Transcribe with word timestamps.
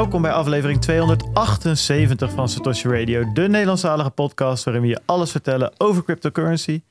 Welkom 0.00 0.22
bij 0.22 0.32
aflevering 0.32 0.80
278 0.80 2.30
van 2.30 2.48
Satoshi 2.48 2.88
Radio, 2.88 3.32
de 3.32 3.48
Nederlandstalige 3.48 4.10
podcast 4.10 4.64
waarin 4.64 4.82
we 4.82 4.88
je 4.88 5.00
alles 5.04 5.30
vertellen 5.30 5.72
over 5.78 6.04
cryptocurrency. 6.04 6.82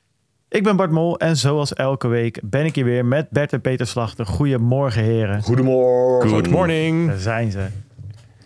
Ik 0.48 0.62
ben 0.62 0.76
Bart 0.76 0.90
Mol 0.90 1.18
en 1.18 1.36
zoals 1.36 1.72
elke 1.72 2.08
week 2.08 2.40
ben 2.44 2.64
ik 2.64 2.74
hier 2.74 2.84
weer 2.84 3.04
met 3.04 3.30
Bert 3.30 3.52
en 3.52 3.60
Peter 3.60 3.86
Slachter. 3.86 4.26
Goedemorgen 4.26 5.02
heren. 5.02 5.42
Goedemorgen. 5.42 6.30
Good 6.30 6.48
morning. 6.48 7.08
Daar 7.08 7.18
zijn 7.18 7.50
ze. 7.50 7.66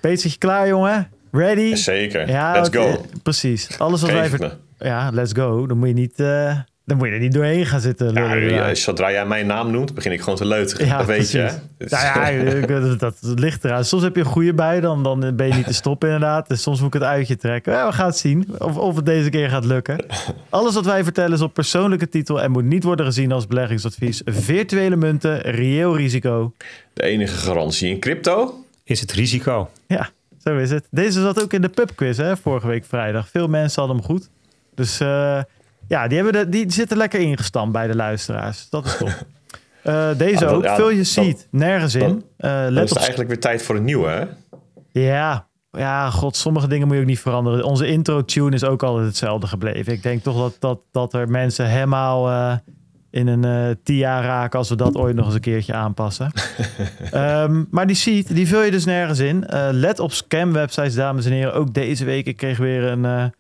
Peter, 0.00 0.18
zit 0.18 0.32
je 0.32 0.38
klaar 0.38 0.68
jongen? 0.68 1.10
Ready? 1.32 1.74
Zeker. 1.74 2.28
Ja, 2.28 2.52
Let's 2.52 2.76
go. 2.76 3.00
Precies. 3.22 3.78
Alles 3.78 4.00
wat 4.00 4.10
wij 4.10 4.28
Geef 4.28 4.38
ver- 4.38 4.58
me. 4.78 4.86
Ja, 4.86 5.10
let's 5.12 5.32
go. 5.32 5.66
Dan 5.66 5.78
moet 5.78 5.88
je 5.88 5.94
niet, 5.94 6.20
eh, 6.20 6.58
dan 6.84 6.96
moet 6.96 7.06
je 7.08 7.12
er 7.14 7.20
niet 7.20 7.32
doorheen 7.32 7.66
gaan 7.66 7.80
zitten. 7.80 8.14
Ja, 8.14 8.74
zodra 8.74 9.10
jij 9.10 9.26
mijn 9.26 9.46
naam 9.46 9.70
noemt, 9.70 9.94
begin 9.94 10.12
ik 10.12 10.20
gewoon 10.20 10.36
te 10.38 10.44
leuteren. 10.46 10.86
Ja, 10.86 10.96
dat 10.96 11.06
weet 11.16 11.30
je, 11.30 11.38
precies. 11.38 11.60
Dus- 11.78 11.90
Nou 11.90 12.32
ja, 12.62 12.96
dat, 12.96 12.98
dat 13.20 13.38
ligt 13.38 13.64
eraan. 13.64 13.84
Soms 13.84 14.02
heb 14.02 14.14
je 14.14 14.20
een 14.20 14.26
goede 14.26 14.54
bij, 14.54 14.80
dan, 14.80 15.02
dan 15.02 15.36
ben 15.36 15.46
je 15.48 15.54
niet 15.54 15.66
te 15.66 15.74
stoppen 15.84 16.08
inderdaad. 16.08 16.48
En 16.50 16.58
soms 16.58 16.78
moet 16.78 16.94
ik 16.94 17.00
het 17.00 17.08
uitje 17.08 17.36
trekken. 17.36 17.72
Ja, 17.72 17.86
we 17.86 17.92
gaan 17.92 18.06
het 18.06 18.16
zien 18.16 18.46
of, 18.58 18.76
of 18.76 18.96
het 18.96 19.06
deze 19.06 19.30
keer 19.30 19.48
gaat 19.48 19.64
lukken. 19.64 20.04
Alles 20.48 20.74
wat 20.74 20.84
wij 20.84 21.04
vertellen 21.04 21.32
is 21.32 21.40
op 21.40 21.54
persoonlijke 21.54 22.08
titel 22.08 22.42
en 22.42 22.50
moet 22.50 22.64
niet 22.64 22.84
worden 22.84 23.06
gezien 23.06 23.32
als 23.32 23.46
beleggingsadvies. 23.46 24.22
Virtuele 24.24 24.96
munten, 24.96 25.40
reëel 25.40 25.96
risico. 25.96 26.52
De 26.92 27.02
enige 27.02 27.36
garantie 27.36 27.88
in 27.90 27.98
crypto? 28.00 28.64
Is 28.84 29.00
het 29.00 29.12
risico? 29.12 29.70
Ja, 29.86 30.10
zo 30.42 30.56
is 30.56 30.70
het. 30.70 30.86
Deze 30.90 31.20
zat 31.20 31.42
ook 31.42 31.52
in 31.52 31.60
de 31.60 31.68
pubquiz 31.68 32.16
hè, 32.16 32.36
vorige 32.36 32.66
week 32.66 32.84
vrijdag. 32.84 33.28
Veel 33.28 33.48
mensen 33.48 33.82
hadden 33.82 33.96
hem 34.00 34.06
goed. 34.06 34.28
Dus 34.74 35.00
eh, 35.00 35.40
ja, 35.88 36.08
die, 36.08 36.22
hebben 36.22 36.32
de, 36.44 36.48
die 36.48 36.72
zitten 36.72 36.96
lekker 36.96 37.20
ingestampt 37.20 37.72
bij 37.72 37.86
de 37.86 37.96
luisteraars. 37.96 38.68
Dat 38.70 38.84
is 38.84 38.96
top. 38.96 39.08
Eh, 39.84 40.08
deze 40.16 40.46
Ah, 40.46 40.52
ook. 40.52 40.62
ja, 40.62 40.74
Vul 40.76 40.90
je 40.90 41.04
seat. 41.04 41.46
Nergens 41.50 41.94
in. 41.94 42.24
Dan 42.36 42.72
let 42.72 42.84
is 42.84 42.90
op 42.90 42.96
eigenlijk 42.96 43.28
weer 43.28 43.40
tijd 43.40 43.62
voor 43.62 43.76
een 43.76 43.84
nieuwe, 43.84 44.08
hè? 44.08 44.24
Ja, 45.00 45.46
ja, 45.70 46.10
god, 46.10 46.36
sommige 46.36 46.68
dingen 46.68 46.86
moet 46.86 46.96
je 46.96 47.02
ook 47.02 47.08
niet 47.08 47.20
veranderen. 47.20 47.64
Onze 47.64 47.86
intro-tune 47.86 48.54
is 48.54 48.64
ook 48.64 48.82
altijd 48.82 49.06
hetzelfde 49.06 49.46
gebleven. 49.46 49.92
Ik 49.92 50.02
denk 50.02 50.22
toch 50.22 50.36
dat, 50.36 50.56
dat, 50.58 50.80
dat 50.90 51.14
er 51.14 51.28
mensen 51.30 51.66
helemaal 51.66 52.28
eh, 52.28 52.56
in 53.10 53.26
een 53.26 53.78
TIA 53.82 54.20
raken 54.20 54.58
als 54.58 54.68
we 54.68 54.76
dat 54.76 54.96
ooit 54.96 55.16
nog 55.16 55.24
eens 55.26 55.34
een 55.34 55.40
keertje 55.40 55.74
aanpassen. 55.74 56.30
Ehm, 57.10 57.64
maar 57.70 57.86
die 57.86 57.96
sheet, 57.96 58.34
die 58.34 58.48
vul 58.48 58.62
je 58.62 58.70
dus 58.70 58.84
nergens 58.84 59.18
in. 59.18 59.44
Let 59.70 59.98
op 59.98 60.12
scam-websites, 60.12 60.94
dames 60.94 61.26
en 61.26 61.32
heren. 61.32 61.54
Ook 61.54 61.74
deze 61.74 62.04
week, 62.04 62.26
ik 62.26 62.36
kreeg 62.36 62.58
weer 62.58 62.84
een 62.84 63.32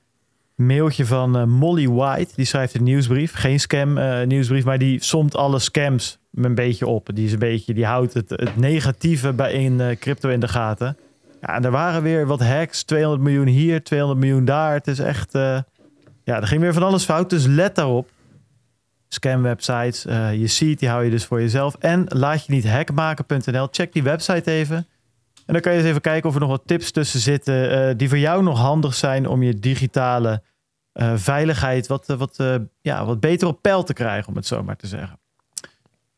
mailtje 0.54 1.06
van 1.06 1.36
eh, 1.36 1.44
Molly 1.44 1.88
White. 1.88 2.32
Die 2.34 2.44
schrijft 2.44 2.74
een 2.74 2.82
nieuwsbrief. 2.82 3.34
Geen 3.34 3.60
scam-nieuwsbrief, 3.60 4.64
maar 4.64 4.78
die 4.78 5.02
somt 5.02 5.36
alle 5.36 5.58
scams 5.58 6.18
een 6.34 6.54
beetje 6.54 6.86
op. 6.86 7.08
Die, 7.14 7.24
is 7.24 7.32
een 7.32 7.38
beetje, 7.38 7.74
die 7.74 7.86
houdt 7.86 8.14
het, 8.14 8.30
het 8.30 8.56
negatieve 8.56 9.32
bij 9.32 9.52
in 9.52 9.80
eh, 9.80 9.96
crypto 9.96 10.28
in 10.28 10.40
de 10.40 10.48
gaten. 10.48 10.96
Ja, 11.40 11.54
en 11.54 11.64
er 11.64 11.70
waren 11.70 12.02
weer 12.02 12.26
wat 12.26 12.40
hacks. 12.40 12.82
200 12.82 13.22
miljoen 13.22 13.46
hier, 13.46 13.82
200 13.82 14.20
miljoen 14.20 14.44
daar. 14.44 14.72
Het 14.72 14.86
is 14.86 14.98
echt... 14.98 15.34
eh, 15.34 15.58
ja, 16.24 16.36
er 16.40 16.46
ging 16.46 16.60
weer 16.60 16.72
van 16.72 16.82
alles 16.82 17.04
fout. 17.04 17.30
Dus 17.30 17.46
let 17.46 17.74
daarop. 17.74 18.08
Scam-websites. 19.08 20.06
eh, 20.06 20.34
je 20.34 20.46
ziet, 20.46 20.78
die 20.78 20.88
hou 20.88 21.04
je 21.04 21.10
dus 21.10 21.24
voor 21.24 21.40
jezelf. 21.40 21.74
En 21.78 22.04
laat 22.08 22.46
je 22.46 22.52
niet 22.52 22.68
hackmaken.nl. 22.68 23.68
Check 23.70 23.92
die 23.92 24.02
website 24.02 24.50
even. 24.50 24.86
En 25.46 25.52
dan 25.52 25.60
kan 25.60 25.72
je 25.72 25.78
eens 25.78 25.88
even 25.88 26.00
kijken 26.00 26.28
of 26.28 26.34
er 26.34 26.40
nog 26.40 26.50
wat 26.50 26.66
tips 26.66 26.90
tussen 26.90 27.20
zitten... 27.20 27.88
eh, 27.88 27.94
die 27.96 28.08
voor 28.08 28.18
jou 28.18 28.42
nog 28.42 28.58
handig 28.58 28.94
zijn 28.94 29.28
om 29.28 29.42
je 29.42 29.54
digitale 29.54 30.42
eh, 30.92 31.12
veiligheid... 31.16 31.86
Wat, 31.86 32.08
eh, 32.08 32.16
wat, 32.16 32.44
ja, 32.80 33.04
wat 33.04 33.20
beter 33.20 33.48
op 33.48 33.62
peil 33.62 33.82
te 33.82 33.92
krijgen, 33.92 34.28
om 34.28 34.36
het 34.36 34.46
zo 34.46 34.62
maar 34.62 34.76
te 34.76 34.86
zeggen. 34.86 35.18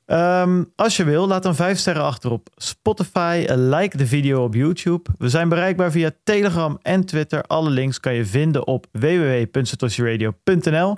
Ehm, 0.05 0.65
als 0.77 0.97
je 0.97 1.05
wil, 1.05 1.27
laat 1.27 1.43
dan 1.43 1.55
vijf 1.55 1.79
sterren 1.79 2.03
achter 2.03 2.31
op 2.31 2.49
Spotify. 2.57 3.45
like 3.49 3.97
de 3.97 4.07
video 4.07 4.45
op 4.45 4.55
YouTube. 4.55 5.11
We 5.19 5.29
zijn 5.29 5.49
bereikbaar 5.49 5.91
via 5.91 6.11
Telegram 6.25 6.79
en 6.83 7.05
Twitter. 7.05 7.43
Alle 7.43 7.71
links 7.71 8.01
kan 8.01 8.15
je 8.15 8.25
vinden 8.25 8.67
op 8.67 8.87
www.satoshiradio.nl. 8.93 10.97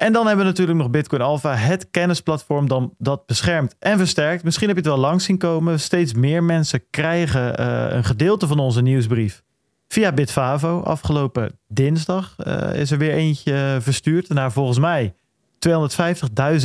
En 0.00 0.12
dan 0.12 0.26
hebben 0.26 0.44
we 0.44 0.50
natuurlijk 0.50 0.78
nog 0.78 0.90
Bitcoin 0.90 1.22
Alpha, 1.22 1.54
het 1.54 1.90
kennisplatform 1.90 2.68
dan, 2.68 2.94
dat 2.98 3.26
beschermt 3.26 3.76
en 3.78 3.98
versterkt. 3.98 4.44
Misschien 4.44 4.66
heb 4.66 4.76
je 4.76 4.82
het 4.82 4.92
wel 4.92 5.00
langs 5.00 5.24
zien 5.24 5.38
komen. 5.38 5.80
Steeds 5.80 6.14
meer 6.14 6.44
mensen 6.44 6.82
krijgen 6.90 7.56
eh, 7.56 7.96
een 7.96 8.04
gedeelte 8.04 8.46
van 8.46 8.58
onze 8.58 8.82
nieuwsbrief 8.82 9.42
via 9.88 10.12
Bitfavo. 10.12 10.80
Afgelopen 10.80 11.58
dinsdag 11.68 12.34
eh, 12.36 12.74
is 12.74 12.90
er 12.90 12.98
weer 12.98 13.12
eentje 13.12 13.78
verstuurd 13.80 14.28
naar 14.28 14.52
volgens 14.52 14.78
mij 14.78 15.14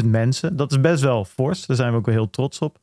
250.000 0.02 0.06
mensen. 0.06 0.56
Dat 0.56 0.72
is 0.72 0.82
best 0.82 1.04
wel 1.04 1.26
fors. 1.26 1.66
Daar 1.66 1.78
zijn 1.78 1.92
we 1.92 1.98
ook 1.98 2.06
wel 2.06 2.16
heel 2.16 2.30
trots 2.30 2.60
op. 2.60 2.78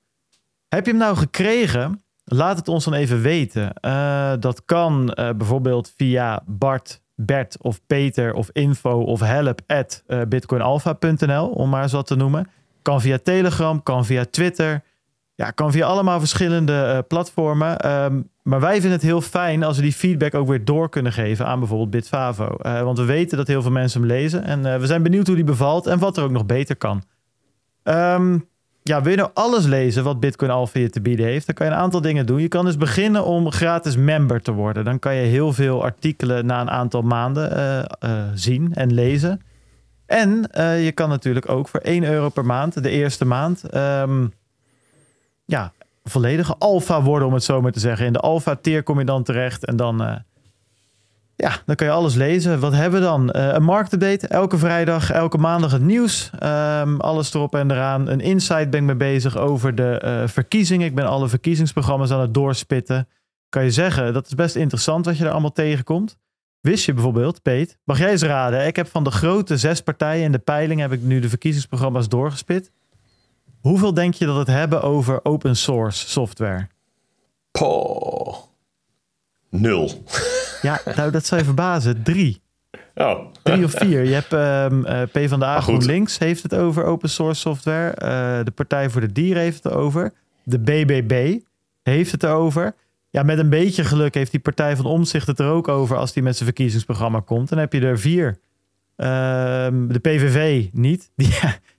Heb 0.69 0.85
je 0.85 0.91
hem 0.91 1.01
nou 1.01 1.17
gekregen? 1.17 2.05
Laat 2.25 2.57
het 2.57 2.69
ons 2.69 2.85
dan 2.85 2.95
even 2.95 3.21
weten. 3.21 3.73
Eh, 3.75 4.33
dat 4.39 4.65
kan 4.65 5.05
bijvoorbeeld 5.15 5.93
via 5.97 6.43
Bart, 6.47 7.02
Bert 7.25 7.57
of 7.61 7.81
Peter 7.87 8.35
of 8.35 8.51
info 8.53 9.03
of 9.03 9.21
help 9.21 9.61
at 9.67 10.03
eh, 10.07 10.21
bitcoinalpha.nl, 10.29 11.49
om 11.49 11.71
maar 11.71 11.83
eens 11.83 11.93
wat 11.93 12.07
te 12.07 12.17
noemen. 12.17 12.49
Kan 12.83 13.01
via 13.01 13.19
Telegram, 13.23 13.83
kan 13.83 14.05
via 14.05 14.25
Twitter. 14.31 14.83
Ja, 15.35 15.51
kan 15.51 15.73
via 15.73 15.87
allemaal 15.87 16.19
verschillende 16.19 16.83
eh, 16.83 16.99
platformen. 17.09 17.79
Ehm, 17.79 18.21
maar 18.43 18.61
wij 18.61 18.73
vinden 18.73 18.93
het 18.93 19.03
heel 19.03 19.21
fijn 19.21 19.63
als 19.63 19.77
we 19.77 19.83
die 19.83 19.93
feedback 19.93 20.35
ook 20.35 20.49
weer 20.49 20.65
door 20.65 20.89
kunnen 20.89 21.13
geven 21.13 21.47
aan 21.47 21.59
bijvoorbeeld 21.59 21.91
Bitfavo. 21.91 22.57
Eh, 22.57 22.83
want 22.83 22.99
we 22.99 23.05
weten 23.05 23.37
dat 23.37 23.47
heel 23.47 23.63
veel 23.63 23.71
mensen 23.71 24.01
hem 24.01 24.09
lezen. 24.09 24.45
En 24.45 24.81
we 24.81 24.87
zijn 24.87 25.03
benieuwd 25.03 25.27
hoe 25.27 25.37
die 25.37 25.45
bevalt 25.45 25.87
en 25.87 25.99
wat 25.99 26.17
er 26.17 26.25
ook 26.25 26.31
nog 26.31 26.47
beter 26.47 26.77
kan. 26.77 27.03
Ehm, 27.83 28.39
ja, 28.83 29.03
wil 29.03 29.11
je 29.11 29.17
nou 29.17 29.31
alles 29.35 29.65
lezen 29.67 30.05
wat 30.05 30.21
Bitcoin 30.21 30.51
Alpha 30.51 30.79
je 30.79 30.91
te 30.91 31.01
bieden 31.01 31.27
heeft? 31.27 31.47
Dan 31.47 31.55
kan 31.55 31.67
je 31.67 31.73
een 31.73 31.79
aantal 31.79 32.01
dingen 32.01 32.27
doen. 32.27 32.41
Je 32.41 32.49
kan 32.49 32.65
dus 32.65 32.77
beginnen 32.77 33.25
om 33.25 33.51
gratis 33.51 33.97
member 33.97 34.43
te 34.43 34.53
worden. 34.53 34.85
Dan 34.85 34.99
kan 34.99 35.15
je 35.15 35.27
heel 35.27 35.53
veel 35.53 35.83
artikelen 35.83 36.47
na 36.47 36.61
een 36.61 36.71
aantal 36.71 37.03
maanden 37.03 37.57
eh, 37.57 37.79
eh, 37.79 38.29
zien 38.35 38.75
en 38.75 38.95
lezen. 38.95 39.41
En 40.07 40.51
eh, 40.51 40.85
je 40.85 40.93
kan 40.93 41.09
natuurlijk 41.09 41.49
ook 41.49 41.69
voor 41.69 41.81
1 41.81 42.05
euro 42.05 42.29
per 42.29 42.45
maand, 42.45 42.83
de 42.83 42.91
eerste 42.91 43.25
maand, 43.25 43.65
ehm, 43.65 44.27
ja, 45.45 45.73
volledige 46.05 46.57
alfa 46.59 47.03
worden, 47.03 47.29
om 47.29 47.35
het 47.35 47.45
zo 47.45 47.61
maar 47.61 47.73
te 47.73 47.81
zeggen. 47.81 48.07
In 48.07 48.13
de 48.13 48.21
alfa 48.21 48.55
tier 48.55 48.83
kom 48.83 48.99
je 48.99 49.05
dan 49.05 49.23
terecht 49.23 49.65
en 49.65 49.77
dan, 49.77 50.23
ja, 51.43 51.63
dan 51.67 51.75
kan 51.75 51.87
je 51.87 51.93
alles 51.93 52.15
lezen. 52.15 52.61
Wat 52.61 52.73
hebben 52.73 53.01
we 53.01 53.07
dan? 53.07 53.31
Eh, 53.31 53.53
een 53.53 53.63
marktupdate, 53.63 54.27
elke 54.27 54.59
vrijdag, 54.59 55.11
elke 55.11 55.39
maandag 55.39 55.73
het 55.73 55.83
nieuws. 55.83 56.31
Ehm, 56.39 56.97
alles 56.97 57.35
erop 57.35 57.55
en 57.55 57.71
eraan. 57.71 58.09
Een 58.09 58.21
insight 58.21 58.71
ben 58.71 58.81
ik 58.81 58.87
mee 58.87 58.97
bezig 58.97 59.37
over 59.37 59.75
de 59.75 59.99
eh, 59.99 60.23
verkiezingen. 60.29 60.87
Ik 60.87 60.95
ben 60.95 61.07
alle 61.07 61.29
verkiezingsprogramma's 61.29 62.11
aan 62.11 62.21
het 62.21 62.35
doorspitten. 62.35 63.09
Kan 63.49 63.65
je 63.65 63.71
zeggen, 63.71 64.13
dat 64.13 64.27
is 64.27 64.35
best 64.35 64.57
interessant 64.57 65.05
wat 65.05 65.19
je 65.19 65.25
er 65.25 65.31
allemaal 65.31 65.53
tegenkomt. 65.53 66.17
Wist 66.61 66.85
je 66.85 66.93
bijvoorbeeld, 66.93 67.43
Peet, 67.43 67.79
mag 67.85 67.99
jij 67.99 68.11
eens 68.11 68.23
raden? 68.23 68.67
Ik 68.67 68.77
heb 68.77 68.89
van 68.89 69.05
de 69.05 69.11
grote 69.11 69.57
zes 69.57 69.81
partijen 69.81 70.25
in 70.25 70.33
de 70.33 70.39
peiling 70.39 70.81
heb 70.81 70.93
ik 70.93 71.03
nu 71.03 71.21
de 71.21 71.29
verkiezingsprogramma's 71.29 72.09
doorgespit. 72.09 72.71
Hoeveel 73.61 73.95
denk 73.95 74.15
je 74.15 74.27
dat 74.27 74.37
het 74.37 74.47
hebben 74.47 74.83
over 74.83 75.25
open 75.25 75.57
source 75.57 76.09
software? 76.09 76.69
Poh. 77.51 78.37
Nul. 79.49 80.03
Ja, 80.63 80.81
nou 80.97 81.11
dat 81.11 81.27
zou 81.27 81.41
je 81.41 81.47
verbazen. 81.47 82.03
Drie. 82.03 82.43
Oh. 82.95 83.27
Drie 83.43 83.65
of 83.65 83.73
vier. 83.73 84.05
Je 84.05 84.15
hebt 84.15 84.33
ehm 84.33 84.85
eh 84.85 85.03
PvdA 85.03 85.37
Maar 85.37 85.63
goed. 85.63 85.75
GroenLinks 85.75 86.19
heeft 86.19 86.43
het 86.43 86.55
over 86.55 86.85
open 86.85 87.09
source 87.09 87.41
software. 87.41 87.91
Eh, 87.91 88.45
de 88.45 88.51
Partij 88.51 88.91
voor 88.91 89.01
de 89.01 89.13
Dieren 89.13 89.43
heeft 89.43 89.65
het 89.65 89.73
over. 89.73 90.13
De 90.43 90.59
BBB 90.59 91.39
heeft 91.83 92.13
het 92.13 92.23
erover. 92.23 92.75
Ja, 93.11 93.23
met 93.23 93.39
een 93.39 93.49
beetje 93.49 93.85
geluk 93.85 94.15
heeft 94.15 94.31
die 94.31 94.41
Partij 94.41 94.77
van 94.77 94.85
Omzicht 94.85 95.27
het 95.27 95.39
er 95.39 95.47
ook 95.47 95.69
over 95.69 95.97
als 95.97 96.13
die 96.13 96.23
met 96.23 96.35
zijn 96.35 96.49
verkiezingsprogramma 96.49 97.21
komt. 97.21 97.49
Dan 97.49 97.59
heb 97.59 97.73
je 97.73 97.81
er 97.81 97.99
vier. 97.99 98.39
Ehm, 98.97 99.87
de 99.89 99.99
PVV 99.99 100.67
niet. 100.73 101.11
Die 101.17 101.35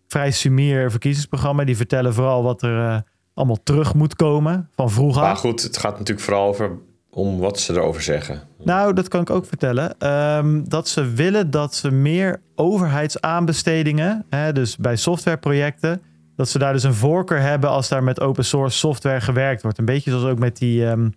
vrij 0.07 0.31
sumier 0.31 0.91
verkiezingsprogramma. 0.91 1.63
Die 1.63 1.77
vertellen 1.77 2.13
vooral 2.13 2.43
wat 2.43 2.61
er 2.61 2.79
eh, 2.79 2.97
allemaal 3.33 3.63
terug 3.63 3.93
moet 3.93 4.15
komen 4.15 4.69
van 4.75 4.91
vroeger. 4.91 5.21
Maar 5.21 5.35
goed, 5.35 5.63
het 5.63 5.77
gaat 5.77 5.91
natuurlijk 5.91 6.25
vooral 6.25 6.47
over 6.47 6.77
om 7.13 7.39
wat 7.39 7.59
ze 7.59 7.73
erover 7.73 8.01
zeggen. 8.01 8.41
Nou, 8.63 8.93
dat 8.93 9.07
kan 9.07 9.21
ik 9.21 9.29
ook 9.29 9.45
vertellen. 9.45 9.99
Ehm, 9.99 10.63
dat 10.63 10.87
ze 10.87 11.13
willen 11.13 11.51
dat 11.51 11.75
ze 11.75 11.91
meer 11.91 12.41
overheidsaanbestedingen, 12.55 14.25
hè, 14.29 14.53
dus 14.53 14.77
bij 14.77 14.95
softwareprojecten, 14.95 16.01
dat 16.35 16.49
ze 16.49 16.59
daar 16.59 16.73
dus 16.73 16.83
een 16.83 16.93
voorkeur 16.93 17.41
hebben 17.41 17.69
als 17.69 17.89
daar 17.89 18.03
met 18.03 18.19
open 18.19 18.45
source 18.45 18.77
software 18.77 19.21
gewerkt 19.21 19.61
wordt. 19.61 19.77
Een 19.77 19.85
beetje 19.85 20.09
zoals 20.09 20.25
ook 20.25 20.39
met 20.39 20.57
die 20.57 20.85
ehm, 20.85 21.09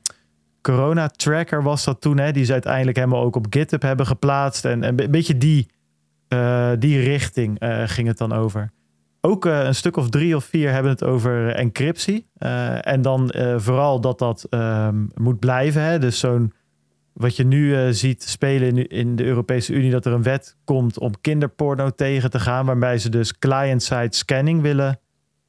corona 0.60 1.08
tracker 1.08 1.62
was 1.62 1.84
dat 1.84 2.00
toen, 2.00 2.18
hè, 2.18 2.32
die 2.32 2.44
ze 2.44 2.52
uiteindelijk 2.52 2.96
helemaal 2.96 3.22
ook 3.22 3.36
op 3.36 3.46
GitHub 3.50 3.82
hebben 3.82 4.06
geplaatst. 4.06 4.64
En, 4.64 4.82
en 4.82 5.00
een 5.02 5.10
beetje 5.10 5.38
die, 5.38 5.66
eh, 6.28 6.70
die 6.78 7.00
richting 7.00 7.58
eh, 7.58 7.82
ging 7.86 8.08
het 8.08 8.18
dan 8.18 8.32
over. 8.32 8.70
Ook 9.26 9.46
eh, 9.46 9.64
een 9.64 9.74
stuk 9.74 9.96
of 9.96 10.08
drie 10.08 10.36
of 10.36 10.44
vier 10.44 10.72
hebben 10.72 10.92
het 10.92 11.04
over 11.04 11.48
encryptie. 11.54 12.30
Eh, 12.34 12.86
en 12.86 13.02
dan 13.02 13.30
eh, 13.30 13.54
vooral 13.58 14.00
dat 14.00 14.18
dat 14.18 14.46
ehm, 14.50 15.04
moet 15.14 15.38
blijven. 15.38 15.82
Hè? 15.82 15.98
Dus 15.98 16.18
zo'n 16.18 16.52
wat 17.12 17.36
je 17.36 17.44
nu 17.44 17.92
ziet 17.94 18.22
spelen 18.22 18.76
in, 18.76 18.88
in 18.88 19.16
de 19.16 19.24
Europese 19.24 19.72
Unie, 19.72 19.90
dat 19.90 20.06
er 20.06 20.12
een 20.12 20.22
wet 20.22 20.56
komt 20.64 20.98
om 20.98 21.20
kinderporno 21.20 21.90
tegen 21.90 22.30
te 22.30 22.40
gaan, 22.40 22.66
waarbij 22.66 22.98
ze 22.98 23.08
dus 23.08 23.38
client-side 23.38 24.14
scanning 24.14 24.62
willen 24.62 25.00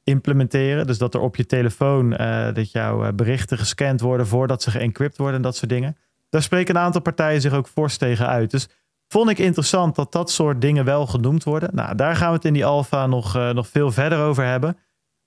implementeren. 0.04 0.86
Dus 0.86 0.98
dat 0.98 1.14
er 1.14 1.20
op 1.20 1.36
je 1.36 1.46
telefoon 1.46 2.10
dat 2.54 2.72
jouw 2.72 3.12
berichten 3.12 3.58
gescand 3.58 4.00
worden 4.00 4.26
voordat 4.26 4.62
ze 4.62 4.70
geëncrypt 4.70 5.16
worden 5.16 5.36
en 5.36 5.42
dat 5.42 5.56
soort 5.56 5.70
dingen. 5.70 5.96
Daar 6.30 6.42
spreken 6.42 6.76
een 6.76 6.82
aantal 6.82 7.00
partijen 7.00 7.40
zich 7.40 7.52
ook 7.52 7.68
fors 7.68 7.96
tegen 7.96 8.26
uit. 8.26 8.50
Dus 8.50 8.68
vond 9.08 9.30
ik 9.30 9.38
interessant 9.38 9.94
dat 9.94 10.12
dat 10.12 10.30
soort 10.30 10.60
dingen 10.60 10.84
wel 10.84 11.06
genoemd 11.06 11.44
worden. 11.44 11.74
Nou, 11.74 11.94
daar 11.94 12.16
gaan 12.16 12.28
we 12.28 12.34
het 12.34 12.44
in 12.44 12.52
die 12.52 12.64
alfa 12.64 13.06
nog, 13.06 13.36
eh, 13.36 13.50
nog 13.50 13.68
veel 13.68 13.90
verder 13.90 14.18
over 14.18 14.44
hebben. 14.44 14.78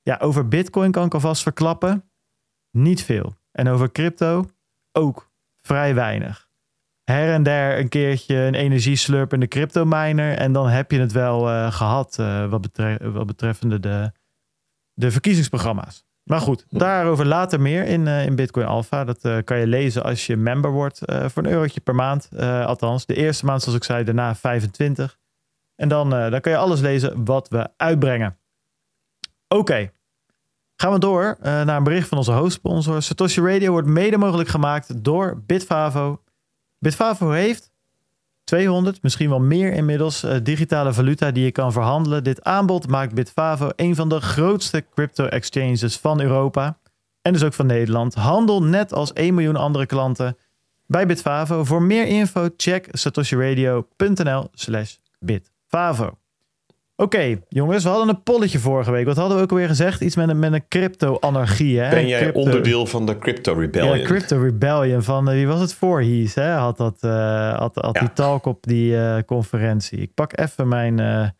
Ja, 0.01 0.17
over 0.21 0.47
Bitcoin 0.47 0.91
kan 0.91 1.05
ik 1.05 1.13
alvast 1.13 1.41
verklappen. 1.41 2.11
Niet 2.71 3.03
veel. 3.03 3.35
En 3.51 3.67
over 3.67 3.91
crypto 3.91 4.49
ook 4.91 5.31
vrij 5.61 5.95
weinig. 5.95 6.49
Her 7.03 7.33
en 7.33 7.43
der 7.43 7.79
een 7.79 7.89
keertje 7.89 8.35
een 8.35 8.55
energieslurpende 8.55 9.47
crypto 9.47 9.85
miner. 9.85 10.37
En 10.37 10.53
dan 10.53 10.67
heb 10.67 10.91
je 10.91 10.99
het 10.99 11.11
wel 11.11 11.49
eh, 11.49 11.71
gehad 11.71 12.17
uh, 12.19 12.49
wat, 12.49 12.69
wat 13.01 13.25
betreffende 13.25 13.79
de, 13.79 14.11
de 14.93 15.11
verkiezingsprogramma's. 15.11 16.05
Maar 16.23 16.41
goed, 16.41 16.65
daarover 16.69 17.25
later 17.25 17.61
meer 17.61 17.85
in, 17.85 18.05
uh, 18.05 18.25
in 18.25 18.35
Bitcoin 18.35 18.65
Alpha. 18.65 19.03
Dat 19.03 19.43
kan 19.43 19.57
je 19.57 19.67
lezen 19.67 20.03
als 20.03 20.27
je 20.27 20.37
member 20.37 20.71
wordt 20.71 20.99
voor 21.05 21.43
een 21.43 21.51
eurotje 21.51 21.81
per 21.81 21.95
maand. 21.95 22.29
althans, 22.39 23.05
de 23.05 23.15
eerste 23.15 23.45
maand 23.45 23.61
zoals 23.61 23.77
ik 23.77 23.83
zei, 23.83 24.03
daarna 24.03 24.35
25. 24.35 25.19
En 25.75 25.89
dan, 25.89 26.09
dan 26.09 26.41
kan 26.41 26.51
je 26.51 26.57
alles 26.57 26.79
lezen 26.79 27.25
wat 27.25 27.49
we 27.49 27.69
uitbrengen. 27.77 28.37
Oké, 29.47 29.91
gaan 30.75 30.93
we 30.93 30.99
door 30.99 31.37
naar 31.41 31.77
een 31.77 31.83
bericht 31.83 32.07
van 32.07 32.17
onze 32.17 32.31
hoofdsponsor. 32.31 33.01
Satoshi 33.01 33.41
Radio 33.41 33.71
wordt 33.71 33.87
mede 33.87 34.17
mogelijk 34.17 34.49
gemaakt 34.49 35.03
door 35.03 35.43
Bitfavo. 35.45 36.23
Bitfavo 36.79 37.29
heeft 37.29 37.70
200, 38.43 39.01
misschien 39.01 39.29
wel 39.29 39.39
meer 39.39 39.73
inmiddels, 39.73 40.23
uh, 40.23 40.35
digitale 40.43 40.93
valuta 40.93 41.31
die 41.31 41.43
je 41.43 41.51
kan 41.51 41.71
verhandelen. 41.71 42.23
Dit 42.23 42.43
aanbod 42.43 42.87
maakt 42.87 43.13
Bitfavo 43.13 43.69
een 43.75 43.95
van 43.95 44.09
de 44.09 44.21
grootste 44.21 44.85
crypto-exchanges 44.95 45.97
van 45.97 46.21
Europa. 46.21 46.77
En 47.21 47.33
dus 47.33 47.43
ook 47.43 47.53
van 47.53 47.65
Nederland. 47.65 48.15
Handel 48.15 48.63
net 48.63 48.93
als 48.93 49.13
1 49.13 49.33
miljoen 49.33 49.55
andere 49.55 49.85
klanten 49.85 50.37
bij 50.85 51.05
Bitfavo. 51.05 51.63
Voor 51.63 51.81
meer 51.81 52.07
info 52.07 52.49
check 52.57 52.87
satoshiradio.nl 52.91 54.49
slash 54.53 54.95
bitfavo. 55.19 56.20
Oké, 57.01 57.39
jongens, 57.49 57.83
we 57.83 57.89
hadden 57.89 58.09
een 58.09 58.23
polletje 58.23 58.59
vorige 58.59 58.91
week. 58.91 59.05
Wat 59.05 59.17
hadden 59.17 59.37
we 59.37 59.43
ook 59.43 59.51
alweer 59.51 59.67
gezegd? 59.67 60.01
Iets 60.01 60.15
met 60.15 60.29
een, 60.29 60.39
met 60.39 60.53
een 60.53 60.67
crypto-anarchie. 60.67 61.79
Hè? 61.79 61.89
Ben 61.89 62.07
jij 62.07 62.19
crypto... 62.19 62.39
onderdeel 62.39 62.85
van 62.85 63.05
de 63.05 63.17
Crypto 63.17 63.53
Rebellion? 63.53 63.97
Ja, 63.97 64.05
Crypto 64.05 64.41
Rebellion 64.41 65.03
van, 65.03 65.29
uh, 65.29 65.33
wie 65.33 65.47
was 65.47 65.59
het? 65.59 65.73
Voorhees, 65.73 66.35
hè? 66.35 66.51
Had, 66.51 66.77
dat, 66.77 66.97
uh, 67.01 67.57
had, 67.57 67.75
had 67.75 67.95
ja. 67.95 67.99
die 67.99 68.13
talk 68.13 68.45
op 68.45 68.63
die 68.63 68.91
uh, 68.91 69.17
conferentie. 69.25 69.99
Ik 69.99 70.13
pak 70.13 70.39
even 70.39 70.67
mijn 70.67 71.33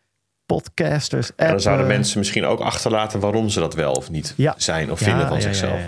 podcasters 0.46 1.30
app. 1.30 1.40
En 1.40 1.48
dan 1.48 1.60
zouden 1.60 1.86
mensen 1.86 2.18
misschien 2.18 2.44
ook 2.44 2.60
achterlaten 2.60 3.20
waarom 3.20 3.48
ze 3.48 3.60
dat 3.60 3.74
wel 3.74 3.92
of 3.92 4.10
niet 4.10 4.34
ja. 4.36 4.54
zijn 4.56 4.90
of 4.90 4.98
vinden 4.98 5.28
van 5.28 5.40
zichzelf. 5.40 5.80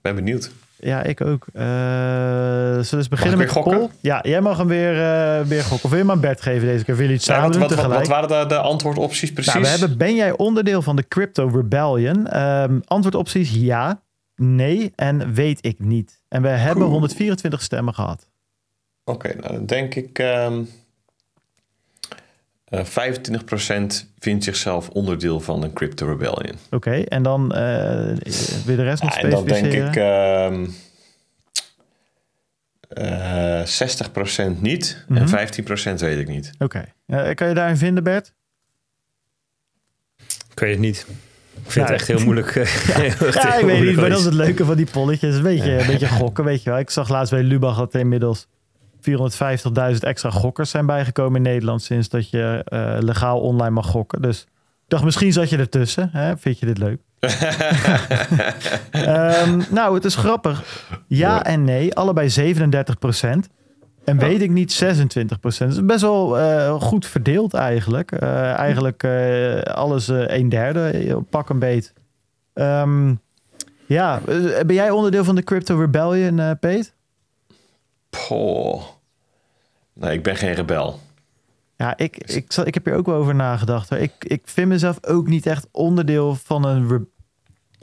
Ben 0.00 0.14
benieuwd. 0.14 0.50
Ja, 0.84 1.02
ik 1.02 1.20
ook. 1.20 1.46
Uh, 1.52 1.62
zullen 1.62 2.90
we 2.90 2.96
eens 2.96 3.08
beginnen 3.08 3.38
met 3.38 3.52
poll? 3.52 3.88
Ja, 4.00 4.20
jij 4.22 4.40
mag 4.40 4.58
hem 4.58 4.66
weer, 4.66 4.92
uh, 4.92 5.46
weer 5.46 5.62
gokken. 5.62 5.84
Of 5.84 5.90
wil 5.90 5.98
je 5.98 6.04
maar 6.04 6.18
Bert 6.18 6.42
geven 6.42 6.66
deze 6.66 6.84
keer? 6.84 6.96
Wil 6.96 7.08
je 7.08 7.14
iets 7.14 7.24
samen 7.24 7.58
wat, 7.58 7.74
wat, 7.74 8.06
waren 8.06 8.28
de, 8.28 8.44
de 8.48 8.58
antwoordopties 8.58 9.32
precies? 9.32 9.52
Nou, 9.52 9.64
we 9.64 9.70
hebben, 9.70 9.98
ben 9.98 10.14
jij 10.14 10.36
onderdeel 10.36 10.82
van 10.82 10.96
de 10.96 11.08
Crypto 11.08 11.46
Rebellion? 11.46 12.40
Um, 12.40 12.82
antwoordopties 12.84 13.50
ja, 13.54 14.02
nee 14.36 14.92
en 14.94 15.34
weet 15.34 15.58
ik 15.66 15.78
niet. 15.78 16.22
En 16.28 16.42
we 16.42 16.48
hebben 16.48 16.78
Cool. 16.78 16.90
124 16.90 17.62
stemmen 17.62 17.94
gehad. 17.94 18.28
Oké, 19.04 19.26
okay, 19.26 19.40
nou 19.40 19.52
dan 19.52 19.66
denk 19.66 19.94
ik... 19.94 20.18
Um, 20.18 20.68
uh, 22.74 22.84
25% 22.84 24.06
vindt 24.18 24.44
zichzelf 24.44 24.88
onderdeel 24.88 25.40
van 25.40 25.62
een 25.62 25.72
Crypto 25.72 26.06
Rebellion. 26.06 26.54
Oké, 26.66 26.74
okay, 26.74 27.02
en 27.02 27.22
dan 27.22 27.42
uh, 27.42 27.58
wil 28.64 28.76
de 28.76 28.82
rest 28.82 29.02
nog 29.02 29.14
ja, 29.14 29.20
En 29.20 29.30
dan 29.30 29.44
denk 29.44 29.72
ik... 29.72 29.96
Uh, 29.96 30.66
uh, 32.98 33.60
60% 33.60 34.60
niet 34.60 35.04
Mhm. 35.08 35.20
mm 35.20 35.26
-hmm. 35.26 35.36
en 35.36 35.48
15% 35.94 35.94
weet 35.94 36.18
ik 36.18 36.28
niet. 36.28 36.50
Oké. 36.58 36.64
Okay. 37.06 37.26
Uh, 37.28 37.34
kan 37.34 37.48
je 37.48 37.54
daarin 37.54 37.76
vinden, 37.76 38.04
Bert? 38.04 38.32
Ik 40.50 40.60
weet 40.60 40.70
het 40.70 40.78
niet. 40.78 41.06
Ik 41.64 41.70
vind 41.70 41.86
ja, 41.86 41.92
het 41.92 42.00
echt 42.00 42.08
heel 42.08 42.24
moeilijk. 42.24 42.54
ja, 42.54 42.62
heel 42.62 43.32
ja 43.32 43.54
ik 43.54 43.64
weet 43.64 43.82
niet, 43.82 43.96
maar 43.96 44.08
dat 44.08 44.18
is 44.18 44.24
het 44.24 44.34
leuke 44.34 44.64
van 44.64 44.76
die 44.76 44.86
polletjes. 44.90 45.36
Een 45.36 45.42
beetje, 45.42 45.70
ja. 45.70 45.80
een 45.80 45.86
beetje 45.86 46.08
gokken, 46.08 46.44
weet 46.44 46.62
je 46.62 46.70
wel. 46.70 46.78
Ik 46.78 46.90
zag 46.90 47.08
laatst 47.08 47.32
bij 47.32 47.42
Lubach 47.42 47.76
dat 47.76 47.94
inmiddels 47.94 48.46
450.000 49.10 49.98
extra 50.00 50.30
gokkers 50.30 50.70
zijn 50.70 50.86
bijgekomen 50.86 51.36
in 51.36 51.42
Nederland 51.42 51.82
sinds 51.82 52.08
dat 52.08 52.30
je 52.30 52.66
uh, 52.68 52.96
legaal 53.00 53.40
online 53.40 53.70
mag 53.70 53.86
gokken. 53.86 54.22
Dus 54.22 54.40
ik 54.84 54.90
dacht, 54.90 55.04
misschien 55.04 55.32
zat 55.32 55.50
je 55.50 55.56
ertussen. 55.56 56.08
Hè? 56.12 56.36
Vind 56.36 56.58
je 56.58 56.66
dit 56.66 56.78
leuk? 56.78 57.00
um, 58.92 59.64
nou, 59.78 59.94
het 59.94 60.04
is 60.04 60.14
grappig. 60.14 60.86
Ja 61.06 61.44
en 61.44 61.64
nee, 61.64 61.94
allebei 61.94 62.28
37 62.28 62.98
procent. 62.98 63.48
En 64.04 64.18
weet 64.18 64.40
ik 64.40 64.50
niet 64.50 64.72
26 64.72 65.40
procent. 65.40 65.70
Het 65.70 65.78
is 65.78 65.86
best 65.86 66.00
wel 66.00 66.38
uh, 66.38 66.80
goed 66.80 67.06
verdeeld 67.06 67.54
eigenlijk. 67.54 68.22
Uh, 68.22 68.52
eigenlijk 68.52 69.04
alles 69.64 70.08
een 70.08 70.48
derde, 70.48 71.22
pak 71.30 71.48
een 71.48 71.58
beet. 71.58 71.92
Um, 72.54 73.20
ja, 73.86 74.20
ben 74.66 74.74
jij 74.74 74.90
onderdeel 74.90 75.24
van 75.24 75.34
de 75.34 75.42
Crypto 75.42 75.78
Rebellion, 75.78 76.58
Peet? 76.58 76.94
Poh. 78.10 78.93
Nee, 79.94 80.12
ik 80.12 80.22
ben 80.22 80.36
geen 80.36 80.54
rebel. 80.54 81.00
Ja, 81.76 81.96
ik, 81.96 82.16
ik, 82.16 82.54
ik 82.64 82.74
heb 82.74 82.84
hier 82.84 82.94
ook 82.94 83.06
wel 83.06 83.14
over 83.14 83.34
nagedacht. 83.34 83.90
Ik, 83.90 84.12
ik 84.18 84.42
vind 84.44 84.68
mezelf 84.68 84.98
ook 85.06 85.26
niet 85.26 85.46
echt 85.46 85.68
onderdeel 85.70 86.34
van 86.34 86.64
een 86.64 86.88
re 86.88 87.06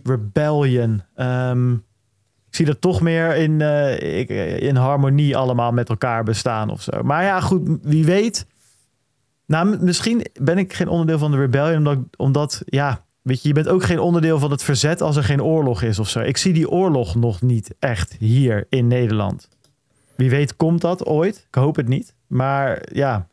rebellion. 0.04 1.02
Um, 1.16 1.74
ik 2.48 2.58
zie 2.58 2.66
dat 2.66 2.82
toch 2.82 3.02
meer 3.02 3.36
in, 3.36 3.60
uh, 3.60 4.62
in 4.62 4.76
harmonie 4.76 5.38
allemaal 5.38 5.72
met 5.72 5.90
elkaar 5.90 6.24
bestaan 6.24 6.70
of 6.70 6.82
zo. 6.82 7.04
Maar 7.04 7.24
ja, 7.24 7.42
goed, 7.42 7.70
wie 7.82 8.06
weet. 8.06 8.46
Nou, 9.46 9.84
misschien 9.84 10.26
ben 10.42 10.58
ik 10.58 10.74
geen 10.74 10.88
onderdeel 10.88 11.18
van 11.18 11.32
de 11.32 11.38
rebellion, 11.38 11.78
omdat, 11.78 11.98
omdat 12.18 12.62
ja, 12.66 13.06
weet 13.22 13.42
je, 13.42 13.48
je 13.48 13.54
bent 13.54 13.68
ook 13.68 13.84
geen 13.84 14.00
onderdeel 14.00 14.40
van 14.40 14.52
het 14.52 14.64
verzet 14.64 15.02
als 15.02 15.16
er 15.16 15.24
geen 15.24 15.44
oorlog 15.44 15.82
is 15.82 16.00
of 16.00 16.10
zo. 16.10 16.20
Ik 16.20 16.38
zie 16.38 16.54
die 16.54 16.70
oorlog 16.70 17.16
nog 17.16 17.42
niet 17.42 17.76
echt 17.80 18.16
hier 18.20 18.66
in 18.70 18.88
Nederland. 18.88 19.48
Wie 20.22 20.30
weet 20.30 20.56
komt 20.56 20.82
dat 20.82 21.06
ooit. 21.06 21.46
Ik 21.48 21.56
hoop 21.56 21.76
het 21.76 21.88
niet. 21.88 22.14
Maar 22.28 22.82
ja, 22.94 23.28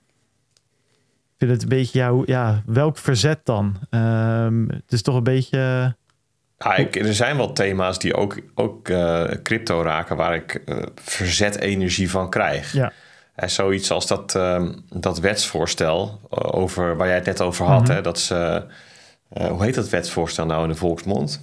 ik 0.54 1.34
vind 1.38 1.50
het 1.50 1.62
een 1.62 1.68
beetje, 1.68 2.06
hoe, 2.06 2.22
ja 2.26 2.62
welk 2.66 2.98
verzet 2.98 3.40
dan? 3.44 3.76
Um, 3.90 4.68
het 4.70 4.92
is 4.92 5.02
toch 5.02 5.14
een 5.14 5.22
beetje... 5.22 5.58
Ja, 6.58 6.76
ik, 6.76 6.96
er 6.96 7.14
zijn 7.14 7.36
wel 7.36 7.52
thema's 7.52 7.98
die 7.98 8.14
ook, 8.14 8.40
ook 8.54 8.88
uh, 8.88 9.24
crypto 9.42 9.82
raken, 9.82 10.16
waar 10.16 10.34
ik 10.34 10.62
uh, 10.66 10.82
verzet 10.94 11.58
energie 11.58 12.10
van 12.10 12.30
krijg. 12.30 12.72
Ja. 12.72 12.92
En 13.34 13.50
zoiets 13.50 13.90
als 13.90 14.06
dat, 14.06 14.34
uh, 14.34 14.68
dat 14.88 15.18
wetsvoorstel 15.18 16.20
over, 16.30 16.96
waar 16.96 17.06
jij 17.06 17.16
het 17.16 17.26
net 17.26 17.40
over 17.40 17.66
had. 17.66 17.82
Mhm. 17.82 17.92
Hè, 17.92 18.00
dat 18.02 18.18
ze, 18.18 18.64
hoe 19.28 19.64
heet 19.64 19.74
dat 19.74 19.88
wetsvoorstel 19.88 20.46
nou 20.46 20.62
in 20.62 20.68
de 20.68 20.74
volksmond? 20.74 21.40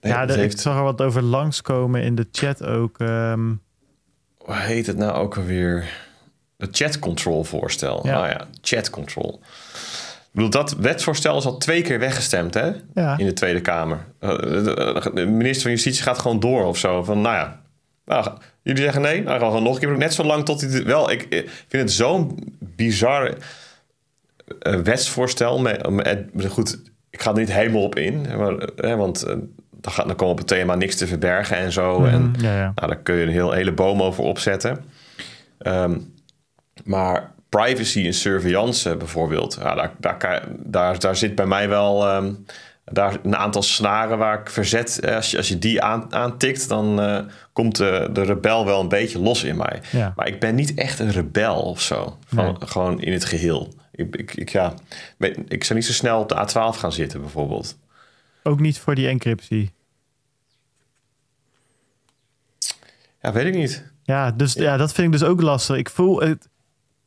Ja, 0.00 0.26
de, 0.26 0.32
heeft... 0.32 0.52
ik 0.52 0.60
zag 0.60 0.76
er 0.76 0.82
wat 0.82 1.02
over 1.02 1.22
langskomen 1.22 2.02
in 2.02 2.14
de 2.14 2.26
chat 2.32 2.64
ook. 2.64 2.98
Um... 2.98 3.60
Hoe 4.38 4.54
heet 4.54 4.86
het 4.86 4.96
nou 4.96 5.12
ook 5.12 5.36
alweer? 5.36 5.88
Het 6.56 6.76
chat 6.76 6.98
control 6.98 7.44
voorstel. 7.44 8.06
Ja. 8.06 8.22
Ah 8.22 8.30
ja, 8.30 8.46
chat 8.60 8.90
control. 8.90 9.40
Ik 10.30 10.36
bedoel, 10.36 10.50
dat 10.50 10.72
wetsvoorstel 10.72 11.36
is 11.36 11.44
al 11.44 11.58
twee 11.58 11.82
keer 11.82 11.98
weggestemd 11.98 12.54
hè? 12.54 12.72
Ja. 12.94 13.18
in 13.18 13.26
de 13.26 13.32
Tweede 13.32 13.60
Kamer. 13.60 14.06
Uh, 14.20 14.38
de, 14.38 15.10
de 15.14 15.26
minister 15.26 15.62
van 15.62 15.70
Justitie 15.70 16.02
gaat 16.02 16.18
gewoon 16.18 16.40
door 16.40 16.64
of 16.64 16.78
zo. 16.78 17.02
Van, 17.02 17.20
nou 17.20 17.34
ja, 17.34 17.60
nou, 18.04 18.30
jullie 18.62 18.82
zeggen 18.82 19.02
nee, 19.02 19.22
nou 19.22 19.40
gaan 19.40 19.52
we 19.52 19.60
nog 19.60 19.74
een 19.74 19.80
keer. 19.80 19.98
Net 19.98 20.14
zo 20.14 20.24
lang 20.24 20.44
tot 20.44 20.60
hij... 20.60 20.84
Wel, 20.84 21.10
ik, 21.10 21.22
ik 21.22 21.50
vind 21.68 21.82
het 21.82 21.92
zo'n 21.92 22.38
bizar 22.58 23.34
wetsvoorstel. 24.82 25.60
Met, 25.60 25.90
met, 25.90 26.28
goed, 26.48 26.80
ik 27.10 27.22
ga 27.22 27.30
er 27.30 27.38
niet 27.38 27.52
helemaal 27.52 27.82
op 27.82 27.96
in. 27.96 28.20
Maar, 28.36 28.68
hè, 28.76 28.96
want 28.96 29.26
dan, 29.80 29.92
gaat, 29.92 30.06
dan 30.06 30.16
komen 30.16 30.32
op 30.32 30.38
het 30.38 30.46
thema 30.46 30.74
niks 30.74 30.96
te 30.96 31.06
verbergen 31.06 31.56
en 31.56 31.72
zo. 31.72 31.98
Mhm, 32.00 32.08
en 32.08 32.34
ja, 32.38 32.56
ja. 32.56 32.72
Nou, 32.74 32.88
daar 32.88 33.02
kun 33.02 33.14
je 33.14 33.22
een 33.22 33.28
heel, 33.32 33.52
hele 33.52 33.72
boom 33.72 34.02
over 34.02 34.24
opzetten. 34.24 34.84
Um, 35.58 36.14
maar 36.84 37.32
privacy 37.48 38.06
en 38.06 38.14
surveillance 38.14 38.96
bijvoorbeeld, 38.96 39.58
ja, 39.62 39.74
daar, 39.74 39.92
daar, 39.98 40.48
daar, 40.58 40.98
daar 40.98 41.16
zit 41.16 41.34
bij 41.34 41.46
mij 41.46 41.68
wel 41.68 42.14
um, 42.16 42.44
daar 42.84 43.18
een 43.22 43.36
aantal 43.36 43.62
snaren 43.62 44.18
waar 44.18 44.40
ik 44.40 44.50
verzet. 44.50 45.00
Als 45.14 45.30
je, 45.30 45.36
als 45.36 45.48
je 45.48 45.58
die 45.58 45.82
aan, 45.82 46.14
aantikt, 46.14 46.68
dan 46.68 47.00
uh, 47.00 47.18
komt 47.52 47.76
de, 47.76 48.08
de 48.12 48.22
rebel 48.22 48.64
wel 48.64 48.80
een 48.80 48.88
beetje 48.88 49.18
los 49.18 49.44
in 49.44 49.56
mij. 49.56 49.80
Ja. 49.92 50.12
Maar 50.16 50.26
ik 50.26 50.40
ben 50.40 50.54
niet 50.54 50.74
echt 50.74 50.98
een 50.98 51.10
rebel 51.10 51.62
of 51.62 51.80
zo, 51.80 52.16
van, 52.26 52.44
Nee. 52.44 52.54
gewoon 52.58 53.00
in 53.00 53.12
het 53.12 53.24
geheel. 53.24 53.68
Ik, 53.92 54.16
ik, 54.16 54.34
ik, 54.34 54.48
ja, 54.48 54.74
ik 55.48 55.64
zou 55.64 55.78
niet 55.78 55.88
zo 55.88 55.92
snel 55.92 56.20
op 56.20 56.28
de 56.28 56.46
A12 56.48 56.78
gaan 56.78 56.92
zitten 56.92 57.20
bijvoorbeeld. 57.20 57.78
Ook 58.42 58.60
niet 58.60 58.78
voor 58.78 58.94
die 58.94 59.08
encryptie. 59.08 59.70
Ja, 63.22 63.32
weet 63.32 63.46
ik 63.46 63.54
niet. 63.54 63.92
Ja, 64.02 64.30
dus 64.30 64.52
ja, 64.52 64.76
dat 64.76 64.92
vind 64.92 65.06
ik 65.06 65.20
dus 65.20 65.28
ook 65.28 65.40
lastig. 65.40 65.76
Ik 65.76 65.90
voel 65.90 66.20
het. 66.20 66.48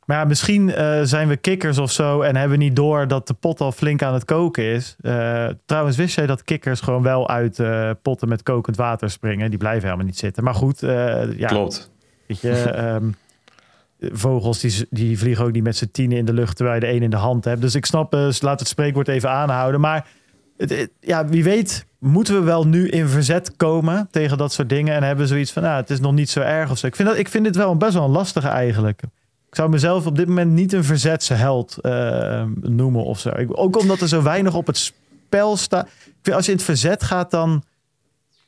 Maar 0.06 0.18
ja, 0.18 0.26
misschien 0.26 0.74
eh, 0.74 1.00
zijn 1.04 1.28
we 1.28 1.38
kikkers 1.38 1.78
of 1.78 1.92
zo 1.92 2.22
en 2.22 2.36
hebben 2.36 2.58
we 2.58 2.64
niet 2.64 2.76
door 2.76 3.08
dat 3.08 3.28
de 3.28 3.34
pot 3.34 3.62
al 3.62 3.72
flink 3.72 4.02
aan 4.02 4.14
het 4.14 4.26
koken 4.26 4.64
is. 4.64 4.96
Eh, 5.02 5.48
trouwens, 5.66 5.98
wist 5.98 6.16
jij 6.16 6.26
dat 6.26 6.44
kikkers 6.44 6.82
gewoon 6.82 7.04
wel 7.04 7.30
uit 7.30 7.60
eh, 7.60 7.90
potten 8.02 8.30
met 8.30 8.44
kokend 8.44 8.76
water 8.76 9.10
springen? 9.10 9.50
Die 9.50 9.60
blijven 9.60 9.84
helemaal 9.84 10.06
niet 10.06 10.18
zitten. 10.18 10.44
Maar 10.44 10.56
goed, 10.56 10.80
ja, 10.80 11.48
Klopt. 11.48 11.92
Weet 12.28 12.42
je, 12.42 12.52
ehm, 12.52 13.10
vogels 14.00 14.60
die, 14.60 14.88
die 14.90 15.18
vliegen 15.18 15.46
ook 15.46 15.52
niet 15.52 15.64
met 15.64 15.78
z'n 15.78 15.90
tienen 15.92 16.18
in 16.18 16.26
de 16.26 16.34
lucht 16.34 16.56
terwijl 16.56 16.80
je 16.80 16.86
de 16.86 16.94
een 16.94 17.04
in 17.04 17.10
de 17.10 17.16
hand 17.16 17.46
hebt. 17.46 17.62
Dus 17.62 17.76
ik 17.76 17.86
snap, 17.86 18.14
laat 18.40 18.60
het 18.60 18.68
spreekwoord 18.68 19.08
even 19.08 19.30
aanhouden. 19.30 19.80
Maar 19.80 20.08
ja, 21.00 21.26
wie 21.26 21.44
weet 21.44 21.86
moeten 22.00 22.34
we 22.34 22.42
wel 22.42 22.68
nu 22.68 22.90
in 22.90 23.08
verzet 23.08 23.56
komen 23.58 24.08
tegen 24.12 24.38
dat 24.38 24.54
soort 24.54 24.70
dingen. 24.70 24.96
En 24.96 25.04
hebben 25.04 25.28
zoiets 25.28 25.52
van, 25.52 25.64
nou, 25.64 25.76
het 25.76 25.90
is 25.90 26.00
nog 26.00 26.14
niet 26.14 26.30
zo 26.30 26.40
erg 26.40 26.72
of 26.72 26.78
zo. 26.78 26.88
Ik 26.88 26.96
vind, 26.96 27.08
dat, 27.08 27.18
ik 27.18 27.30
vind 27.30 27.44
dit 27.44 27.56
wel 27.56 27.78
best 27.78 27.94
wel 27.94 28.04
een 28.04 28.10
lastige 28.10 28.48
eigenlijk. 28.48 29.02
Ik 29.50 29.60
zou 29.60 29.70
mezelf 29.70 30.06
op 30.06 30.16
dit 30.16 30.28
moment 30.28 30.52
niet 30.52 30.74
een 30.74 30.84
verzetse 30.84 31.34
held 31.34 31.78
eh, 31.82 32.44
noemen 32.62 33.04
of 33.04 33.20
zo. 33.20 33.32
Ook 33.48 33.80
omdat 33.80 34.02
er 34.02 34.08
zo 34.08 34.22
weinig 34.22 34.56
op 34.56 34.68
het 34.68 34.78
spel 34.78 35.58
staat. 35.58 35.90
Als 36.32 36.46
je 36.46 36.52
in 36.52 36.58
het 36.58 36.66
verzet 36.66 37.04
gaat, 37.04 37.32
dan... 37.32 37.64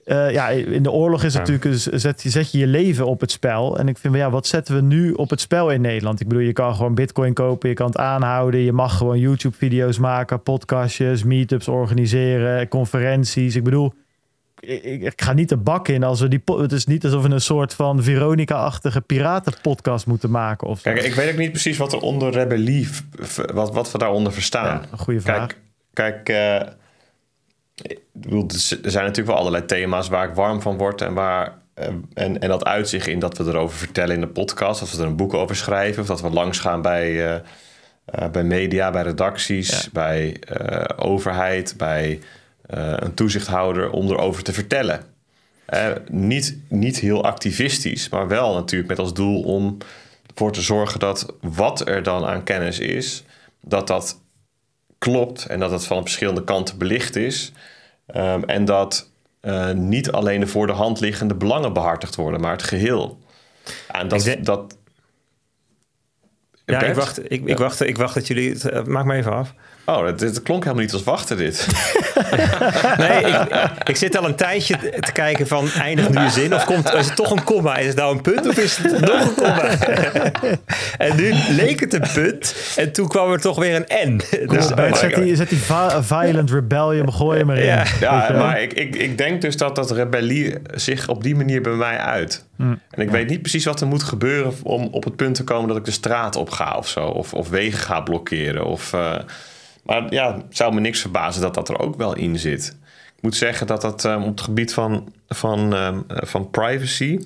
eh, 0.06 0.32
ja, 0.32 0.50
in 0.50 0.84
de 0.84 0.92
oorlog 0.92 1.24
is 1.24 1.34
het 1.34 1.48
natuurlijk, 1.48 1.82
zet, 2.00 2.22
je- 2.24 2.30
zet 2.30 2.52
je 2.52 2.58
je 2.58 2.68
leven 2.68 3.06
op 3.06 3.20
het 3.22 3.32
spel. 3.32 3.80
En 3.80 3.88
ik 3.88 3.98
vind, 3.98 4.16
ja, 4.16 4.30
wat 4.30 4.48
zetten 4.48 4.76
we 4.76 4.82
nu 4.82 5.12
op 5.12 5.30
het 5.30 5.42
spel 5.42 5.70
in 5.72 5.82
Nederland? 5.82 6.20
Ik 6.20 6.28
bedoel, 6.28 6.44
je 6.44 6.54
kan 6.54 6.76
gewoon 6.76 6.96
bitcoin 6.96 7.34
kopen, 7.34 7.70
je 7.70 7.76
kan 7.76 7.88
het 7.88 7.98
aanhouden. 7.98 8.60
Je 8.60 8.72
mag 8.72 8.98
gewoon 8.98 9.20
YouTube-video's 9.20 9.98
maken, 9.98 10.44
podcastjes, 10.44 11.24
meetups 11.24 11.68
organiseren, 11.68 12.68
conferenties. 12.68 13.56
Ik 13.56 13.64
bedoel, 13.64 13.94
ik, 14.60 15.22
ga 15.22 15.34
niet 15.34 15.50
de 15.50 15.58
bak 15.58 15.88
in 15.88 16.04
als 16.04 16.22
we 16.22 16.28
die... 16.28 16.42
Het 16.46 16.72
is 16.72 16.86
niet 16.86 17.04
alsof 17.04 17.24
we 17.24 17.30
een 17.30 17.42
soort 17.42 17.74
van 17.74 18.04
Veronica-achtige 18.04 19.02
piratenpodcast 19.02 20.06
moeten 20.08 20.32
maken 20.32 20.68
of 20.68 20.80
zo. 20.80 20.92
Kijk, 20.92 21.04
ik 21.06 21.14
weet 21.14 21.32
ook 21.32 21.38
niet 21.38 21.52
precies 21.52 21.78
wat 21.78 21.94
er 21.94 22.00
onder 22.00 22.32
rebellie, 22.32 22.90
wat, 23.54 23.74
wat 23.74 23.92
we 23.92 23.98
daaronder 23.98 24.34
verstaan. 24.34 24.66
Ja, 24.66 24.82
een 24.92 24.98
goede 24.98 25.22
vraag. 25.22 25.48
Kijk, 25.94 26.24
kijk 26.26 26.30
eh, 26.30 26.68
ik 27.82 28.00
bedoel, 28.12 28.46
er 28.48 28.92
zijn 28.92 29.06
natuurlijk 29.06 29.28
wel 29.28 29.36
allerlei 29.38 29.66
thema's 29.66 30.08
waar 30.08 30.30
ik 30.30 30.36
warm 30.36 30.62
van 30.62 30.78
word 30.78 31.02
en 31.02 31.14
waar. 31.14 31.54
eh, 31.74 31.88
en, 32.14 32.40
en 32.40 32.50
dat 32.50 32.66
uit 32.66 32.90
zich 32.90 33.08
in 33.08 33.20
dat 33.20 33.38
we 33.38 33.44
erover 33.44 33.78
vertellen 33.78 34.16
in 34.16 34.22
de 34.22 34.28
podcast, 34.28 34.82
of 34.82 34.92
we 34.92 35.02
er 35.02 35.08
een 35.08 35.16
boek 35.16 35.34
over 35.34 35.56
schrijven, 35.56 36.02
of 36.02 36.08
dat 36.08 36.22
we 36.22 36.30
langsgaan 36.30 36.82
bij, 36.82 37.26
eh, 37.28 37.36
eh, 38.06 38.30
bij 38.32 38.44
media, 38.44 38.92
bij 38.92 39.04
redacties, 39.04 39.70
Ja. 39.70 39.90
bij 39.94 40.38
eh, 40.40 41.06
overheid, 41.06 41.74
bij 41.78 42.20
een 42.68 43.14
toezichthouder 43.14 43.90
om 43.90 44.08
erover 44.10 44.44
te 44.44 44.54
vertellen. 44.54 45.02
Niet, 46.10 46.58
niet 46.70 47.00
heel 47.00 47.24
activistisch, 47.24 48.10
maar 48.10 48.28
wel 48.28 48.54
natuurlijk 48.54 48.90
met 48.90 49.00
als 49.00 49.14
doel 49.14 49.42
om 49.44 49.78
ervoor 50.30 50.52
te 50.52 50.62
zorgen 50.62 51.00
dat 51.00 51.34
wat 51.42 51.88
er 51.88 52.04
dan 52.04 52.26
aan 52.26 52.44
kennis 52.44 52.80
is, 52.80 53.24
dat 53.62 53.88
dat 53.88 54.20
klopt 54.98 55.46
en 55.46 55.60
dat 55.60 55.72
het 55.72 55.86
van 55.86 56.02
verschillende 56.02 56.44
kanten 56.44 56.78
belicht 56.78 57.16
is. 57.16 57.52
Ehm, 58.06 58.44
en 58.44 58.66
dat 58.66 59.10
eh, 59.40 59.72
niet 59.72 60.12
alleen 60.12 60.40
de 60.40 60.48
voor 60.48 60.68
de 60.68 60.74
hand 60.74 61.00
liggende 61.00 61.36
belangen 61.36 61.74
behartigd 61.74 62.16
worden, 62.16 62.42
maar 62.42 62.52
het 62.52 62.64
geheel. 62.64 63.20
En 63.92 64.08
dat. 64.08 64.24
Denk- 64.24 64.46
dat 64.46 64.78
Ja, 66.66 66.82
ik 66.82 66.96
wacht, 66.96 67.32
ik, 67.32 67.46
ik, 67.46 67.58
wacht, 67.58 67.82
ik 67.82 67.98
wacht 67.98 68.14
dat 68.14 68.28
jullie... 68.28 68.50
Het, 68.50 68.66
eh, 68.70 68.84
maak 68.84 69.06
maar 69.06 69.18
even 69.18 69.32
af. 69.32 69.54
Oh, 69.86 70.06
het, 70.06 70.20
het 70.20 70.44
klonk 70.44 70.64
helemaal 70.64 70.84
niet 70.84 70.94
als 70.94 71.04
wachten 71.04 71.38
dit. 71.38 71.68
Nee, 72.98 73.24
ik, 73.24 73.38
ik 73.84 73.96
zit 73.96 74.18
al 74.18 74.26
een 74.26 74.36
tijdje 74.36 74.78
te 75.00 75.12
kijken 75.12 75.48
van 75.48 75.70
eindigt 75.72 76.10
nu 76.10 76.22
je 76.22 76.30
zin 76.30 76.54
of 76.54 76.66
komt, 76.66 76.94
is 76.94 77.06
het 77.06 77.16
toch 77.16 77.32
een 77.32 77.44
komma? 77.44 77.78
Is 77.78 77.88
het 77.88 77.96
nou 77.96 78.16
een 78.16 78.22
punt 78.22 78.48
of 78.48 78.58
is 78.58 78.78
het 78.78 79.00
nog 79.12 79.22
een 79.22 79.34
komma? 79.36 79.70
en 80.98 81.16
nu 81.16 81.34
leek 81.50 81.80
het 81.80 81.94
een 81.94 82.08
punt 82.14 82.56
en 82.76 82.92
toen 82.92 83.08
kwam 83.08 83.32
er 83.32 83.40
toch 83.42 83.60
weer 83.60 83.76
een 83.76 84.10
N. 84.10 84.22
Dus, 84.48 84.74
Bert, 84.74 84.92
Oh, 84.94 84.98
zet, 84.98 85.16
die, 85.16 85.36
zet 85.36 85.50
die 85.50 85.58
vi- 85.58 86.02
violent 86.02 86.52
rebellion, 86.52 87.14
gooi 87.14 87.40
hem 87.40 87.50
erin. 87.50 87.66
Ja. 87.66 87.84
Ja, 88.00 88.28
je 88.28 88.34
maar 88.38 88.62
ik, 88.62 88.74
ik, 88.74 88.96
ik 88.96 89.18
denk 89.18 89.42
dus 89.42 89.58
dat 89.58 89.76
dat 89.76 89.92
rebellie 89.92 90.56
zich 90.74 91.08
op 91.08 91.24
die 91.24 91.36
manier 91.36 91.62
bij 91.62 91.74
mij 91.74 91.98
uit. 91.98 92.46
Hm. 92.56 92.64
En 92.90 93.02
ik 93.02 93.10
weet 93.10 93.30
niet 93.30 93.42
precies 93.42 93.66
wat 93.66 93.82
er 93.82 93.88
moet 93.88 94.04
gebeuren 94.04 94.54
om 94.64 94.88
op 94.92 95.04
het 95.04 95.16
punt 95.16 95.36
te 95.36 95.44
komen 95.44 95.68
dat 95.68 95.78
ik 95.78 95.86
de 95.86 95.92
straat 95.92 96.36
op 96.36 96.50
ga 96.50 96.76
of 96.78 96.88
zo. 96.88 97.06
Of, 97.06 97.34
of 97.34 97.50
wegen 97.50 97.80
ga 97.80 98.02
blokkeren. 98.02 98.66
Of, 98.66 98.94
eh, 98.94 99.16
maar 99.86 100.14
ja, 100.14 100.36
het 100.36 100.58
zou 100.58 100.74
me 100.74 100.80
niks 100.80 101.00
verbazen 101.00 101.42
dat 101.42 101.54
dat 101.54 101.70
er 101.70 101.80
ook 101.80 101.96
wel 101.96 102.16
in 102.16 102.40
zit. 102.40 102.78
Ik 103.16 103.22
moet 103.22 103.36
zeggen 103.36 103.68
dat 103.68 103.82
dat 103.82 104.06
eh, 104.06 104.22
op 104.22 104.28
het 104.28 104.42
gebied 104.42 104.74
van, 104.74 105.14
van, 105.28 105.74
ehm, 105.74 106.02
eh, 106.08 106.18
van 106.22 106.50
privacy, 106.50 107.20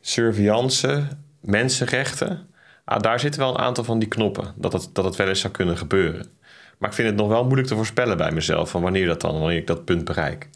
surveillance, 0.00 1.08
mensenrechten... 1.40 2.46
Ah, 2.84 3.00
daar 3.00 3.20
zitten 3.20 3.40
wel 3.40 3.50
een 3.50 3.64
aantal 3.64 3.84
van 3.84 3.98
die 3.98 4.08
knoppen. 4.08 4.54
Dat 4.56 4.72
het, 4.72 4.88
dat 4.92 5.04
het 5.04 5.16
wel 5.16 5.28
eens 5.28 5.40
zou 5.40 5.52
kunnen 5.52 5.78
gebeuren. 5.78 6.26
Maar 6.78 6.88
ik 6.88 6.94
vind 6.96 7.08
het 7.08 7.16
nog 7.16 7.28
wel 7.28 7.44
moeilijk 7.44 7.68
te 7.68 7.76
voorspellen 7.76 8.16
bij 8.16 8.30
mezelf... 8.30 8.70
van 8.70 8.82
wanneer 8.82 9.06
dat 9.06 9.20
dan, 9.20 9.38
wanneer 9.38 9.58
ik 9.58 9.66
dat 9.66 9.84
punt 9.84 10.04
bereik. 10.04 10.48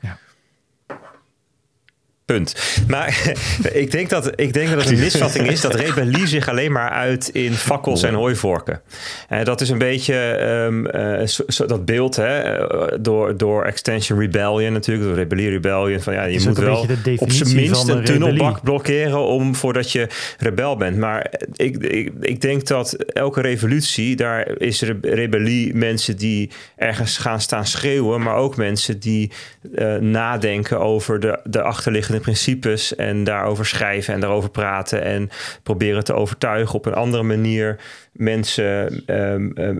Punt. 2.26 2.54
Maar 2.88 3.32
ik 3.72 3.90
denk, 3.90 4.10
dat, 4.10 4.40
ik 4.40 4.52
denk 4.52 4.68
dat 4.70 4.80
het 4.82 4.90
een 4.90 4.98
misvatting 4.98 5.48
is 5.50 5.60
dat 5.60 5.74
rebellie 5.74 6.26
zich 6.26 6.48
alleen 6.48 6.72
maar 6.72 6.90
uit 6.90 7.28
in 7.28 7.52
fakkels 7.52 8.02
en 8.02 8.14
hooivorken. 8.14 8.80
En 9.28 9.44
dat 9.44 9.60
is 9.60 9.68
een 9.68 9.78
beetje 9.78 10.14
eh, 10.14 11.26
zo- 11.48 11.66
dat 11.66 11.84
beeld 11.84 12.16
hè, 12.16 12.38
eh, 12.40 12.98
door, 13.00 13.36
door 13.36 13.64
Extension 13.64 14.18
Rebellion 14.20 14.72
natuurlijk, 14.72 15.06
door 15.06 15.16
Rebellie 15.16 15.48
Rebellion. 15.50 16.00
Van 16.00 16.12
ja, 16.14 16.24
je 16.24 16.40
moet 16.46 16.58
wel 16.58 16.86
op 17.16 17.30
zijn 17.30 17.54
minst 17.54 17.88
een 17.88 17.96
een 17.96 18.04
tunnelbak 18.04 18.62
blokkeren 18.62 19.18
om 19.26 19.54
voordat 19.54 19.92
je 19.92 20.06
rebel 20.38 20.76
bent. 20.76 20.96
Maar 20.96 21.32
ik, 21.52 21.76
ik, 21.76 22.12
ik 22.20 22.40
denk 22.40 22.66
dat 22.66 22.92
elke 22.92 23.40
revolutie, 23.40 24.16
daar 24.16 24.58
is 24.60 24.82
re- 24.82 24.98
rebellie 25.02 25.74
mensen 25.74 26.16
die 26.16 26.50
ergens 26.76 27.18
gaan 27.18 27.40
staan 27.40 27.66
schreeuwen, 27.66 28.22
maar 28.22 28.34
ook 28.36 28.56
mensen 28.56 28.98
die 28.98 29.30
eh, 29.74 29.94
nadenken 29.96 30.80
over 30.80 31.20
de, 31.20 31.38
de 31.44 31.62
achterliggende 31.62 32.15
principes 32.20 32.94
en 32.94 33.24
daarover 33.24 33.66
schrijven 33.66 34.14
en 34.14 34.20
daarover 34.20 34.50
praten 34.50 35.02
en 35.02 35.30
proberen 35.62 36.04
te 36.04 36.14
overtuigen 36.14 36.74
op 36.74 36.86
een 36.86 36.94
andere 36.94 37.22
manier 37.22 37.76
mensen 38.12 39.02
ehm, 39.06 39.50
ehm, 39.50 39.76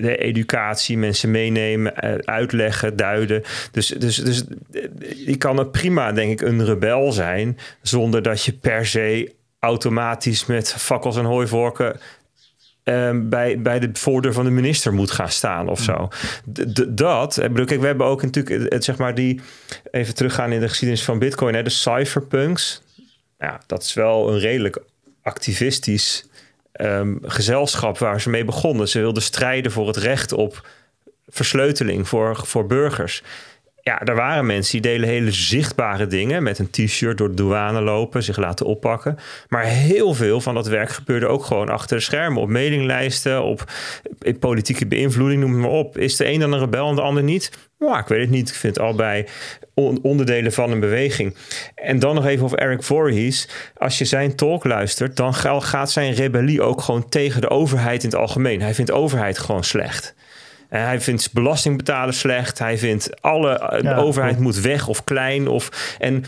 de 0.00 0.16
educatie, 0.16 0.98
mensen 0.98 1.30
meenemen, 1.30 1.96
eh, 1.96 2.14
uitleggen, 2.14 2.96
duiden. 2.96 3.42
Dus, 3.70 3.86
dus, 3.86 4.16
dus 4.16 4.44
je 5.26 5.36
kan 5.36 5.58
ook 5.58 5.72
prima, 5.72 6.12
denk 6.12 6.32
ik, 6.32 6.48
een 6.48 6.64
rebel 6.64 7.12
zijn 7.12 7.58
zonder 7.82 8.22
dat 8.22 8.44
je 8.44 8.52
per 8.52 8.86
se 8.86 9.34
automatisch 9.58 10.46
met 10.46 10.72
fakkels 10.72 11.16
en 11.16 11.24
hooivorken 11.24 12.00
ehm, 12.86 13.28
bij, 13.28 13.60
bij 13.60 13.78
de 13.78 13.90
voordeur 13.92 14.32
van 14.32 14.44
de 14.44 14.50
minister 14.50 14.92
moet 14.92 15.10
gaan 15.10 15.30
staan 15.30 15.68
of 15.68 15.80
zo. 15.80 16.08
D- 16.52 16.84
dat, 16.88 17.36
ik 17.36 17.48
bedoel, 17.48 17.66
kijk, 17.66 17.80
we 17.80 17.86
hebben 17.86 18.06
ook 18.06 18.22
natuurlijk, 18.22 18.62
het, 18.62 18.72
het, 18.72 18.84
zeg 18.84 18.98
maar, 18.98 19.14
die, 19.14 19.40
even 19.90 20.14
teruggaan 20.14 20.52
in 20.52 20.60
de 20.60 20.68
geschiedenis 20.68 21.04
van 21.04 21.18
Bitcoin, 21.18 21.54
hè, 21.54 21.62
de 21.62 21.70
cypherpunks. 21.70 22.82
Ja, 23.38 23.60
dat 23.66 23.82
is 23.82 23.94
wel 23.94 24.32
een 24.32 24.38
redelijk 24.38 24.78
activistisch 25.22 26.26
ehm, 26.72 27.14
gezelschap 27.22 27.98
waar 27.98 28.20
ze 28.20 28.30
mee 28.30 28.44
begonnen. 28.44 28.88
Ze 28.88 28.98
wilden 28.98 29.22
strijden 29.22 29.72
voor 29.72 29.86
het 29.86 29.96
recht 29.96 30.32
op 30.32 30.68
versleuteling 31.28 32.08
voor, 32.08 32.46
voor 32.46 32.66
burgers. 32.66 33.22
Ja, 33.86 34.00
er 34.02 34.14
waren 34.14 34.46
mensen 34.46 34.72
die 34.72 34.90
deden 34.90 35.08
hele 35.08 35.30
zichtbare 35.30 36.06
dingen 36.06 36.42
met 36.42 36.58
een 36.58 36.70
t-shirt 36.70 37.18
door 37.18 37.28
de 37.28 37.34
douane 37.34 37.80
lopen, 37.80 38.22
zich 38.22 38.36
laten 38.36 38.66
oppakken. 38.66 39.18
Maar 39.48 39.64
heel 39.64 40.14
veel 40.14 40.40
van 40.40 40.54
dat 40.54 40.66
werk 40.66 40.90
gebeurde 40.90 41.26
ook 41.26 41.44
gewoon 41.44 41.68
achter 41.68 41.96
de 41.96 42.02
schermen, 42.02 42.42
op 42.42 42.48
mailinglijsten, 42.48 43.42
op 43.42 43.64
politieke 44.40 44.86
beïnvloeding, 44.86 45.40
noem 45.40 45.52
het 45.52 45.60
maar 45.60 45.70
op. 45.70 45.98
Is 45.98 46.16
de 46.16 46.26
een 46.26 46.40
dan 46.40 46.52
een 46.52 46.58
rebel 46.58 46.88
en 46.88 46.94
de 46.94 47.00
ander 47.00 47.22
niet? 47.22 47.50
Nou, 47.78 47.98
ik 47.98 48.06
weet 48.06 48.20
het 48.20 48.30
niet. 48.30 48.48
Ik 48.48 48.54
vind 48.54 48.76
het 48.76 49.30
onderdelen 50.02 50.52
van 50.52 50.70
een 50.70 50.80
beweging. 50.80 51.36
En 51.74 51.98
dan 51.98 52.14
nog 52.14 52.26
even 52.26 52.44
over 52.44 52.58
Eric 52.58 52.82
Voorhees. 52.82 53.48
Als 53.76 53.98
je 53.98 54.04
zijn 54.04 54.36
talk 54.36 54.64
luistert, 54.64 55.16
dan 55.16 55.34
ga- 55.34 55.60
gaat 55.60 55.90
zijn 55.90 56.12
rebellie 56.12 56.62
ook 56.62 56.80
gewoon 56.80 57.08
tegen 57.08 57.40
de 57.40 57.50
overheid 57.50 58.02
in 58.02 58.08
het 58.08 58.18
algemeen. 58.18 58.62
Hij 58.62 58.74
vindt 58.74 58.90
overheid 58.90 59.38
gewoon 59.38 59.64
slecht. 59.64 60.14
En 60.68 60.84
hij 60.84 61.00
vindt 61.00 61.32
belasting 61.32 61.76
betalen 61.76 62.14
slecht. 62.14 62.58
Hij 62.58 62.78
vindt 62.78 63.20
alle 63.20 63.58
eh, 63.58 63.82
Ja, 63.82 63.96
overheid 63.96 64.38
moet 64.38 64.60
weg 64.60 64.88
of 64.88 65.04
klein. 65.04 65.48
Of, 65.48 65.96
en 65.98 66.24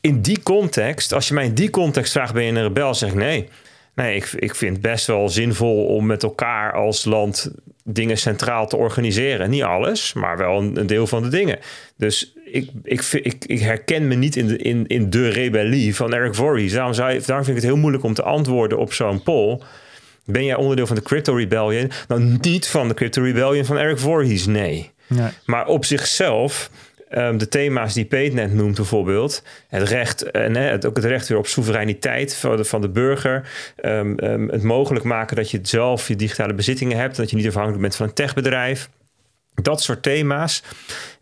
in 0.00 0.20
die 0.20 0.42
context, 0.42 1.12
als 1.12 1.28
je 1.28 1.34
mij 1.34 1.44
in 1.44 1.54
die 1.54 1.70
context 1.70 2.12
vraagt, 2.12 2.32
ben 2.32 2.44
je 2.44 2.52
een 2.52 2.62
rebel? 2.62 2.94
Zeg 2.94 3.08
ik 3.08 3.14
nee. 3.14 3.48
Nee, 3.94 4.16
ik, 4.16 4.32
ik 4.36 4.54
vind 4.54 4.72
het 4.72 4.82
best 4.82 5.06
wel 5.06 5.28
zinvol 5.28 5.86
om 5.86 6.06
met 6.06 6.22
elkaar 6.22 6.72
als 6.72 7.04
land 7.04 7.50
dingen 7.84 8.18
centraal 8.18 8.66
te 8.66 8.76
organiseren. 8.76 9.50
Niet 9.50 9.62
alles, 9.62 10.12
maar 10.12 10.36
wel 10.36 10.58
een, 10.58 10.76
een 10.76 10.86
deel 10.86 11.06
van 11.06 11.22
de 11.22 11.28
dingen. 11.28 11.58
Dus 11.96 12.32
ik, 12.44 12.70
ik, 12.82 13.02
ik, 13.02 13.44
ik 13.46 13.60
herken 13.60 14.08
me 14.08 14.14
niet 14.14 14.36
in 14.36 14.46
de, 14.46 14.56
in, 14.56 14.86
in 14.86 15.10
de 15.10 15.28
rebellie 15.28 15.96
van 15.96 16.14
Eric 16.14 16.34
Voorhees. 16.34 16.72
Daarom, 16.72 16.94
zou, 16.94 17.20
daarom 17.26 17.44
vind 17.44 17.56
ik 17.56 17.62
het 17.62 17.72
heel 17.72 17.80
moeilijk 17.80 18.04
om 18.04 18.14
te 18.14 18.22
antwoorden 18.22 18.78
op 18.78 18.92
zo'n 18.92 19.22
poll. 19.22 19.60
Ben 20.24 20.44
jij 20.44 20.54
onderdeel 20.54 20.86
van 20.86 20.96
de 20.96 21.02
Crypto 21.02 21.34
Rebellion? 21.34 21.90
Nou, 22.08 22.38
niet 22.40 22.66
van 22.66 22.88
de 22.88 22.94
Crypto 22.94 23.22
Rebellion 23.22 23.64
van 23.64 23.78
Eric 23.78 23.98
Voorhees, 23.98 24.46
nee. 24.46 24.90
Nee. 25.06 25.28
Maar 25.44 25.66
op 25.66 25.84
zichzelf 25.84 26.70
Ehm, 27.10 27.36
de 27.36 27.48
thema's 27.48 27.94
die 27.94 28.04
Peet 28.04 28.32
net 28.32 28.52
noemt 28.52 28.76
bijvoorbeeld. 28.76 29.42
Het 29.68 29.88
recht, 29.88 30.30
en 30.30 30.56
het, 30.56 30.86
ook 30.86 30.96
het 30.96 31.04
recht 31.04 31.28
weer 31.28 31.38
op 31.38 31.46
soevereiniteit 31.46 32.34
van 32.34 32.56
de, 32.56 32.64
van 32.64 32.80
de 32.80 32.88
burger. 32.88 33.48
Ehm, 33.76 34.14
ehm, 34.14 34.48
het 34.48 34.62
mogelijk 34.62 35.04
maken 35.04 35.36
dat 35.36 35.50
je 35.50 35.58
zelf 35.62 36.08
je 36.08 36.16
digitale 36.16 36.54
bezittingen 36.54 36.98
hebt. 36.98 37.16
Dat 37.16 37.30
je 37.30 37.36
niet 37.36 37.46
afhankelijk 37.46 37.80
bent 37.80 37.96
van 37.96 38.06
een 38.06 38.12
techbedrijf. 38.12 38.88
Dat 39.54 39.82
soort 39.82 40.02
thema's. 40.02 40.62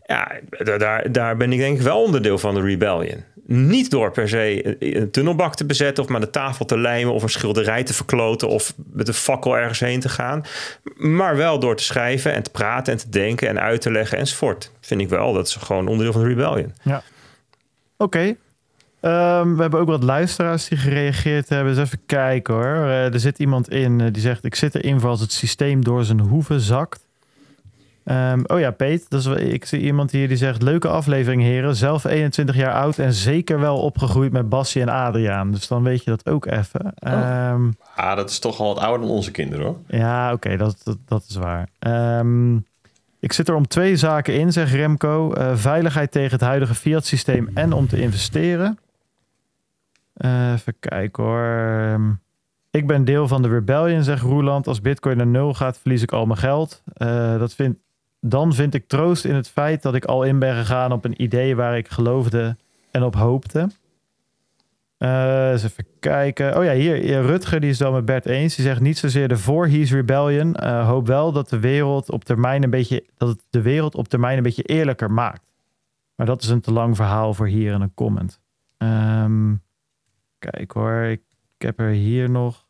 Ja, 0.05 0.31
daar, 0.77 1.11
daar 1.11 1.37
ben 1.37 1.51
ik 1.51 1.59
denk 1.59 1.77
ik 1.77 1.83
wel 1.83 2.03
onderdeel 2.03 2.37
van 2.37 2.53
de 2.53 2.61
rebellion. 2.61 3.23
Niet 3.51 3.91
door 3.91 4.11
per 4.11 4.29
se 4.29 4.77
een 4.95 5.11
tunnelbak 5.11 5.55
te 5.55 5.65
bezetten 5.65 6.03
of 6.03 6.09
maar 6.09 6.19
de 6.19 6.29
tafel 6.29 6.65
te 6.65 6.77
lijmen 6.77 7.13
of 7.13 7.23
een 7.23 7.29
schilderij 7.29 7.83
te 7.83 7.93
verkloten 7.93 8.47
of 8.47 8.73
met 8.93 9.07
een 9.07 9.13
fakkel 9.13 9.57
ergens 9.57 9.79
heen 9.79 9.99
te 9.99 10.09
gaan. 10.09 10.43
Maar 10.95 11.35
wel 11.35 11.59
door 11.59 11.75
te 11.75 11.83
schrijven 11.83 12.33
en 12.33 12.43
te 12.43 12.49
praten 12.49 12.93
en 12.93 12.99
te 12.99 13.09
denken 13.09 13.47
en 13.47 13.59
uit 13.59 13.81
te 13.81 13.91
leggen 13.91 14.17
enzovoort. 14.17 14.71
Vind 14.81 15.01
ik 15.01 15.09
wel. 15.09 15.33
Dat 15.33 15.47
is 15.47 15.55
gewoon 15.55 15.87
onderdeel 15.87 16.11
van 16.11 16.21
de 16.21 16.27
rebellion. 16.27 16.73
Ja. 16.81 17.03
Oké. 17.97 18.35
Ehm, 18.99 19.55
we 19.55 19.61
hebben 19.61 19.79
ook 19.79 19.87
wat 19.87 20.03
luisteraars 20.03 20.67
die 20.67 20.77
gereageerd 20.77 21.49
hebben. 21.49 21.75
Dus 21.75 21.85
even 21.85 21.99
kijken 22.05 22.53
hoor. 22.53 22.63
Uh, 22.63 23.13
er 23.13 23.19
zit 23.19 23.39
iemand 23.39 23.69
in 23.69 23.99
uh, 23.99 24.07
die 24.11 24.21
zegt: 24.21 24.45
Ik 24.45 24.55
zit 24.55 24.75
erin 24.75 24.99
voor 24.99 25.09
als 25.09 25.21
het 25.21 25.31
systeem 25.31 25.83
door 25.83 26.03
zijn 26.03 26.19
hoeven 26.19 26.59
zakt. 26.59 27.07
Um, 28.11 28.43
oh 28.45 28.59
ja, 28.59 28.71
Peet. 28.71 29.09
Dat 29.09 29.19
is, 29.19 29.27
ik 29.27 29.65
zie 29.65 29.79
iemand 29.79 30.11
hier 30.11 30.27
die 30.27 30.37
zegt: 30.37 30.61
Leuke 30.61 30.87
aflevering, 30.87 31.41
heren. 31.41 31.75
Zelf 31.75 32.03
21 32.03 32.55
jaar 32.55 32.73
oud 32.73 32.97
en 32.97 33.13
zeker 33.13 33.59
wel 33.59 33.77
opgegroeid 33.77 34.31
met 34.31 34.49
Bassie 34.49 34.81
en 34.81 34.89
Adriaan. 34.89 35.51
Dus 35.51 35.67
dan 35.67 35.83
weet 35.83 36.03
je 36.03 36.09
dat 36.09 36.29
ook 36.29 36.45
even. 36.45 36.93
Oh. 36.99 37.49
Um, 37.51 37.77
ah, 37.95 38.15
dat 38.15 38.29
is 38.29 38.39
toch 38.39 38.59
al 38.59 38.73
wat 38.73 38.83
ouder 38.83 39.07
dan 39.07 39.15
onze 39.15 39.31
kinderen 39.31 39.65
hoor. 39.65 39.77
Ja, 39.87 40.25
oké, 40.25 40.33
okay, 40.33 40.57
dat, 40.57 40.81
dat, 40.83 40.97
dat, 41.05 41.25
is 41.29 41.35
waar. 41.35 41.69
Um, 42.19 42.65
ik 43.19 43.33
zit 43.33 43.47
er 43.47 43.55
om 43.55 43.67
twee 43.67 43.95
zaken 43.95 44.33
in, 44.33 44.51
zegt 44.51 44.73
Remco. 44.73 45.33
Uh, 45.37 45.55
veiligheid 45.55 46.11
tegen 46.11 46.31
het 46.31 46.41
huidige 46.41 46.75
Fiat-systeem 46.75 47.49
en 47.53 47.73
om 47.73 47.87
te 47.87 48.01
investeren. 48.01 48.79
Uh, 50.17 50.51
even 50.51 50.75
kijken 50.79 51.23
hoor. 51.23 51.99
Ik 52.71 52.87
ben 52.87 53.05
deel 53.05 53.27
van 53.27 53.41
de 53.41 53.47
Rebellion, 53.47 54.03
zegt 54.03 54.21
Roeland. 54.21 54.67
Als 54.67 54.81
Bitcoin 54.81 55.17
naar 55.17 55.27
nul 55.27 55.53
gaat, 55.53 55.77
verlies 55.77 56.01
ik 56.01 56.11
al 56.11 56.25
mijn 56.25 56.39
geld. 56.39 56.83
Uh, 56.97 57.39
dat 57.39 57.53
vind, 57.53 57.77
dan 58.19 58.53
vind 58.53 58.73
ik 58.73 58.87
troost 58.87 59.25
in 59.25 59.35
het 59.35 59.49
feit 59.49 59.81
dat 59.81 59.95
ik 59.95 60.05
al 60.05 60.23
in 60.23 60.39
ben 60.39 60.55
gegaan 60.55 60.91
op 60.91 61.05
een 61.05 61.21
idee 61.21 61.55
waar 61.55 61.77
ik 61.77 61.87
geloofde 61.87 62.57
en 62.91 63.03
op 63.03 63.15
hoopte. 63.15 63.69
Uh, 64.99 65.51
eens 65.51 65.63
even 65.63 65.85
kijken. 65.99 66.57
Oh 66.57 66.63
ja, 66.63 66.73
hier, 66.73 67.21
Rutger, 67.21 67.59
die 67.59 67.69
is 67.69 67.77
dan 67.77 67.93
met 67.93 68.05
Bert 68.05 68.25
eens. 68.25 68.55
Die 68.55 68.65
zegt 68.65 68.79
niet 68.79 68.97
zozeer 68.97 69.27
de 69.27 69.37
Voorhees 69.37 69.91
Rebellion. 69.91 70.55
Uh, 70.63 70.87
hoop 70.87 71.07
wel 71.07 71.31
dat 71.31 71.49
de 71.49 71.59
wereld 71.59 72.09
op 72.09 72.23
termijn 72.23 72.63
een 72.63 72.69
beetje 72.69 73.05
dat 73.17 73.29
het 73.29 73.43
de 73.49 73.61
wereld 73.61 73.95
op 73.95 74.07
termijn 74.07 74.37
een 74.37 74.43
beetje 74.43 74.63
eerlijker 74.63 75.11
maakt. 75.11 75.41
Maar 76.15 76.25
dat 76.25 76.41
is 76.41 76.49
een 76.49 76.61
te 76.61 76.71
lang 76.71 76.95
verhaal 76.95 77.33
voor 77.33 77.47
hier 77.47 77.73
in 77.73 77.81
een 77.81 77.93
comment. 77.93 78.39
Um, 78.77 79.61
kijk 80.39 80.71
hoor, 80.71 81.01
ik 81.03 81.21
heb 81.57 81.79
er 81.79 81.89
hier 81.89 82.29
nog. 82.29 82.67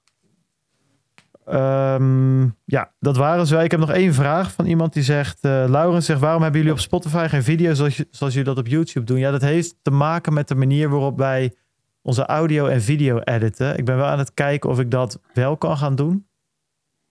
Um, 1.53 2.55
ja, 2.65 2.91
dat 2.99 3.17
waren 3.17 3.47
ze. 3.47 3.57
Ik 3.57 3.71
heb 3.71 3.79
nog 3.79 3.91
één 3.91 4.13
vraag 4.13 4.51
van 4.51 4.65
iemand 4.65 4.93
die 4.93 5.03
zegt... 5.03 5.45
Uh, 5.45 5.65
Laurens 5.67 6.05
zegt, 6.05 6.19
waarom 6.19 6.41
hebben 6.41 6.59
jullie 6.59 6.75
op 6.75 6.81
Spotify 6.81 7.27
geen 7.29 7.43
video's 7.43 7.77
zoals, 7.77 8.33
jullie 8.33 8.43
dat 8.43 8.57
op 8.57 8.67
YouTube 8.67 9.05
doen? 9.05 9.17
Ja, 9.17 9.31
dat 9.31 9.41
heeft 9.41 9.75
te 9.81 9.91
maken 9.91 10.33
met 10.33 10.47
de 10.47 10.55
manier 10.55 10.89
waarop 10.89 11.17
wij 11.17 11.53
onze 12.01 12.25
audio 12.25 12.65
en 12.65 12.81
video 12.81 13.19
editen. 13.19 13.77
Ik 13.77 13.85
ben 13.85 13.97
wel 13.97 14.05
aan 14.05 14.19
het 14.19 14.33
kijken 14.33 14.69
of 14.69 14.79
ik 14.79 14.91
dat 14.91 15.19
wel 15.33 15.57
kan 15.57 15.77
gaan 15.77 15.95
doen. 15.95 16.27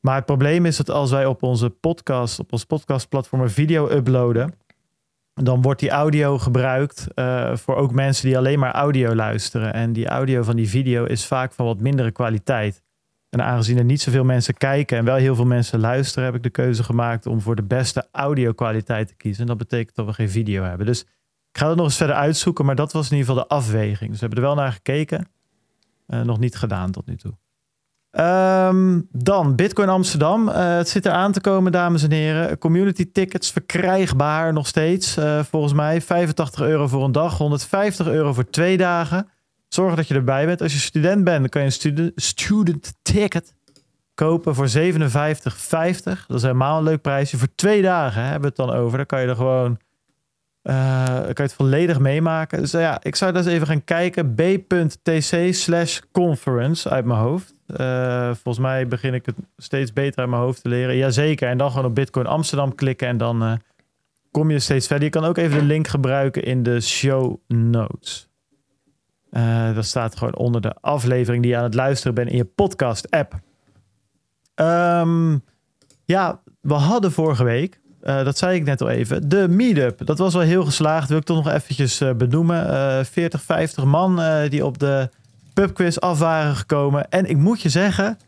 Maar 0.00 0.16
het 0.16 0.24
probleem 0.24 0.66
is 0.66 0.76
dat 0.76 0.90
als 0.90 1.10
wij 1.10 1.26
op 1.26 1.42
onze 1.42 1.70
podcast, 1.70 2.38
op 2.38 2.52
ons 2.52 2.64
podcastplatform 2.64 3.42
een 3.42 3.50
video 3.50 3.90
uploaden, 3.90 4.54
dan 5.34 5.62
wordt 5.62 5.80
die 5.80 5.90
audio 5.90 6.38
gebruikt 6.38 7.06
uh, 7.14 7.56
voor 7.56 7.76
ook 7.76 7.92
mensen 7.92 8.26
die 8.26 8.36
alleen 8.38 8.58
maar 8.58 8.72
audio 8.72 9.14
luisteren. 9.14 9.72
En 9.72 9.92
die 9.92 10.08
audio 10.08 10.42
van 10.42 10.56
die 10.56 10.68
video 10.68 11.04
is 11.04 11.26
vaak 11.26 11.52
van 11.52 11.66
wat 11.66 11.80
mindere 11.80 12.10
kwaliteit. 12.10 12.82
En 13.30 13.42
aangezien 13.42 13.78
er 13.78 13.84
niet 13.84 14.00
zoveel 14.00 14.24
mensen 14.24 14.54
kijken 14.54 14.98
en 14.98 15.04
wel 15.04 15.16
heel 15.16 15.34
veel 15.34 15.44
mensen 15.44 15.80
luisteren, 15.80 16.24
heb 16.24 16.34
ik 16.34 16.42
de 16.42 16.50
keuze 16.50 16.82
gemaakt 16.82 17.26
om 17.26 17.40
voor 17.40 17.56
de 17.56 17.62
beste 17.62 18.08
audio 18.12 18.52
kwaliteit 18.52 19.08
te 19.08 19.14
kiezen. 19.14 19.40
En 19.40 19.48
dat 19.48 19.58
betekent 19.58 19.96
dat 19.96 20.06
we 20.06 20.12
geen 20.12 20.30
video 20.30 20.62
hebben. 20.62 20.86
Dus 20.86 21.00
ik 21.50 21.58
ga 21.58 21.68
het 21.68 21.76
nog 21.76 21.86
eens 21.86 21.96
verder 21.96 22.16
uitzoeken, 22.16 22.64
maar 22.64 22.74
dat 22.74 22.92
was 22.92 23.10
in 23.10 23.16
ieder 23.16 23.28
geval 23.28 23.48
de 23.48 23.54
afweging. 23.54 24.10
Dus 24.10 24.20
we 24.20 24.26
hebben 24.26 24.44
er 24.44 24.54
wel 24.54 24.62
naar 24.64 24.72
gekeken. 24.72 25.28
Uh, 26.06 26.20
nog 26.20 26.38
niet 26.38 26.56
gedaan 26.56 26.90
tot 26.90 27.06
nu 27.06 27.16
toe. 27.16 27.32
Um, 28.10 29.08
dan 29.12 29.54
Bitcoin 29.54 29.88
Amsterdam. 29.88 30.48
Uh, 30.48 30.76
het 30.76 30.88
zit 30.88 31.06
er 31.06 31.12
aan 31.12 31.32
te 31.32 31.40
komen, 31.40 31.72
dames 31.72 32.02
en 32.02 32.10
heren. 32.10 32.58
Community 32.58 33.12
tickets 33.12 33.50
verkrijgbaar 33.50 34.52
nog 34.52 34.66
steeds. 34.66 35.18
Uh, 35.18 35.42
volgens 35.42 35.72
mij 35.72 36.00
85 36.00 36.60
euro 36.60 36.86
voor 36.86 37.04
een 37.04 37.12
dag, 37.12 37.38
150 37.38 38.06
euro 38.06 38.32
voor 38.32 38.50
twee 38.50 38.76
dagen. 38.76 39.28
Zorg 39.68 39.94
dat 39.94 40.08
je 40.08 40.14
erbij 40.14 40.46
bent. 40.46 40.62
Als 40.62 40.72
je 40.72 40.78
student 40.78 41.24
bent, 41.24 41.40
dan 41.40 41.48
kan 41.48 41.60
je 41.60 41.66
een 41.66 42.12
student, 42.14 42.94
ticket 43.02 43.54
kopen 44.14 44.54
voor 44.54 44.68
57,50. 44.68 44.72
Dat 46.26 46.36
is 46.36 46.42
helemaal 46.42 46.78
een 46.78 46.84
leuk 46.84 47.00
prijsje. 47.00 47.38
Voor 47.38 47.54
twee 47.54 47.82
dagen 47.82 48.22
hebben 48.22 48.40
we 48.40 48.46
het 48.46 48.56
dan 48.56 48.70
over. 48.70 48.96
Dan 48.96 49.06
kan 49.06 49.20
je 49.20 49.26
er 49.26 49.36
gewoon 49.36 49.78
uh, 50.62 51.14
kan 51.14 51.34
je 51.34 51.42
het 51.42 51.52
volledig 51.52 51.98
meemaken. 51.98 52.60
Dus 52.60 52.74
uh, 52.74 52.80
ja, 52.80 52.98
ik 53.02 53.16
zou 53.16 53.32
dus 53.32 53.46
even 53.46 53.66
gaan 53.66 53.84
kijken. 53.84 54.34
b.tc 54.34 55.54
slash 55.54 56.00
conference 56.12 56.88
uit 56.88 57.04
mijn 57.04 57.20
hoofd. 57.20 57.54
Uh, 57.66 58.26
volgens 58.26 58.58
mij 58.58 58.88
begin 58.88 59.14
ik 59.14 59.26
het 59.26 59.36
steeds 59.56 59.92
beter 59.92 60.20
uit 60.20 60.28
mijn 60.28 60.42
hoofd 60.42 60.62
te 60.62 60.68
leren. 60.68 60.96
Jazeker. 60.96 61.48
En 61.48 61.58
dan 61.58 61.70
gewoon 61.70 61.86
op 61.86 61.94
Bitcoin 61.94 62.26
Amsterdam 62.26 62.74
klikken 62.74 63.08
en 63.08 63.16
dan 63.16 63.60
kom 64.30 64.50
je 64.50 64.58
steeds 64.58 64.86
verder. 64.86 65.04
Je 65.04 65.10
kan 65.10 65.24
ook 65.24 65.36
even 65.36 65.58
de 65.58 65.64
link 65.64 65.88
gebruiken 65.88 66.44
in 66.44 66.62
de 66.62 66.80
show 66.80 67.36
notes. 67.46 68.27
Dat 69.74 69.84
staat 69.84 70.16
gewoon 70.16 70.36
onder 70.36 70.60
de 70.60 70.74
aflevering 70.80 71.42
die 71.42 71.52
je 71.52 71.58
aan 71.58 71.64
het 71.64 71.74
luisteren 71.74 72.14
bent 72.14 72.30
in 72.30 72.36
je 72.36 72.44
podcast 72.44 73.10
app. 73.10 73.34
Um, 74.54 75.44
ja, 76.04 76.40
we 76.60 76.74
hadden 76.74 77.12
vorige 77.12 77.44
week 77.44 77.80
uh, 78.02 78.24
dat 78.24 78.38
zei 78.38 78.56
ik 78.56 78.64
net 78.64 78.80
al 78.80 78.88
even. 78.88 79.28
De 79.28 79.48
meetup. 79.48 80.06
Dat 80.06 80.18
was 80.18 80.34
wel 80.34 80.42
heel 80.42 80.64
geslaagd. 80.64 81.08
Wil 81.08 81.18
ik 81.18 81.24
toch 81.24 81.44
nog 81.44 81.54
eventjes 81.54 82.00
uh, 82.00 82.12
benoemen. 82.12 82.66
Uh, 82.66 83.04
40, 83.04 83.42
50 83.42 83.84
man 83.84 84.20
uh, 84.20 84.50
die 84.50 84.64
op 84.64 84.78
de 84.78 85.10
pubquiz 85.54 85.96
af 85.96 86.18
waren 86.18 86.56
gekomen. 86.56 87.10
En 87.10 87.26
ik 87.26 87.36
moet 87.36 87.60
je 87.60 87.68
zeggen, 87.68 88.18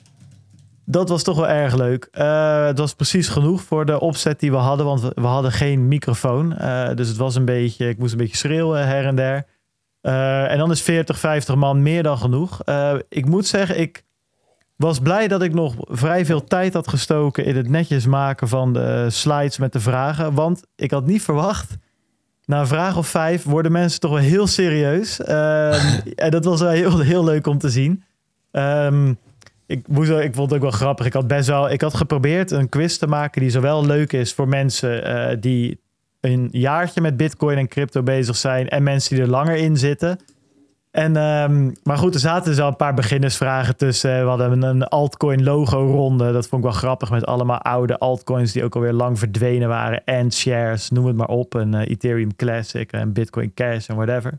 dat 0.84 1.08
was 1.08 1.22
toch 1.22 1.36
wel 1.36 1.48
erg 1.48 1.74
leuk. 1.74 2.08
het 2.66 2.78
was 2.78 2.94
precies 2.94 3.28
genoeg 3.28 3.62
voor 3.62 3.86
de 3.86 4.00
opzet 4.00 4.40
die 4.40 4.50
we 4.50 4.56
hadden. 4.56 4.86
Want 4.86 5.00
we, 5.00 5.12
we 5.14 5.26
hadden 5.26 5.52
geen 5.52 5.88
microfoon. 5.88 6.48
dus 6.94 7.08
het 7.08 7.16
was 7.16 7.34
een 7.34 7.44
beetje, 7.44 7.88
ik 7.88 7.98
moest 7.98 8.12
een 8.12 8.18
beetje 8.18 8.36
schreeuwen 8.36 8.86
her 8.86 9.06
en 9.06 9.16
der. 9.16 9.46
En 10.00 10.58
dan 10.58 10.70
is 10.70 10.82
40, 10.82 11.18
50 11.18 11.54
man 11.54 11.82
meer 11.82 12.02
dan 12.02 12.18
genoeg. 12.18 12.60
ik 13.08 13.26
moet 13.26 13.46
zeggen, 13.46 13.80
ik 13.80 14.04
was 14.80 14.98
blij 14.98 15.28
dat 15.28 15.42
ik 15.42 15.54
nog 15.54 15.74
vrij 15.78 16.24
veel 16.24 16.44
tijd 16.44 16.74
had 16.74 16.88
gestoken 16.88 17.44
in 17.44 17.56
het 17.56 17.68
netjes 17.68 18.06
maken 18.06 18.48
van 18.48 18.72
de 18.72 19.06
slides 19.10 19.58
met 19.58 19.72
de 19.72 19.80
vragen. 19.80 20.34
Want 20.34 20.62
ik 20.76 20.90
had 20.90 21.06
niet 21.06 21.22
verwacht. 21.22 21.76
Na 22.44 22.60
een 22.60 22.66
vraag 22.66 22.96
of 22.96 23.06
vijf 23.06 23.44
worden 23.44 23.72
mensen 23.72 24.00
toch 24.00 24.10
wel 24.10 24.20
heel 24.20 24.46
serieus. 24.46 25.20
Um, 25.20 25.26
en 26.14 26.30
dat 26.30 26.44
was 26.44 26.60
wel 26.60 26.70
heel, 26.70 26.98
heel 26.98 27.24
leuk 27.24 27.46
om 27.46 27.58
te 27.58 27.70
zien. 27.70 28.04
Um, 28.52 29.18
ik, 29.66 29.88
moest, 29.88 30.10
ik 30.10 30.34
vond 30.34 30.50
het 30.50 30.54
ook 30.54 30.70
wel 30.70 30.78
grappig. 30.78 31.06
Ik 31.06 31.12
had 31.12 31.26
best 31.26 31.48
wel. 31.48 31.70
Ik 31.70 31.80
had 31.80 31.94
geprobeerd 31.94 32.50
een 32.50 32.68
quiz 32.68 32.96
te 32.96 33.06
maken 33.06 33.40
die 33.40 33.50
zowel 33.50 33.86
leuk 33.86 34.12
is 34.12 34.32
voor 34.32 34.48
mensen 34.48 35.08
uh, 35.08 35.36
die 35.40 35.80
een 36.20 36.48
jaartje 36.50 37.00
met 37.00 37.16
Bitcoin 37.16 37.58
en 37.58 37.68
crypto 37.68 38.02
bezig 38.02 38.36
zijn. 38.36 38.68
En 38.68 38.82
mensen 38.82 39.14
die 39.14 39.24
er 39.24 39.30
langer 39.30 39.56
in 39.56 39.76
zitten. 39.76 40.18
En, 40.90 41.16
um, 41.16 41.72
maar 41.82 41.96
goed, 41.96 42.14
er 42.14 42.20
zaten 42.20 42.50
dus 42.50 42.60
al 42.60 42.68
een 42.68 42.76
paar 42.76 42.94
beginnersvragen 42.94 43.76
tussen. 43.76 44.22
We 44.22 44.28
hadden 44.28 44.62
een 44.62 44.82
altcoin 44.82 45.42
logo 45.42 45.86
ronde. 45.86 46.32
Dat 46.32 46.48
vond 46.48 46.64
ik 46.64 46.70
wel 46.70 46.78
grappig 46.78 47.10
met 47.10 47.26
allemaal 47.26 47.58
oude 47.58 47.98
altcoins 47.98 48.52
die 48.52 48.64
ook 48.64 48.74
alweer 48.74 48.92
lang 48.92 49.18
verdwenen 49.18 49.68
waren. 49.68 50.04
En 50.04 50.32
shares, 50.32 50.90
noem 50.90 51.06
het 51.06 51.16
maar 51.16 51.28
op. 51.28 51.54
Een 51.54 51.74
uh, 51.74 51.88
Ethereum 51.88 52.36
Classic 52.36 52.92
en 52.92 53.12
Bitcoin 53.12 53.54
Cash 53.54 53.88
en 53.88 53.96
whatever. 53.96 54.38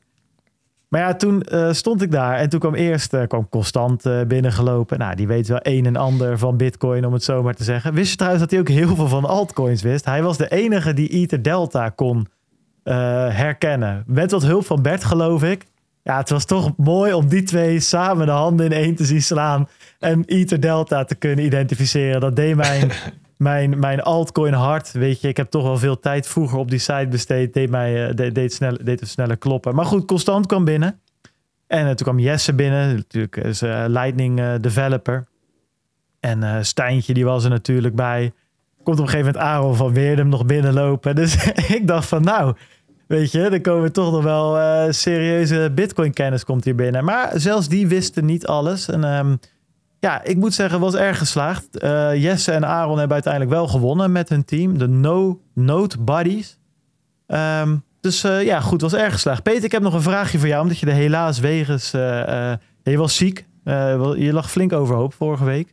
Maar 0.92 1.02
ja, 1.02 1.16
toen 1.16 1.46
uh, 1.52 1.72
stond 1.72 2.02
ik 2.02 2.12
daar 2.12 2.38
en 2.38 2.50
toen 2.50 2.60
kwam 2.60 2.74
eerst 2.74 3.14
uh, 3.14 3.28
kwam 3.28 3.50
Constant 3.50 4.04
binnengelopen. 4.28 5.00
Nou, 5.00 5.16
die 5.16 5.28
weet 5.28 5.48
wel 5.48 5.60
een 5.62 5.86
en 5.86 5.96
ander 5.96 6.38
van 6.38 6.58
Bitcoin, 6.58 7.06
om 7.06 7.14
het 7.14 7.24
zo 7.24 7.44
maar 7.44 7.54
te 7.54 7.64
zeggen. 7.64 7.94
Wist 7.94 8.10
je 8.10 8.16
trouwens 8.16 8.44
dat 8.44 8.52
hij 8.52 8.60
ook 8.60 8.70
heel 8.70 8.96
veel 8.96 9.08
van 9.08 9.26
altcoins 9.26 9.82
wist? 9.82 10.06
Hij 10.06 10.24
was 10.24 10.38
de 10.38 10.50
enige 10.50 10.94
die 10.94 11.08
Ether 11.08 11.42
Delta 11.42 11.90
kon 11.90 12.28
herkennen. 12.84 14.04
Met 14.08 14.32
wat 14.32 14.44
hulp 14.44 14.66
van 14.66 14.82
Bert, 14.82 15.04
geloof 15.04 15.44
ik. 15.44 15.66
Ja, 16.04 16.18
het 16.18 16.30
was 16.30 16.46
toch 16.46 16.74
mooi 16.78 17.14
om 17.14 17.28
die 17.28 17.44
twee 17.44 17.80
samen 17.80 18.26
de 18.26 18.32
handen 18.32 18.66
in 18.66 18.72
één 18.72 18.96
te 18.96 19.06
zien 19.06 19.22
slaan. 19.22 19.68
En 20.00 20.24
Ether 20.26 20.60
Delta 20.60 21.04
te 21.04 21.16
kunnen 21.16 21.46
identificeren. 21.46 22.22
Dat 22.22 22.36
deed 22.36 22.56
mijn, 22.56 22.92
mijn, 23.42 23.80
mijn 23.80 24.02
altcoin 24.02 24.54
hart. 24.54 24.92
Weet 24.92 25.22
je, 25.22 25.28
ik 25.28 25.38
heb 25.38 25.50
toch 25.50 25.64
wel 25.64 25.78
veel 25.78 26.00
tijd 26.00 26.28
vroeger 26.28 26.58
op 26.58 26.70
die 26.70 26.80
site 26.80 27.08
besteed. 27.10 27.54
Deed, 27.54 27.70
mij, 27.70 28.10
uh, 28.10 28.16
deed, 28.16 28.36
deed, 28.36 28.54
snel, 28.54 28.78
deed 28.84 29.00
het 29.00 29.10
sneller 29.10 29.38
kloppen. 29.38 29.76
Maar 29.76 29.86
goed, 29.86 30.06
Constant 30.06 30.46
kwam 30.46 30.66
binnen. 30.66 31.00
En 31.68 31.82
uh, 31.82 31.86
toen 31.86 31.96
kwam 31.96 32.20
Jesse 32.20 32.54
binnen. 32.54 32.96
Natuurlijk 32.96 33.38
is 33.38 33.64
uh, 33.64 33.84
Lightning 33.88 34.56
developer. 34.56 35.28
En 36.20 36.66
Stijntje, 36.66 37.14
die 37.14 37.26
was 37.26 37.44
er 37.44 37.50
natuurlijk 37.50 37.96
bij. 37.96 38.32
Komt 38.84 39.00
op 39.00 39.06
een 39.06 39.10
gegeven 39.10 39.34
moment 39.34 39.52
Aaron 39.52 39.76
van 39.76 39.94
Weerdem 39.94 40.30
nog 40.30 40.46
binnenlopen. 40.46 41.16
Dus 41.22 41.52
ik 41.68 41.88
dacht 41.88 42.08
van 42.08 42.24
nou 42.24 42.56
Weet 43.12 43.32
je, 43.32 43.50
dan 43.50 43.62
komen 43.62 43.92
toch 43.92 44.12
nog 44.12 44.24
wel 44.24 44.58
eh, 44.58 44.92
serieuze 44.92 45.72
Bitcoin-kennis 45.76 46.44
komt 46.44 46.64
hier 46.64 46.76
binnen. 46.76 47.04
Maar 47.04 47.32
zelfs 47.34 47.68
die 47.68 47.88
wisten 47.88 48.26
niet 48.26 48.48
alles. 48.48 48.90
En 48.90 49.04
ehm, 49.04 49.36
ja, 50.02 50.24
ik 50.24 50.38
moet 50.38 50.54
zeggen, 50.54 50.80
was 50.80 50.96
erg 50.96 51.18
geslaagd. 51.18 51.78
Eh, 51.78 52.24
Jesse 52.24 52.52
en 52.52 52.66
Aaron 52.66 52.98
hebben 52.98 53.14
uiteindelijk 53.14 53.54
wel 53.54 53.68
gewonnen 53.68 54.12
met 54.12 54.30
hun 54.30 54.46
team. 54.46 54.78
De 54.78 54.88
No 54.88 55.42
Note 55.54 56.00
Buddies. 56.00 56.58
Ehm, 57.28 57.76
dus 58.00 58.24
eh, 58.24 58.44
ja, 58.44 58.60
goed, 58.62 58.82
was 58.82 58.94
erg 58.94 59.14
geslaagd. 59.14 59.44
Peter, 59.44 59.64
ik 59.64 59.72
heb 59.72 59.82
nog 59.82 59.94
een 59.94 60.02
vraagje 60.02 60.40
voor 60.40 60.48
jou. 60.48 60.62
Omdat 60.62 60.80
je 60.80 60.86
er 60.86 60.94
helaas 60.94 61.40
wegens... 61.40 61.94
eh, 61.94 62.54
je 62.84 62.98
was 62.98 63.16
ziek. 63.16 63.46
Je 63.64 64.30
lag 64.32 64.52
flink 64.52 64.74
overhoop 64.74 65.14
vorige 65.14 65.44
week. 65.44 65.68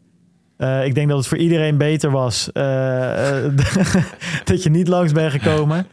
Ik 0.84 0.94
denk 0.94 1.08
dat 1.08 1.18
het 1.18 1.26
voor 1.26 1.38
iedereen 1.38 1.76
beter 1.76 2.10
was 2.10 2.50
dat 4.50 4.62
je 4.62 4.70
niet 4.70 4.88
langs 4.88 5.12
bent 5.12 5.32
gekomen. 5.32 5.86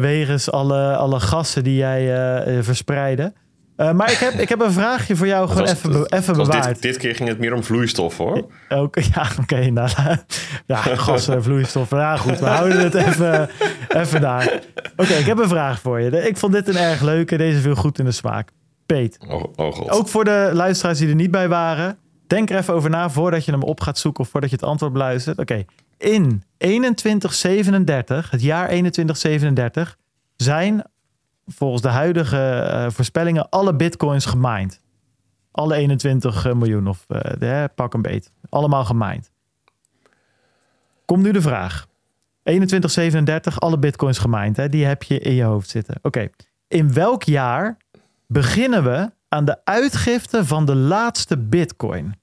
wegens 0.00 0.50
alle, 0.50 0.96
alle 0.96 1.20
gassen 1.20 1.64
die 1.64 1.76
jij 1.76 2.62
verspreidde. 2.62 3.32
Eh, 3.76 3.92
maar 3.92 4.10
ik 4.12 4.16
heb, 4.18 4.32
ik 4.32 4.48
heb 4.48 4.60
een 4.60 4.72
vraagje 4.72 5.16
voor 5.16 5.26
jou, 5.26 5.48
gewoon 5.48 5.66
even, 5.66 5.90
be- 5.92 6.06
even 6.16 6.36
bewaard. 6.36 6.64
dit, 6.64 6.82
dit 6.82 6.96
keer 6.96 7.14
ging 7.14 7.28
het 7.28 7.38
meer 7.38 7.52
om 7.54 7.62
vloeistof 7.64 8.16
hoor. 8.16 8.46
Ook, 8.68 8.98
ja, 9.14 9.26
oké. 9.40 9.70
nou, 9.70 9.88
ja, 10.66 10.76
gassen, 10.76 11.42
vloeistoffen. 11.42 11.98
Ja, 11.98 12.16
goed, 12.16 12.38
we 12.38 12.46
houden 12.46 12.80
het 12.80 12.94
even, 12.94 13.48
even 14.02 14.20
daar. 14.20 14.60
Oké, 14.96 15.12
ik 15.12 15.26
heb 15.26 15.38
een 15.38 15.48
vraag 15.48 15.80
voor 15.80 16.00
je. 16.00 16.26
Ik 16.28 16.36
vond 16.36 16.52
dit 16.52 16.68
een 16.68 16.76
erg 16.76 17.00
leuke. 17.02 17.36
Deze 17.36 17.60
viel 17.60 17.74
goed 17.74 17.98
in 17.98 18.04
de 18.04 18.10
smaak. 18.12 18.50
Peet, 18.86 19.18
Oh, 19.28 19.44
oh 19.56 19.72
god. 19.74 19.90
ook 19.90 20.08
voor 20.08 20.24
de 20.24 20.50
luisteraars 20.52 20.98
die 20.98 21.08
er 21.08 21.14
niet 21.14 21.30
bij 21.30 21.48
waren. 21.48 21.98
Denk 22.26 22.50
er 22.50 22.56
even 22.58 22.74
over 22.74 22.90
na 22.90 23.10
voordat 23.10 23.44
je 23.44 23.50
hem 23.52 23.62
op 23.62 23.80
gaat 23.80 23.98
zoeken 23.98 24.24
of 24.24 24.30
voordat 24.30 24.50
je 24.50 24.56
het 24.56 24.64
antwoord 24.64 24.92
beluistert. 24.92 25.38
Oké, 25.38 25.64
in 25.98 26.42
2137, 26.58 28.30
het 28.30 28.42
jaar 28.42 28.66
2137, 28.68 29.96
zijn 30.36 30.84
volgens 31.46 31.82
de 31.82 31.88
huidige 31.88 32.60
eh, 32.60 32.90
voorspellingen 32.90 33.48
alle 33.48 33.74
bitcoins 33.74 34.24
gemined. 34.24 34.80
Alle 35.50 35.74
21 35.74 36.54
miljoen 36.54 36.86
of 36.86 37.04
eh, 37.08 37.64
pak 37.74 37.94
een 37.94 38.02
beet. 38.02 38.32
Allemaal 38.48 38.84
gemined. 38.84 39.30
Komt 41.04 41.22
nu 41.22 41.32
de 41.32 41.40
vraag. 41.40 41.86
2137, 42.42 43.60
alle 43.60 43.78
bitcoins 43.78 44.18
gemined. 44.18 44.56
Hè? 44.56 44.68
Die 44.68 44.84
heb 44.84 45.02
je 45.02 45.18
in 45.18 45.34
je 45.34 45.42
hoofd 45.42 45.68
zitten. 45.68 45.98
Oké, 46.02 46.28
in 46.68 46.92
welk 46.92 47.22
jaar 47.22 47.76
beginnen 48.26 48.84
we 48.84 49.10
aan 49.28 49.44
de 49.44 49.64
uitgifte 49.64 50.44
van 50.44 50.66
de 50.66 50.74
laatste 50.74 51.38
bitcoin? 51.38 52.14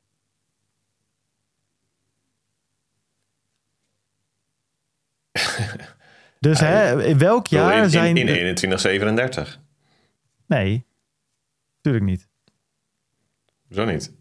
Dus 6.43 6.60
hè, 6.60 7.03
in 7.03 7.17
welk 7.17 7.47
jaar 7.47 7.77
in, 7.77 7.84
in, 7.84 7.89
zijn... 7.89 8.17
in 8.17 8.25
2137. 8.25 9.60
Nee, 10.45 10.86
natuurlijk 11.75 12.06
niet. 12.06 12.27
Zo 13.69 13.86
niet. 13.86 14.13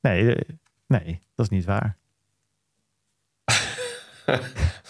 Nee, 0.00 0.34
eh, 0.34 0.54
nee, 0.86 1.22
dat 1.34 1.50
is 1.50 1.56
niet 1.56 1.64
waar. 1.64 1.96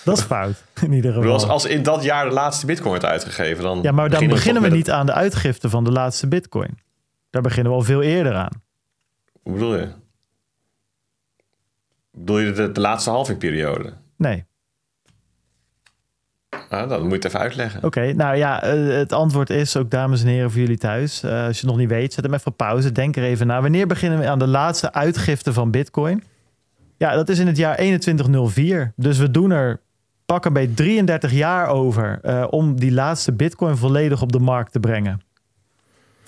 dat 0.05 0.19
is 0.19 0.23
fout, 0.23 0.65
in 0.83 0.93
ieder 0.93 1.13
geval. 1.13 1.33
als, 1.33 1.49
als 1.49 1.65
in 1.65 1.83
dat 1.83 2.03
jaar 2.03 2.29
de 2.29 2.35
laatste 2.35 2.67
bitcoin 2.67 2.89
wordt 2.89 3.05
uitgegeven, 3.05 3.63
dan 3.65 3.83
Ja, 3.83 3.93
maar 3.93 4.11
dan 4.11 4.27
beginnen 4.27 4.63
we 4.63 4.69
niet 4.69 4.91
aan 4.91 5.07
de 5.07 5.13
uitgifte 5.13 5.71
van 5.71 5.85
de 5.85 5.93
laatste 5.93 6.29
bitcoin. 6.29 6.79
Daar 7.31 7.43
beginnen 7.43 7.73
we 7.73 7.79
al 7.79 7.85
veel 7.85 8.03
eerder 8.03 8.35
aan. 8.35 8.63
Hoe 9.43 9.53
bedoel 9.53 9.77
je? 9.77 9.89
Bedoel 12.11 12.39
je 12.39 12.53
de, 12.53 12.73
de 12.73 12.81
laatste 12.81 13.11
halvingperiode? 13.11 13.95
Nee. 14.17 14.48
Ah, 16.69 16.89
dan 16.89 17.07
moet 17.07 17.23
je 17.23 17.29
even 17.29 17.41
uitleggen. 17.41 17.85
Oké, 17.85 18.13
nou 18.13 18.37
ja, 18.37 18.63
eh, 18.63 18.97
het 18.97 19.13
antwoord 19.13 19.51
is 19.51 19.77
ook, 19.77 19.91
dames 19.91 20.23
en 20.23 20.29
heren, 20.29 20.51
voor 20.51 20.61
jullie 20.61 20.79
thuis. 20.79 21.23
eh, 21.23 21.47
als 21.47 21.61
je 21.61 21.67
nog 21.67 21.77
niet 21.77 21.89
weet, 21.89 22.13
zet 22.13 22.25
hem 22.25 22.35
even 22.35 22.47
op 22.47 22.57
pauze. 22.57 22.93
Denk 22.93 23.17
er 23.17 23.23
even 23.23 23.47
na. 23.47 23.61
Wanneer 23.63 23.87
beginnen 23.87 24.19
we 24.19 24.29
aan 24.29 24.39
de 24.39 24.47
laatste 24.47 24.93
uitgifte 24.93 25.53
van 25.53 25.71
Bitcoin? 25.71 26.23
Ja, 26.97 27.15
dat 27.15 27.29
is 27.29 27.39
in 27.39 27.47
het 27.47 27.57
jaar 27.57 27.77
2104. 27.77 28.93
Dus 28.97 29.19
we 29.19 29.31
doen 29.31 29.51
er 29.51 29.81
pak 30.27 30.45
een 30.45 30.53
beetje 30.53 30.75
33 30.75 31.33
jaar 31.33 31.69
over 31.69 32.19
eh, 32.23 32.45
om 32.51 32.81
die 32.81 32.93
laatste 32.93 33.33
Bitcoin 33.33 33.77
volledig 33.77 34.23
op 34.23 34.33
de 34.33 34.39
markt 34.39 34.73
te 34.73 34.81
brengen. 34.81 35.21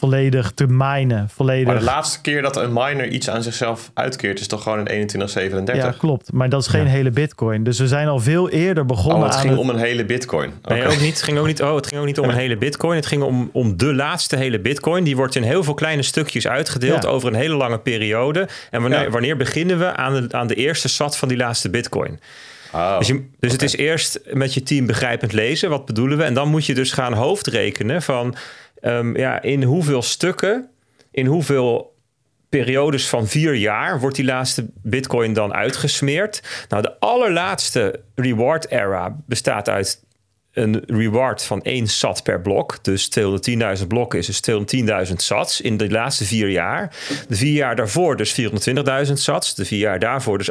Volledig 0.00 0.50
te 0.54 0.66
minen. 0.68 1.28
Volledig. 1.28 1.66
Maar 1.66 1.78
de 1.78 1.84
laatste 1.84 2.20
keer 2.20 2.42
dat 2.42 2.56
een 2.56 2.72
miner 2.72 3.08
iets 3.08 3.30
aan 3.30 3.42
zichzelf 3.42 3.90
uitkeert, 3.94 4.40
is 4.40 4.46
toch 4.46 4.62
gewoon 4.62 4.78
in 4.78 4.84
2137? 4.84 5.84
ja, 5.92 5.98
klopt. 5.98 6.32
Maar 6.32 6.48
dat 6.48 6.60
is 6.60 6.66
geen 6.66 6.86
hele 6.86 7.10
Bitcoin. 7.10 7.64
Dus 7.64 7.78
we 7.78 7.86
zijn 7.88 8.08
al 8.08 8.18
veel 8.18 8.48
eerder 8.50 8.86
begonnen 8.86 9.16
Oh, 9.18 9.24
het 9.24 9.34
aan 9.34 9.40
ging 9.40 9.52
het- 9.52 9.60
om 9.62 9.68
een 9.70 9.78
hele 9.78 10.04
bitcoin. 10.04 10.52
Nee, 10.62 10.86
ook 10.86 11.00
niet. 11.00 11.10
Het 11.14 11.22
ging 11.22 11.38
ook 11.38 11.46
niet, 11.46 11.62
oh, 11.62 11.74
het 11.74 11.86
ging 11.86 12.00
ook 12.00 12.06
niet 12.06 12.18
om 12.18 12.28
een 12.28 12.34
hele 12.34 12.56
bitcoin. 12.56 12.96
Het 12.96 13.06
ging 13.06 13.22
om, 13.22 13.50
om 13.52 13.76
de 13.76 13.94
laatste 13.94 14.36
hele 14.36 14.60
bitcoin. 14.60 15.04
Die 15.04 15.16
wordt 15.16 15.34
in 15.34 15.42
heel 15.42 15.64
veel 15.64 15.74
kleine 15.74 16.02
stukjes 16.02 16.46
uitgedeeld 16.48 17.02
Ja. 17.02 17.08
over 17.08 17.28
een 17.28 17.34
hele 17.34 17.54
lange 17.54 17.78
periode. 17.78 18.48
En 18.70 18.80
wanneer, 18.80 19.02
Ja. 19.02 19.10
wanneer 19.10 19.36
beginnen 19.36 19.78
we 19.78 19.96
aan 19.96 20.14
de, 20.14 20.36
aan 20.36 20.46
de 20.46 20.54
eerste 20.54 20.88
sat 20.88 21.16
van 21.16 21.28
die 21.28 21.36
laatste 21.36 21.70
bitcoin? 21.70 22.20
Oh, 22.72 22.98
Dus, 22.98 23.06
je, 23.06 23.24
dus 23.40 23.52
het 23.52 23.62
is 23.62 23.76
eerst 23.76 24.20
met 24.32 24.54
je 24.54 24.62
team 24.62 24.86
begrijpend 24.86 25.32
lezen. 25.32 25.70
Wat 25.70 25.84
bedoelen 25.86 26.18
we? 26.18 26.24
En 26.24 26.34
dan 26.34 26.48
moet 26.48 26.66
je 26.66 26.74
dus 26.74 26.92
gaan 26.92 27.12
hoofdrekenen 27.12 28.02
van... 28.02 28.34
ehm, 28.80 29.16
ja, 29.16 29.42
in 29.42 29.62
hoeveel 29.62 30.02
stukken, 30.02 30.70
in 31.10 31.26
hoeveel 31.26 31.94
periodes 32.48 33.08
van 33.08 33.26
vier 33.26 33.54
jaar 33.54 34.00
wordt 34.00 34.16
die 34.16 34.24
laatste 34.24 34.66
bitcoin 34.82 35.32
dan 35.32 35.54
uitgesmeerd. 35.54 36.42
Nou, 36.68 36.82
de 36.82 36.98
allerlaatste 36.98 38.00
reward 38.14 38.70
era 38.70 39.16
bestaat 39.26 39.68
uit 39.68 40.04
een 40.60 40.82
reward 40.86 41.42
van 41.42 41.62
één 41.62 41.86
sat 41.86 42.22
per 42.22 42.40
blok. 42.40 42.78
Dus 42.82 43.10
210.000 43.80 43.86
blokken 43.88 44.18
is 44.18 44.26
dus 44.26 44.40
210.000 45.08 45.14
sats 45.16 45.60
in 45.60 45.76
de 45.76 45.90
laatste 45.90 46.24
vier 46.24 46.48
jaar. 46.48 46.96
De 47.28 47.36
vier 47.36 47.52
jaar 47.52 47.76
daarvoor 47.76 48.16
dus 48.16 48.40
420.000 49.06 49.12
sats. 49.12 49.54
De 49.54 49.64
vier 49.64 49.78
jaar 49.78 49.98
daarvoor 49.98 50.38
dus 50.38 50.50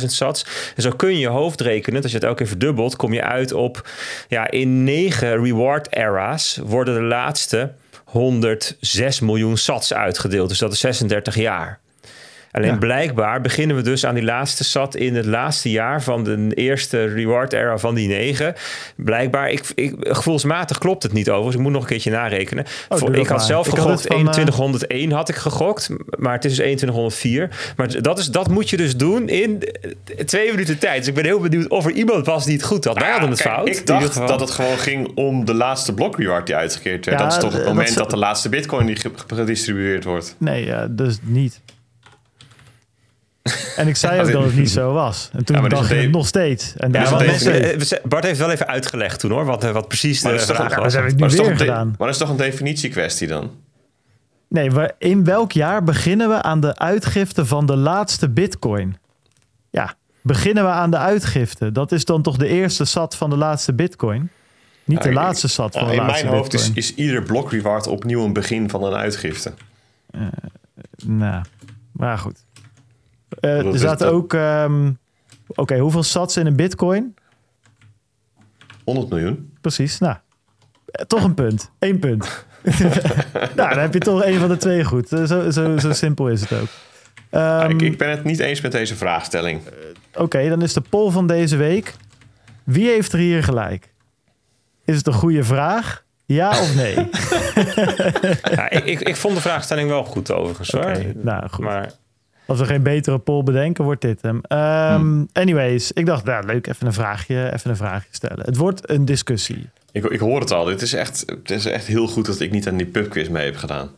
840.000 0.00 0.06
sats. 0.06 0.46
En 0.76 0.82
zo 0.82 0.90
kun 0.90 1.12
je 1.12 1.18
je 1.18 1.28
hoofd 1.28 1.60
rekenen. 1.60 2.02
Als 2.02 2.10
je 2.10 2.16
het 2.16 2.26
elke 2.26 2.36
keer 2.36 2.46
verdubbelt, 2.46 2.96
kom 2.96 3.12
je 3.12 3.22
uit 3.22 3.52
op... 3.52 3.88
Ja, 4.28 4.50
in 4.50 4.84
negen 4.84 5.44
reward 5.44 5.92
era's 5.92 6.60
worden 6.64 6.94
de 6.94 7.00
laatste 7.00 7.72
106 8.04 9.20
miljoen 9.20 9.56
sats 9.56 9.94
uitgedeeld. 9.94 10.48
Dus 10.48 10.58
dat 10.58 10.72
is 10.72 10.80
36 10.80 11.34
jaar. 11.34 11.80
Alleen 12.52 12.70
Ja. 12.70 12.76
blijkbaar 12.76 13.40
beginnen 13.40 13.76
we 13.76 13.82
dus 13.82 14.06
aan 14.06 14.14
die 14.14 14.24
laatste 14.24 14.64
sat 14.64 14.94
in 14.96 15.14
het 15.16 15.26
laatste 15.26 15.70
jaar 15.70 16.02
van 16.02 16.24
de 16.24 16.48
eerste 16.54 17.04
reward 17.04 17.52
era 17.52 17.78
van 17.78 17.94
die 17.94 18.08
negen. 18.08 18.54
Blijkbaar, 18.96 19.50
ik, 19.50 19.62
ik, 19.74 19.94
gevoelsmatig 19.98 20.78
klopt 20.78 21.02
het 21.02 21.12
niet 21.12 21.28
overigens. 21.28 21.56
Ik 21.56 21.62
moet 21.62 21.72
nog 21.72 21.82
een 21.82 21.88
keertje 21.88 22.10
narekenen. 22.10 22.64
dat 22.88 23.02
ik 23.16 23.16
had 23.16 23.28
maar. 23.28 23.40
zelf 23.40 23.66
Ik 23.66 23.72
had 23.72 23.82
gegokt, 23.82 24.06
van, 24.06 24.16
eh, 24.16 24.22
2101 24.32 25.12
had 25.12 25.28
ik 25.28 25.34
gegokt, 25.34 25.88
maar 26.18 26.32
het 26.32 26.44
is 26.44 26.50
dus 26.56 26.64
2104. 26.64 27.48
Maar 27.76 28.02
dat, 28.02 28.18
is, 28.18 28.26
dat 28.26 28.48
moet 28.48 28.70
je 28.70 28.76
dus 28.76 28.96
doen 28.96 29.28
in 29.28 29.62
eh, 29.62 30.24
twee 30.24 30.50
minuten 30.50 30.78
tijd. 30.78 30.98
Dus 30.98 31.08
ik 31.08 31.14
ben 31.14 31.24
heel 31.24 31.40
benieuwd 31.40 31.68
of 31.68 31.84
er 31.86 31.92
iemand 31.92 32.26
was 32.26 32.44
die 32.44 32.54
het 32.56 32.64
goed 32.64 32.84
had. 32.84 32.94
Wij 32.98 33.02
Nou 33.08 33.14
ja, 33.14 33.18
hadden 33.20 33.30
het 33.38 33.46
kijk, 33.46 33.54
fout. 33.54 33.68
Ik 33.80 33.86
dacht 33.86 34.06
geval. 34.06 34.26
dat 34.26 34.40
het 34.40 34.50
gewoon 34.50 34.78
ging 34.78 35.10
om 35.14 35.44
de 35.44 35.54
laatste 35.54 35.94
block 35.94 36.16
reward 36.18 36.46
die 36.46 36.56
uitgekeerd 36.56 37.04
werd. 37.06 37.18
Ja, 37.18 37.24
dat 37.24 37.34
is 37.34 37.40
toch 37.42 37.52
het 37.52 37.62
dat 37.64 37.72
moment 37.74 37.94
dat 37.94 38.10
de 38.10 38.16
laatste 38.16 38.48
bitcoin 38.48 38.86
die 38.86 38.96
ge- 38.96 39.10
gedistribueerd 39.34 40.04
wordt. 40.04 40.34
Nee, 40.38 40.64
ja, 40.64 40.86
dus 40.90 41.18
niet. 41.22 41.60
En 43.76 43.88
ik 43.88 43.96
zei 43.96 44.20
ook 44.20 44.32
dat 44.32 44.44
het 44.44 44.54
niet 44.56 44.70
zo 44.80 44.92
was. 44.92 45.30
En 45.32 45.44
toen 45.44 45.56
Ja, 45.56 45.62
dit 45.62 45.70
dacht 45.70 45.90
ik 45.90 46.10
nog 46.10 46.26
steeds. 46.26 46.72
En 46.76 46.92
daar 46.92 47.10
was 47.10 47.22
nog 47.24 47.34
steeds. 47.38 47.92
eh, 47.92 48.04
Bart 48.04 48.24
heeft 48.24 48.38
wel 48.38 48.50
even 48.50 48.66
uitgelegd 48.66 49.20
toen 49.20 49.30
hoor, 49.30 49.44
wat, 49.44 49.64
eh, 49.64 49.70
wat 49.70 49.88
precies 49.88 50.22
Maar 50.22 50.32
de 50.32 50.38
toch 50.38 50.56
vraag 50.56 50.74
was. 50.74 50.92
dat 50.92 51.02
heb 51.02 51.04
ik 51.04 51.14
nu 51.14 51.18
Maar 51.20 51.28
dat 51.28 51.30
is 51.30 51.34
weer 51.36 51.42
toch 51.44 51.52
een 51.60 51.66
de- 51.66 51.72
gedaan. 51.72 51.86
Maar 51.86 52.06
dat 52.06 52.08
is 52.08 52.18
toch 52.18 52.28
een 52.30 52.36
definitiekwestie 52.36 53.28
dan? 53.28 53.50
Nee, 54.48 54.70
waar- 54.70 54.92
in 54.98 55.24
welk 55.24 55.52
jaar 55.52 55.84
beginnen 55.84 56.28
we 56.28 56.42
aan 56.42 56.60
de 56.60 56.76
uitgifte 56.78 57.46
van 57.46 57.66
de 57.66 57.76
laatste 57.76 58.28
bitcoin? 58.30 58.96
Ja, 59.70 59.94
beginnen 60.22 60.64
we 60.64 60.70
aan 60.70 60.90
de 60.90 60.96
uitgifte. 60.98 61.72
Dat 61.72 61.92
is 61.92 62.04
dan 62.04 62.22
toch 62.22 62.36
de 62.36 62.46
eerste 62.48 62.84
sat 62.84 63.14
van 63.16 63.30
de 63.30 63.36
laatste 63.36 63.72
bitcoin? 63.74 64.30
Niet 64.84 65.02
de 65.02 65.12
laatste 65.12 65.48
sat 65.48 65.72
van 65.72 65.86
de 65.86 65.92
in 65.94 65.98
laatste 65.98 66.24
mijn 66.24 66.36
hoofd 66.36 66.54
is, 66.54 66.60
bitcoin. 66.62 66.76
is 66.84 66.94
ieder 66.94 67.22
block 67.22 67.50
reward 67.52 67.86
opnieuw 67.86 68.24
een 68.24 68.32
begin 68.32 68.70
van 68.70 68.82
een 68.84 68.94
uitgifte. 68.94 69.52
Nou, 71.06 71.44
maar 71.92 72.18
goed. 72.18 72.44
Eh, 73.40 73.66
er 73.66 73.78
zaten 73.78 74.12
ook... 74.12 74.34
ehm, 74.34 74.90
Oké, 75.54 75.78
hoeveel 75.78 76.02
sats 76.02 76.36
in 76.36 76.46
een 76.46 76.56
bitcoin? 76.56 77.14
100 78.84 79.08
miljoen. 79.08 79.52
Precies, 79.60 79.98
nou. 79.98 80.16
eh, 80.90 81.04
Toch 81.04 81.24
een 81.24 81.34
punt. 81.34 81.70
Eén 81.78 81.98
punt. 81.98 82.44
nou, 83.56 83.68
dan 83.70 83.78
heb 83.78 83.92
je 83.94 83.98
toch 84.00 84.24
een 84.24 84.38
van 84.38 84.48
de 84.48 84.56
twee 84.56 84.84
goed. 84.84 85.12
Eh, 85.12 85.24
Zo, 85.24 85.50
zo, 85.50 85.78
zo 85.78 85.92
simpel 85.92 86.28
is 86.28 86.40
het 86.40 86.52
ook. 86.52 86.68
Ehm, 87.30 87.70
ik, 87.70 87.82
ik 87.82 87.98
ben 87.98 88.10
het 88.10 88.24
niet 88.24 88.38
eens 88.38 88.60
met 88.60 88.72
deze 88.72 88.96
vraagstelling. 88.96 89.60
Oké, 90.14 90.48
dan 90.48 90.62
is 90.62 90.72
de 90.72 90.80
poll 90.80 91.10
van 91.10 91.26
deze 91.26 91.56
week. 91.56 91.94
Wie 92.64 92.88
heeft 92.88 93.12
er 93.12 93.18
hier 93.18 93.42
gelijk? 93.44 93.92
Is 94.84 94.96
het 94.96 95.06
een 95.06 95.12
goede 95.12 95.44
vraag? 95.44 96.04
Ja 96.26 96.48
of 96.50 96.74
nee? 96.74 96.94
Ja, 98.56 98.70
ik, 98.70 98.84
ik, 98.84 99.00
ik 99.00 99.16
vond 99.16 99.34
de 99.34 99.40
vraagstelling 99.40 99.88
wel 99.88 100.04
goed 100.04 100.32
overigens. 100.32 100.70
hoor. 100.70 100.84
Oké, 100.84 101.12
nou 101.16 101.48
goed. 101.48 101.64
Maar 101.64 101.92
Als 102.48 102.58
we 102.58 102.64
geen 102.64 102.82
betere 102.82 103.18
poll 103.18 103.42
bedenken, 103.42 103.84
wordt 103.84 104.00
dit 104.00 104.22
hem. 104.22 104.40
Ehm, 104.42 105.24
Anyways, 105.32 105.92
ik 105.92 106.06
dacht, 106.06 106.24
nou, 106.24 106.46
leuk, 106.46 106.66
even 106.66 106.86
een 106.86 106.92
vraagje, 106.92 107.52
even 107.52 107.70
een 107.70 107.76
vraagje 107.76 108.08
stellen. 108.10 108.44
Het 108.44 108.56
wordt 108.56 108.90
een 108.90 109.04
discussie. 109.04 109.68
Ik 109.92 110.04
Ik, 110.04 110.20
hoor 110.20 110.40
het 110.40 110.50
al. 110.52 110.64
Dit 110.64 110.82
is 110.82 110.92
echt, 110.92 111.24
het 111.26 111.50
is 111.50 111.64
echt 111.66 111.86
heel 111.86 112.06
goed 112.06 112.26
dat 112.26 112.40
ik 112.40 112.50
niet 112.50 112.68
aan 112.68 112.76
die 112.76 112.86
pubquiz 112.86 113.28
mee 113.28 113.44
heb 113.44 113.56
gedaan. 113.56 113.90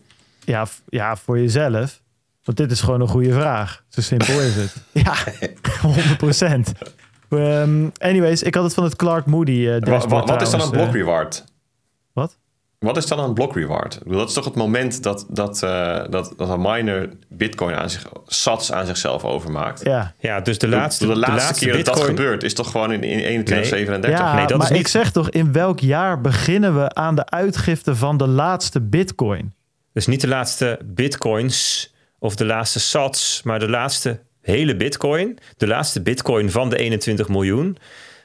Ja, 0.44 0.66
ja, 0.88 1.16
voor 1.16 1.38
jezelf. 1.38 2.00
Want 2.44 2.58
dit 2.58 2.70
is 2.70 2.80
gewoon 2.80 3.00
een 3.00 3.08
goede 3.08 3.32
vraag. 3.32 3.84
Zo 3.88 4.00
simpel 4.00 4.40
is 4.40 4.54
het. 4.54 4.74
Ja, 5.04 5.14
100 5.82 6.16
procent. 6.16 6.72
anyways, 7.98 8.42
ik 8.42 8.54
had 8.54 8.64
het 8.64 8.74
van 8.74 8.84
het 8.84 8.96
Clark 8.96 9.26
Moody 9.26 9.66
eh 9.68 9.80
dashboard 9.80 10.28
wa- 10.28 10.32
wat 10.32 10.42
is 10.42 10.50
dan 10.50 10.60
een 10.60 10.66
trouwens, 10.66 10.70
block 10.70 10.86
eh, 10.86 10.92
reward? 10.92 11.44
Wat? 12.86 12.96
Is 12.96 13.06
dan 13.06 13.18
een 13.18 13.34
block 13.34 13.54
reward? 13.54 13.94
Ik 13.94 14.02
bedoel, 14.02 14.18
Dat 14.18 14.28
is 14.28 14.34
toch 14.34 14.44
het 14.44 14.54
moment 14.54 15.02
dat, 15.02 15.26
dat, 15.28 15.62
eh, 15.62 16.04
dat, 16.10 16.34
dat 16.36 16.48
een 16.48 16.60
miner 16.60 17.08
bitcoin 17.28 17.74
aan 17.74 17.90
zich, 17.90 18.06
sats 18.26 18.72
aan 18.72 18.86
zichzelf 18.86 19.24
overmaakt? 19.24 19.84
Ja, 19.84 20.14
Ja, 20.18 20.40
dus 20.40 20.58
de 20.58 20.68
De- 20.68 20.76
laatste, 20.76 21.06
de, 21.06 21.16
laatste 21.16 21.64
keer 21.64 21.84
dat 21.84 21.84
dat 21.94 22.00
gebeurt 22.04 22.42
is 22.42 22.54
toch 22.54 22.70
gewoon 22.70 22.92
in, 22.92 23.02
in 23.02 23.44
2137? 23.44 24.10
ja 24.10 24.34
Nee, 24.34 24.46
dat 24.46 24.56
maar 24.58 24.66
is 24.66 24.72
niet- 24.72 24.80
ik 24.80 24.88
zeg 24.88 25.12
toch, 25.12 25.30
in 25.30 25.52
welk 25.52 25.80
jaar 25.80 26.20
beginnen 26.20 26.74
we 26.82 26.94
aan 26.94 27.14
de 27.14 27.26
uitgifte 27.26 27.96
van 27.96 28.16
de 28.16 28.26
laatste 28.28 28.80
bitcoin? 28.80 29.52
Dus 29.92 30.06
niet 30.06 30.20
de 30.20 30.28
laatste 30.28 30.78
bitcoins 30.84 31.92
of 32.18 32.34
de 32.36 32.44
laatste 32.44 32.80
sats, 32.80 33.40
maar 33.44 33.58
de 33.58 33.68
laatste 33.68 34.20
hele 34.42 34.76
bitcoin. 34.76 35.38
De 35.56 35.66
laatste 35.66 36.02
bitcoin 36.02 36.50
van 36.50 36.68
de 36.68 36.76
21 36.78 37.28
miljoen. 37.28 37.76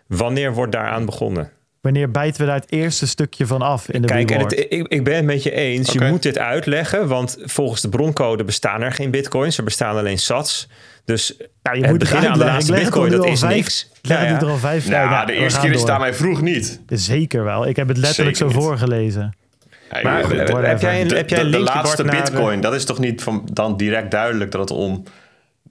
Wanneer 0.08 0.54
wordt 0.54 0.72
daaraan 0.72 1.06
begonnen? 1.06 1.52
Wanneer 1.86 2.12
bijten 2.12 2.42
we 2.42 2.48
daar 2.48 2.56
het 2.60 2.72
eerste 2.72 3.08
stukje 3.08 3.46
van 3.48 3.62
af 3.62 3.90
in 3.90 4.02
de 4.02 4.08
Kijk, 4.08 4.30
en 4.32 4.36
reward? 4.36 4.56
het, 4.56 4.66
ik, 4.70 4.88
ik 4.88 5.04
ben 5.04 5.16
het 5.16 5.26
met 5.26 5.44
je 5.44 5.52
eens. 5.52 5.92
Je 5.92 6.02
moet 6.02 6.24
dit 6.24 6.38
uitleggen, 6.38 7.08
want 7.08 7.38
volgens 7.44 7.82
de 7.82 7.90
broncode 7.90 8.44
bestaan 8.44 8.82
er 8.82 8.92
geen 8.92 9.12
bitcoins. 9.12 9.58
Er 9.58 9.64
bestaan 9.64 9.98
alleen 9.98 10.18
sats. 10.20 10.68
Dus 11.06 11.34
Ja, 11.62 11.74
je 11.74 11.82
het 11.82 11.90
moet 11.90 11.90
het 11.90 11.98
beginnen 12.00 12.32
aan 12.32 12.38
de 12.40 12.46
laatste 12.46 12.72
bitcoin, 12.74 13.12
dat 13.12 13.26
is 13.26 13.40
vijf- 13.40 13.56
niks. 13.56 13.90
Ik 14.02 14.10
leg 14.10 14.18
Ja, 14.22 14.26
ja. 14.28 14.40
er 14.42 14.48
al 14.48 14.58
vijf 14.58 14.90
Nou, 14.90 15.10
nou, 15.10 15.26
de 15.26 15.34
eerste 15.34 15.60
keer 15.60 15.70
is 15.72 15.76
door. 15.78 15.86
het 15.86 15.96
aan 15.96 16.02
mij 16.02 16.14
vroeg 16.14 16.42
niet. 16.42 16.82
Zeker 16.88 17.44
wel. 17.44 17.68
Ik 17.68 17.76
heb 17.76 17.88
het 17.88 17.98
letterlijk 17.98 18.36
Zeker 18.38 18.52
zo 18.54 18.58
niet. 18.58 18.68
voorgelezen. 18.68 19.36
Ja, 19.92 20.00
Maar 20.04 20.22
de- 20.28 20.44
de- 20.44 20.58
heb 20.68 20.82
jij 20.82 21.02
een, 21.02 21.08
de, 21.08 21.16
heb 21.16 21.30
jij 21.30 21.40
de- 21.40 21.46
een 21.46 21.52
de 21.52 21.58
linkje, 21.58 21.76
laatste 21.76 22.04
de- 22.04 22.10
bitcoin, 22.10 22.62
dat 22.62 22.74
is 22.74 22.86
toch 22.86 23.00
niet 23.00 23.24
van, 23.24 23.50
dan 23.54 23.78
direct 23.78 24.12
duidelijk 24.12 24.52
dat 24.52 24.62
het 24.70 24.78
om 24.78 25.04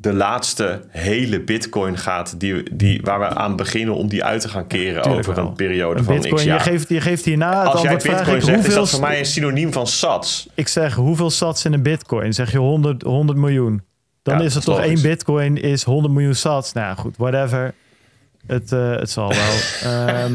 de 0.04 0.12
laatste 0.12 0.80
hele 0.88 1.40
bitcoin 1.40 1.98
gaat... 1.98 2.40
Die, 2.40 2.74
die, 2.76 3.00
waar 3.02 3.18
we 3.18 3.28
aan 3.28 3.56
beginnen 3.56 3.94
om 3.94 4.08
die 4.08 4.24
uit 4.24 4.40
te 4.40 4.48
gaan 4.48 4.66
keren 4.66 5.02
Tuurlijk 5.02 5.28
over 5.28 5.34
wel. 5.34 5.46
een 5.46 5.54
periode 5.54 5.98
Een 5.98 6.04
van 6.04 6.14
bitcoin, 6.14 6.34
x 6.34 6.42
je 6.42 6.60
geeft, 6.60 6.88
je 6.88 7.00
geeft 7.00 7.24
hierna 7.24 7.62
het 7.62 7.72
Als 7.72 7.82
jij 7.82 8.00
vraag 8.00 8.16
bitcoin 8.16 8.36
ik 8.36 8.42
zegt, 8.42 8.66
is 8.66 8.74
dat 8.74 8.90
voor 8.90 9.00
mij 9.00 9.18
een 9.18 9.26
synoniem 9.26 9.72
van 9.72 9.86
sats. 9.86 10.48
Ik 10.54 10.68
zeg 10.68 10.94
hoeveel 10.94 11.30
sats 11.30 11.64
in 11.64 11.72
een 11.72 11.82
bitcoin? 11.82 12.32
Zeg 12.32 12.52
je 12.52 12.58
100, 12.58 13.02
100 13.02 13.38
miljoen? 13.38 13.82
Dan 14.22 14.38
Ja, 14.38 14.44
is 14.44 14.54
het 14.54 14.64
toch 14.64 14.80
één 14.80 15.02
bitcoin 15.02 15.56
is 15.56 15.82
100 15.82 16.14
miljoen 16.14 16.34
sats. 16.34 16.72
Nou 16.72 16.86
ja, 16.86 16.94
goed, 16.94 17.16
whatever. 17.16 17.74
Het, 18.46 18.72
eh, 18.72 18.90
het 18.96 19.10
zal 19.10 19.28
wel. 19.28 19.54
Ehm, 19.92 20.32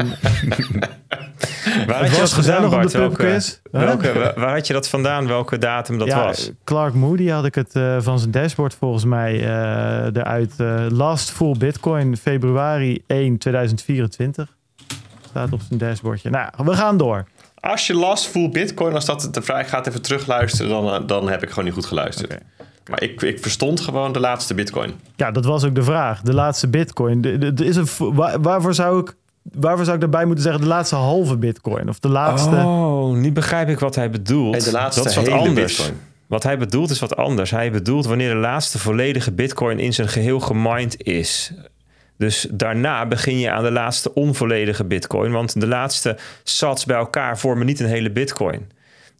Waar 1.86 1.98
Het 2.02 2.06
had 2.08 2.14
je 2.14 2.20
was 2.20 2.30
dat 2.30 2.32
gezellig 2.32 2.60
vandaan, 2.60 2.84
op 2.84 2.90
de? 2.90 2.98
Welke, 2.98 3.16
pubquiz. 3.16 3.58
Huh? 3.72 3.80
welke, 3.84 4.12
wa- 4.18 4.32
waar 4.36 4.54
had 4.54 4.66
je 4.66 4.72
dat 4.72 4.88
vandaan? 4.88 5.26
Welke 5.26 5.58
datum 5.58 5.98
dat 5.98 6.06
ja, 6.08 6.24
was? 6.24 6.50
Clark 6.64 6.94
Moody 6.94 7.28
had 7.28 7.44
ik 7.44 7.54
het 7.54 7.74
eh, 7.74 7.96
van 8.00 8.18
zijn 8.18 8.30
dashboard 8.30 8.74
volgens 8.74 9.04
mij 9.04 9.34
eh, 9.40 10.04
eruit. 10.16 10.52
eh, 10.56 10.86
last 10.88 11.30
full 11.30 11.54
bitcoin 11.58 12.16
februari 12.16 13.02
1 13.06 13.38
2024. 13.38 14.56
Staat 15.28 15.52
op 15.52 15.60
zijn 15.68 15.78
dashboardje. 15.78 16.30
Nou, 16.30 16.50
we 16.64 16.74
gaan 16.74 16.96
door. 16.96 17.24
Als 17.60 17.86
je 17.86 17.94
last 17.94 18.26
full 18.26 18.48
bitcoin, 18.48 18.94
als 18.94 19.04
dat 19.04 19.28
de 19.34 19.42
vraag 19.42 19.68
gaat 19.68 19.86
even 19.86 20.02
terugluisteren... 20.02 20.82
dan, 20.84 21.06
dan 21.06 21.28
heb 21.28 21.42
ik 21.42 21.48
gewoon 21.48 21.64
niet 21.64 21.74
goed 21.74 21.86
geluisterd. 21.86 22.32
Oké. 22.32 22.42
Maar 22.90 23.02
ik, 23.02 23.22
ik 23.22 23.38
verstond 23.40 23.80
gewoon 23.80 24.12
de 24.12 24.20
laatste 24.20 24.54
bitcoin. 24.54 24.92
Ja, 25.16 25.30
dat 25.30 25.44
was 25.44 25.64
ook 25.64 25.74
de 25.74 25.82
vraag. 25.82 26.20
De 26.22 26.34
laatste 26.34 26.68
bitcoin. 26.68 27.20
De, 27.20 27.38
de- 27.38 27.52
de 27.54 27.64
is 27.64 27.76
een, 27.76 27.86
vo- 27.86 28.14
waar- 28.14 28.40
waarvoor, 28.40 28.74
zou 28.74 29.00
ik, 29.00 29.14
waarvoor 29.42 29.84
zou 29.84 29.94
ik 29.96 30.00
daarbij 30.02 30.24
moeten 30.24 30.44
zeggen 30.44 30.62
de 30.62 30.68
laatste 30.68 30.94
halve 30.94 31.36
bitcoin? 31.36 31.88
Of 31.88 31.98
de 31.98 32.08
laatste... 32.08 32.56
Oh, 32.56 33.14
nu 33.14 33.32
begrijp 33.32 33.68
ik 33.68 33.78
wat 33.78 33.94
hij 33.94 34.10
bedoelt. 34.10 34.64
De 34.64 34.70
laatste 34.72 35.02
dat 35.02 35.10
is 35.10 35.16
wat 35.16 35.26
hele 35.26 35.38
anders. 35.38 35.76
bitcoin. 35.76 36.00
Wat 36.26 36.42
hij 36.42 36.58
bedoelt 36.58 36.90
is 36.90 36.98
wat 36.98 37.16
anders. 37.16 37.50
Hij 37.50 37.70
bedoelt 37.70 38.06
wanneer 38.06 38.28
de 38.30 38.36
laatste 38.40 38.78
volledige 38.78 39.32
bitcoin 39.32 39.78
in 39.78 39.92
zijn 39.94 40.08
geheel 40.08 40.40
gemined 40.40 41.02
is. 41.02 41.52
Dus 42.16 42.46
daarna 42.50 43.06
begin 43.06 43.38
je 43.38 43.50
aan 43.50 43.62
de 43.64 43.70
laatste 43.70 44.14
onvolledige 44.14 44.84
bitcoin. 44.84 45.32
Want 45.32 45.60
de 45.60 45.66
laatste 45.66 46.16
sats 46.42 46.84
bij 46.84 46.96
elkaar 46.96 47.38
vormen 47.38 47.66
niet 47.66 47.80
een 47.80 47.86
hele 47.86 48.10
bitcoin. 48.10 48.70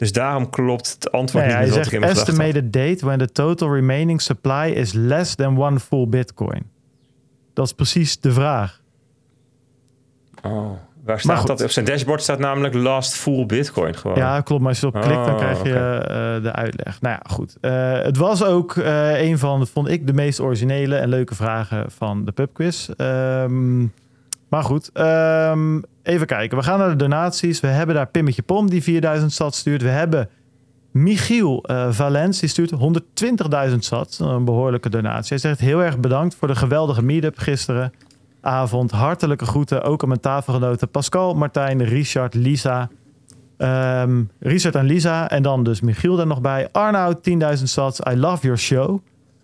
Dus 0.00 0.12
daarom 0.12 0.50
klopt 0.50 0.92
het 0.92 1.12
antwoord 1.12 1.46
Nee, 1.46 1.54
niet 1.54 1.74
hij 1.74 1.84
zegt 1.84 2.02
estimated 2.02 2.72
date 2.72 3.04
when 3.04 3.18
the 3.18 3.32
total 3.32 3.74
remaining 3.74 4.20
supply 4.20 4.72
is 4.74 4.92
less 4.92 5.34
than 5.34 5.58
one 5.58 5.80
full 5.80 6.08
bitcoin. 6.08 6.62
Dat 7.54 7.66
is 7.66 7.72
precies 7.72 8.20
de 8.20 8.32
vraag. 8.32 8.80
Oh, 10.42 10.70
waar 11.04 11.20
staat 11.20 11.46
dat? 11.46 11.62
Op 11.62 11.70
zijn 11.70 11.84
dashboard 11.84 12.22
staat 12.22 12.38
namelijk 12.38 12.74
last 12.74 13.14
full 13.14 13.46
bitcoin 13.46 13.94
gewoon. 13.94 14.16
Ja, 14.16 14.40
klopt. 14.40 14.60
Maar 14.60 14.70
als 14.70 14.80
je 14.80 14.86
erop 14.86 15.02
klikt, 15.02 15.24
dan 15.24 15.34
Oh, 15.34 15.38
krijg 15.38 15.62
je 15.62 15.74
eh, 15.74 16.42
de 16.42 16.52
uitleg. 16.52 17.00
Nou 17.00 17.14
ja, 17.14 17.34
goed. 17.34 17.56
Eh, 17.60 18.02
het 18.02 18.16
was 18.16 18.44
ook 18.44 18.76
eh, 18.76 19.20
een 19.22 19.38
van, 19.38 19.66
vond 19.66 19.88
ik, 19.88 20.06
de 20.06 20.12
meest 20.12 20.40
originele 20.40 20.96
en 20.96 21.08
leuke 21.08 21.34
vragen 21.34 21.90
van 21.90 22.24
de 22.24 22.32
pubquiz. 22.32 22.88
Ehm, 22.88 23.80
maar 24.48 24.62
goed, 24.62 24.90
ehm, 24.92 25.80
even 26.02 26.26
kijken. 26.26 26.58
We 26.58 26.64
gaan 26.64 26.78
naar 26.78 26.88
de 26.88 26.96
donaties. 26.96 27.60
We 27.60 27.66
hebben 27.66 27.94
daar 27.94 28.06
Pimmetje 28.06 28.42
Pom 28.42 28.70
die 28.70 28.82
4000 28.82 29.32
sat 29.32 29.54
stuurt. 29.54 29.82
We 29.82 29.88
hebben 29.88 30.28
Michiel 30.90 31.62
eh, 31.62 31.90
Valens, 31.90 32.40
die 32.40 32.48
stuurt 32.48 32.72
120.000 33.70 33.76
sat. 33.78 34.18
Een 34.22 34.44
behoorlijke 34.44 34.88
donatie. 34.88 35.28
Hij 35.28 35.38
zegt 35.38 35.60
heel 35.60 35.82
erg 35.82 35.98
bedankt 35.98 36.34
voor 36.34 36.48
de 36.48 36.54
geweldige 36.54 37.02
meetup 37.02 37.38
gisteravond. 37.38 38.90
Hartelijke 38.90 39.44
groeten 39.44 39.82
ook 39.82 40.02
aan 40.02 40.08
mijn 40.08 40.20
tafelgenoten 40.20 40.88
Pascal, 40.88 41.34
Martijn, 41.34 41.84
Richard, 41.84 42.34
Lisa. 42.34 42.88
Ehm, 43.56 44.22
Richard 44.38 44.74
en 44.74 44.84
Lisa. 44.84 45.30
En 45.30 45.42
dan 45.42 45.64
dus 45.64 45.80
Michiel 45.80 46.16
daar 46.16 46.26
nog 46.26 46.40
bij. 46.40 46.68
Arnoud, 46.72 47.22
10.000 47.22 47.68
sats. 47.68 48.00
I 48.10 48.16
love 48.16 48.42
your 48.42 48.58
show. 48.58 49.00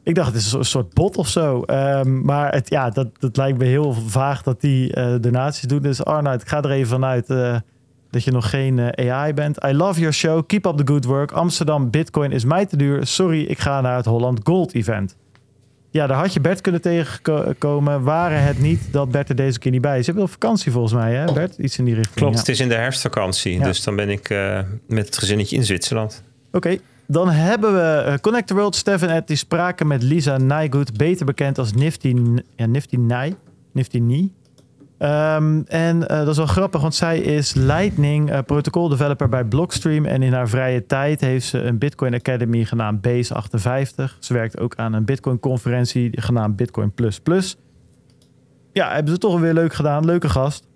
Ik 0.06 0.14
dacht, 0.14 0.32
het 0.32 0.36
is 0.36 0.52
een 0.52 0.64
soort 0.64 0.94
bot 0.94 1.16
of 1.16 1.28
zo. 1.28 1.62
Ehm, 1.62 2.20
maar 2.22 2.52
het, 2.52 2.70
ja, 2.70 2.90
dat, 2.90 3.08
dat 3.18 3.36
lijkt 3.36 3.58
me 3.58 3.64
heel 3.64 3.92
vaag 3.92 4.42
dat 4.42 4.60
die 4.60 4.92
eh, 4.92 5.14
donaties 5.20 5.68
doen. 5.68 5.82
Dus 5.82 6.04
Arnoud, 6.04 6.42
ik 6.42 6.48
ga 6.48 6.62
er 6.62 6.70
even 6.70 6.88
vanuit 6.88 7.30
eh, 7.30 7.56
dat 8.10 8.24
je 8.24 8.30
nog 8.30 8.50
geen 8.50 8.78
eh, 8.78 9.12
AI 9.12 9.34
bent. 9.34 9.64
I 9.64 9.72
love 9.72 9.98
your 10.00 10.14
show. 10.14 10.46
Keep 10.46 10.66
up 10.66 10.76
the 10.76 10.86
good 10.86 11.04
work. 11.04 11.32
Amsterdam 11.32 11.90
Bitcoin 11.90 12.32
is 12.32 12.44
mij 12.44 12.66
te 12.66 12.76
duur. 12.76 13.06
Sorry, 13.06 13.42
ik 13.42 13.58
ga 13.58 13.80
naar 13.80 13.96
het 13.96 14.04
Holland 14.04 14.40
Gold 14.42 14.74
event. 14.74 15.16
Ja, 15.90 16.06
daar 16.06 16.18
had 16.18 16.32
je 16.32 16.40
Bert 16.40 16.60
kunnen 16.60 16.80
tegenkomen. 16.80 18.02
Waren 18.02 18.42
het 18.42 18.58
niet 18.58 18.92
dat 18.92 19.10
Bert 19.10 19.28
er 19.28 19.36
deze 19.36 19.58
keer 19.58 19.72
niet 19.72 19.80
bij 19.80 19.98
is. 19.98 20.06
Je 20.06 20.12
bent 20.12 20.24
op 20.24 20.30
vakantie 20.30 20.72
volgens 20.72 20.92
mij, 20.92 21.14
hè 21.14 21.32
Bert? 21.32 21.58
Iets 21.58 21.78
in 21.78 21.84
die 21.84 21.94
richting. 21.94 22.16
Klopt, 22.16 22.32
ja. 22.32 22.38
het 22.38 22.48
is 22.48 22.60
in 22.60 22.68
de 22.68 22.74
herfstvakantie. 22.74 23.58
Ja. 23.58 23.64
Dus 23.64 23.82
dan 23.82 23.96
ben 23.96 24.08
ik 24.08 24.28
met 24.86 25.06
het 25.06 25.18
gezinnetje 25.18 25.56
in 25.56 25.64
Zwitserland. 25.64 26.22
Oké, 26.52 26.78
dan 27.06 27.28
hebben 27.28 27.74
we 27.74 28.02
eh, 28.06 28.14
Connect 28.18 28.46
the 28.46 28.54
World, 28.54 28.74
Stef 28.74 29.02
en 29.02 29.10
Ed, 29.10 29.26
die 29.26 29.36
spraken 29.36 29.86
met 29.86 30.02
Lisa 30.02 30.38
Nygood, 30.38 30.96
beter 30.96 31.26
bekend 31.26 31.58
als 31.58 31.72
Nifty, 31.72 32.16
ja, 32.56 32.66
Nifty 32.66 32.96
Nye, 32.96 33.36
Nifty. 33.72 34.30
Ehm, 34.98 35.62
en 35.66 36.08
eh, 36.08 36.18
dat 36.18 36.28
is 36.28 36.36
wel 36.36 36.46
grappig, 36.46 36.80
want 36.80 36.94
zij 36.94 37.18
is 37.18 37.54
Lightning 37.54 38.30
eh, 38.30 38.38
protocol 38.46 38.88
developer 38.88 39.28
bij 39.28 39.44
Blockstream. 39.44 40.04
En 40.04 40.22
in 40.22 40.32
haar 40.32 40.48
vrije 40.48 40.86
tijd 40.86 41.20
heeft 41.20 41.46
ze 41.46 41.62
een 41.62 41.78
Bitcoin 41.78 42.14
Academy 42.14 42.64
genaamd 42.64 43.00
Base 43.00 43.34
58. 43.34 44.16
Ze 44.20 44.32
werkt 44.32 44.60
ook 44.60 44.74
aan 44.76 44.92
een 44.92 45.04
Bitcoin 45.04 45.40
conferentie 45.40 46.20
genaamd 46.20 46.56
Bitcoin. 46.56 46.92
Ja, 48.72 48.92
hebben 48.92 49.12
ze 49.12 49.18
toch 49.18 49.40
weer 49.40 49.54
leuk 49.54 49.74
gedaan. 49.74 50.04
Leuke 50.04 50.28
gast. 50.28 50.66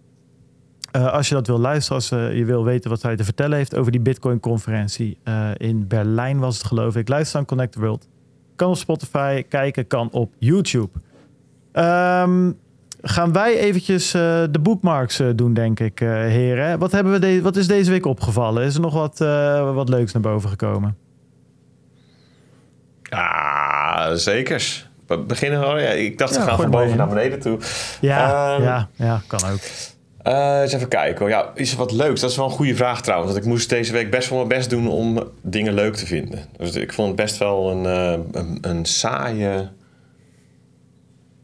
Eh, 0.90 1.12
als 1.12 1.28
je 1.28 1.34
dat 1.34 1.46
wil 1.46 1.58
luisteren, 1.58 1.96
als 1.96 2.10
eh, 2.10 2.36
je 2.36 2.44
wil 2.44 2.64
weten 2.64 2.90
wat 2.90 3.02
hij 3.02 3.16
te 3.16 3.24
vertellen 3.24 3.56
heeft 3.56 3.76
over 3.76 3.92
die 3.92 4.00
Bitcoin-conferentie 4.00 5.18
eh, 5.24 5.48
in 5.56 5.86
Berlijn 5.86 6.38
was 6.38 6.56
het 6.58 6.66
geloof 6.66 6.96
ik. 6.96 7.08
Luister 7.08 7.38
aan 7.38 7.44
Connect 7.46 7.72
the 7.72 7.80
World. 7.80 8.08
Kan 8.56 8.68
op 8.70 8.76
Spotify, 8.76 9.42
kijken 9.42 9.86
kan 9.86 10.08
op 10.10 10.32
YouTube. 10.38 10.88
Ehm, 11.72 12.50
gaan 13.02 13.32
wij 13.32 13.58
eventjes 13.58 14.10
de 14.10 14.58
bookmarks 14.62 15.22
doen, 15.34 15.54
denk 15.54 15.80
ik, 15.80 15.98
heren. 15.98 16.78
Wat, 16.78 16.92
hebben 16.92 17.12
we 17.12 17.18
de- 17.18 17.42
wat 17.42 17.56
is 17.56 17.66
deze 17.66 17.90
week 17.90 18.06
opgevallen? 18.06 18.64
Is 18.64 18.74
er 18.74 18.80
nog 18.80 18.94
wat, 18.94 19.18
wat 19.74 19.88
leuks 19.88 20.12
naar 20.12 20.22
boven 20.22 20.48
gekomen? 20.50 20.96
Ja, 23.02 24.14
zekers. 24.16 24.88
We 25.06 25.18
beginnen 25.18 25.60
gewoon. 25.62 25.80
Ja, 25.82 25.88
ik 25.88 26.18
dacht, 26.18 26.34
Ja, 26.34 26.40
we 26.40 26.46
gaan 26.48 26.56
van 26.60 26.70
boven 26.70 26.96
naar 26.96 27.08
beneden 27.08 27.40
toe. 27.40 27.58
Ja, 28.00 28.54
Ehm, 28.54 28.62
ja, 28.62 28.88
ja, 28.94 29.20
kan 29.26 29.40
ook. 29.52 29.60
Eh, 30.22 30.60
eens 30.60 30.72
even 30.72 30.88
kijken. 30.88 31.28
Ja, 31.28 31.50
is 31.54 31.72
er 31.72 31.78
wat 31.78 31.92
leuks? 31.92 32.20
Dat 32.20 32.30
is 32.30 32.36
wel 32.36 32.44
een 32.44 32.50
goede 32.50 32.76
vraag 32.76 33.02
trouwens. 33.02 33.32
Want 33.32 33.44
ik 33.44 33.50
moest 33.50 33.68
deze 33.68 33.92
week 33.92 34.10
best 34.10 34.28
wel 34.28 34.38
mijn 34.38 34.58
best 34.58 34.70
doen 34.70 34.88
om 34.88 35.30
dingen 35.42 35.74
leuk 35.74 35.94
te 35.94 36.06
vinden. 36.06 36.44
Dus 36.56 36.74
ik 36.74 36.92
vond 36.92 37.08
het 37.08 37.16
best 37.16 37.38
wel 37.38 37.70
een, 37.70 37.86
eh, 37.86 38.40
een, 38.40 38.58
een 38.60 38.84
saaie... 38.84 39.68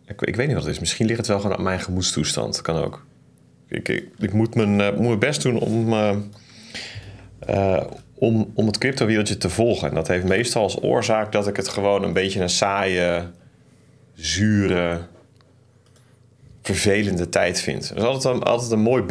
Ik, 0.06 0.36
weet 0.36 0.46
niet 0.46 0.56
wat 0.56 0.64
het 0.64 0.72
is. 0.72 0.80
Misschien 0.80 1.06
ligt 1.06 1.18
het 1.18 1.26
wel 1.26 1.40
gewoon 1.40 1.56
aan 1.56 1.62
mijn 1.62 1.80
gemoedstoestand. 1.80 2.62
Kan 2.62 2.76
ook. 2.76 3.06
Ik, 3.68 3.88
ik, 4.18 4.32
moet, 4.32 4.54
mijn, 4.54 4.80
eh, 4.80 4.92
moet 4.92 5.06
mijn 5.06 5.18
best 5.18 5.42
doen 5.42 5.58
om, 5.58 5.94
om, 8.14 8.50
om 8.54 8.66
het 8.66 8.78
cryptowereldje 8.78 9.36
te 9.36 9.50
volgen. 9.50 9.88
En 9.88 9.94
dat 9.94 10.08
heeft 10.08 10.24
meestal 10.24 10.62
als 10.62 10.82
oorzaak 10.82 11.32
dat 11.32 11.48
ik 11.48 11.56
het 11.56 11.68
gewoon 11.68 12.02
een 12.02 12.12
beetje 12.12 12.40
een 12.40 12.50
saaie, 12.50 13.22
zure 14.14 15.00
vervelende 16.66 17.28
tijd 17.28 17.60
vind. 17.60 17.88
Dat 17.88 17.98
is 17.98 18.04
altijd 18.04 18.34
een, 18.34 18.42
altijd 18.42 18.70
een 18.70 18.80
mooi 18.80 19.02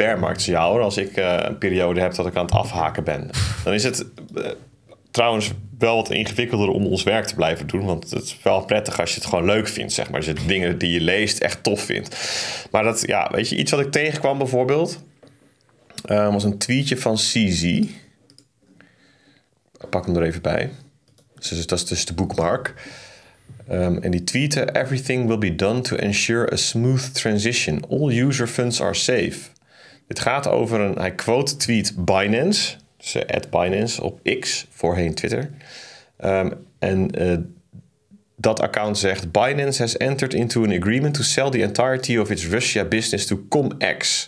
hoor. 0.53 0.81
Als 0.81 0.97
ik 0.97 1.17
uh, 1.17 1.37
een 1.39 1.57
periode 1.57 2.01
heb 2.01 2.15
dat 2.15 2.25
ik 2.25 2.35
aan 2.35 2.45
het 2.45 2.53
afhaken 2.53 3.03
ben. 3.03 3.29
Dan 3.63 3.73
is 3.73 3.83
het 3.83 4.05
uh, 4.35 4.47
trouwens 5.11 5.51
wel 5.77 5.95
wat 5.95 6.09
ingewikkelder 6.09 6.67
om 6.67 6.85
ons 6.85 7.03
werk 7.03 7.25
te 7.25 7.35
blijven 7.35 7.67
doen. 7.67 7.85
Want 7.85 8.09
het 8.09 8.23
is 8.23 8.37
wel 8.43 8.65
prettig 8.65 8.99
als 8.99 9.09
je 9.09 9.19
het 9.19 9.29
gewoon 9.29 9.45
leuk 9.45 9.67
vindt, 9.67 9.93
zeg 9.93 10.09
maar. 10.09 10.25
Je 10.25 10.33
de 10.33 10.45
dingen 10.45 10.77
die 10.77 10.91
je 10.91 11.01
leest 11.01 11.39
echt 11.39 11.63
tof 11.63 11.81
vindt. 11.81 12.15
Maar 12.71 12.83
dat, 12.83 13.03
ja, 13.07 13.29
weet 13.31 13.49
je, 13.49 13.55
iets 13.55 13.71
wat 13.71 13.79
ik 13.79 13.91
tegenkwam 13.91 14.37
bijvoorbeeld... 14.37 15.03
Uh, 16.11 16.33
was 16.33 16.43
een 16.43 16.57
tweetje 16.57 16.97
van 16.97 17.15
CZ. 17.15 17.63
Ik 17.63 17.89
pak 19.89 20.05
hem 20.05 20.15
er 20.15 20.23
even 20.23 20.41
bij. 20.41 20.69
Dus 21.35 21.67
dat 21.67 21.79
is 21.79 21.85
dus 21.85 22.05
de 22.05 22.13
bookmark. 22.13 22.73
Um, 23.71 23.97
en 24.01 24.11
die 24.11 24.23
tweeten: 24.23 24.75
Everything 24.75 25.27
will 25.27 25.37
be 25.37 25.55
done 25.55 25.81
to 25.81 25.95
ensure 25.95 26.53
a 26.53 26.55
smooth 26.55 27.13
transition. 27.13 27.81
All 27.89 28.11
user 28.11 28.47
funds 28.47 28.81
are 28.81 28.93
safe. 28.93 29.49
Dit 30.07 30.19
gaat 30.19 30.47
over 30.47 30.79
een, 30.79 30.97
hij 30.97 31.15
quote 31.15 31.55
tweet 31.57 32.05
Binance, 32.05 32.75
dus 32.97 33.27
at 33.27 33.49
Binance 33.49 34.03
op 34.03 34.19
X, 34.39 34.65
voorheen 34.69 35.13
Twitter. 35.13 35.49
Um, 36.23 36.53
en 36.79 37.21
uh, 37.21 37.37
dat 38.35 38.59
account 38.59 38.97
zegt: 38.97 39.31
Binance 39.31 39.81
has 39.81 39.97
entered 39.97 40.33
into 40.33 40.63
an 40.63 40.71
agreement 40.71 41.13
to 41.13 41.23
sell 41.23 41.49
the 41.49 41.61
entirety 41.61 42.17
of 42.17 42.29
its 42.29 42.47
Russia 42.47 42.85
business 42.85 43.25
to 43.25 43.45
ComX. 43.49 44.27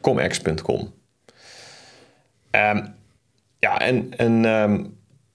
ComX.com. 0.00 0.92
Um, 2.50 2.94
ja, 3.58 3.80
en, 3.80 4.12
en 4.16 4.44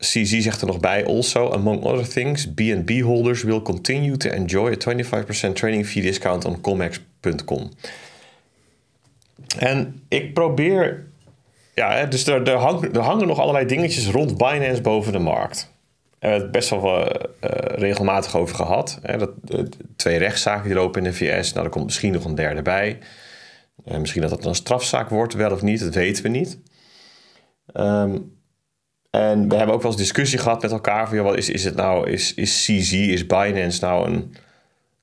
CZ 0.02 0.40
zegt 0.40 0.62
er 0.62 0.68
nog 0.68 0.80
bij: 0.80 1.06
Also, 1.06 1.52
among 1.52 1.84
other 1.84 2.08
things, 2.08 2.54
BNB 2.54 3.02
holders 3.02 3.44
will 3.44 3.62
continue 3.62 4.18
to 4.18 4.30
enjoy 4.30 4.72
a 4.72 4.96
25% 5.50 5.54
trading 5.54 5.86
fee 5.86 6.02
discount 6.02 6.46
on 6.46 6.62
comex.com. 6.62 7.72
En 9.58 10.04
ik 10.08 10.34
probeer. 10.34 11.10
Ja, 11.76 12.06
dus 12.06 12.28
er, 12.28 12.52
hangen, 13.00 13.28
nog 13.28 13.40
allerlei 13.40 13.66
dingetjes 13.66 14.08
rond 14.08 14.38
Binance 14.38 14.82
boven 14.82 15.12
de 15.12 15.20
markt. 15.20 15.72
We 16.20 16.28
hebben 16.28 16.42
het 16.42 16.52
best 16.52 16.70
wel 16.70 17.00
uh, 17.00 17.16
regelmatig 17.76 18.36
over 18.36 18.56
gehad. 18.56 19.00
Hè, 19.02 19.18
dat, 19.18 19.30
uh, 19.50 19.60
twee 19.96 20.18
rechtszaken 20.18 20.64
die 20.64 20.74
lopen 20.74 21.06
in 21.06 21.12
de 21.12 21.16
VS. 21.16 21.54
Nou, 21.54 21.66
er 21.66 21.72
komt 21.72 21.86
misschien 21.86 22.12
nog 22.12 22.26
een 22.26 22.36
derde 22.36 22.62
bij. 22.62 23.00
Misschien 23.84 24.22
dat 24.22 24.32
het 24.32 24.46
een 24.46 24.56
strafzaak 24.56 25.10
wordt, 25.10 25.34
wel 25.34 25.52
of 25.52 25.62
niet, 25.62 25.80
dat 25.80 25.96
weten 25.96 26.24
we 26.24 26.30
niet. 26.30 26.60
Um, 27.74 28.41
en 29.12 29.50
we 29.50 29.56
hebben 29.56 29.76
ook 29.76 29.82
wel 29.82 29.92
eens 29.92 30.00
discussie 30.00 30.40
gehad 30.40 30.62
met 30.62 30.72
elkaar 30.72 31.08
van, 31.08 31.18
wat 31.18 31.38
is, 31.38 31.50
is 31.50 31.64
het 31.64 31.76
nou, 31.76 32.10
is, 32.10 32.34
is 32.34 32.66
CZ, 32.66 32.92
is 32.92 33.26
Binance 33.26 33.86
nou 33.86 34.10
een 34.10 34.36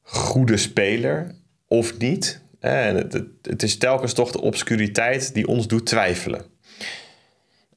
goede 0.02 0.56
speler 0.56 1.34
of 1.66 1.98
niet? 1.98 2.42
En 2.60 2.96
het, 2.96 3.22
het, 3.42 3.62
is 3.62 3.78
telkens 3.78 4.12
toch 4.12 4.30
de 4.30 4.40
obscuriteit 4.40 5.34
die 5.34 5.46
ons 5.46 5.66
doet 5.66 5.86
twijfelen. 5.86 6.44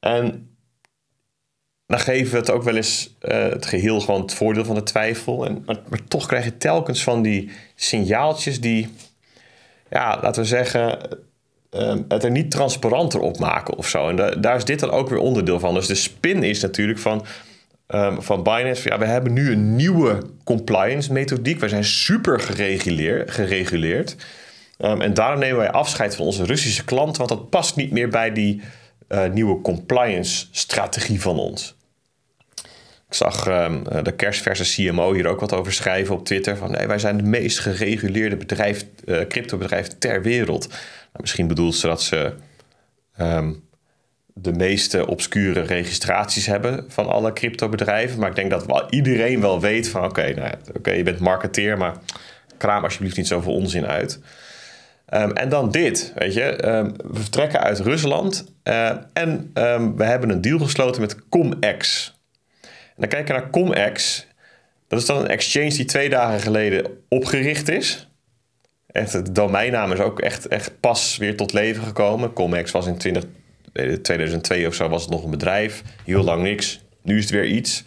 En 0.00 0.56
dan 1.86 1.98
geven 2.00 2.32
we 2.32 2.38
het 2.38 2.50
ook 2.50 2.62
wel 2.62 2.76
eens 2.76 3.16
uh, 3.22 3.48
het 3.48 3.66
geheel 3.66 4.00
gewoon 4.00 4.20
het 4.20 4.34
voordeel 4.34 4.64
van 4.64 4.74
de 4.74 4.82
twijfel. 4.82 5.46
En, 5.46 5.62
maar, 5.66 5.80
maar, 5.88 6.04
toch 6.04 6.26
krijg 6.26 6.44
je 6.44 6.56
telkens 6.56 7.02
van 7.02 7.22
die 7.22 7.50
signaaltjes 7.74 8.60
die, 8.60 8.88
ja, 9.90 10.18
laten 10.22 10.42
we 10.42 10.48
zeggen, 10.48 10.98
um, 11.76 12.04
het 12.08 12.24
er 12.24 12.30
niet 12.30 12.50
transparanter 12.50 13.20
op 13.20 13.38
maken 13.38 13.76
of 13.76 13.88
zo. 13.88 14.08
En 14.08 14.16
da 14.16 14.30
daar 14.30 14.56
is 14.56 14.64
dit 14.64 14.80
dan 14.80 14.90
ook 14.90 15.08
weer 15.08 15.18
onderdeel 15.18 15.60
van. 15.60 15.74
Dus 15.74 15.86
de 15.86 15.94
spin 15.94 16.42
is 16.42 16.60
natuurlijk 16.60 16.98
van, 16.98 17.24
um, 17.88 18.22
van 18.22 18.42
Binance... 18.42 18.88
ja, 18.88 18.98
we 18.98 19.04
hebben 19.04 19.32
nu 19.32 19.52
een 19.52 19.76
nieuwe 19.76 20.22
compliance 20.44 21.12
methodiek. 21.12 21.60
We 21.60 21.68
zijn 21.68 21.84
super 21.84 22.40
gereguleerd. 22.40 23.30
gereguleerd. 23.30 24.16
Um, 24.78 25.00
en 25.00 25.14
daarom 25.14 25.38
nemen 25.38 25.58
wij 25.58 25.70
afscheid 25.70 26.16
van 26.16 26.26
onze 26.26 26.44
Russische 26.44 26.84
klanten... 26.84 27.16
want 27.16 27.28
dat 27.28 27.50
past 27.50 27.76
niet 27.76 27.90
meer 27.90 28.08
bij 28.08 28.32
die 28.32 28.62
uh, 29.08 29.30
nieuwe 29.30 29.60
compliance 29.60 30.46
strategie 30.50 31.20
van 31.20 31.38
ons. 31.38 31.74
Ik 33.12 33.18
zag 33.18 33.48
um, 33.48 33.82
de 34.02 34.12
kerstverse 34.12 34.64
CMO 34.64 35.12
hier 35.12 35.26
ook 35.26 35.40
wat 35.40 35.52
over 35.52 35.72
schrijven 35.72 36.14
op 36.14 36.24
Twitter. 36.24 36.56
Van 36.56 36.70
nee, 36.70 36.86
wij 36.86 36.98
zijn 36.98 37.16
de 37.16 37.22
meest 37.22 37.58
gereguleerde 37.58 38.36
bedrijf, 38.36 38.84
uh, 39.04 39.26
cryptobedrijf 39.28 39.88
ter 39.98 40.22
wereld. 40.22 40.68
Nou, 40.68 40.78
misschien 41.20 41.46
bedoelt 41.46 41.74
ze 41.74 41.86
dat 41.86 42.02
ze 42.02 42.32
um, 43.20 43.64
de 44.26 44.52
meeste 44.52 45.06
obscure 45.06 45.60
registraties 45.60 46.46
hebben 46.46 46.84
van 46.88 47.06
alle 47.06 47.32
cryptobedrijven. 47.32 48.18
Maar 48.18 48.28
ik 48.28 48.34
denk 48.34 48.50
dat 48.50 48.66
wel 48.66 48.90
iedereen 48.90 49.40
wel 49.40 49.60
weet 49.60 49.88
van 49.88 50.04
oké, 50.04 50.34
nou, 50.34 50.54
okay, 50.76 50.96
je 50.96 51.02
bent 51.02 51.18
marketeer, 51.18 51.78
maar 51.78 51.96
kraam 52.56 52.84
alsjeblieft 52.84 53.16
niet 53.16 53.26
zoveel 53.26 53.54
onzin 53.54 53.86
uit. 53.86 54.20
Um, 55.14 55.32
en 55.32 55.48
dan 55.48 55.70
dit, 55.70 56.12
weet 56.14 56.34
je. 56.34 56.56
We 57.12 57.20
vertrekken 57.20 57.60
uit 57.60 57.78
Rusland 57.78 58.44
uh, 58.64 58.90
en 59.12 59.50
we 59.96 60.04
hebben 60.04 60.30
een 60.30 60.40
deal 60.40 60.58
gesloten 60.58 61.00
met 61.00 61.28
ComEx. 61.28 62.12
Dan 63.02 63.10
kijken 63.10 63.34
naar 63.34 63.50
ComEx. 63.50 64.26
Dat 64.88 65.00
is 65.00 65.06
dan 65.06 65.18
een 65.18 65.28
exchange 65.28 65.68
die 65.68 65.84
twee 65.84 66.08
dagen 66.08 66.40
geleden 66.40 67.04
opgericht 67.08 67.68
is. 67.68 68.08
Echt, 68.86 69.12
de 69.12 69.32
domeinnaam 69.32 69.92
is 69.92 69.98
ook 69.98 70.20
echt, 70.20 70.48
echt 70.48 70.80
pas 70.80 71.16
weer 71.16 71.36
tot 71.36 71.52
leven 71.52 71.84
gekomen. 71.84 72.32
Comex 72.32 72.70
was 72.70 72.86
in 72.86 72.98
20, 72.98 73.24
2002 74.02 74.66
of 74.66 74.74
zo 74.74 74.88
was 74.88 75.02
het 75.02 75.10
nog 75.10 75.24
een 75.24 75.30
bedrijf. 75.30 75.82
Heel 76.04 76.22
lang 76.22 76.42
niks. 76.42 76.84
Nu 77.02 77.16
is 77.16 77.22
het 77.22 77.32
weer 77.32 77.46
iets. 77.46 77.84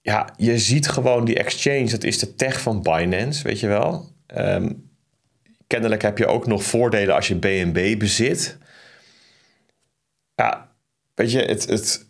Ja, 0.00 0.34
je 0.36 0.58
ziet 0.58 0.88
gewoon 0.88 1.24
die 1.24 1.38
exchange. 1.38 1.88
Dat 1.90 2.04
is 2.04 2.18
de 2.18 2.34
tech 2.34 2.60
van 2.60 2.82
Binance, 2.82 3.42
weet 3.42 3.60
je 3.60 3.66
wel. 3.66 4.12
Um, 4.36 4.90
kennelijk 5.66 6.02
heb 6.02 6.18
je 6.18 6.26
ook 6.26 6.46
nog 6.46 6.64
voordelen 6.64 7.14
als 7.14 7.28
je 7.28 7.34
BNB 7.34 7.98
bezit. 7.98 8.58
Ja, 10.34 10.72
weet 11.14 11.32
je, 11.32 11.38
het... 11.38 11.66
het 11.66 12.06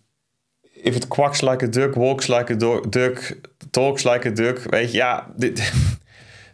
if 0.83 0.97
it 0.97 1.09
quacks 1.09 1.41
like 1.41 1.64
a 1.64 1.69
duck, 1.69 1.95
walks 1.95 2.29
like 2.29 2.53
a 2.53 2.81
duck, 2.88 3.38
talks 3.71 4.05
like 4.05 4.29
a 4.29 4.31
duck. 4.33 4.59
Weet 4.71 4.91
je, 4.91 4.97
ja, 4.97 5.27
dit, 5.37 5.73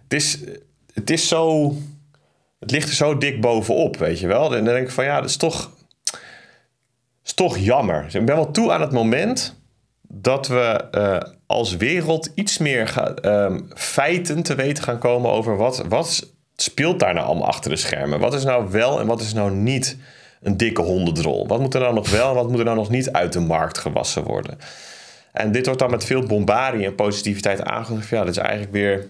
is, 0.09 0.39
het 0.93 1.11
is 1.11 1.29
zo. 1.29 1.75
Het 2.59 2.71
ligt 2.71 2.89
er 2.89 2.95
zo 2.95 3.19
dik 3.19 3.41
bovenop, 3.41 3.97
weet 3.97 4.21
je 4.21 4.27
wel. 4.27 4.57
En 4.57 4.65
dan 4.65 4.75
denk 4.75 4.87
ik 4.87 4.93
van 4.93 5.05
ja, 5.05 5.21
dat 5.21 5.31
is 5.31 5.37
toch. 5.37 5.71
is 7.25 7.35
toch 7.35 7.59
jammer. 7.59 8.03
Dus 8.03 8.15
ik 8.15 8.27
ben 8.27 8.37
wel 8.37 8.51
toe 8.51 8.73
aan 8.73 8.81
het 8.81 8.93
moment 8.93 9.55
dat 10.03 10.49
we 10.49 10.85
uh, 10.93 11.33
als 11.47 11.77
wereld 11.77 12.31
iets 12.35 12.59
meer 12.59 13.15
um, 13.25 13.69
feiten 13.75 14.43
te 14.43 14.55
weten 14.55 14.85
gaan 14.85 14.99
komen 14.99 15.31
over 15.31 15.57
wat, 15.57 15.85
wat 15.89 16.33
speelt 16.57 17.01
daar 17.01 17.15
nou 17.15 17.27
allemaal 17.27 17.47
achter 17.47 17.71
de 17.71 17.77
schermen. 17.77 18.21
Wat 18.21 18.35
is 18.35 18.45
nou 18.45 18.71
wel 18.71 19.01
en 19.01 19.07
wat 19.07 19.21
is 19.21 19.33
nou 19.33 19.51
niet 19.51 19.97
een 20.45 20.57
dikke 20.57 20.83
hondendrol? 20.83 21.47
Wat 21.47 21.61
moet 21.61 21.75
er 21.75 21.81
nou 21.81 21.95
nog 21.95 22.11
wel 22.11 22.29
en 22.29 22.35
wat 22.35 22.49
moet 22.49 22.59
er 22.59 22.65
nou 22.65 22.77
nog 22.77 22.91
niet 22.91 23.13
uit 23.13 23.33
de 23.33 23.41
markt 23.41 23.79
gewassen 23.79 24.23
worden? 24.23 24.59
En 25.33 25.53
dit 25.53 25.65
wordt 25.65 25.81
dan 25.81 25.91
met 25.91 26.05
veel 26.05 26.23
bombarie 26.23 26.87
en 26.87 26.95
positiviteit 26.95 27.63
aangegeven. 27.63 28.17
Ja, 28.17 28.25
dat 28.25 28.37
is 28.37 28.43
eigenlijk 28.43 28.73
weer 28.73 29.07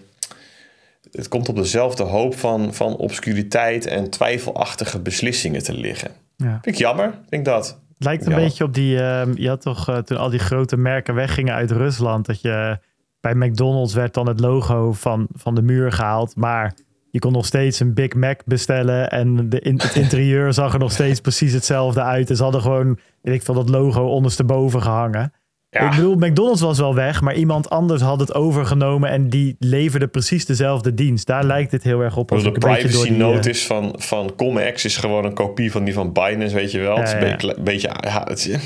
het 1.11 1.27
komt 1.27 1.49
op 1.49 1.55
dezelfde 1.55 2.03
hoop 2.03 2.35
van, 2.35 2.73
van 2.73 2.95
obscuriteit 2.95 3.85
en 3.85 4.09
twijfelachtige 4.09 4.99
beslissingen 4.99 5.63
te 5.63 5.73
liggen. 5.73 6.11
Ja. 6.35 6.59
Vind 6.61 6.65
ik 6.65 6.75
jammer, 6.75 7.13
ik 7.29 7.45
dat. 7.45 7.79
Het 7.93 8.03
lijkt 8.03 8.25
een 8.25 8.35
beetje 8.35 8.63
op 8.63 8.73
die, 8.73 8.95
uh, 8.95 9.23
je 9.35 9.47
had 9.47 9.61
toch 9.61 9.89
uh, 9.89 9.97
toen 9.97 10.17
al 10.17 10.29
die 10.29 10.39
grote 10.39 10.77
merken 10.77 11.15
weggingen 11.15 11.53
uit 11.53 11.71
Rusland, 11.71 12.25
dat 12.25 12.41
je 12.41 12.79
bij 13.19 13.35
McDonald's 13.35 13.93
werd 13.93 14.13
dan 14.13 14.27
het 14.27 14.39
logo 14.39 14.93
van, 14.93 15.27
van 15.33 15.55
de 15.55 15.61
muur 15.61 15.91
gehaald, 15.91 16.35
maar 16.35 16.73
je 17.15 17.21
kon 17.21 17.31
nog 17.31 17.45
steeds 17.45 17.79
een 17.79 17.93
Big 17.93 18.13
Mac 18.13 18.39
bestellen 18.45 19.09
en 19.09 19.49
de, 19.49 19.59
in, 19.59 19.79
het 19.81 19.95
interieur 19.95 20.53
zag 20.53 20.73
er 20.73 20.79
nog 20.79 20.91
steeds 20.91 21.21
precies 21.21 21.53
hetzelfde 21.53 22.01
uit. 22.01 22.27
Dus 22.27 22.37
ze 22.37 22.43
hadden 22.43 22.61
gewoon, 22.61 22.99
weet 23.21 23.35
ik 23.35 23.43
veel, 23.43 23.53
dat 23.53 23.69
logo 23.69 24.01
ondersteboven 24.01 24.81
gehangen. 24.81 25.33
Ja. 25.69 25.81
Ik 25.81 25.89
bedoel, 25.89 26.15
McDonald's 26.15 26.61
was 26.61 26.79
wel 26.79 26.95
weg, 26.95 27.21
maar 27.21 27.35
iemand 27.35 27.69
anders 27.69 28.01
had 28.01 28.19
het 28.19 28.33
overgenomen 28.33 29.09
en 29.09 29.29
die 29.29 29.55
leverde 29.59 30.07
precies 30.07 30.45
dezelfde 30.45 30.93
dienst. 30.93 31.27
Daar 31.27 31.43
lijkt 31.43 31.71
het 31.71 31.83
heel 31.83 32.01
erg 32.01 32.17
op. 32.17 32.31
Als 32.31 32.43
de 32.43 32.51
privacy 32.51 33.07
die, 33.07 33.17
notice 33.17 33.61
uh... 33.61 33.67
van, 33.67 33.95
van 33.97 34.33
ComEx 34.35 34.85
is 34.85 34.97
gewoon 34.97 35.25
een 35.25 35.33
kopie 35.33 35.71
van 35.71 35.83
die 35.83 35.93
van 35.93 36.13
Binance, 36.13 36.55
weet 36.55 36.71
je 36.71 36.79
wel. 36.79 36.95
Ja, 36.95 36.99
het 36.99 37.07
is 37.07 37.13
een 37.13 37.19
beetje, 37.19 37.55
beetje 37.61 37.89
ja, 38.01 38.23
het, 38.27 38.59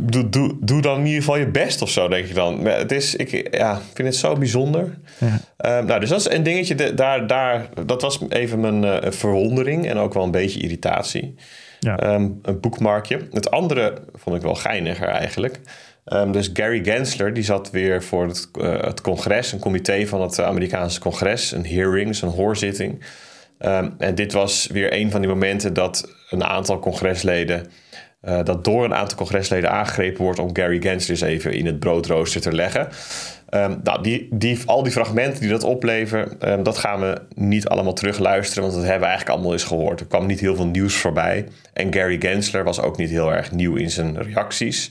doe, 0.00 0.28
doe, 0.28 0.56
doe 0.60 0.80
dan 0.82 0.98
in 0.98 1.06
ieder 1.06 1.20
geval 1.20 1.36
je 1.36 1.46
best 1.46 1.82
of 1.82 1.90
zo, 1.90 2.08
denk 2.08 2.26
ik 2.26 2.34
dan. 2.34 2.62
Maar 2.62 2.78
het 2.78 2.92
is, 2.92 3.16
ik 3.16 3.56
ja, 3.56 3.80
vind 3.94 4.08
het 4.08 4.16
zo 4.16 4.34
bijzonder. 4.34 4.98
Ja. 5.18 5.78
Um, 5.78 5.86
nou, 5.86 6.00
dus 6.00 6.08
dat 6.08 6.20
is 6.20 6.30
een 6.30 6.42
dingetje, 6.42 6.94
daar, 6.94 7.26
daar, 7.26 7.68
dat 7.86 8.02
was 8.02 8.20
even 8.28 8.60
mijn 8.60 8.84
uh, 8.84 9.10
verwondering 9.10 9.88
en 9.88 9.96
ook 9.96 10.14
wel 10.14 10.22
een 10.22 10.30
beetje 10.30 10.60
irritatie. 10.60 11.34
Ja. 11.80 12.14
Um, 12.14 12.38
een 12.42 12.60
boekmarkje. 12.60 13.18
Het 13.30 13.50
andere 13.50 13.94
vond 14.14 14.36
ik 14.36 14.42
wel 14.42 14.54
geiniger 14.54 15.08
eigenlijk. 15.08 15.60
Um, 16.06 16.32
dus 16.32 16.50
Gary 16.52 16.84
Gensler, 16.84 17.34
die 17.34 17.44
zat 17.44 17.70
weer 17.70 18.02
voor 18.02 18.26
het, 18.26 18.48
uh, 18.58 18.80
het 18.80 19.00
congres, 19.00 19.52
een 19.52 19.58
comité 19.58 20.06
van 20.06 20.20
het 20.20 20.40
Amerikaanse 20.40 21.00
congres, 21.00 21.52
een 21.52 21.66
hearing, 21.66 22.20
een 22.20 22.28
hoorzitting. 22.28 23.04
En 23.98 24.14
dit 24.14 24.32
was 24.32 24.68
weer 24.72 24.92
een 24.92 25.10
van 25.10 25.20
die 25.20 25.30
momenten 25.30 25.74
dat 25.74 26.08
een 26.30 26.44
aantal 26.44 26.78
congresleden, 26.78 27.66
uh, 28.24 28.44
dat 28.44 28.64
door 28.64 28.84
een 28.84 28.94
aantal 28.94 29.16
congresleden 29.16 29.70
aangegrepen 29.70 30.22
wordt 30.22 30.38
om 30.38 30.56
Gary 30.56 30.80
Gensler 30.80 31.10
eens 31.10 31.20
even 31.20 31.52
in 31.52 31.66
het 31.66 31.78
broodrooster 31.78 32.40
te 32.40 32.52
leggen. 32.52 32.88
Um, 33.54 33.80
nou, 33.82 34.02
die, 34.02 34.28
die, 34.30 34.58
al 34.66 34.82
die 34.82 34.92
fragmenten 34.92 35.40
die 35.40 35.50
dat 35.50 35.64
opleveren, 35.64 36.52
um, 36.52 36.62
dat 36.62 36.78
gaan 36.78 37.00
we 37.00 37.20
niet 37.34 37.68
allemaal 37.68 37.92
terugluisteren, 37.92 38.62
want 38.62 38.74
dat 38.74 38.82
hebben 38.82 39.00
we 39.00 39.06
eigenlijk 39.06 39.36
allemaal 39.36 39.52
eens 39.52 39.64
gehoord. 39.64 40.00
Er 40.00 40.06
kwam 40.06 40.26
niet 40.26 40.40
heel 40.40 40.56
veel 40.56 40.66
nieuws 40.66 40.94
voorbij. 40.94 41.48
En 41.72 41.92
Gary 41.92 42.20
Gensler 42.20 42.64
was 42.64 42.80
ook 42.80 42.96
niet 42.96 43.10
heel 43.10 43.32
erg 43.32 43.52
nieuw 43.52 43.74
in 43.74 43.90
zijn 43.90 44.22
reacties. 44.22 44.90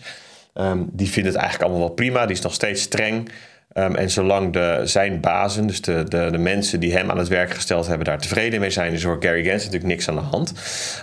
Um, 0.54 0.90
die 0.92 1.10
vindt 1.10 1.30
het 1.30 1.38
eigenlijk 1.38 1.70
allemaal 1.70 1.88
wel 1.88 1.96
prima. 1.96 2.26
Die 2.26 2.36
is 2.36 2.42
nog 2.42 2.54
steeds 2.54 2.82
streng. 2.82 3.30
En 3.74 4.10
zolang 4.10 4.54
de, 4.54 4.82
zijn 4.84 5.20
bazen, 5.20 5.68
dus 5.68 5.82
de, 5.82 6.04
de, 6.04 6.28
de, 6.32 6.38
mensen 6.38 6.80
die 6.80 6.94
hem 6.94 7.12
aan 7.12 7.18
het 7.18 7.28
werk 7.28 7.54
gesteld 7.54 7.88
hebben, 7.88 8.06
daar 8.06 8.20
tevreden 8.20 8.60
mee 8.60 8.70
zijn, 8.70 8.94
is 8.94 9.04
voor 9.04 9.18
Gary 9.20 9.44
Gensler 9.44 9.58
natuurlijk 9.58 9.84
niks 9.84 10.10
aan 10.10 10.16
de 10.16 10.22
hand. 10.22 10.54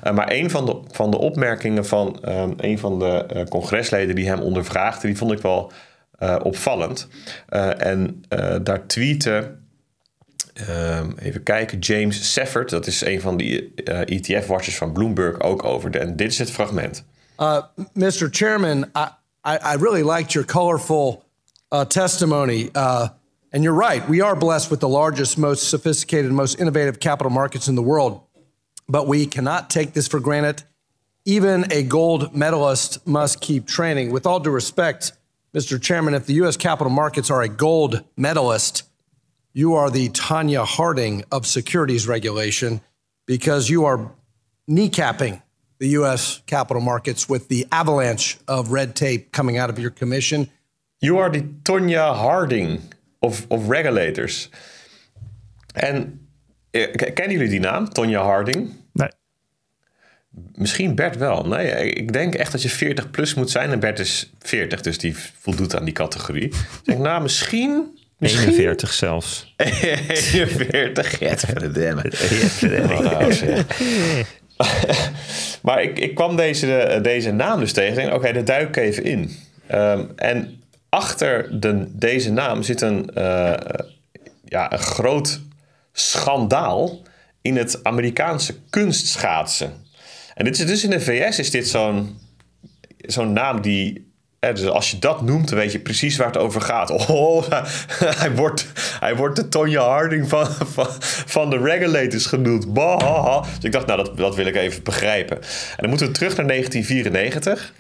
Uh, 0.05 0.13
maar 0.13 0.33
een 0.33 0.51
van 0.51 0.67
de, 0.67 0.81
van 0.91 1.11
de 1.11 1.19
opmerkingen 1.19 1.87
van 1.87 2.19
een 2.57 2.79
van 2.79 2.99
de 2.99 3.27
uh, 3.35 3.45
congresleden 3.45 4.15
die 4.15 4.29
hem 4.29 4.41
ondervraagde, 4.41 5.07
die 5.07 5.17
vond 5.17 5.33
ik 5.33 5.39
wel 5.39 5.73
uh, 6.21 6.37
opvallend. 6.43 7.09
Uh, 7.51 7.83
en 7.83 8.23
uh, 8.29 8.57
daar 8.63 8.87
tweette, 8.87 9.57
even 11.19 11.43
kijken, 11.43 11.79
James 11.79 12.33
Seffert, 12.33 12.71
dat 12.71 12.87
is 12.87 13.05
een 13.05 13.21
van 13.21 13.37
die 13.37 13.75
ETF-watchers 13.85 14.77
van 14.77 14.93
Bloomberg, 14.93 15.41
ook 15.41 15.65
over. 15.65 15.91
De, 15.91 15.99
en 15.99 16.17
dit 16.17 16.31
is 16.31 16.39
het 16.39 16.51
fragment. 16.51 17.05
Mr. 17.93 18.29
Chairman, 18.31 18.79
I, 18.79 19.07
I, 19.45 19.55
I, 19.75 19.77
really 19.81 20.11
liked 20.11 20.33
your 20.33 20.47
colorful 20.47 21.28
Uh, 21.71 21.85
testimony. 21.85 22.71
Uh, 22.75 23.09
and 23.53 23.63
you're 23.63 23.75
right, 23.75 24.07
we 24.09 24.21
are 24.21 24.35
blessed 24.35 24.71
with 24.71 24.81
the 24.81 24.89
largest, 24.89 25.37
most 25.37 25.69
sophisticated, 25.69 26.33
most 26.33 26.59
innovative 26.59 27.01
capital 27.01 27.31
markets 27.31 27.69
in 27.69 27.75
the 27.75 27.83
world. 27.83 28.23
But 28.89 29.07
we 29.07 29.27
cannot 29.27 29.69
take 29.69 29.93
this 29.93 30.09
for 30.09 30.21
granted. 30.21 30.63
Even 31.25 31.71
a 31.71 31.83
gold 31.83 32.35
medalist 32.35 33.07
must 33.07 33.43
keep 33.43 33.67
training. 33.67 34.13
With 34.13 34.27
all 34.27 34.41
due 34.41 34.51
respect, 34.51 35.13
Mr. 35.55 35.81
Chairman, 35.81 36.15
if 36.15 36.25
the 36.25 36.35
U.S. 36.35 36.57
capital 36.57 36.91
markets 36.91 37.31
are 37.31 37.43
a 37.43 37.49
gold 37.49 38.03
medalist, 38.17 38.85
you 39.53 39.75
are 39.75 39.91
the 39.91 40.09
Tanya 40.11 40.65
Harding 40.65 41.25
of 41.31 41.47
securities 41.47 42.07
regulation 42.07 42.81
because 43.27 43.69
you 43.69 43.85
are 43.85 44.11
kneecapping 44.69 45.43
the 45.79 45.89
U.S. 45.89 46.43
capital 46.47 46.83
markets 46.83 47.29
with 47.29 47.49
the 47.49 47.67
avalanche 47.73 48.39
of 48.47 48.73
red 48.73 48.95
tape 48.95 49.33
coming 49.33 49.59
out 49.59 49.71
of 49.71 49.79
your 49.79 49.91
commission. 49.91 50.51
You 50.99 51.21
are 51.21 51.31
the 51.31 51.45
Tonya 51.63 52.13
Harding 52.13 52.81
of, 53.19 53.45
of 53.49 53.69
regulators. 53.69 54.49
En 55.73 56.29
eh, 56.71 56.93
kennen 56.93 57.33
jullie 57.33 57.49
die 57.49 57.61
naam, 57.61 57.89
Tonya 57.89 58.23
Harding? 58.23 58.71
Nee. 58.93 59.09
Misschien 60.55 60.95
Bert 60.95 61.17
wel. 61.17 61.47
Nee, 61.47 61.91
ik 61.91 62.13
denk 62.13 62.35
echt 62.35 62.53
dat 62.53 62.63
je 62.63 62.69
40 62.69 63.11
plus 63.11 63.35
moet 63.35 63.51
zijn. 63.51 63.71
En 63.71 63.81
Bert 63.81 63.99
is 63.99 64.33
40, 64.39 64.81
dus 64.81 64.99
die 64.99 65.17
voldoet 65.17 65.77
aan 65.77 65.85
die 65.85 65.95
categorie. 65.95 66.45
Ik 66.45 66.85
denk, 66.85 66.99
nou, 66.99 67.23
misschien... 67.23 67.99
misschien... 68.19 68.49
41 68.49 68.93
zelfs. 68.93 69.51
41, 69.57 71.19
ja, 71.19 71.35
maar 75.63 75.83
ik, 75.83 75.99
ik 75.99 76.15
kwam 76.15 76.37
deze, 76.37 76.99
deze 77.03 77.33
naam 77.33 77.61
dus 77.61 77.73
tegen. 77.73 78.05
Oké, 78.05 78.15
okay, 78.15 78.33
daar 78.33 78.45
duik 78.45 78.69
ik 78.69 78.77
even 78.77 79.05
in. 79.05 79.37
Um, 79.73 80.11
en 80.17 80.63
achter 80.89 81.61
de, 81.61 81.85
deze 81.89 82.33
naam 82.33 82.63
zit 82.63 82.81
een, 82.81 83.11
uh, 83.15 83.53
ja, 84.45 84.73
een 84.73 84.79
groot 84.79 85.41
schandaal 85.93 87.03
in 87.43 87.57
het 87.57 87.85
Amerikaanse 87.85 88.55
kunstschaatsen. 88.71 89.73
En 90.35 90.45
dit 90.45 90.59
is 90.59 90.67
dus 90.67 90.85
in 90.85 90.91
de 90.91 91.01
VS 91.01 91.39
is 91.39 91.51
dit 91.51 91.69
zo'n 91.69 92.19
zo'n 92.99 93.33
naam 93.33 93.61
die. 93.61 94.13
dus 94.41 94.67
als 94.67 94.91
je 94.91 94.99
dat 94.99 95.23
noemt, 95.23 95.49
dan 95.49 95.59
weet 95.59 95.73
je 95.73 95.79
precies 95.79 96.17
waar 96.17 96.27
het 96.27 96.37
over 96.37 96.61
gaat. 96.61 96.91
Oh, 97.11 97.45
hij 97.99 98.35
wordt, 98.35 98.67
hij 99.01 99.17
wordt 99.17 99.37
de 99.37 99.49
Tonya 99.49 99.83
Harding 99.83 100.29
van, 100.29 100.47
van, 100.47 100.87
van 101.27 101.51
de 101.51 101.59
regulators 101.59 102.27
genoemd. 102.27 102.73
Bah, 102.73 103.43
dus 103.43 103.65
ik 103.65 103.73
dacht, 103.73 103.87
nou, 103.87 104.05
dat, 104.05 104.17
dat 104.17 104.35
wil 104.35 104.47
ik 104.47 104.57
even 104.57 104.83
begrijpen. 104.83 105.37
En 105.37 105.77
dan 105.77 105.89
moeten 105.89 106.07
we 106.07 106.13
terug 106.13 106.37
naar 106.37 106.47
1994. 106.47 107.73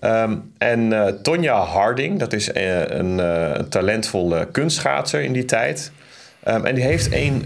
Um, 0.00 0.52
en 0.58 0.80
uh, 0.80 1.06
Tonya 1.06 1.60
Harding, 1.60 2.18
dat 2.18 2.32
is 2.32 2.48
uh, 2.48 2.86
een, 2.86 3.18
uh, 3.18 3.52
talentvolle 3.52 4.48
kunstschaatser 4.50 5.22
in 5.22 5.32
die 5.32 5.44
tijd. 5.44 5.92
Um, 6.48 6.64
en 6.66 6.74
die 6.74 6.84
heeft 6.84 7.08
een 7.12 7.44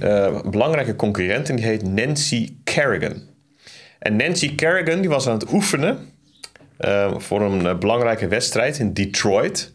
belangrijke 0.50 0.96
concurrent 0.96 1.48
en 1.48 1.56
die 1.56 1.64
heet 1.64 1.82
Nancy 1.82 2.54
Kerrigan. 2.64 3.22
En 3.98 4.16
Nancy 4.16 4.54
Kerrigan 4.54 5.00
die 5.00 5.10
was 5.10 5.26
aan 5.26 5.38
het 5.38 5.52
oefenen 5.52 5.98
uh, 6.80 7.14
voor 7.16 7.40
een 7.40 7.78
belangrijke 7.78 8.28
wedstrijd 8.28 8.78
in 8.78 8.92
Detroit. 8.92 9.72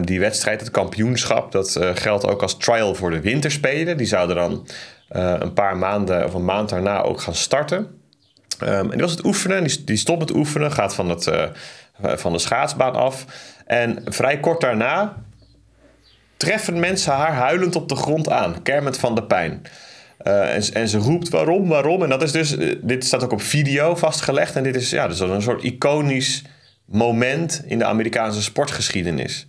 Die 0.00 0.20
wedstrijd, 0.20 0.60
het 0.60 0.70
kampioenschap, 0.70 1.52
dat 1.52 1.78
geldt 1.94 2.26
ook 2.26 2.42
als 2.42 2.56
trial 2.56 2.94
voor 2.94 3.10
de 3.10 3.20
winterspelen. 3.20 3.96
Die 3.96 4.06
zouden 4.06 4.36
dan 4.36 4.66
een 5.08 5.52
paar 5.52 5.76
maanden 5.76 6.24
of 6.24 6.34
een 6.34 6.44
maand 6.44 6.68
daarna 6.68 7.02
ook 7.02 7.20
gaan 7.20 7.34
starten. 7.34 7.86
En 8.58 8.90
die 8.90 9.00
was 9.00 9.10
het 9.10 9.24
oefenen, 9.24 9.64
die, 9.64 9.84
die 9.84 9.96
stopt 9.96 10.18
met 10.18 10.34
oefenen, 10.34 10.72
gaat 10.72 10.94
van, 10.94 11.08
het, 11.08 11.30
van 12.00 12.32
de 12.32 12.38
schaatsbaan 12.38 12.94
af. 12.94 13.24
En 13.66 14.02
vrij 14.04 14.40
kort 14.40 14.60
daarna 14.60 15.16
treffen 16.36 16.80
mensen 16.80 17.12
haar 17.12 17.32
huilend 17.32 17.76
op 17.76 17.88
de 17.88 17.96
grond 17.96 18.30
aan, 18.30 18.62
kermend 18.62 18.98
van 18.98 19.14
de 19.14 19.22
pijn. 19.22 19.62
Uh, 20.26 20.76
en, 20.76 20.88
ze 20.88 20.98
roept 20.98 21.28
waarom, 21.28 21.68
waarom. 21.68 22.02
En 22.02 22.08
dat 22.08 22.22
is 22.22 22.32
dus, 22.32 22.56
uh, 22.56 22.76
dit 22.82 23.04
staat 23.04 23.24
ook 23.24 23.32
op 23.32 23.42
video 23.42 23.94
vastgelegd. 23.94 24.56
En 24.56 24.62
dit 24.62 24.76
is, 24.76 24.90
ja, 24.90 25.08
dus 25.08 25.20
een 25.20 25.42
soort 25.42 25.62
iconisch 25.62 26.44
moment 26.84 27.62
in 27.66 27.78
de 27.78 27.84
Amerikaanse 27.84 28.42
sportgeschiedenis. 28.42 29.46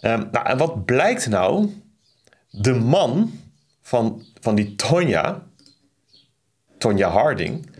Um, 0.00 0.28
nou, 0.30 0.46
en 0.46 0.58
wat 0.58 0.84
blijkt 0.84 1.28
nou? 1.28 1.70
De 2.50 2.74
man 2.74 3.40
van, 3.82 4.22
van 4.40 4.54
die 4.54 4.74
Tonja, 4.74 5.42
Tonja 6.78 7.08
Harding, 7.08 7.70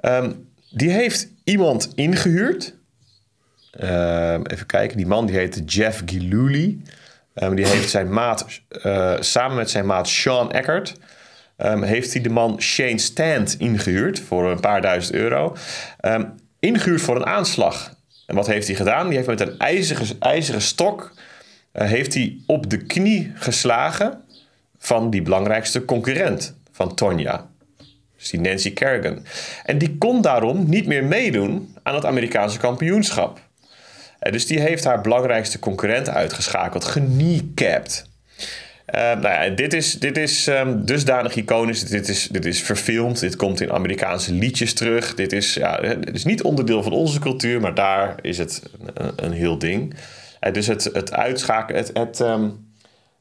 um, 0.00 0.48
die 0.70 0.90
heeft 0.90 1.28
iemand 1.44 1.92
ingehuurd. 1.94 2.74
Uh, 3.80 4.32
even 4.32 4.66
kijken, 4.66 4.96
die 4.96 5.06
man 5.06 5.26
die 5.26 5.36
heette 5.36 5.64
Jeff 5.64 6.02
Giluli. 6.06 6.82
Um, 7.34 7.54
die 7.54 7.66
heeft 7.66 7.90
zijn 7.90 8.12
maat, 8.12 8.60
uh, 8.82 9.14
samen 9.20 9.56
met 9.56 9.70
zijn 9.70 9.86
maat 9.86 10.08
Sean 10.08 10.52
Eckert 10.52 10.94
um, 11.56 11.82
heeft 11.82 12.12
hij 12.12 12.22
de 12.22 12.28
man 12.28 12.60
Shane 12.60 12.98
Stand 12.98 13.56
ingehuurd 13.58 14.20
voor 14.20 14.50
een 14.50 14.60
paar 14.60 14.82
duizend 14.82 15.14
euro. 15.14 15.56
Ingehuurd 16.60 17.00
voor 17.00 17.16
een 17.16 17.26
aanslag. 17.26 17.94
En 18.26 18.34
wat 18.34 18.46
heeft 18.46 18.66
hij 18.66 18.76
gedaan? 18.76 19.06
Die 19.06 19.16
heeft 19.16 19.28
met 19.28 19.40
een 19.40 19.58
ijzeren, 19.58 20.06
ijzeren 20.20 20.62
stok 20.62 21.12
uh, 21.74 21.88
heeft 21.88 22.14
hij 22.14 22.38
op 22.46 22.70
de 22.70 22.76
knie 22.76 23.32
geslagen 23.34 24.24
van 24.78 25.10
die 25.10 25.22
belangrijkste 25.22 25.84
concurrent 25.84 26.56
van 26.72 26.94
Tonya. 26.94 27.48
Dus 28.16 28.30
die 28.30 28.40
Nancy 28.40 28.72
Kerrigan. 28.72 29.26
En 29.64 29.78
die 29.78 29.98
kon 29.98 30.22
daarom 30.22 30.68
niet 30.68 30.86
meer 30.86 31.04
meedoen 31.04 31.76
aan 31.82 31.94
het 31.94 32.04
Amerikaanse 32.04 32.58
kampioenschap. 32.58 33.40
Uh, 34.24 34.32
dus 34.32 34.46
die 34.46 34.60
heeft 34.60 34.84
haar 34.84 35.00
belangrijkste 35.00 35.58
concurrent 35.58 36.08
uitgeschakeld, 36.08 36.84
gekneecapped. 36.84 38.06
Uh, 38.94 39.00
nou 39.00 39.22
ja, 39.22 39.48
dit 39.48 39.72
is, 39.72 39.98
dit 39.98 40.16
is 40.18 40.46
um, 40.46 40.84
dusdanig 40.84 41.34
iconisch. 41.36 41.84
Dit 41.84 42.08
is, 42.08 42.28
dit 42.28 42.44
is 42.44 42.62
verfilmd. 42.62 43.20
Dit 43.20 43.36
komt 43.36 43.60
in 43.60 43.72
Amerikaanse 43.72 44.32
liedjes 44.32 44.72
terug. 44.72 45.14
Dit 45.14 45.32
is, 45.32 45.54
ja, 45.54 45.80
het 45.82 46.14
is 46.14 46.24
niet 46.24 46.42
onderdeel 46.42 46.82
van 46.82 46.92
onze 46.92 47.18
cultuur, 47.18 47.60
maar 47.60 47.74
daar 47.74 48.14
is 48.20 48.38
het 48.38 48.62
een, 48.94 49.12
een 49.16 49.32
heel 49.32 49.58
ding. 49.58 49.94
Uh, 50.40 50.52
dus 50.52 50.66
het, 50.66 50.84
het 50.92 51.12
uitschakelen, 51.12 51.80
het, 51.80 51.90
het, 51.94 52.20
um, 52.20 52.72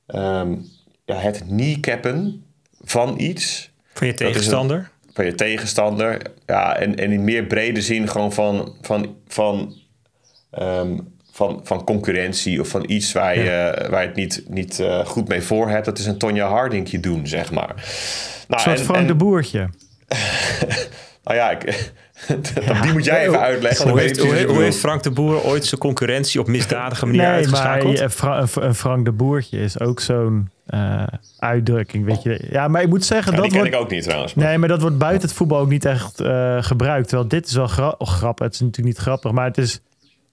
um, 0.07 0.65
ja, 1.05 1.15
het 1.15 1.43
kneecappen 1.47 2.45
van 2.81 3.19
iets. 3.19 3.71
Van 3.93 4.07
je 4.07 4.13
tegenstander? 4.13 4.77
Een, 4.77 5.11
van 5.13 5.25
je 5.25 5.35
tegenstander. 5.35 6.21
Ja, 6.45 6.77
en, 6.77 6.95
en 6.95 7.11
in 7.11 7.23
meer 7.23 7.45
brede 7.45 7.81
zin 7.81 8.09
gewoon 8.09 8.33
van, 8.33 8.75
van, 8.81 9.15
van 9.27 9.75
van, 11.33 11.61
van 11.63 11.83
concurrentie 11.83 12.59
of 12.59 12.67
van 12.67 12.83
iets 12.87 13.11
waar 13.11 13.37
je, 13.37 13.85
waar 13.89 14.01
je 14.01 14.07
het 14.07 14.15
niet, 14.15 14.43
niet 14.47 14.79
uh, 14.79 15.05
goed 15.05 15.27
mee 15.27 15.41
voor 15.41 15.69
hebt. 15.69 15.85
Dat 15.85 15.99
is 15.99 16.05
een 16.05 16.17
Tonja 16.17 16.47
Hardingje 16.47 16.99
doen, 16.99 17.27
zeg 17.27 17.51
maar. 17.51 17.73
Nou, 17.75 17.83
een 18.47 18.59
soort 18.59 18.81
Frank 18.81 18.99
en, 18.99 19.07
de 19.07 19.15
Boertje. 19.15 19.69
nou 21.23 21.37
ja, 21.37 21.51
ik, 21.51 21.93
ja. 22.65 22.81
die 22.81 22.91
moet 22.91 23.05
jij 23.05 23.27
even 23.27 23.39
uitleggen. 23.39 23.89
Hoe 23.89 23.99
heeft, 23.99 24.19
hoe, 24.19 24.43
hoe 24.43 24.61
heeft, 24.61 24.77
Frank 24.77 25.03
de 25.03 25.11
Boer 25.11 25.43
ooit 25.43 25.65
zijn 25.65 25.81
concurrentie 25.81 26.39
op 26.39 26.47
misdadige 26.47 27.05
manier 27.05 27.21
nee, 27.21 27.31
uitgeschakeld? 27.31 28.21
Maar 28.21 28.63
een 28.63 28.75
Frank 28.75 29.05
de 29.05 29.11
Boertje 29.11 29.59
is 29.59 29.79
ook 29.79 29.99
zo'n 29.99 30.49
uh, 30.67 31.03
uitdrukking, 31.39 32.05
weet 32.05 32.23
je. 32.23 32.47
Ja, 32.49 32.67
maar 32.67 32.81
ik 32.81 32.89
moet 32.89 33.05
zeggen... 33.05 33.31
Ja, 33.31 33.37
dat 33.37 33.49
die 33.49 33.53
ken 33.53 33.61
wordt, 33.61 33.75
ik 33.75 33.81
ook 33.81 33.91
niet 33.91 34.03
trouwens. 34.03 34.33
Maar. 34.33 34.45
Nee, 34.45 34.57
maar 34.57 34.69
dat 34.69 34.81
wordt 34.81 34.97
buiten 34.97 35.27
het 35.27 35.37
voetbal 35.37 35.59
ook 35.59 35.69
niet 35.69 35.85
echt 35.85 36.21
uh, 36.21 36.63
gebruikt. 36.63 37.07
Terwijl 37.07 37.29
dit 37.29 37.45
is 37.45 37.53
wel 37.53 37.67
gra 37.67 37.95
oh, 37.97 38.07
grappig. 38.07 38.45
Het 38.45 38.53
is 38.53 38.59
natuurlijk 38.59 38.95
niet 38.95 39.05
grappig, 39.05 39.31
maar 39.31 39.45
het 39.45 39.57
is 39.57 39.81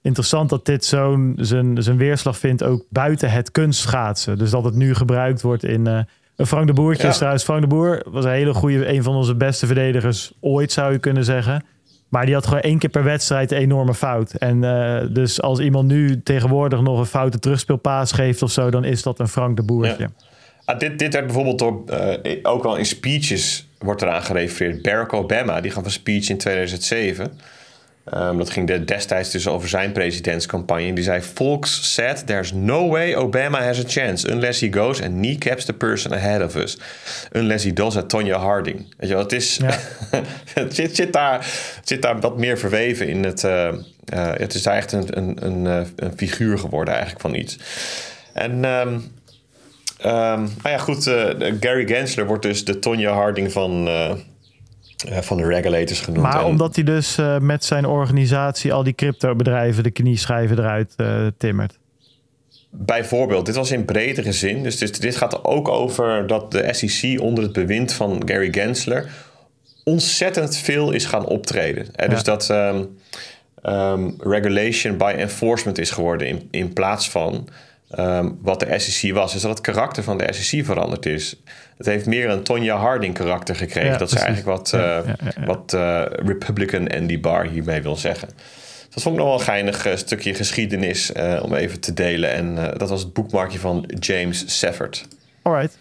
interessant 0.01 0.49
dat 0.49 0.65
dit 0.65 0.85
zo'n 0.85 1.33
zijn, 1.37 1.83
zijn 1.83 1.97
weerslag 1.97 2.37
vindt 2.37 2.63
ook 2.63 2.85
buiten 2.89 3.31
het 3.31 3.51
kunstschaatsen. 3.51 4.37
Dus 4.37 4.49
dat 4.49 4.63
het 4.63 4.75
nu 4.75 4.95
gebruikt 4.95 5.41
wordt 5.41 5.63
in. 5.63 5.87
Uh, 5.87 5.99
Frank 6.45 6.67
de 6.67 6.73
Boertje 6.73 7.07
ja. 7.07 7.13
trouwens. 7.13 7.43
Frank 7.43 7.61
de 7.61 7.67
Boer 7.67 8.03
was 8.05 8.25
een 8.25 8.31
hele 8.31 8.53
goede, 8.53 8.87
een 8.87 9.03
van 9.03 9.15
onze 9.15 9.35
beste 9.35 9.65
verdedigers 9.65 10.31
ooit, 10.39 10.71
zou 10.71 10.91
je 10.91 10.99
kunnen 10.99 11.25
zeggen. 11.25 11.63
Maar 12.09 12.25
die 12.25 12.33
had 12.33 12.45
gewoon 12.45 12.61
één 12.61 12.77
keer 12.77 12.89
per 12.89 13.03
wedstrijd 13.03 13.51
een 13.51 13.57
enorme 13.57 13.93
fout. 13.93 14.33
En 14.33 14.63
uh, 14.63 15.01
dus 15.09 15.41
als 15.41 15.59
iemand 15.59 15.87
nu 15.87 16.23
tegenwoordig 16.23 16.81
nog 16.81 16.99
een 16.99 17.05
foute 17.05 17.39
terugspeelpaas 17.39 18.11
geeft 18.11 18.41
of 18.41 18.51
zo, 18.51 18.71
dan 18.71 18.83
is 18.83 19.03
dat 19.03 19.19
een 19.19 19.27
Frank 19.27 19.55
de 19.55 19.63
Boertje. 19.63 20.03
Ja. 20.03 20.25
Ah, 20.65 20.79
dit, 20.79 20.99
dit 20.99 21.13
werd 21.13 21.25
bijvoorbeeld 21.25 21.59
door, 21.59 21.83
uh, 22.23 22.37
ook 22.43 22.63
wel 22.63 22.75
in 22.75 22.85
speeches 22.85 23.67
wordt 23.79 24.01
eraan 24.01 24.23
gerefereerd. 24.23 24.81
Barack 24.81 25.13
Obama, 25.13 25.61
die 25.61 25.71
gaf 25.71 25.85
een 25.85 25.91
speech 25.91 26.29
in 26.29 26.37
2007. 26.37 27.31
Um, 28.13 28.37
dat 28.37 28.49
ging 28.49 28.67
de, 28.67 28.83
destijds 28.83 29.31
dus 29.31 29.47
over 29.47 29.69
zijn 29.69 29.91
presidentscampagne. 29.91 30.93
Die 30.93 31.03
zei: 31.03 31.21
Folks 31.21 31.93
said 31.93 32.27
there's 32.27 32.51
no 32.51 32.89
way 32.89 33.15
Obama 33.15 33.57
has 33.57 33.79
a 33.79 33.87
chance 33.87 34.31
unless 34.31 34.59
he 34.59 34.73
goes 34.73 35.01
and 35.01 35.11
kneecaps 35.13 35.65
the 35.65 35.73
person 35.73 36.13
ahead 36.13 36.41
of 36.41 36.55
us. 36.55 36.77
Unless 37.31 37.65
he 37.65 37.73
does 37.73 37.97
at 37.97 38.09
Tonya 38.09 38.37
Harding. 38.37 38.77
Weet 38.97 39.09
je 39.09 39.15
wel, 39.15 39.23
het 39.23 39.31
is. 39.31 39.57
Ja. 39.57 39.77
het 40.53 40.75
zit, 40.75 40.95
zit, 40.95 41.13
daar, 41.13 41.45
zit 41.83 42.01
daar 42.01 42.19
wat 42.19 42.37
meer 42.37 42.57
verweven 42.57 43.07
in 43.07 43.23
het. 43.23 43.43
Uh, 43.43 43.67
uh, 44.13 44.31
het 44.33 44.53
is 44.53 44.63
daar 44.63 44.75
echt 44.75 44.91
een, 44.91 45.17
een, 45.17 45.45
een, 45.45 45.67
eh, 45.67 45.87
een, 45.95 46.13
figuur 46.15 46.59
geworden, 46.59 46.93
eigenlijk 46.93 47.21
van 47.21 47.35
iets. 47.35 47.57
En. 48.33 48.63
Um, 48.63 48.87
um, 50.05 50.41
nou 50.41 50.49
ja, 50.63 50.77
goed. 50.77 51.07
Uh, 51.07 51.29
Gary 51.59 51.87
Gensler 51.87 52.25
wordt 52.25 52.43
dus 52.43 52.65
de 52.65 52.79
Tonya 52.79 53.13
Harding 53.13 53.51
van 53.51 53.87
uh, 53.87 54.11
van 55.09 55.37
de 55.37 55.45
regulators 55.45 55.99
genoemd. 55.99 56.23
Maar 56.23 56.45
omdat 56.45 56.75
hij 56.75 56.83
dus 56.83 57.17
uh, 57.17 57.37
met 57.39 57.65
zijn 57.65 57.85
organisatie 57.85 58.73
al 58.73 58.83
die 58.83 58.93
cryptobedrijven 58.93 59.83
de 59.83 59.91
knieschijven 59.91 60.57
eruit 60.59 60.93
uh, 60.97 61.27
timmert. 61.37 61.79
Bijvoorbeeld, 62.69 63.45
dit 63.45 63.55
was 63.55 63.71
in 63.71 63.85
bredere 63.85 64.31
zin. 64.31 64.63
Dus 64.63 64.77
dit, 64.77 65.01
dit 65.01 65.15
gaat 65.15 65.43
ook 65.43 65.67
over 65.67 66.27
dat 66.27 66.51
de 66.51 66.73
SEC 66.73 67.21
onder 67.21 67.43
het 67.43 67.53
bewind 67.53 67.93
van 67.93 68.21
Gary 68.25 68.51
Gensler 68.51 69.09
ontzettend 69.83 70.57
veel 70.57 70.91
is 70.91 71.05
gaan 71.05 71.25
optreden. 71.25 71.87
Ja. 71.95 72.07
Dus 72.07 72.23
dat 72.23 72.49
um, 72.49 72.97
um, 73.63 74.15
regulation 74.19 74.97
by 74.97 75.13
enforcement 75.17 75.77
is 75.77 75.91
geworden 75.91 76.27
in, 76.27 76.47
in 76.51 76.73
plaats 76.73 77.09
van 77.09 77.47
um, 77.99 78.37
wat 78.41 78.59
de 78.59 78.79
SEC 78.79 79.13
was. 79.13 79.33
Dus 79.33 79.41
dat 79.41 79.51
het 79.51 79.61
karakter 79.61 80.03
van 80.03 80.17
de 80.17 80.33
SEC 80.33 80.65
veranderd 80.65 81.05
is. 81.05 81.35
Het 81.77 81.85
heeft 81.85 82.05
meer 82.05 82.29
een 82.29 82.43
Tonya 82.43 82.77
Harding 82.77 83.13
karakter 83.13 83.55
gekregen. 83.55 83.91
Ja, 83.91 83.97
dat 83.97 84.11
is 84.11 84.17
eigenlijk 84.17 84.45
wat, 84.45 84.71
uh, 84.75 84.81
ja, 84.81 85.45
wat 85.45 85.73
uh, 85.75 86.03
Republican 86.07 86.87
Andy 86.87 87.19
Barr 87.19 87.45
hiermee 87.45 87.81
wil 87.81 87.95
zeggen. 87.95 88.29
Dat 88.89 89.03
vond 89.03 89.15
ik 89.15 89.21
nog 89.21 89.29
wel 89.29 89.39
een 89.39 89.45
geinig 89.45 89.87
uh, 89.87 89.95
stukje 89.95 90.33
geschiedenis 90.33 91.11
om 91.41 91.53
even 91.53 91.79
te 91.79 91.93
delen. 91.93 92.31
En 92.31 92.55
dat 92.77 92.89
was 92.89 93.01
het 93.01 93.13
boekmarkje 93.13 93.59
van 93.59 93.89
James 93.99 94.59
Seffert. 94.59 95.07
Alright. 95.41 95.77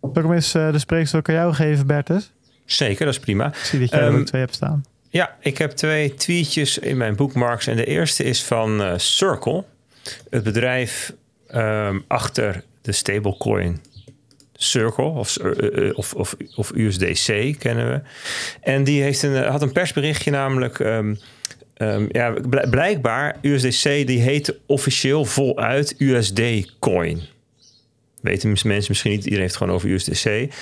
Zal 0.00 0.10
ik 0.10 0.16
hem 0.16 0.32
eens 0.32 0.52
de 0.52 0.78
spreekstok 0.78 1.28
aan 1.28 1.34
jou 1.34 1.54
geven, 1.54 1.86
Bertus? 1.86 2.32
Zeker, 2.64 3.04
dat 3.04 3.14
is 3.14 3.20
prima. 3.20 3.46
Ik 3.46 3.54
zie 3.54 3.78
dat 3.80 3.90
jij 3.90 4.06
um, 4.06 4.18
er 4.18 4.24
twee 4.24 4.40
hebt 4.40 4.54
staan. 4.54 4.84
Ja, 5.08 5.36
ik 5.40 5.58
heb 5.58 5.70
twee 5.70 6.14
tweetjes 6.14 6.78
in 6.78 6.96
mijn 6.96 7.16
bookmarks. 7.16 7.66
En 7.66 7.76
de 7.76 7.84
eerste 7.84 8.24
is 8.24 8.44
van 8.44 9.00
Circle. 9.00 9.64
Het 10.30 10.42
bedrijf 10.42 11.12
um, 11.54 12.04
achter 12.06 12.64
de 12.82 12.92
stablecoin 12.92 13.80
Circle 14.62 15.04
of, 15.04 15.38
uh, 15.42 15.90
of, 15.98 16.14
of, 16.14 16.36
of, 16.56 16.72
USDC 16.74 17.58
kennen 17.58 17.90
we. 17.90 18.00
En 18.60 18.84
die 18.84 19.02
heeft 19.02 19.22
een, 19.22 19.44
had 19.44 19.62
een 19.62 19.72
persberichtje 19.72 20.30
namelijk. 20.30 20.78
Um, 20.78 21.18
um, 21.76 22.08
ja, 22.10 22.34
blijkbaar 22.70 23.36
USDC 23.40 24.06
die 24.06 24.20
heette 24.20 24.58
officieel 24.66 25.24
voluit 25.24 25.94
USD 25.98 26.40
Coin. 26.78 27.22
Weten 28.20 28.48
mensen 28.48 28.84
misschien 28.88 29.10
niet, 29.10 29.24
iedereen 29.24 29.40
heeft 29.40 29.54
het 29.54 29.62
gewoon 29.62 29.74
over 29.74 29.90
USDC. 29.90 30.52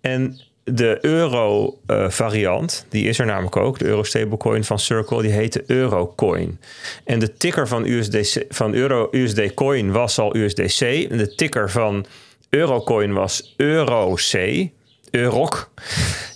En 0.00 0.40
de 0.64 0.98
euro 1.00 1.78
uh, 1.86 2.08
variant, 2.10 2.86
die 2.88 3.08
is 3.08 3.18
er 3.18 3.26
namelijk 3.26 3.56
ook, 3.56 3.78
de 3.78 3.84
euro 3.84 4.02
stablecoin 4.02 4.64
van 4.64 4.78
Circle, 4.78 5.22
die 5.22 5.30
heette 5.30 5.64
Eurocoin. 5.66 6.60
En 7.04 7.18
de 7.18 7.32
ticker 7.32 7.68
van, 7.68 7.86
USDC, 7.86 8.44
van 8.48 8.74
euro, 8.74 9.08
USD 9.10 9.54
Coin 9.54 9.92
was 9.92 10.18
al 10.18 10.36
USDC. 10.36 10.80
En 11.10 11.18
de 11.18 11.34
ticker 11.34 11.70
van 11.70 12.06
Eurocoin 12.50 13.12
was 13.12 13.54
EuroC, 13.56 14.68
Euroc. 15.10 15.70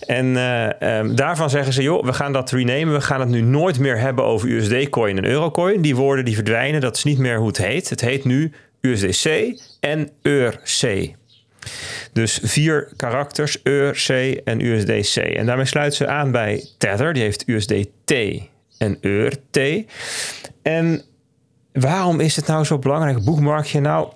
En 0.05 0.25
uh, 0.25 0.69
um, 0.97 1.15
daarvan 1.15 1.49
zeggen 1.49 1.73
ze, 1.73 1.81
joh, 1.81 2.05
we 2.05 2.13
gaan 2.13 2.33
dat 2.33 2.51
renamen. 2.51 2.93
We 2.93 3.01
gaan 3.01 3.19
het 3.19 3.29
nu 3.29 3.41
nooit 3.41 3.79
meer 3.79 3.99
hebben 3.99 4.25
over 4.25 4.49
USD-coin 4.49 5.17
en 5.17 5.25
Eurocoin. 5.25 5.81
Die 5.81 5.95
woorden 5.95 6.25
die 6.25 6.35
verdwijnen, 6.35 6.81
dat 6.81 6.95
is 6.95 7.03
niet 7.03 7.17
meer 7.17 7.37
hoe 7.37 7.47
het 7.47 7.57
heet. 7.57 7.89
Het 7.89 8.01
heet 8.01 8.25
nu 8.25 8.51
USDC 8.81 9.53
en 9.79 10.09
EURC. 10.21 11.17
Dus 12.13 12.39
vier 12.43 12.89
karakters, 12.95 13.63
EUR, 13.63 13.93
C 13.93 14.09
en 14.43 14.65
USDC. 14.65 15.15
En 15.15 15.45
daarmee 15.45 15.65
sluiten 15.65 15.97
ze 15.97 16.07
aan 16.07 16.31
bij 16.31 16.65
Tether, 16.77 17.13
die 17.13 17.23
heeft 17.23 17.47
USDT 17.47 18.13
en 18.77 18.97
EUR-T. 19.01 19.59
En 20.61 21.01
waarom 21.73 22.19
is 22.19 22.35
het 22.35 22.47
nou 22.47 22.63
zo 22.63 22.79
belangrijk? 22.79 23.23
Boekmarkje 23.23 23.79
nou, 23.79 24.11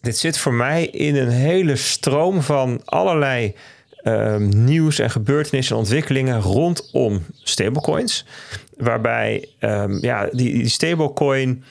dit 0.00 0.16
zit 0.16 0.38
voor 0.38 0.54
mij 0.54 0.86
in 0.86 1.16
een 1.16 1.30
hele 1.30 1.76
stroom 1.76 2.42
van 2.42 2.80
allerlei 2.84 3.54
um, 4.04 4.64
nieuws 4.64 4.98
en 4.98 5.10
gebeurtenissen 5.10 5.74
en 5.74 5.82
ontwikkelingen 5.82 6.40
rondom 6.40 7.22
stablecoins. 7.42 8.26
Waarbij 8.76 9.48
um, 9.60 9.98
ja, 10.02 10.28
die, 10.32 10.52
die 10.52 10.68
stablecoin 10.68 11.64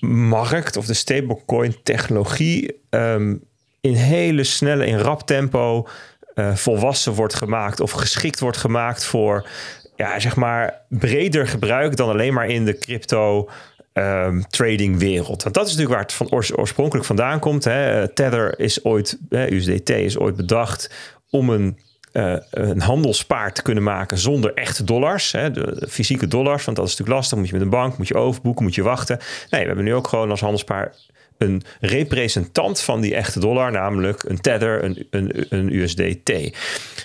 markt 0.00 0.76
of 0.76 0.86
de 0.86 0.94
stablecoin 0.94 1.76
technologie 1.82 2.80
um, 2.90 3.42
in 3.80 3.94
hele 3.94 4.44
snelle, 4.44 4.86
in 4.86 4.98
rap 4.98 5.22
tempo 5.22 5.88
uh, 6.34 6.54
volwassen 6.54 7.12
wordt 7.12 7.34
gemaakt 7.34 7.80
of 7.80 7.90
geschikt 7.90 8.40
wordt 8.40 8.56
gemaakt 8.56 9.04
voor 9.04 9.48
ja, 9.96 10.18
zeg 10.18 10.36
maar 10.36 10.80
breder 10.88 11.46
gebruik 11.46 11.96
dan 11.96 12.08
alleen 12.08 12.34
maar 12.34 12.46
in 12.46 12.64
de 12.64 12.78
crypto 12.78 13.48
um, 13.92 14.46
trading 14.48 14.98
wereld. 14.98 15.42
Want 15.42 15.54
dat 15.54 15.66
is 15.66 15.70
natuurlijk 15.76 15.90
waar 15.90 16.02
het 16.02 16.12
van 16.12 16.30
oors 16.30 16.56
oorspronkelijk 16.56 17.06
vandaan 17.06 17.38
komt. 17.38 17.64
Hè. 17.64 18.08
Tether 18.08 18.58
is 18.58 18.84
ooit, 18.84 19.18
hè, 19.28 19.50
USDT 19.50 19.90
is 19.90 20.18
ooit 20.18 20.36
bedacht 20.36 20.90
om 21.30 21.50
een 21.50 21.78
uh, 22.12 22.36
een 22.50 22.80
handelspaard 22.80 23.54
te 23.54 23.62
kunnen 23.62 23.82
maken 23.82 24.18
zonder 24.18 24.54
echte 24.54 24.84
dollars. 24.84 25.32
Hè, 25.32 25.50
de, 25.50 25.76
de, 25.78 25.88
fysieke 25.88 26.26
dollars, 26.26 26.64
want 26.64 26.76
dat 26.76 26.86
is 26.86 26.92
natuurlijk 26.92 27.18
lastig. 27.18 27.38
Moet 27.38 27.46
je 27.46 27.52
met 27.52 27.62
een 27.62 27.70
bank, 27.70 27.98
moet 27.98 28.08
je 28.08 28.14
overboeken, 28.14 28.64
moet 28.64 28.74
je 28.74 28.82
wachten. 28.82 29.18
Nee, 29.50 29.60
we 29.60 29.66
hebben 29.66 29.84
nu 29.84 29.94
ook 29.94 30.08
gewoon 30.08 30.30
als 30.30 30.40
handelspaard 30.40 31.10
een 31.38 31.62
representant 31.80 32.80
van 32.80 33.00
die 33.00 33.14
echte 33.14 33.40
dollar, 33.40 33.70
namelijk 33.70 34.22
een 34.22 34.40
Tether, 34.40 34.84
een, 34.84 35.06
een, 35.10 35.46
een 35.48 35.72
USDT. 35.72 36.32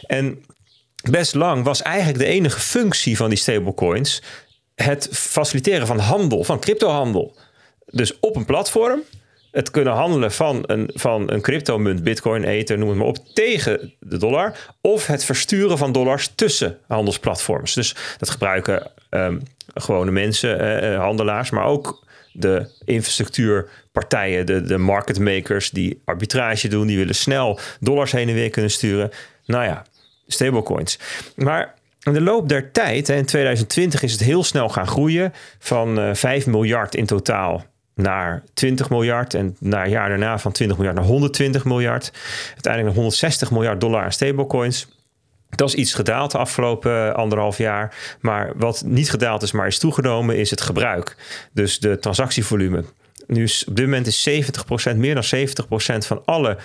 En 0.07 0.43
best 1.09 1.35
lang 1.35 1.63
was 1.63 1.81
eigenlijk 1.81 2.19
de 2.19 2.31
enige 2.31 2.59
functie 2.59 3.17
van 3.17 3.29
die 3.29 3.37
stablecoins 3.37 4.21
het 4.75 5.09
faciliteren 5.11 5.87
van 5.87 5.99
handel, 5.99 6.43
van 6.43 6.59
cryptohandel. 6.59 7.37
Dus 7.85 8.19
op 8.19 8.35
een 8.35 8.45
platform 8.45 9.01
het 9.53 9.71
kunnen 9.71 9.93
handelen 9.93 10.31
van 10.31 10.63
een, 10.65 10.89
van 10.93 11.31
een 11.31 11.41
cryptomunt, 11.41 12.03
bitcoin, 12.03 12.43
ether, 12.43 12.77
noem 12.77 12.89
het 12.89 12.97
maar 12.97 13.07
op, 13.07 13.17
tegen 13.33 13.93
de 13.99 14.17
dollar. 14.17 14.73
Of 14.81 15.07
het 15.07 15.25
versturen 15.25 15.77
van 15.77 15.91
dollars 15.91 16.31
tussen 16.35 16.77
handelsplatforms. 16.87 17.73
Dus 17.73 17.95
dat 18.17 18.29
gebruiken 18.29 18.91
um, 19.09 19.41
gewone 19.73 20.11
mensen, 20.11 20.83
uh, 20.83 20.99
handelaars, 20.99 21.49
maar 21.49 21.65
ook 21.65 22.07
de 22.31 22.69
infrastructuurpartijen, 23.93 24.45
de, 24.45 24.61
de 24.61 24.77
market 24.77 25.19
makers 25.19 25.69
die 25.69 26.01
arbitrage 26.05 26.67
doen, 26.67 26.87
die 26.87 26.97
willen 26.97 27.15
snel 27.15 27.59
dollars 27.79 28.11
heen 28.11 28.27
en 28.27 28.33
weer 28.33 28.49
kunnen 28.49 28.71
sturen. 28.71 29.11
Nou 29.45 29.63
ja, 29.63 29.85
stablecoins. 30.27 30.99
Maar 31.35 31.73
in 32.03 32.13
de 32.13 32.21
loop 32.21 32.49
der 32.49 32.71
tijd, 32.71 33.09
in 33.09 33.25
2020 33.25 34.03
is 34.03 34.11
het 34.11 34.21
heel 34.21 34.43
snel 34.43 34.69
gaan 34.69 34.87
groeien 34.87 35.33
van 35.59 35.99
uh, 35.99 36.13
5 36.13 36.47
miljard 36.47 36.95
in 36.95 37.05
totaal 37.05 37.65
naar 37.95 38.43
20 38.53 38.89
miljard 38.89 39.33
en 39.33 39.55
na 39.59 39.87
jaar 39.87 40.09
daarna 40.09 40.37
van 40.37 40.51
20 40.51 40.77
miljard 40.77 40.97
naar 40.97 41.05
120 41.05 41.65
miljard. 41.65 42.11
Uiteindelijk 42.47 42.85
naar 42.85 43.03
160 43.03 43.51
miljard 43.51 43.81
dollar 43.81 44.03
aan 44.03 44.11
stablecoins. 44.11 44.87
Dat 45.49 45.67
is 45.67 45.75
iets 45.75 45.93
gedaald 45.93 46.31
de 46.31 46.37
afgelopen 46.37 47.07
eh, 47.07 47.13
anderhalf 47.13 47.57
jaar. 47.57 47.95
Maar 48.19 48.51
wat 48.55 48.83
niet 48.85 49.09
gedaald 49.09 49.41
is, 49.41 49.51
maar 49.51 49.67
is 49.67 49.79
toegenomen, 49.79 50.37
is 50.37 50.49
het 50.49 50.61
gebruik. 50.61 51.15
Dus 51.51 51.79
de 51.79 51.99
transactievolume. 51.99 52.83
Nu 53.27 53.43
is 53.43 53.65
op 53.67 53.75
dit 53.75 53.85
moment 53.85 54.07
is 54.07 54.29
70%, 54.29 54.95
meer 54.95 55.13
dan 55.13 55.23
70% 55.23 56.07
van 56.07 56.25
alle 56.25 56.57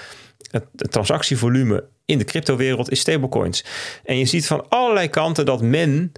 het, 0.51 0.65
transactievolume 0.77 1.85
in 2.05 2.19
de 2.19 2.25
cryptowereld 2.25 2.91
is 2.91 3.01
stablecoins. 3.01 3.65
En 4.05 4.19
je 4.19 4.25
ziet 4.25 4.47
van 4.47 4.69
allerlei 4.69 5.09
kanten 5.09 5.47
dat 5.47 5.63
men 5.63 6.13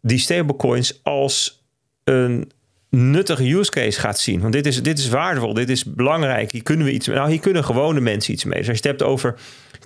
die 0.00 0.18
stablecoins 0.18 1.00
als 1.02 1.64
een 2.04 2.52
nuttige 2.88 3.54
use 3.54 3.70
case 3.70 4.00
gaat 4.00 4.18
zien. 4.18 4.40
Want 4.40 4.52
dit 4.52 4.66
is, 4.66 4.82
dit 4.82 4.98
is 4.98 5.08
waardevol, 5.08 5.54
dit 5.54 5.70
is 5.70 5.84
belangrijk. 5.84 6.50
Hier 6.50 6.62
kunnen 6.62 6.86
we 6.86 6.92
iets 6.92 7.06
Nou, 7.06 7.30
hier 7.30 7.40
kunnen 7.40 7.64
gewone 7.64 8.00
mensen 8.00 8.32
iets 8.32 8.44
mee. 8.44 8.58
Dus 8.58 8.68
als 8.68 8.78
je 8.78 8.88
het 8.88 8.98
hebt 8.98 9.10
over 9.10 9.34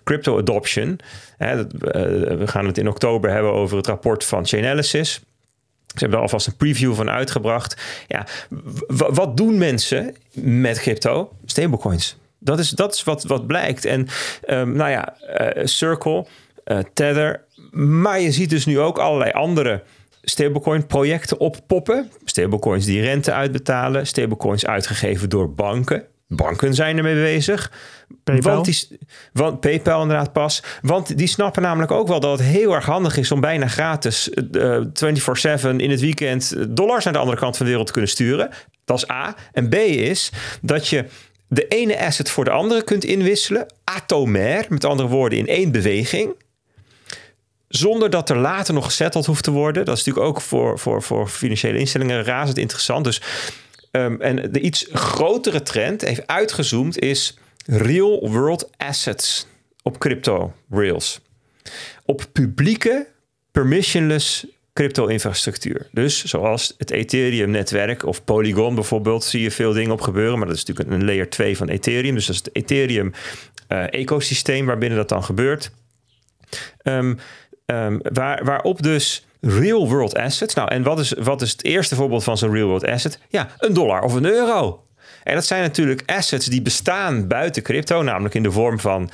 crypto 0.04 0.38
adoption. 0.38 0.98
Hè, 1.36 1.58
uh, 1.58 1.64
we 2.38 2.46
gaan 2.46 2.66
het 2.66 2.78
in 2.78 2.88
oktober 2.88 3.30
hebben 3.30 3.52
over 3.52 3.76
het 3.76 3.86
rapport 3.86 4.24
van 4.24 4.46
Chainalysis. 4.46 5.20
Ze 5.98 6.04
hebben 6.04 6.18
er 6.18 6.24
alvast 6.24 6.46
een 6.46 6.56
preview 6.56 6.94
van 6.94 7.10
uitgebracht. 7.10 7.76
Ja, 8.06 8.26
wat 8.88 9.36
doen 9.36 9.58
mensen 9.58 10.16
met 10.32 10.78
crypto? 10.78 11.32
Stablecoins. 11.44 12.16
Dat 12.38 12.58
is, 12.58 12.70
dat 12.70 12.94
is 12.94 13.04
wat, 13.04 13.22
wat 13.22 13.46
blijkt. 13.46 13.84
En 13.84 14.06
um, 14.46 14.72
nou 14.72 14.90
ja, 14.90 15.16
uh, 15.40 15.66
Circle, 15.66 16.26
uh, 16.64 16.78
Tether, 16.92 17.44
maar 17.70 18.20
je 18.20 18.32
ziet 18.32 18.50
dus 18.50 18.66
nu 18.66 18.80
ook 18.80 18.98
allerlei 18.98 19.30
andere 19.30 19.82
stablecoin 20.22 20.86
projecten 20.86 21.38
oppoppen. 21.38 22.10
Stablecoins 22.24 22.84
die 22.84 23.00
rente 23.00 23.32
uitbetalen. 23.32 24.06
Stablecoins 24.06 24.66
uitgegeven 24.66 25.28
door 25.28 25.52
banken. 25.52 26.04
Banken 26.28 26.74
zijn 26.74 26.96
ermee 26.96 27.14
bezig. 27.14 27.72
PayPal? 28.24 28.54
Want, 28.54 28.64
die, 28.64 28.98
want 29.32 29.60
PayPal 29.60 30.02
inderdaad 30.02 30.32
pas. 30.32 30.62
Want 30.82 31.18
die 31.18 31.26
snappen 31.26 31.62
namelijk 31.62 31.90
ook 31.92 32.08
wel 32.08 32.20
dat 32.20 32.38
het 32.38 32.48
heel 32.48 32.74
erg 32.74 32.84
handig 32.84 33.16
is 33.16 33.32
om 33.32 33.40
bijna 33.40 33.68
gratis 33.68 34.30
uh, 34.52 34.80
24/7 35.62 35.68
in 35.76 35.90
het 35.90 36.00
weekend 36.00 36.54
dollars 36.76 37.04
naar 37.04 37.12
de 37.12 37.18
andere 37.18 37.38
kant 37.38 37.56
van 37.56 37.64
de 37.64 37.70
wereld 37.70 37.86
te 37.86 37.92
kunnen 37.92 38.10
sturen. 38.10 38.48
Dat 38.84 38.96
is 38.96 39.10
A. 39.10 39.34
En 39.52 39.68
B 39.68 39.74
is 39.74 40.32
dat 40.62 40.88
je 40.88 41.04
de 41.48 41.68
ene 41.68 41.98
asset 41.98 42.30
voor 42.30 42.44
de 42.44 42.50
andere 42.50 42.82
kunt 42.82 43.04
inwisselen. 43.04 43.66
Atomair, 43.84 44.66
met 44.68 44.84
andere 44.84 45.08
woorden 45.08 45.38
in 45.38 45.46
één 45.46 45.72
beweging 45.72 46.34
zonder 47.68 48.10
dat 48.10 48.30
er 48.30 48.36
later 48.36 48.74
nog 48.74 48.84
gesetteld 48.84 49.26
hoeft 49.26 49.44
te 49.44 49.50
worden. 49.50 49.84
Dat 49.84 49.96
is 49.96 50.04
natuurlijk 50.04 50.36
ook 50.36 50.42
voor, 50.42 50.78
voor, 50.78 51.02
voor 51.02 51.28
financiële 51.28 51.78
instellingen 51.78 52.24
razend 52.24 52.58
interessant. 52.58 53.04
Dus, 53.04 53.22
um, 54.04 54.20
en 54.20 54.52
de 54.52 54.60
iets 54.60 54.88
grotere 54.92 55.62
trend, 55.62 56.02
even 56.02 56.28
uitgezoomd, 56.28 56.98
is 56.98 57.38
real 57.66 58.30
world 58.30 58.70
assets 58.76 59.46
op 59.82 59.98
crypto 59.98 60.52
rails. 60.70 61.20
Op 62.04 62.26
publieke 62.32 63.06
permissionless 63.52 64.46
crypto-infrastructuur. 64.72 65.88
Dus 65.92 66.24
zoals 66.24 66.74
het 66.78 66.90
Ethereum-netwerk 66.90 68.04
of 68.04 68.24
Polygon 68.24 68.74
bijvoorbeeld, 68.74 69.24
zie 69.24 69.42
je 69.42 69.50
veel 69.50 69.72
dingen 69.72 69.90
op 69.90 70.00
gebeuren. 70.00 70.38
Maar 70.38 70.46
dat 70.46 70.56
is 70.56 70.64
natuurlijk 70.64 70.96
een 70.96 71.04
layer 71.04 71.30
2 71.30 71.56
van 71.56 71.68
Ethereum. 71.68 72.14
Dus 72.14 72.26
dat 72.26 72.34
is 72.34 72.42
het 72.44 72.56
Ethereum-ecosysteem 72.56 74.60
uh, 74.60 74.66
waarbinnen 74.66 74.98
dat 74.98 75.08
dan 75.08 75.24
gebeurt. 75.24 75.70
Um, 76.82 77.18
Um, 77.72 78.00
waar, 78.02 78.44
waarop 78.44 78.82
dus 78.82 79.26
real 79.40 79.88
world 79.88 80.16
assets. 80.16 80.54
Nou, 80.54 80.68
en 80.68 80.82
wat 80.82 80.98
is, 80.98 81.12
wat 81.12 81.42
is 81.42 81.50
het 81.50 81.64
eerste 81.64 81.94
voorbeeld 81.94 82.24
van 82.24 82.38
zo'n 82.38 82.52
real 82.52 82.66
world 82.66 82.86
asset? 82.86 83.18
Ja, 83.28 83.48
een 83.58 83.72
dollar 83.72 84.02
of 84.02 84.14
een 84.14 84.24
euro. 84.24 84.86
En 85.24 85.34
dat 85.34 85.46
zijn 85.46 85.62
natuurlijk 85.62 86.02
assets 86.06 86.46
die 86.46 86.62
bestaan 86.62 87.26
buiten 87.26 87.62
crypto, 87.62 88.02
namelijk 88.02 88.34
in 88.34 88.42
de 88.42 88.52
vorm 88.52 88.80
van 88.80 89.10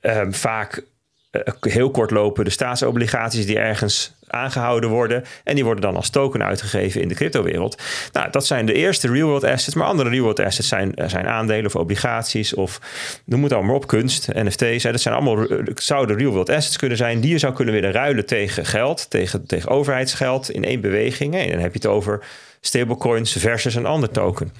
um, 0.00 0.34
vaak 0.34 0.84
uh, 1.32 1.42
heel 1.60 1.90
kortlopende 1.90 2.50
staatsobligaties 2.50 3.46
die 3.46 3.58
ergens 3.58 4.14
aangehouden 4.26 4.90
worden. 4.90 5.24
En 5.44 5.54
die 5.54 5.64
worden 5.64 5.82
dan 5.82 5.96
als 5.96 6.10
token 6.10 6.44
uitgegeven 6.44 7.00
in 7.00 7.08
de 7.08 7.14
cryptowereld. 7.14 7.82
Nou, 8.12 8.30
dat 8.30 8.46
zijn 8.46 8.66
de 8.66 8.72
eerste 8.72 9.08
real-world 9.12 9.44
assets. 9.44 9.74
Maar 9.74 9.86
andere 9.86 10.08
real-world 10.08 10.40
assets 10.40 10.68
zijn, 10.68 10.94
eh, 10.94 11.08
zijn 11.08 11.26
aandelen 11.26 11.66
of 11.66 11.76
obligaties 11.76 12.54
of 12.54 12.80
noem 13.24 13.42
het 13.42 13.52
allemaal 13.52 13.74
op, 13.74 13.86
kunst, 13.86 14.28
NFT's. 14.32 14.82
Dat 14.82 15.00
zijn 15.00 15.14
allemaal, 15.14 15.48
eh, 15.48 15.58
zouden 15.74 16.16
real-world 16.16 16.50
assets 16.50 16.76
kunnen 16.76 16.96
zijn 16.96 17.20
die 17.20 17.30
je 17.30 17.38
zou 17.38 17.52
kunnen 17.52 17.74
willen 17.74 17.92
ruilen 17.92 18.26
tegen 18.26 18.66
geld, 18.66 19.10
tegen, 19.10 19.46
tegen 19.46 19.70
overheidsgeld 19.70 20.50
in 20.50 20.64
één 20.64 20.80
beweging. 20.80 21.34
En 21.34 21.50
dan 21.50 21.60
heb 21.60 21.72
je 21.72 21.78
het 21.78 21.86
over 21.86 22.24
stablecoins 22.60 23.32
versus 23.32 23.74
een 23.74 23.86
ander 23.86 24.10
token. 24.10 24.52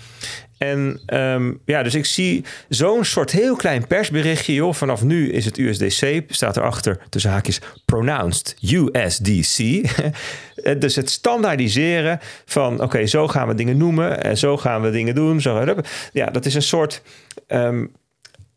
En 0.58 1.00
um, 1.06 1.60
ja, 1.64 1.82
dus 1.82 1.94
ik 1.94 2.04
zie 2.04 2.44
zo'n 2.68 3.04
soort 3.04 3.30
heel 3.30 3.56
klein 3.56 3.86
persberichtje. 3.86 4.54
Joh, 4.54 4.74
vanaf 4.74 5.02
nu 5.02 5.32
is 5.32 5.44
het 5.44 5.58
USDC, 5.58 6.22
staat 6.28 6.56
erachter 6.56 6.98
tussen 7.08 7.30
haakjes 7.30 7.60
pronounced 7.84 8.56
USDC. 8.60 9.88
dus 10.80 10.96
het 10.96 11.10
standaardiseren 11.10 12.18
van 12.44 12.82
oké, 12.82 13.06
zo 13.06 13.28
gaan 13.28 13.48
we 13.48 13.54
dingen 13.54 13.76
noemen 13.76 14.22
en 14.22 14.38
zo 14.38 14.56
gaan 14.56 14.82
we 14.82 14.90
dingen 14.90 15.14
doen. 15.14 15.40
Zo, 15.40 15.74
ja, 16.12 16.26
dat 16.26 16.46
is 16.46 16.54
een 16.54 16.62
soort 16.62 17.02
um, 17.48 17.92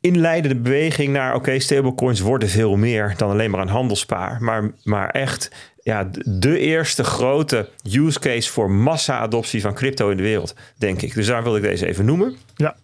inleidende 0.01 0.55
beweging 0.55 1.13
naar 1.13 1.35
oké, 1.35 1.59
stablecoins 1.59 2.19
worden 2.19 2.49
veel 2.49 2.75
meer 2.75 3.13
dan 3.17 3.29
alleen 3.29 3.51
maar 3.51 3.61
een 3.61 3.67
handelspaar. 3.67 4.37
Maar, 4.41 4.71
maar 4.83 5.09
echt 5.09 5.51
ja, 5.84 6.09
de 6.25 6.59
eerste 6.59 7.03
grote 7.03 7.69
use 7.91 8.19
case 8.19 8.51
voor 8.51 8.71
massa-adoptie 8.71 9.61
van 9.61 9.73
crypto 9.73 10.09
in 10.09 10.17
de 10.17 10.23
wereld, 10.23 10.55
denk 10.77 11.01
ik. 11.01 11.13
Dus 11.13 11.27
daar 11.27 11.43
wil 11.43 11.55
ik 11.55 11.61
deze 11.61 11.88
even 11.88 12.05
noemen. 12.05 12.36
Ja. 12.55 12.75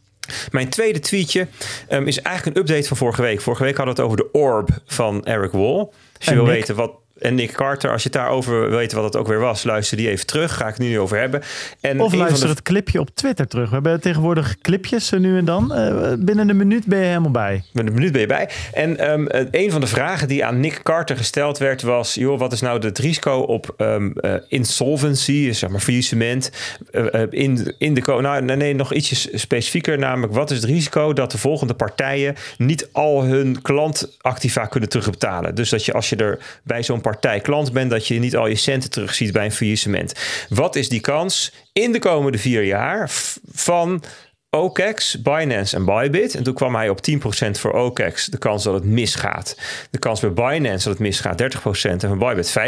Mijn 0.51 0.69
tweede 0.69 0.99
tweetje 0.99 1.47
um, 1.89 2.07
is 2.07 2.21
eigenlijk 2.21 2.57
een 2.57 2.61
update 2.63 2.87
van 2.87 2.97
vorige 2.97 3.21
week. 3.21 3.41
Vorige 3.41 3.63
week 3.63 3.77
hadden 3.77 3.95
we 3.95 4.01
het 4.01 4.11
over 4.11 4.23
de 4.25 4.31
orb 4.39 4.69
van 4.85 5.25
Eric 5.25 5.51
Wall. 5.51 5.77
Als 5.79 5.91
je 6.19 6.29
En 6.29 6.35
wil 6.35 6.45
Nick. 6.45 6.53
weten 6.53 6.75
wat. 6.75 6.91
En 7.21 7.35
Nick 7.35 7.51
Carter, 7.51 7.91
als 7.91 8.03
je 8.03 8.09
het 8.09 8.17
daarover 8.17 8.69
weten 8.69 8.97
wat 8.97 9.05
het 9.05 9.15
ook 9.21 9.27
weer 9.27 9.39
was, 9.39 9.63
luister 9.63 9.97
die 9.97 10.09
even 10.09 10.25
terug. 10.25 10.55
Ga 10.55 10.67
ik 10.67 10.73
het 10.73 10.79
nu 10.87 10.99
over 10.99 11.17
hebben. 11.19 11.41
En 11.81 12.01
Of 12.01 12.13
luister 12.13 12.47
de- 12.47 12.53
het 12.53 12.61
clipje 12.61 12.99
op 12.99 13.09
Twitter 13.13 13.47
terug. 13.47 13.67
We 13.67 13.73
hebben 13.73 14.01
tegenwoordig 14.01 14.57
clipjes 14.61 15.07
zo 15.07 15.17
nu 15.17 15.37
en 15.37 15.45
dan. 15.45 15.73
Eh, 15.73 16.13
binnen 16.19 16.49
een 16.49 16.57
minuut 16.57 16.85
ben 16.85 16.99
je 16.99 17.05
helemaal 17.05 17.31
bij. 17.31 17.63
Met 17.73 17.87
een 17.87 17.93
minuut 17.93 18.11
ben 18.11 18.21
je 18.21 18.27
bij. 18.27 18.49
En 18.73 18.97
ehm, 18.97 19.27
eh, 19.27 19.45
een 19.51 19.71
van 19.71 19.81
de 19.81 19.87
vragen 19.87 20.27
die 20.27 20.45
aan 20.45 20.59
Nick 20.59 20.79
Carter 20.83 21.17
gesteld 21.17 21.57
werd 21.57 21.81
was... 21.81 22.13
joh, 22.13 22.39
wat 22.39 22.51
is 22.53 22.61
nou 22.61 22.85
het 22.85 22.97
risico 22.99 23.39
op 23.39 23.73
ehm, 23.77 24.11
eh, 24.11 24.33
insolvency, 24.47 25.51
zeg 25.51 25.69
maar 25.69 25.79
faillissement... 25.79 26.51
eh, 26.91 27.13
eh, 27.21 27.27
in, 27.29 27.73
in 27.77 27.93
de... 27.93 28.01
Nou, 28.21 28.41
nee, 28.41 28.55
nee, 28.55 28.75
nog 28.75 28.93
ietsje 28.93 29.37
specifieker. 29.37 29.97
Namelijk, 29.97 30.33
wat 30.33 30.51
is 30.51 30.57
het 30.57 30.65
risico 30.65 31.13
dat 31.13 31.31
de 31.31 31.37
volgende 31.37 31.73
partijen... 31.73 32.35
niet 32.57 32.89
al 32.91 33.23
hun 33.23 33.61
klantactiva 33.61 34.65
kunnen 34.65 34.89
terugbetalen? 34.89 35.55
Dus 35.55 35.69
dat 35.69 35.85
je 35.85 35.93
als 35.93 36.09
je 36.09 36.15
er 36.15 36.39
bij 36.63 36.83
zo'n 36.83 37.01
partij 37.01 37.07
klant 37.41 37.71
bent... 37.71 37.89
dat 37.89 38.07
je 38.07 38.19
niet 38.19 38.35
al 38.35 38.47
je 38.47 38.55
centen 38.55 38.89
terugziet 38.89 39.31
bij 39.31 39.45
een 39.45 39.51
faillissement. 39.51 40.13
Wat 40.49 40.75
is 40.75 40.89
die 40.89 40.99
kans 40.99 41.51
in 41.73 41.91
de 41.91 41.99
komende 41.99 42.37
vier 42.37 42.63
jaar 42.63 43.09
van... 43.51 44.03
OKEx, 44.51 45.21
Binance 45.21 45.75
en 45.75 45.85
Bybit. 45.85 46.35
En 46.35 46.43
toen 46.43 46.53
kwam 46.53 46.75
hij 46.75 46.89
op 46.89 46.99
10% 47.11 47.15
voor 47.51 47.71
OKEx. 47.71 48.25
De 48.25 48.37
kans 48.37 48.63
dat 48.63 48.73
het 48.73 48.83
misgaat. 48.83 49.57
De 49.91 49.99
kans 49.99 50.19
bij 50.19 50.33
Binance 50.33 50.83
dat 50.83 50.97
het 50.97 50.99
misgaat 50.99 51.41
30%. 51.41 51.45
En 51.81 52.17
bij 52.17 52.35
Bybit 52.35 52.59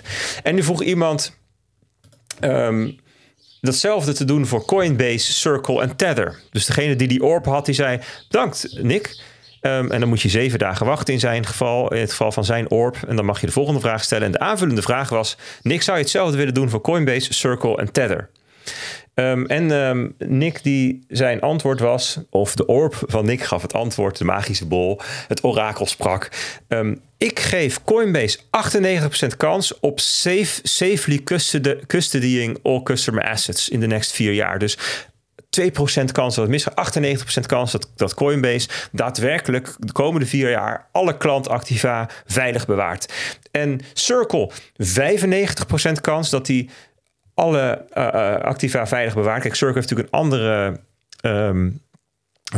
35%. 0.00 0.02
En 0.42 0.54
nu 0.54 0.62
vroeg 0.62 0.82
iemand 0.82 1.36
ehm, 2.40 2.90
datzelfde 3.60 4.12
te 4.12 4.24
doen 4.24 4.46
voor 4.46 4.64
Coinbase, 4.64 5.32
Circle 5.32 5.82
en 5.82 5.96
Tether. 5.96 6.40
Dus 6.50 6.66
degene 6.66 6.96
die 6.96 7.08
die 7.08 7.22
orb 7.22 7.44
had, 7.44 7.64
die 7.66 7.74
zei... 7.74 8.00
Bedankt, 8.28 8.78
Nick. 8.82 9.22
Ehm, 9.60 9.90
en 9.90 10.00
dan 10.00 10.08
moet 10.08 10.20
je 10.20 10.28
zeven 10.28 10.58
dagen 10.58 10.86
wachten 10.86 11.14
in 11.14 11.20
zijn 11.20 11.46
geval, 11.46 11.92
in 11.92 12.00
het 12.00 12.10
geval 12.10 12.32
van 12.32 12.44
zijn 12.44 12.70
orb. 12.70 12.96
En 13.08 13.16
dan 13.16 13.24
mag 13.24 13.40
je 13.40 13.46
de 13.46 13.52
volgende 13.52 13.80
vraag 13.80 14.04
stellen. 14.04 14.26
En 14.26 14.32
de 14.32 14.38
aanvullende 14.38 14.82
vraag 14.82 15.08
was... 15.08 15.36
Nick, 15.62 15.82
zou 15.82 15.96
je 15.96 16.02
hetzelfde 16.02 16.36
willen 16.36 16.54
doen 16.54 16.70
voor 16.70 16.80
Coinbase, 16.80 17.34
Circle 17.34 17.76
en 17.76 17.92
Tether? 17.92 18.30
Um, 19.14 19.46
en 19.46 19.70
um, 19.70 20.14
Nick 20.18 20.62
die 20.62 21.04
zijn 21.08 21.40
antwoord 21.40 21.80
was, 21.80 22.18
of 22.30 22.54
de 22.54 22.66
orb 22.66 23.02
van 23.06 23.24
Nick 23.24 23.42
gaf 23.42 23.62
het 23.62 23.72
antwoord, 23.72 24.18
de 24.18 24.24
magische 24.24 24.66
bol, 24.66 25.00
het 25.28 25.44
orakel 25.44 25.86
sprak. 25.86 26.28
Ik 27.16 27.40
geef 27.40 27.84
Coinbase 27.84 28.38
98% 28.38 29.36
kans 29.36 29.80
op 29.80 30.00
safe, 30.00 30.60
safely 30.62 31.18
custody, 31.18 31.74
custodying 31.86 32.58
all 32.62 32.82
customer 32.82 33.24
assets 33.24 33.68
in 33.68 33.80
de 33.80 33.86
next 33.86 34.12
vier 34.12 34.32
jaar. 34.32 34.58
Dus 34.58 34.78
2% 35.50 36.04
kans 36.12 36.34
dat 36.34 36.44
het 36.44 36.48
misgaat, 36.48 37.00
98% 37.42 37.46
kans 37.46 37.72
dat, 37.72 37.90
dat 37.96 38.14
Coinbase 38.14 38.68
daadwerkelijk 38.92 39.74
de 39.78 39.92
komende 39.92 40.26
vier 40.26 40.50
jaar 40.50 40.88
alle 40.92 41.16
klantactiva 41.16 42.08
veilig 42.26 42.66
bewaart. 42.66 43.12
En 43.50 43.80
Circle, 43.92 44.50
95% 45.88 45.92
kans 46.00 46.30
dat 46.30 46.46
die 46.46 46.70
alle 47.34 47.84
uh, 47.94 48.04
uh, 48.14 48.36
activa 48.36 48.86
veilig 48.86 49.14
bewaard. 49.14 49.42
Kijk, 49.42 49.54
Circle 49.54 49.74
heeft 49.74 49.90
natuurlijk 49.90 50.14
een 50.14 50.20
andere 50.20 50.80
um, 51.22 51.82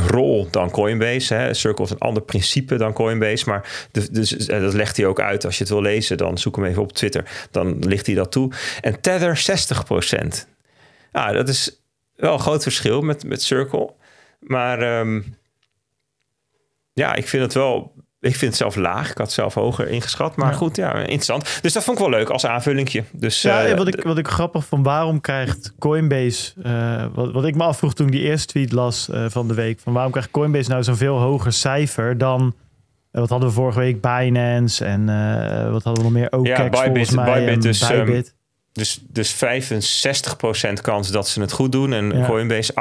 rol 0.07 0.49
dan 0.51 0.71
Coinbase. 0.71 1.35
Hè. 1.35 1.55
Circle 1.55 1.85
heeft 1.85 2.01
een 2.01 2.07
ander 2.09 2.23
principe 2.23 2.77
dan 2.77 2.93
Coinbase. 2.93 3.49
Maar 3.49 3.89
de, 3.91 4.11
dus, 4.11 4.31
dat 4.31 4.75
legt 4.75 4.97
hij 4.97 5.07
ook 5.07 5.21
uit. 5.21 5.45
Als 5.45 5.57
je 5.57 5.63
het 5.63 5.73
wil 5.73 5.83
lezen, 5.83 6.17
dan 6.17 6.39
zoek 6.39 6.57
hem 6.57 6.65
even 6.65 6.83
op 6.83 6.93
Twitter. 6.93 7.49
Dan 7.51 7.79
ligt 7.79 8.07
hij 8.07 8.15
dat 8.15 8.33
toe. 8.33 8.53
En 8.81 9.01
Tether 9.01 9.43
60%. 10.45 10.49
Nou, 11.13 11.35
dat 11.35 11.49
is 11.49 11.80
wel 12.21 12.33
een 12.33 12.41
groot 12.41 12.63
verschil 12.63 13.01
met, 13.01 13.25
met 13.25 13.43
Circle. 13.43 13.93
Maar 14.41 15.01
um, 15.01 15.37
ja, 16.93 17.15
ik 17.15 17.29
vind 17.29 17.43
het 17.43 17.55
wel 17.55 17.93
ik 18.21 18.37
vind 18.37 18.41
het 18.41 18.57
zelf 18.57 18.77
laag. 18.77 19.11
Ik 19.11 19.17
had 19.17 19.27
het 19.27 19.35
zelf 19.35 19.55
hoger 19.55 19.89
ingeschat. 19.89 20.37
Maar 20.37 20.51
ja. 20.51 20.57
goed, 20.57 20.77
ja, 20.77 20.95
interessant. 20.95 21.59
Dus 21.63 21.73
dat 21.73 21.85
vond 21.85 21.99
ik 21.99 22.03
wel 22.05 22.13
leuk 22.19 22.29
als 22.29 22.47
aanvullingje. 22.47 23.05
Dus, 23.13 23.43
ja, 23.43 23.69
uh, 23.69 23.77
wat, 23.77 23.89
ik, 23.89 24.03
wat 24.03 24.19
ik 24.19 24.29
grappig 24.29 24.67
van 24.67 24.83
waarom 24.83 25.21
krijgt 25.21 25.73
Coinbase... 25.79 26.53
Uh, 26.63 27.05
wat, 27.15 27.33
wat 27.33 27.45
ik 27.45 27.55
me 27.55 27.63
afvroeg 27.63 27.95
toen 27.95 28.07
ik 28.07 28.13
die 28.13 28.23
eerste 28.23 28.47
tweet 28.47 28.73
las 28.73 29.09
uh, 29.09 29.25
van 29.29 29.49
de 29.49 29.55
week... 29.55 29.81
van 29.81 29.93
waarom 29.93 30.13
krijgt 30.13 30.31
Coinbase 30.31 30.71
nou 30.71 30.83
zo'n 30.83 30.97
veel 30.97 31.19
hoger 31.19 31.53
cijfer 31.53 32.19
dan... 32.19 32.55
wat 33.11 33.29
hadden 33.29 33.49
we 33.49 33.55
vorige 33.55 33.79
week? 33.79 34.01
Binance 34.01 34.85
en 34.85 35.07
wat 35.73 35.83
hadden 35.83 36.05
we 36.05 36.11
nog 36.11 36.13
meer? 36.13 36.33
OKEx 36.33 36.59
ja, 36.59 36.69
Bybit, 36.69 36.85
volgens 36.85 37.11
mij. 37.11 37.45
Bybit 37.45 37.63
dus, 37.63 37.89
Bybit. 37.89 38.27
Um, 38.27 38.40
dus, 38.73 39.01
dus 39.09 39.35
65% 39.35 39.39
kans 40.83 41.11
dat 41.11 41.29
ze 41.29 41.41
het 41.41 41.53
goed 41.53 41.73
doen 41.73 41.93
en 41.93 42.17
ja. 42.17 42.27
Coinbase 42.27 42.73
98% 42.73 42.77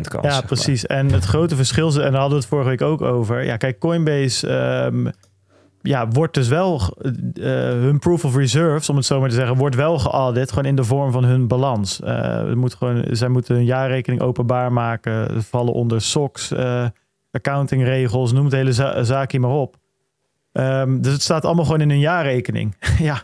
kans. 0.00 0.26
Ja, 0.26 0.40
precies. 0.40 0.86
Maar. 0.86 0.96
En 0.96 1.12
het 1.12 1.24
grote 1.24 1.56
verschil, 1.56 1.88
en 1.88 1.94
daar 1.94 2.20
hadden 2.20 2.28
we 2.28 2.34
het 2.34 2.46
vorige 2.46 2.68
week 2.68 2.82
ook 2.82 3.02
over. 3.02 3.44
Ja, 3.44 3.56
kijk, 3.56 3.78
Coinbase 3.78 4.48
um, 4.48 5.10
ja, 5.86 6.08
wordt 6.08 6.34
dus 6.34 6.48
wel 6.48 6.96
uh, 7.02 7.44
hun 7.68 7.98
proof 7.98 8.24
of 8.24 8.36
reserves, 8.36 8.88
om 8.88 8.96
het 8.96 9.04
zo 9.04 9.20
maar 9.20 9.28
te 9.28 9.34
zeggen, 9.34 9.56
wordt 9.56 9.76
wel 9.76 9.98
geaudit, 9.98 10.48
gewoon 10.48 10.64
in 10.64 10.76
de 10.76 10.84
vorm 10.84 11.12
van 11.12 11.24
hun 11.24 11.48
balans. 11.48 12.00
Uh, 12.04 12.52
moet 12.52 12.74
gewoon, 12.74 13.04
zij 13.10 13.28
moeten 13.28 13.56
een 13.56 13.64
jaarrekening 13.64 14.22
openbaar 14.22 14.72
maken, 14.72 15.42
vallen 15.42 15.72
onder 15.72 16.02
SOX, 16.02 16.52
uh, 16.52 16.86
accountingregels, 17.30 18.32
noem 18.32 18.44
het 18.44 18.54
hele 18.54 18.72
za 18.72 19.02
zaakje 19.02 19.40
maar 19.40 19.50
op. 19.50 19.76
Ehm, 20.52 21.00
dus 21.00 21.12
het 21.12 21.22
staat 21.22 21.44
allemaal 21.44 21.64
gewoon 21.64 21.80
in 21.80 21.90
hun 21.90 21.98
jaarrekening. 21.98 22.76
ja, 22.98 23.22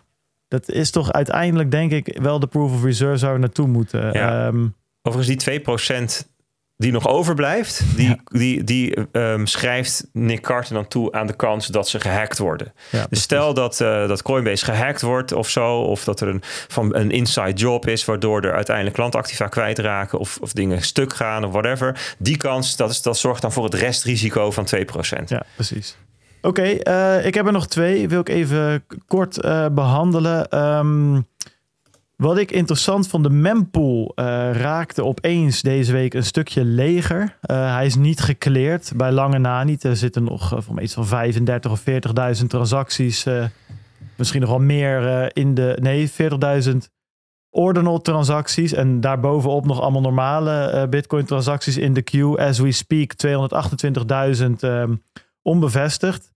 dat 0.50 0.70
is 0.70 0.90
toch 0.90 1.12
uiteindelijk 1.12 1.70
denk 1.70 1.92
ik 1.92 2.18
wel 2.22 2.38
de 2.40 2.46
proof 2.46 2.72
of 2.72 2.82
reserve 2.84 3.32
we 3.32 3.38
naartoe 3.38 3.66
moeten. 3.66 4.12
Ja. 4.12 4.46
Ehm, 4.46 4.66
Overigens, 5.02 5.44
die 5.44 5.60
2% 5.62 6.28
die 6.76 6.92
nog 6.92 7.08
overblijft, 7.08 7.82
die, 7.96 8.08
Ja. 8.08 8.16
die, 8.24 8.64
die 8.64 8.94
ehm, 9.12 9.46
schrijft 9.46 10.06
Nick 10.12 10.40
Carter 10.42 10.74
dan 10.74 10.88
toe 10.88 11.12
aan 11.12 11.26
de 11.26 11.36
kans 11.36 11.66
dat 11.66 11.88
ze 11.88 12.00
gehackt 12.00 12.38
worden. 12.38 12.72
ja, 12.90 13.06
Dus 13.10 13.20
stel 13.22 13.54
dat, 13.54 13.80
eh, 13.80 14.08
dat 14.08 14.22
Coinbase 14.22 14.64
gehackt 14.64 15.02
wordt 15.02 15.32
of 15.32 15.48
zo, 15.48 15.76
of 15.80 16.04
dat 16.04 16.20
er 16.20 16.28
een, 16.28 16.40
van 16.68 16.94
een 16.94 17.10
inside 17.10 17.52
job 17.52 17.86
is, 17.88 18.04
waardoor 18.04 18.42
er 18.42 18.54
uiteindelijk 18.54 18.96
klantactiva 18.96 19.46
kwijtraken 19.46 20.18
of, 20.18 20.38
of 20.40 20.52
dingen 20.52 20.82
stuk 20.82 21.14
gaan 21.14 21.44
of 21.44 21.52
whatever. 21.52 22.14
Die 22.18 22.36
kans, 22.36 22.76
dat, 22.76 22.90
is, 22.90 23.02
dat 23.02 23.18
zorgt 23.18 23.42
dan 23.42 23.52
voor 23.52 23.64
het 23.64 23.74
restrisico 23.74 24.50
van 24.50 24.66
2%. 24.76 25.28
Ja, 25.28 25.42
precies. 25.54 25.96
Oké, 26.42 26.62
eh, 26.62 27.26
ik 27.26 27.34
heb 27.34 27.46
er 27.46 27.52
nog 27.52 27.66
twee. 27.66 28.08
Wil 28.08 28.20
ik 28.20 28.28
even 28.28 28.84
kort 29.06 29.40
eh, 29.40 29.66
behandelen. 29.72 30.48
Ehm, 30.48 31.20
wat 32.16 32.38
ik 32.38 32.50
interessant 32.50 33.08
vond, 33.08 33.24
de 33.24 33.30
mempool 33.30 34.12
eh, 34.14 34.24
raakte 34.52 35.04
opeens 35.04 35.62
deze 35.62 35.92
week 35.92 36.14
een 36.14 36.24
stukje 36.24 36.64
leger. 36.64 37.36
Hij 37.46 37.86
is 37.86 37.94
niet 37.94 38.20
gekleerd, 38.20 38.92
bij 38.96 39.12
lange 39.12 39.38
na 39.38 39.64
niet. 39.64 39.84
Er 39.84 39.96
zitten 39.96 40.24
nog 40.24 40.54
uh, 40.54 40.60
van 40.60 40.80
iets 40.80 40.94
van 40.94 41.06
35 41.06 41.70
of 41.70 41.80
40.000 42.40 42.46
transacties. 42.46 43.26
misschien 44.16 44.40
nog 44.40 44.50
wel 44.50 44.58
meer 44.58 45.30
in 45.36 45.54
de... 45.54 45.76
Nee, 45.80 46.10
40.000 46.62 46.76
ordinal 47.50 48.00
transacties. 48.00 48.72
En 48.72 49.00
daarbovenop 49.00 49.66
nog 49.66 49.80
allemaal 49.80 50.00
normale 50.00 50.86
bitcoin 50.90 51.24
transacties 51.24 51.76
in 51.76 51.92
de 51.92 52.02
queue. 52.02 52.38
As 52.38 52.58
we 52.58 52.72
speak, 52.72 53.12
228.000 53.26 54.50
ehm, 54.60 54.94
onbevestigd. 55.42 56.29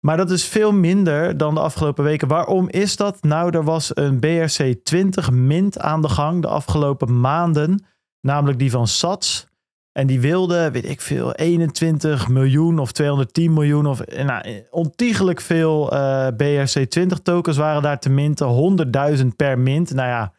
Maar 0.00 0.16
dat 0.16 0.30
is 0.30 0.44
veel 0.44 0.72
minder 0.72 1.36
dan 1.36 1.54
de 1.54 1.60
afgelopen 1.60 2.04
weken. 2.04 2.28
Waarom 2.28 2.68
is 2.68 2.96
dat? 2.96 3.22
Nou, 3.22 3.56
er 3.56 3.64
was 3.64 3.96
een 3.96 4.20
BRC20 4.26 5.32
mint 5.32 5.78
aan 5.78 6.02
de 6.02 6.08
gang 6.08 6.42
de 6.42 6.48
afgelopen 6.48 7.20
maanden. 7.20 7.84
Namelijk 8.20 8.58
die 8.58 8.70
van 8.70 8.86
Sats. 8.86 9.48
En 9.92 10.06
die 10.06 10.20
wilde, 10.20 10.70
weet 10.70 10.88
ik 10.88 11.00
veel, 11.00 11.32
21 11.32 12.28
miljoen 12.28 12.78
of 12.78 12.92
210 12.92 13.52
miljoen 13.52 13.86
of 13.86 14.06
nou, 14.06 14.64
ontiegelijk 14.70 15.40
veel 15.40 15.92
eh, 15.92 16.26
BRC20 16.26 17.22
tokens 17.22 17.56
waren 17.56 17.82
daar 17.82 17.98
te 17.98 18.10
minten. 18.10 19.16
100.000 19.18 19.26
per 19.36 19.58
mint. 19.58 19.94
Nou 19.94 20.08
ja, 20.08 20.32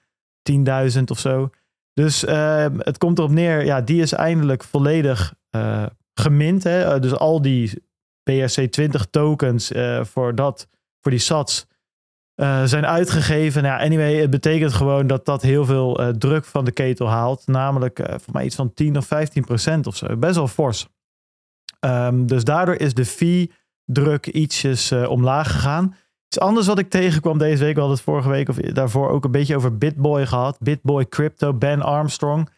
10.000 0.98 1.04
of 1.06 1.20
zo. 1.20 1.50
Dus 1.94 2.26
eh, 2.26 2.66
het 2.78 2.98
komt 2.98 3.18
erop 3.18 3.32
neer, 3.32 3.66
ja, 3.66 3.82
die 3.82 4.02
is 4.02 4.12
eindelijk 4.12 4.64
volledig 4.64 5.34
eh, 5.50 5.86
gemint. 6.14 6.64
Hè? 6.64 6.84
Eh, 6.84 7.02
dus 7.02 7.16
al 7.16 7.42
die 7.42 7.84
BRC20 8.30 9.10
tokens 9.10 9.72
eh, 9.72 10.04
voor, 10.04 10.36
dat, 10.36 10.68
voor 11.00 11.12
die 11.12 11.20
sats 11.20 11.68
eh, 12.36 12.64
zijn 12.64 12.86
uitgegeven. 12.86 13.64
Nou, 13.64 13.82
anyway, 13.82 14.16
het 14.16 14.30
betekent 14.30 14.74
gewoon 14.74 15.08
dat 15.08 15.26
dat 15.26 15.42
heel 15.42 15.66
veel 15.66 16.00
eh, 16.00 16.08
druk 16.08 16.46
van 16.46 16.66
de 16.66 16.72
ketel 16.72 17.10
haalt. 17.10 17.48
Namelijk 17.48 18.00
voor 18.10 18.34
mij 18.34 18.46
iets 18.46 18.56
van 18.56 18.74
10 18.74 18.98
of 18.98 19.06
15 19.06 19.46
procent 19.46 19.88
of 19.88 19.96
zo. 19.96 20.18
Best 20.18 20.36
wel 20.36 20.48
fors. 20.48 20.88
Ehm, 21.80 22.26
dus 22.26 22.44
daardoor 22.44 22.76
is 22.76 22.94
de 22.94 23.06
fee-druk 23.06 24.28
ietsjes 24.28 24.92
omlaag 24.92 25.52
gegaan. 25.52 25.96
Iets 26.28 26.40
anders 26.40 26.68
wat 26.68 26.80
ik 26.80 26.90
tegenkwam 26.90 27.38
deze 27.38 27.64
week, 27.64 27.74
we 27.74 27.80
hadden 27.80 27.98
het 27.98 28.06
vorige 28.06 28.30
week 28.30 28.50
of 28.50 28.56
daarvoor 28.56 29.10
ook 29.10 29.26
een 29.26 29.32
beetje 29.32 29.56
over 29.56 29.78
Bitboy 29.78 30.26
gehad. 30.26 30.58
Bitboy 30.60 31.08
Crypto, 31.08 31.54
Ben 31.54 31.82
Armstrong. 31.82 32.50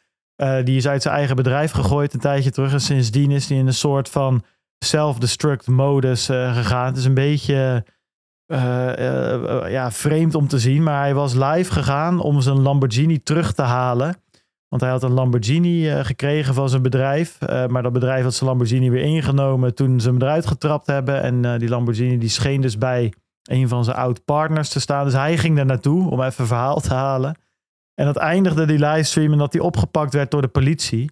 Die 0.64 0.78
is 0.78 0.88
uit 0.88 1.02
zijn 1.02 1.16
eigen 1.16 1.36
bedrijf 1.36 1.72
gegooid 1.72 2.14
een 2.14 2.20
tijdje 2.20 2.52
terug. 2.52 2.74
En 2.74 2.82
sindsdien 2.82 3.32
is 3.32 3.50
hij 3.50 3.58
in 3.58 3.68
een 3.68 3.74
soort 3.74 4.10
van 4.10 4.44
self-destruct 4.84 5.68
modus 5.68 6.30
eh, 6.30 6.56
gegaan. 6.56 6.86
Het 6.86 6.98
is 6.98 7.06
een 7.06 7.14
beetje 7.14 7.86
eh, 8.46 9.64
eh, 9.64 9.72
ja, 9.72 9.92
vreemd 9.92 10.36
om 10.36 10.48
te 10.48 10.60
zien. 10.60 10.84
Maar 10.84 11.00
hij 11.00 11.14
was 11.14 11.34
live 11.34 11.72
gegaan 11.72 12.20
om 12.20 12.42
zijn 12.42 12.62
Lamborghini 12.62 13.24
terug 13.24 13.54
te 13.54 13.62
halen. 13.62 14.16
Want 14.68 14.82
hij 14.82 14.92
had 14.92 15.04
een 15.04 15.14
Lamborghini 15.14 16.04
gekregen 16.04 16.54
van 16.54 16.70
zijn 16.70 16.82
bedrijf. 16.82 17.38
Maar 17.68 17.84
dat 17.84 17.94
bedrijf 17.94 18.24
had 18.24 18.34
zijn 18.34 18.50
Lamborghini 18.50 18.90
weer 18.90 19.04
ingenomen 19.04 19.76
toen 19.76 20.00
ze 20.00 20.10
hem 20.10 20.22
eruit 20.22 20.46
getrapt 20.46 20.88
hebben. 20.88 21.22
En 21.22 21.60
die 21.60 21.70
Lamborghini 21.70 22.18
die 22.18 22.30
scheen 22.30 22.62
dus 22.62 22.78
bij 22.78 23.14
een 23.44 23.68
van 23.68 23.84
zijn 23.84 23.98
oud-partners 23.98 24.70
te 24.70 24.80
staan. 24.80 25.06
Dus 25.06 25.14
hij 25.14 25.38
ging 25.38 25.56
daar 25.56 25.66
naartoe 25.66 26.10
om 26.10 26.22
even 26.22 26.48
verhaal 26.48 26.80
te 26.80 26.94
halen. 26.94 27.36
En 27.96 28.06
dat 28.06 28.18
eindigde 28.18 28.66
die 28.66 28.80
livestream 28.80 29.32
en 29.32 29.38
dat 29.38 29.54
hij 29.54 29.62
opgepakt 29.62 30.14
werd 30.14 30.32
door 30.32 30.42
de 30.42 30.48
politie. 30.48 31.12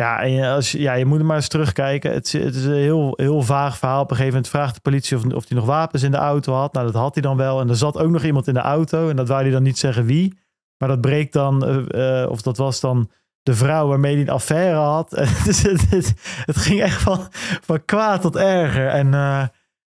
Ja, 0.00 0.22
en 0.22 0.44
als 0.44 0.72
ja, 0.72 0.92
je 0.92 1.06
moet 1.06 1.18
er 1.18 1.24
maar 1.24 1.36
eens 1.36 1.48
terugkijken. 1.48 2.12
Het, 2.12 2.32
het 2.32 2.54
is 2.54 2.64
een 2.64 2.72
heel, 2.72 3.12
heel 3.16 3.42
vaag 3.42 3.78
verhaal. 3.78 4.02
Op 4.02 4.10
een 4.10 4.16
gegeven 4.16 4.34
moment 4.34 4.52
vraagt 4.52 4.74
de 4.74 4.80
politie 4.80 5.16
of, 5.16 5.24
of 5.24 5.48
hij 5.48 5.56
nog 5.56 5.66
wapens 5.66 6.02
in 6.02 6.10
de 6.10 6.16
auto 6.16 6.52
had. 6.52 6.72
Nou, 6.72 6.86
dat 6.86 6.94
had 6.94 7.14
hij 7.14 7.22
dan 7.22 7.36
wel. 7.36 7.60
En 7.60 7.68
er 7.68 7.76
zat 7.76 7.98
ook 7.98 8.10
nog 8.10 8.22
iemand 8.24 8.48
in 8.48 8.54
de 8.54 8.60
auto. 8.60 9.08
En 9.08 9.16
dat 9.16 9.28
wou 9.28 9.42
hij 9.42 9.50
dan 9.50 9.62
niet 9.62 9.78
zeggen 9.78 10.04
wie. 10.04 10.38
Maar 10.78 10.88
dat 10.88 11.00
breekt 11.00 11.32
dan, 11.32 11.64
eh, 11.64 12.22
eh, 12.22 12.30
of 12.30 12.42
dat 12.42 12.56
was 12.56 12.80
dan 12.80 13.10
de 13.42 13.54
vrouw 13.54 13.88
waarmee 13.88 14.12
hij 14.12 14.22
een 14.22 14.28
affaire 14.28 14.76
had. 14.76 15.10
Het, 15.46 15.62
het, 15.90 16.14
het, 16.44 16.56
ging 16.56 16.80
echt 16.80 17.02
van, 17.02 17.26
van 17.60 17.84
kwaad 17.84 18.20
tot 18.20 18.36
erger. 18.36 18.88
En 18.88 19.14
eh, 19.14 19.44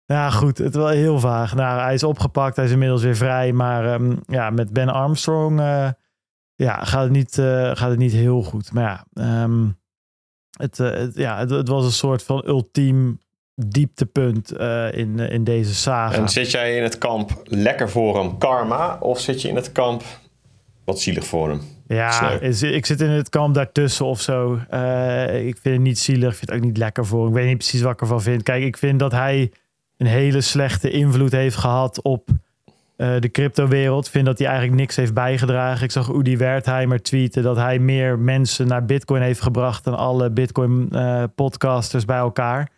ja, 0.05 0.31
goed, 0.31 0.59
het 0.59 0.75
was 0.75 0.93
heel 0.93 1.21
vaag. 1.21 1.55
Nou, 1.55 1.81
hij 1.81 1.95
is 1.95 2.03
opgepakt. 2.03 2.57
Hij 2.57 2.65
is 2.65 2.71
inmiddels 2.71 3.03
weer 3.03 3.17
vrij. 3.17 3.53
Maar 3.53 3.93
ehm, 3.93 4.17
ja, 4.27 4.51
met 4.51 4.73
Ben 4.73 4.89
Armstrong 4.89 5.61
ja, 6.55 6.85
gaat, 6.85 7.03
het 7.03 7.13
niet, 7.13 7.35
gaat 7.73 7.91
het 7.91 7.99
niet 7.99 8.13
heel 8.13 8.43
goed. 8.43 8.73
Maar 8.73 8.83
ja, 8.83 9.05
ehm, 9.13 9.69
het, 10.57 10.81
eh, 10.81 10.91
het, 10.91 11.15
ja 11.15 11.39
het, 11.39 11.51
het 11.51 11.69
was 11.69 11.85
een 11.85 11.91
soort 11.91 12.23
van 12.23 12.43
ultiem 12.47 13.19
dieptepunt 13.55 14.53
eh, 14.53 14.93
in, 14.93 15.19
eh, 15.21 15.33
in 15.33 15.45
deze 15.45 15.75
saga. 15.75 16.17
En 16.17 16.29
zit 16.29 16.51
jij 16.51 16.77
in 16.77 16.83
het 16.83 16.99
kamp 16.99 17.43
lekker 17.45 17.91
voor 17.91 18.19
hem 18.19 18.39
karma? 18.39 18.97
Of 19.01 19.21
zit 19.21 19.43
je 19.43 19.49
in 19.49 19.57
het 19.57 19.73
kamp 19.73 20.03
wat 20.85 21.01
zielig 21.01 21.25
voor 21.27 21.49
hem? 21.49 21.61
Ja, 21.89 22.31
is- 22.31 22.63
ik 22.63 22.87
zit 22.87 23.01
in 23.01 23.11
het 23.11 23.29
kamp 23.29 23.55
daartussen 23.55 24.07
of 24.07 24.21
zo. 24.21 24.55
Ik 25.33 25.57
vind 25.59 25.75
het 25.75 25.81
niet 25.81 25.99
zielig. 25.99 26.31
Ik 26.33 26.37
vind 26.37 26.51
het 26.51 26.59
ook 26.59 26.65
niet 26.65 26.77
lekker 26.77 27.07
voor 27.07 27.19
hem. 27.21 27.29
Ik 27.29 27.35
weet 27.35 27.47
niet 27.47 27.57
precies 27.59 27.81
wat 27.81 27.93
ik 27.93 28.01
ervan 28.01 28.23
vind. 28.23 28.43
Kijk, 28.43 28.65
ik 28.65 28.77
vind 28.77 28.99
dat 28.99 29.13
hij 29.13 29.53
een 29.97 30.07
hele 30.07 30.41
slechte 30.41 30.91
invloed 30.91 31.33
heeft 31.33 31.57
gehad 31.57 32.03
op 32.03 32.29
eh, 32.97 33.21
de 33.21 33.31
cryptowereld. 33.31 34.09
Vind 34.09 34.27
dat 34.27 34.39
hij 34.39 34.47
eigenlijk 34.47 34.79
niks 34.79 34.97
heeft 34.97 35.15
bijgedragen. 35.15 35.85
Ik 35.85 35.91
zag 35.91 36.13
Udi 36.13 36.37
Wertheimer 36.37 37.03
tweeten 37.03 37.43
dat 37.43 37.57
hij 37.57 37.79
meer 37.79 38.19
mensen 38.19 38.67
naar 38.67 38.85
Bitcoin 38.85 39.23
heeft 39.23 39.41
gebracht 39.41 39.85
dan 39.85 39.97
alle 39.97 40.31
Bitcoin-podcasters 40.31 42.05
bij 42.05 42.17
elkaar. 42.17 42.71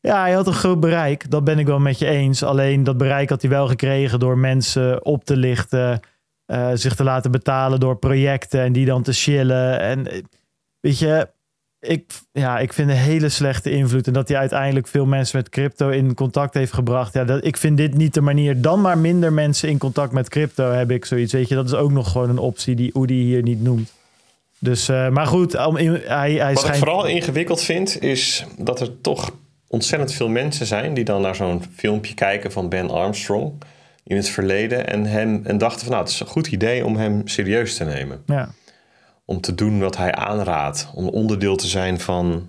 Ja, 0.00 0.20
hij 0.20 0.32
had 0.32 0.46
een 0.46 0.52
groot 0.52 0.80
bereik. 0.80 1.30
Dat 1.30 1.44
ben 1.44 1.58
ik 1.58 1.66
wel 1.66 1.78
met 1.78 1.98
je 1.98 2.06
eens. 2.06 2.42
Alleen 2.42 2.84
dat 2.84 2.96
bereik 2.96 3.28
had 3.28 3.40
hij 3.42 3.50
wel 3.50 3.68
gekregen 3.68 4.18
door 4.18 4.38
mensen 4.38 5.04
op 5.04 5.24
te 5.24 5.36
lichten. 5.36 6.00
eh, 6.46 6.70
zich 6.74 6.94
te 6.94 7.04
laten 7.04 7.30
betalen 7.30 7.80
door 7.80 7.96
projecten 7.96 8.60
en 8.60 8.72
die 8.72 8.86
dan 8.86 9.02
te 9.02 9.12
chillen. 9.12 9.80
En 9.80 10.10
eh, 10.10 10.22
weet 10.80 10.98
je, 10.98 11.28
ik, 11.80 12.04
ja, 12.32 12.58
ik 12.58 12.72
vind 12.72 12.90
een 12.90 12.96
hele 12.96 13.28
slechte 13.28 13.70
invloed. 13.70 14.06
En 14.06 14.12
dat 14.12 14.28
hij 14.28 14.36
uiteindelijk 14.36 14.86
veel 14.86 15.06
mensen 15.06 15.36
met 15.36 15.48
crypto 15.48 15.88
in 15.88 16.14
contact 16.14 16.54
heeft 16.54 16.72
gebracht. 16.72 17.14
Ja, 17.14 17.24
dat, 17.24 17.44
ik 17.44 17.56
vind 17.56 17.76
dit 17.76 17.94
niet 17.94 18.14
de 18.14 18.20
manier. 18.20 18.60
Dan 18.60 18.80
maar 18.80 18.98
minder 18.98 19.32
mensen 19.32 19.68
in 19.68 19.78
contact 19.78 20.12
met 20.12 20.28
crypto 20.28 20.70
heb 20.70 20.90
ik 20.90 21.04
zoiets. 21.04 21.32
Weet 21.32 21.48
je, 21.48 21.54
dat 21.54 21.66
is 21.66 21.74
ook 21.74 21.90
nog 21.90 22.10
gewoon 22.10 22.28
een 22.28 22.38
optie 22.38 22.74
die 22.74 22.94
Oedi 22.94 23.22
hier 23.22 23.42
niet 23.42 23.62
noemt. 23.62 23.92
Dus, 24.58 24.88
eh, 24.88 25.08
maar 25.08 25.26
goed, 25.26 25.66
om, 25.66 25.76
hij, 25.76 25.90
hij 26.06 26.38
Wat 26.38 26.58
schijnt... 26.58 26.76
ik 26.76 26.82
vooral 26.82 27.06
ingewikkeld 27.06 27.62
vind, 27.62 28.02
is 28.02 28.44
dat 28.58 28.80
er 28.80 29.00
toch 29.00 29.30
ontzettend 29.68 30.12
veel 30.12 30.28
mensen 30.28 30.66
zijn 30.66 30.94
die 30.94 31.04
dan 31.04 31.20
naar 31.20 31.34
zo'n 31.34 31.62
filmpje 31.76 32.14
kijken 32.14 32.52
van 32.52 32.68
Ben 32.68 32.90
Armstrong 32.90 33.52
in 34.04 34.16
het 34.16 34.28
verleden 34.28 34.86
en, 34.86 35.04
hem, 35.04 35.40
en 35.44 35.58
dachten 35.58 35.80
van 35.80 35.90
nou, 35.90 36.02
het 36.02 36.12
is 36.12 36.20
een 36.20 36.26
goed 36.26 36.46
idee 36.46 36.84
om 36.84 36.96
hem 36.96 37.28
serieus 37.28 37.76
te 37.76 37.84
nemen. 37.84 38.22
Ja, 38.26 38.50
Om 39.30 39.40
te 39.40 39.54
doen 39.54 39.80
wat 39.80 39.96
hij 39.96 40.14
aanraadt, 40.14 40.90
om 40.94 41.08
onderdeel 41.08 41.56
te 41.56 41.66
zijn 41.66 42.00
van 42.00 42.48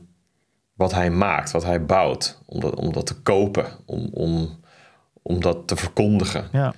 wat 0.73 0.93
hij 0.93 1.09
maakt, 1.09 1.51
wat 1.51 1.63
hij 1.63 1.86
bouwt, 1.86 2.41
om 2.45 2.59
dat, 2.59 2.75
om 2.75 2.93
dat 2.93 3.05
te 3.05 3.21
kopen, 3.21 3.65
om, 3.86 4.09
om, 4.13 4.59
om 5.21 5.41
dat 5.41 5.67
te 5.67 5.75
verkondigen. 5.75 6.49
ja. 6.51 6.73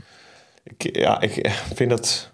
Ik, 0.64 0.96
ja, 0.98 1.22
ik 1.22 1.50
vind 1.74 1.90
dat. 1.90 2.33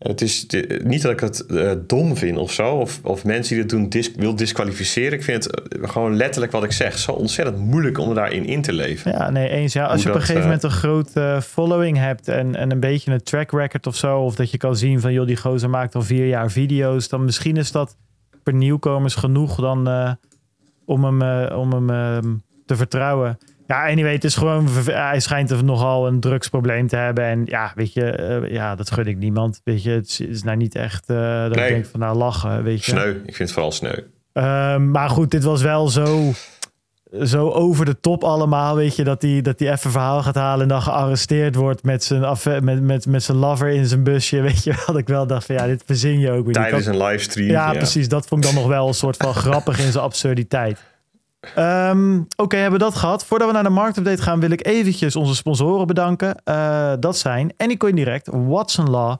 Het 0.00 0.20
is 0.20 0.46
niet 0.82 1.02
dat 1.02 1.12
ik 1.12 1.20
het 1.20 1.46
eh, 1.46 1.72
dom 1.86 2.16
vind 2.16 2.38
of 2.38 2.52
zo, 2.52 2.74
of, 2.74 3.00
of 3.02 3.24
mensen 3.24 3.54
die 3.54 3.62
het 3.62 3.72
doen 3.72 3.88
dis, 3.88 4.12
wil 4.16 4.34
disqualificeren. 4.34 5.12
Ik 5.12 5.24
vind 5.24 5.44
het 5.44 5.90
gewoon 5.90 6.16
letterlijk 6.16 6.52
wat 6.52 6.64
ik 6.64 6.72
zeg, 6.72 6.98
zo 6.98 7.12
ontzettend 7.12 7.58
moeilijk 7.58 7.98
om 7.98 8.14
daarin 8.14 8.44
in 8.44 8.62
te 8.62 8.72
leven. 8.72 9.12
Ja, 9.12 9.30
nee, 9.30 9.48
eens. 9.48 9.72
Ja, 9.72 9.84
als 9.84 9.92
Hoe 9.92 10.02
je 10.02 10.08
op 10.08 10.14
een 10.14 10.20
dat, 10.20 10.28
gegeven 10.28 10.42
eh, 10.42 10.46
moment 10.46 10.62
een 10.62 10.78
groot 10.78 11.10
eh, 11.12 11.40
following 11.40 11.96
hebt 11.96 12.28
en, 12.28 12.54
en 12.54 12.70
een 12.70 12.80
beetje 12.80 13.12
een 13.12 13.22
track 13.22 13.50
record 13.50 13.86
of 13.86 13.96
zo, 13.96 14.18
of 14.18 14.34
dat 14.34 14.50
je 14.50 14.56
kan 14.56 14.76
zien 14.76 15.00
van, 15.00 15.12
joh, 15.12 15.26
die 15.26 15.36
gozer 15.36 15.70
maakt 15.70 15.94
al 15.94 16.02
vier 16.02 16.26
jaar 16.26 16.50
video's, 16.50 17.08
dan 17.08 17.24
misschien 17.24 17.56
is 17.56 17.72
dat 17.72 17.96
voor 18.44 18.54
nieuwkomers 18.54 19.14
genoeg 19.14 19.60
dan 19.60 19.78
om 20.84 21.04
hem, 21.04 21.48
om 21.52 21.72
hem 21.72 21.90
ehm, 21.90 22.34
te 22.66 22.76
vertrouwen. 22.76 23.38
Ja, 23.70 23.88
anyway, 23.88 24.12
het 24.12 24.24
is 24.24 24.34
gewoon, 24.36 24.68
verve- 24.68 24.92
hij 24.92 25.20
schijnt 25.20 25.50
er 25.50 25.64
nogal 25.64 26.06
een 26.06 26.20
drugsprobleem 26.20 26.86
te 26.88 26.96
hebben. 26.96 27.24
En 27.24 27.42
ja, 27.44 27.72
weet 27.74 27.92
je, 27.92 28.10
eh, 28.10 28.52
ja, 28.52 28.74
dat 28.74 28.90
gun 28.90 29.06
ik 29.06 29.16
niemand. 29.18 29.60
Weet 29.64 29.82
je, 29.82 29.90
het 29.90 30.20
is, 30.28 30.42
nou 30.42 30.56
niet 30.56 30.74
echt 30.74 31.08
eh, 31.10 31.16
dat 31.42 31.54
Nee. 31.54 31.66
ik 31.66 31.72
denk 31.74 31.86
van, 31.86 32.00
nou, 32.00 32.16
lachen, 32.16 32.62
weet 32.62 32.84
je. 32.84 32.90
Sneu, 32.90 33.10
ik 33.10 33.22
vind 33.24 33.38
het 33.38 33.52
vooral 33.52 33.72
sneu. 33.72 33.94
Ehm, 34.32 34.90
maar 34.90 35.08
goed, 35.10 35.30
dit 35.30 35.44
was 35.44 35.62
wel 35.62 35.88
zo. 35.88 36.32
zo 37.22 37.48
over 37.50 37.84
de 37.84 38.00
top 38.00 38.24
allemaal, 38.24 38.76
weet 38.76 38.96
je, 38.96 39.04
dat 39.04 39.22
hij 39.22 39.40
dat 39.42 39.58
die 39.58 39.70
even 39.70 39.90
verhaal 39.90 40.22
gaat 40.22 40.34
halen 40.34 40.62
en 40.62 40.68
dan 40.68 40.82
gearresteerd 40.82 41.54
wordt 41.54 41.82
met 41.82 42.04
zijn, 42.04 42.36
met, 42.64 42.82
met, 42.82 43.06
met 43.06 43.22
zijn 43.22 43.38
lover 43.38 43.68
in 43.68 43.86
zijn 43.86 44.02
busje, 44.02 44.40
weet 44.50 44.64
je, 44.64 44.82
wat 44.86 44.96
ik 44.96 45.06
wel 45.08 45.26
dacht 45.26 45.46
van 45.46 45.54
ja, 45.54 45.66
dit 45.66 45.82
verzin 45.86 46.18
je 46.18 46.30
ook 46.30 46.44
weer. 46.44 46.54
Tijdens 46.54 46.86
een 46.86 47.02
livestream. 47.02 47.48
ja, 47.50 47.72
precies. 47.72 48.08
Dat 48.08 48.26
vond 48.26 48.44
ik 48.44 48.52
dan 48.52 48.60
nog 48.62 48.70
wel 48.70 48.88
een 48.88 48.94
soort 48.94 49.16
van 49.16 49.34
grappig 49.44 49.78
in 49.80 49.92
zijn 49.92 50.04
absurditeit. 50.04 50.78
Ehm, 51.40 52.20
Oké, 52.36 52.56
hebben 52.56 52.78
we 52.78 52.84
dat 52.84 52.94
gehad. 52.94 53.24
Voordat 53.24 53.48
we 53.48 53.54
naar 53.54 53.62
de 53.62 53.68
marktupdate 53.68 54.22
gaan, 54.22 54.40
wil 54.40 54.50
ik 54.50 54.66
eventjes 54.66 55.16
onze 55.16 55.34
sponsoren 55.34 55.86
bedanken. 55.86 56.42
Eh, 56.44 56.92
dat 57.00 57.16
zijn 57.18 57.52
Anycoin 57.56 57.94
Direct, 57.94 58.28
Watson 58.32 58.90
Law, 58.90 59.16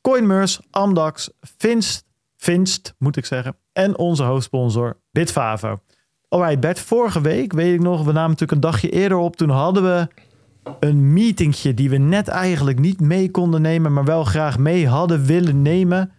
Coinmers, 0.00 0.60
Amdax, 0.70 1.30
Finst, 1.58 2.04
Finst 2.36 2.94
moet 2.98 3.16
ik 3.16 3.24
zeggen. 3.24 3.56
En 3.72 3.98
onze 3.98 4.22
hoofdsponsor 4.22 5.00
Bitfavo. 5.10 5.78
Alright, 6.28 6.60
Bert, 6.60 6.80
vorige 6.80 7.20
week 7.20 7.52
weet 7.52 7.74
ik 7.74 7.80
nog, 7.80 7.98
we 7.98 8.12
namen 8.12 8.30
natuurlijk 8.30 8.52
een 8.52 8.70
dagje 8.70 8.90
eerder 8.90 9.18
op. 9.18 9.36
Toen 9.36 9.50
hadden 9.50 9.82
we 9.82 10.08
een 10.80 11.12
meetingje 11.12 11.74
die 11.74 11.90
we 11.90 11.96
net 11.96 12.28
eigenlijk 12.28 12.78
niet 12.78 13.00
mee 13.00 13.30
konden 13.30 13.62
nemen, 13.62 13.92
maar 13.92 14.04
wel 14.04 14.24
graag 14.24 14.58
mee 14.58 14.88
hadden 14.88 15.24
willen 15.24 15.62
nemen. 15.62 16.12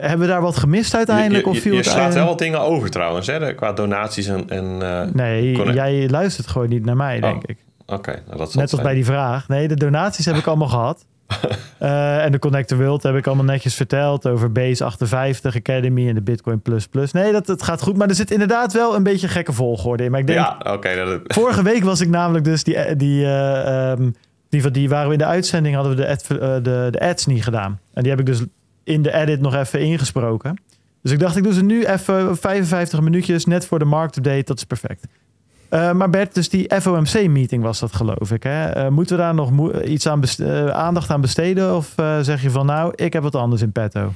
Hebben 0.00 0.26
we 0.26 0.32
daar 0.32 0.40
wat 0.42 0.56
gemist 0.56 0.94
uiteindelijk? 0.94 1.44
Je, 1.44 1.50
of 1.50 1.58
viel 1.58 1.74
je 1.74 1.82
slaat 1.82 2.14
wel 2.14 2.26
wat 2.26 2.38
dingen 2.38 2.60
over 2.60 2.90
trouwens, 2.90 3.26
hè, 3.26 3.54
qua 3.54 3.72
donaties 3.72 4.26
en... 4.26 4.48
en 4.48 4.76
eh, 4.82 5.12
Nee, 5.12 5.52
Connect. 5.52 5.76
jij 5.76 6.08
luistert 6.08 6.46
gewoon 6.46 6.68
niet 6.68 6.84
naar 6.84 6.96
mij, 6.96 7.20
denk 7.20 7.36
Oh, 7.36 7.42
ik. 7.46 7.56
Oké, 7.86 8.22
nou 8.26 8.38
dat 8.38 8.50
zal 8.52 8.60
Net 8.60 8.72
als 8.72 8.80
bij 8.82 8.94
die 8.94 9.04
vraag. 9.04 9.48
Nee, 9.48 9.68
de 9.68 9.76
donaties 9.76 10.24
heb 10.24 10.36
ik 10.36 10.46
allemaal 10.46 10.68
gehad. 10.68 11.04
Eh, 11.78 12.24
en 12.24 12.32
de 12.32 12.38
Connector 12.38 12.78
World 12.78 13.02
heb 13.02 13.14
ik 13.16 13.26
allemaal 13.26 13.44
netjes 13.44 13.74
verteld 13.74 14.26
over 14.26 14.52
Base 14.52 14.84
58 14.84 15.56
Academy 15.56 16.08
en 16.08 16.14
de 16.14 16.22
Bitcoin 16.22 16.60
Plus 16.60 16.86
Plus. 16.86 17.12
Nee, 17.12 17.32
dat, 17.32 17.46
het 17.46 17.62
gaat 17.62 17.82
goed. 17.82 17.96
Maar 17.96 18.08
er 18.08 18.14
zit 18.14 18.30
inderdaad 18.30 18.72
wel 18.72 18.94
een 18.94 19.02
beetje 19.02 19.28
gekke 19.28 19.52
volgorde 19.52 20.04
in. 20.04 20.10
Maar 20.10 20.20
ik 20.20 20.26
denk. 20.26 20.38
Ja, 20.38 20.72
oké. 20.72 20.94
dat- 20.94 21.20
vorige 21.26 21.62
week 21.62 21.84
was 21.84 22.00
ik 22.00 22.08
namelijk 22.08 22.44
dus 22.44 22.64
die, 22.64 22.96
die, 22.96 23.24
eh, 23.24 23.90
ehm, 23.90 24.10
die, 24.48 24.62
van 24.62 24.72
die 24.72 24.88
waren 24.88 25.06
we 25.06 25.12
in 25.12 25.18
de 25.18 25.24
uitzending 25.24 25.74
hadden 25.74 25.96
we 25.96 26.02
de, 26.02 26.08
ad, 26.08 26.24
eh, 26.30 26.38
de, 26.38 26.88
de 26.90 27.00
ads 27.00 27.26
niet 27.26 27.44
gedaan. 27.44 27.80
En 27.94 28.02
die 28.02 28.10
heb 28.10 28.20
ik 28.20 28.26
dus 28.26 28.40
in 28.88 29.02
de 29.02 29.12
edit 29.12 29.40
nog 29.40 29.54
even 29.54 29.80
ingesproken. 29.80 30.58
Dus 31.02 31.12
ik 31.12 31.18
dacht, 31.18 31.36
ik 31.36 31.42
doe 31.42 31.52
ze 31.52 31.64
nu 31.64 31.84
even 31.84 32.36
55 32.36 33.00
minuutjes, 33.00 33.44
net 33.44 33.66
voor 33.66 33.78
de 33.78 33.84
marktupdate. 33.84 34.44
Dat 34.44 34.56
is 34.56 34.64
perfect. 34.64 35.06
Eh, 35.68 35.92
maar 35.92 36.10
Bert, 36.10 36.34
dus 36.34 36.48
die 36.48 36.80
FOMC-meeting 36.80 37.62
was 37.62 37.78
dat, 37.78 37.92
geloof 37.92 38.32
ik. 38.32 38.42
Hè? 38.42 38.64
Eh, 38.64 38.88
moeten 38.88 39.16
we 39.16 39.22
daar 39.22 39.34
nog 39.34 39.72
iets 39.82 40.06
aan 40.08 40.22
eh, 40.22 40.66
aandacht 40.66 41.10
aan 41.10 41.20
besteden? 41.20 41.76
Of 41.76 41.92
zeg 42.20 42.42
je 42.42 42.50
van, 42.50 42.66
nou, 42.66 42.92
ik 42.94 43.12
heb 43.12 43.22
wat 43.22 43.34
anders 43.34 43.62
in 43.62 43.72
petto? 43.72 44.12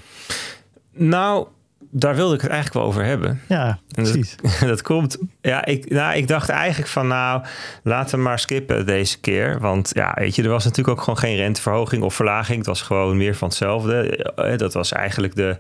Nou, 0.93 1.47
daar 1.95 2.15
wilde 2.15 2.35
ik 2.35 2.41
het 2.41 2.51
eigenlijk 2.51 2.81
wel 2.81 2.89
over 2.93 3.05
hebben. 3.05 3.41
Ja, 3.49 3.79
En 3.95 4.05
dat- 4.05 4.13
precies. 4.13 4.37
dat 4.61 4.83
komt. 4.83 5.19
Ja, 5.41 5.65
ik, 5.65 5.91
nou, 5.91 6.17
ik 6.17 6.29
dacht 6.29 6.49
eigenlijk 6.49 6.91
van 6.91 7.07
nou, 7.07 7.43
laten 7.83 8.17
we 8.19 8.25
maar 8.25 8.39
skippen 8.39 8.87
deze 8.87 9.21
keer. 9.21 9.61
Want 9.61 9.91
ja, 9.95 10.13
weet 10.15 10.35
je, 10.37 10.43
er 10.43 10.49
was 10.49 10.65
natuurlijk 10.65 10.99
ook 10.99 11.05
gewoon 11.05 11.19
geen 11.19 11.37
renteverhoging 11.37 12.03
of 12.03 12.15
verlaging. 12.15 12.59
Het 12.59 12.67
was 12.67 12.83
gewoon 12.83 13.17
meer 13.17 13.35
van 13.37 13.49
hetzelfde. 13.49 14.17
Eh, 14.37 14.59
Dat 14.59 14.73
was 14.73 14.93
eigenlijk 14.93 15.35
de, 15.35 15.57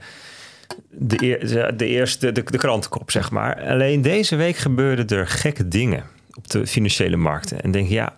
de, 0.91 1.73
de 1.77 1.87
eerste, 1.87 2.33
de, 2.33 2.43
de 2.43 2.59
krantenkop, 2.59 3.11
zeg 3.11 3.31
maar. 3.31 3.63
Alleen 3.69 4.03
deze 4.03 4.37
week 4.37 4.57
gebeurden 4.57 5.19
er 5.19 5.27
gekke 5.29 5.69
dingen 5.69 6.05
op 6.35 6.51
de 6.51 6.67
financiële 6.67 7.17
markten. 7.17 7.61
En 7.63 7.71
denk 7.71 7.89
je, 7.89 7.95
ja, 7.95 8.17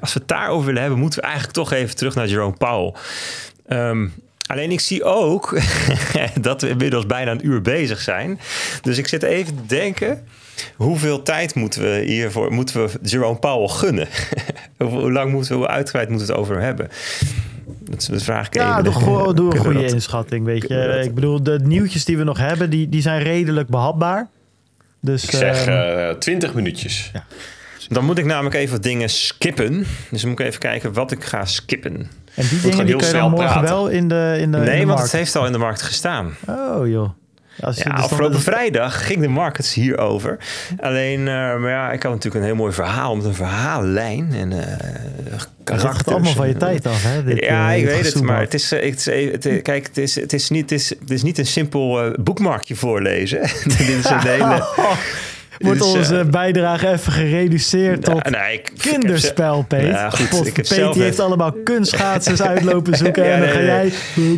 als 0.00 0.12
we 0.12 0.18
het 0.18 0.28
daarover 0.28 0.66
willen 0.66 0.80
hebben, 0.80 1.00
moeten 1.00 1.18
we 1.20 1.24
eigenlijk 1.24 1.54
toch 1.54 1.72
even 1.72 1.96
terug 1.96 2.14
naar 2.14 2.26
Jerome 2.28 2.56
Powell. 2.56 2.94
Ehm, 3.66 4.08
alleen 4.48 4.70
ik 4.70 4.80
zie 4.80 5.04
ook 5.04 5.58
dat 6.40 6.62
we 6.62 6.68
inmiddels 6.68 7.06
bijna 7.06 7.30
een 7.30 7.46
uur 7.46 7.62
bezig 7.62 8.00
zijn. 8.00 8.40
Dus 8.82 8.98
ik 8.98 9.08
zit 9.08 9.22
even 9.22 9.54
te 9.56 9.66
denken. 9.66 10.26
Hoeveel 10.76 11.22
tijd 11.22 11.54
moeten 11.54 11.82
we 11.82 12.02
hiervoor 12.06 12.52
moeten 12.52 12.82
we 12.84 12.90
Jerome 13.02 13.38
Powell 13.38 13.68
gunnen? 13.68 14.08
hoe, 14.78 15.12
lang 15.12 15.32
moeten 15.32 15.50
we, 15.52 15.56
hoe 15.58 15.66
uitgebreid 15.68 16.08
moeten 16.08 16.26
we 16.26 16.32
het 16.32 16.42
over 16.42 16.54
hem 16.54 16.64
hebben? 16.64 16.88
Dat, 17.80 18.08
dat 18.10 18.22
vraag 18.22 18.46
ik 18.46 18.54
Ja, 18.54 18.78
even. 18.78 18.92
doe, 19.34 19.54
een 19.54 19.58
goede 19.60 19.80
dat- 19.82 19.92
inschatting, 19.92 20.44
weet 20.44 20.68
je. 20.68 21.00
Ik 21.04 21.14
bedoel, 21.14 21.42
de 21.42 21.58
nieuwtjes 21.62 22.04
die 22.04 22.16
we 22.18 22.24
nog 22.24 22.38
hebben, 22.38 22.70
die, 22.70 22.88
die 22.88 23.02
zijn 23.02 23.22
redelijk 23.22 23.68
behapbaar. 23.68 24.28
Dus, 25.00 25.24
Ik 25.24 25.30
zeg 25.30 25.66
ehm, 25.66 25.98
eh 26.10 26.14
20 26.14 26.54
minuutjes. 26.54 27.10
Dan 27.88 28.04
moet 28.04 28.18
ik 28.18 28.24
namelijk 28.24 28.54
even 28.54 28.72
wat 28.74 28.82
dingen 28.82 29.08
skippen. 29.10 29.86
Dus 30.10 30.20
dan 30.20 30.30
moet 30.30 30.40
ik 30.40 30.46
even 30.46 30.60
kijken 30.60 30.92
wat 30.92 31.10
ik 31.12 31.24
ga 31.24 31.44
skippen. 31.44 32.10
En 32.38 32.46
die 32.48 32.60
dingen 32.60 32.86
die 32.86 32.96
kan 32.96 33.06
je 33.06 33.12
dan 33.14 33.30
morgen 33.30 33.48
praten. 33.48 33.68
wel 33.74 33.88
in 33.88 34.08
de, 34.08 34.36
in 34.40 34.50
de, 34.52 34.58
in 34.58 34.64
nee, 34.64 34.80
de 34.80 34.86
want 34.86 35.02
het 35.02 35.12
heeft 35.12 35.36
al 35.36 35.46
in 35.46 35.52
de 35.52 35.58
markt 35.58 35.82
gestaan. 35.82 36.36
Oh 36.48 36.88
joh. 36.88 37.08
Als 37.60 37.76
je- 37.76 37.84
Ja, 37.88 37.94
dus 37.94 38.04
afgelopen 38.04 38.40
vrijdag 38.40 39.06
ging 39.06 39.20
de 39.20 39.28
markets 39.28 39.74
hierover. 39.74 40.36
Alleen, 40.80 41.18
eh, 41.18 41.34
maar 41.56 41.70
ja, 41.70 41.90
ik 41.92 42.02
had 42.02 42.12
natuurlijk 42.12 42.34
een 42.44 42.50
heel 42.50 42.60
mooi 42.60 42.72
verhaal 42.72 43.16
met 43.16 43.24
een 43.24 43.34
verhaallijn 43.34 44.32
en 44.34 44.52
karakters. 45.64 45.96
gaat 45.96 46.08
allemaal 46.08 46.32
van 46.32 46.48
je 46.48 46.56
tijd 46.56 46.86
af, 46.86 47.02
hè? 47.02 47.24
Dit, 47.24 47.44
ja, 47.44 47.72
eh, 47.72 47.78
ik 47.78 47.84
weet 47.84 48.12
het, 48.14 48.22
maar 48.22 48.40
het 48.40 48.54
is, 48.54 48.70
het 48.70 48.82
is, 48.84 49.04
het 49.32 49.44
is- 49.46 49.62
kijk, 49.62 49.86
het 49.86 49.96
is, 49.98 50.14
het 50.14 50.32
is, 50.32 50.50
niet, 50.50 50.70
het 50.70 50.80
is, 50.80 50.88
het 50.88 51.10
is 51.10 51.22
niet 51.22 51.38
een 51.38 51.46
simpel 51.46 52.12
boekmarkje 52.20 52.74
voorlezen. 52.76 53.40
Dit 53.78 53.80
is 53.88 54.04
een 54.10 54.20
hele... 54.36 54.64
Wordt 55.58 55.80
is, 55.80 55.86
onze 55.86 56.18
eh, 56.18 56.26
bijdrage 56.26 56.88
even 56.88 57.12
gereduceerd 57.12 58.04
tot 58.04 58.30
nee, 58.30 58.52
ik- 58.54 58.72
kinderspel, 58.78 59.62
Peet. 59.62 59.86
Ja, 59.86 60.10
goed, 60.10 60.52
Peet 60.52 60.66
zelf 60.66 60.92
die 60.92 61.02
net- 61.02 61.08
heeft 61.08 61.20
allemaal 61.20 61.52
kunstschaatsers 61.64 62.42
uitlopen 62.52 62.96
zoeken. 62.96 63.24
Ja, 63.24 63.30
en 63.30 63.40
dan 63.40 63.48
nee, 63.48 63.56
ga 63.58 63.62
jij... 63.64 63.90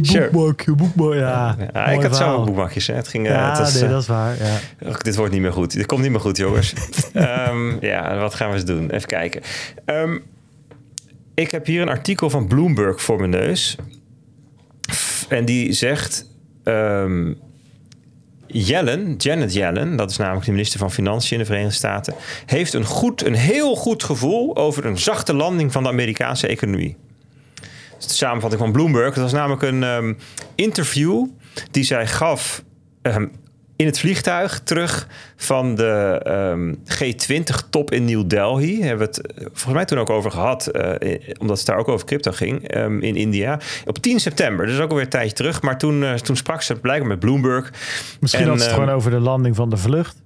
Sure. 0.02 0.30
Boekmakje, 0.30 0.74
boekmakje. 0.74 1.18
Ja, 1.18 1.86
ik 1.86 2.02
had 2.02 2.16
zelf 2.16 2.44
boekmakjes. 2.44 2.86
Hè. 2.86 2.94
Het 2.94 3.08
ging, 3.08 3.26
eh, 3.26 3.32
Ja, 3.32 3.48
het 3.48 3.58
was, 3.58 3.80
nee, 3.80 3.90
dat 3.90 4.00
is 4.02 4.08
waar. 4.08 4.34
Ja. 4.80 4.96
Dit 4.98 5.16
wordt 5.16 5.32
niet 5.32 5.40
meer 5.42 5.52
goed. 5.52 5.72
Dit 5.72 5.86
komt 5.86 6.02
niet 6.02 6.10
meer 6.10 6.20
goed, 6.20 6.36
jongens. 6.36 6.72
Ehm, 7.12 7.84
ja, 7.84 8.16
wat 8.18 8.34
gaan 8.34 8.48
we 8.48 8.54
eens 8.54 8.64
doen? 8.64 8.90
Even 8.90 9.08
kijken. 9.08 9.40
Ehm, 9.84 10.18
ik 11.34 11.50
heb 11.50 11.66
hier 11.66 11.82
een 11.82 11.88
artikel 11.88 12.30
van 12.30 12.46
Bloomberg 12.46 13.02
voor 13.02 13.18
mijn 13.18 13.30
neus. 13.30 13.76
En 15.28 15.44
die 15.44 15.72
zegt... 15.72 16.26
ehm, 16.64 17.32
Yellen, 18.52 19.14
Janet 19.16 19.52
Yellen, 19.52 19.96
dat 19.96 20.10
is 20.10 20.16
namelijk 20.16 20.44
de 20.44 20.50
minister 20.50 20.78
van 20.78 20.90
Financiën 20.90 21.32
in 21.32 21.38
de 21.38 21.44
Verenigde 21.44 21.74
Staten, 21.74 22.14
heeft 22.46 22.72
een, 22.72 22.84
goed, 22.84 23.24
een 23.24 23.34
heel 23.34 23.76
goed 23.76 24.04
gevoel 24.04 24.56
over 24.56 24.84
een 24.84 24.98
zachte 24.98 25.34
landing 25.34 25.72
van 25.72 25.82
de 25.82 25.88
Amerikaanse 25.88 26.46
economie. 26.46 26.96
Dat 27.90 28.00
is 28.00 28.06
de 28.06 28.14
samenvatting 28.14 28.62
van 28.62 28.72
Bloomberg. 28.72 29.14
Dat 29.14 29.22
was 29.22 29.32
namelijk 29.32 29.62
een 29.62 29.82
ehm, 29.82 30.14
interview 30.54 31.26
die 31.70 31.84
zij 31.84 32.06
gaf 32.06 32.64
ehm, 33.02 33.26
in 33.80 33.86
het 33.86 33.98
vliegtuig 33.98 34.60
terug 34.64 35.06
van 35.36 35.74
de 35.74 36.20
ehm, 36.22 36.74
G20-top 36.74 37.90
in 37.90 38.04
New 38.04 38.28
Delhi. 38.28 38.82
Hebben 38.82 38.98
we 38.98 39.04
het 39.04 39.26
eh, 39.26 39.44
volgens 39.44 39.74
mij 39.74 39.84
toen 39.84 39.98
ook 39.98 40.10
over 40.10 40.30
gehad, 40.30 40.66
eh, 40.66 41.18
omdat 41.38 41.58
het 41.58 41.66
daar 41.66 41.76
ook 41.76 41.88
over 41.88 42.06
crypto 42.06 42.32
ging 42.32 42.68
ehm, 42.68 42.98
in 42.98 43.16
India. 43.16 43.58
Op 43.86 43.98
10 43.98 44.20
september, 44.20 44.66
dus 44.66 44.78
ook 44.78 44.88
alweer 44.90 45.04
een 45.04 45.10
tijdje 45.10 45.36
terug. 45.36 45.62
Maar 45.62 45.78
toen, 45.78 46.04
eh, 46.04 46.14
toen 46.14 46.36
sprak 46.36 46.62
ze 46.62 46.74
blijkbaar 46.74 47.08
met 47.08 47.20
Bloomberg. 47.20 47.72
Misschien 48.20 48.44
En, 48.44 48.48
had 48.48 48.58
ze 48.58 48.64
het 48.64 48.72
ehm, 48.72 48.82
gewoon 48.82 48.96
over 48.96 49.10
de 49.10 49.20
landing 49.20 49.56
van 49.56 49.70
de 49.70 49.76
vlucht. 49.76 50.16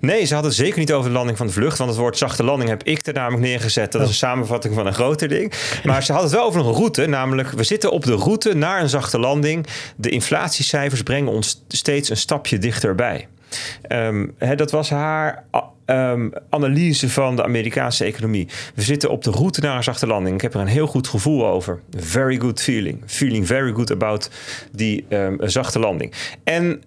Nee, 0.00 0.24
ze 0.24 0.32
hadden 0.32 0.52
het 0.52 0.60
zeker 0.60 0.78
niet 0.78 0.92
over 0.92 1.10
de 1.10 1.16
landing 1.16 1.36
van 1.36 1.46
de 1.46 1.52
vlucht. 1.52 1.78
Want 1.78 1.90
het 1.90 1.98
woord 1.98 2.18
zachte 2.18 2.44
landing 2.44 2.70
heb 2.70 2.82
ik 2.82 3.06
er 3.06 3.12
namelijk 3.12 3.42
neergezet. 3.42 3.92
Dat 3.92 4.02
is 4.02 4.08
een 4.08 4.14
samenvatting 4.14 4.74
van 4.74 4.86
een 4.86 4.94
groter 4.94 5.28
ding. 5.28 5.52
Maar 5.84 6.02
ze 6.02 6.12
hadden 6.12 6.30
het 6.30 6.38
wel 6.38 6.48
over 6.48 6.60
een 6.60 6.72
route. 6.72 7.06
Namelijk, 7.06 7.50
we 7.50 7.64
zitten 7.64 7.90
op 7.90 8.04
de 8.04 8.14
route 8.14 8.54
naar 8.54 8.80
een 8.80 8.88
zachte 8.88 9.18
landing. 9.18 9.66
De 9.96 10.08
inflatiecijfers 10.08 11.02
brengen 11.02 11.32
ons 11.32 11.64
steeds 11.68 12.10
een 12.10 12.16
stapje 12.16 12.58
dichterbij. 12.58 13.28
Ehm, 13.82 14.26
hè, 14.38 14.54
dat 14.54 14.70
was 14.70 14.90
haar 14.90 15.44
ehm, 15.84 16.28
analyse 16.50 17.08
van 17.10 17.36
de 17.36 17.44
Amerikaanse 17.44 18.04
economie. 18.04 18.48
We 18.74 18.82
zitten 18.82 19.10
op 19.10 19.24
de 19.24 19.30
route 19.30 19.60
naar 19.60 19.76
een 19.76 19.82
zachte 19.82 20.06
landing. 20.06 20.34
Ik 20.34 20.40
heb 20.40 20.54
er 20.54 20.60
een 20.60 20.66
heel 20.66 20.86
goed 20.86 21.08
gevoel 21.08 21.46
over. 21.46 21.80
Very 21.96 22.38
good 22.38 22.60
feeling. 22.62 23.02
Feeling 23.06 23.46
very 23.46 23.72
good 23.72 23.90
about 23.90 24.30
die 24.72 25.04
ehm, 25.08 25.48
zachte 25.48 25.78
landing. 25.78 26.12
En 26.44 26.82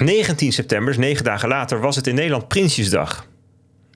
19 0.00 0.52
september, 0.52 0.98
negen 0.98 1.24
dagen 1.24 1.48
later, 1.48 1.80
was 1.80 1.96
het 1.96 2.06
in 2.06 2.14
Nederland 2.14 2.48
Prinsjesdag. 2.48 3.26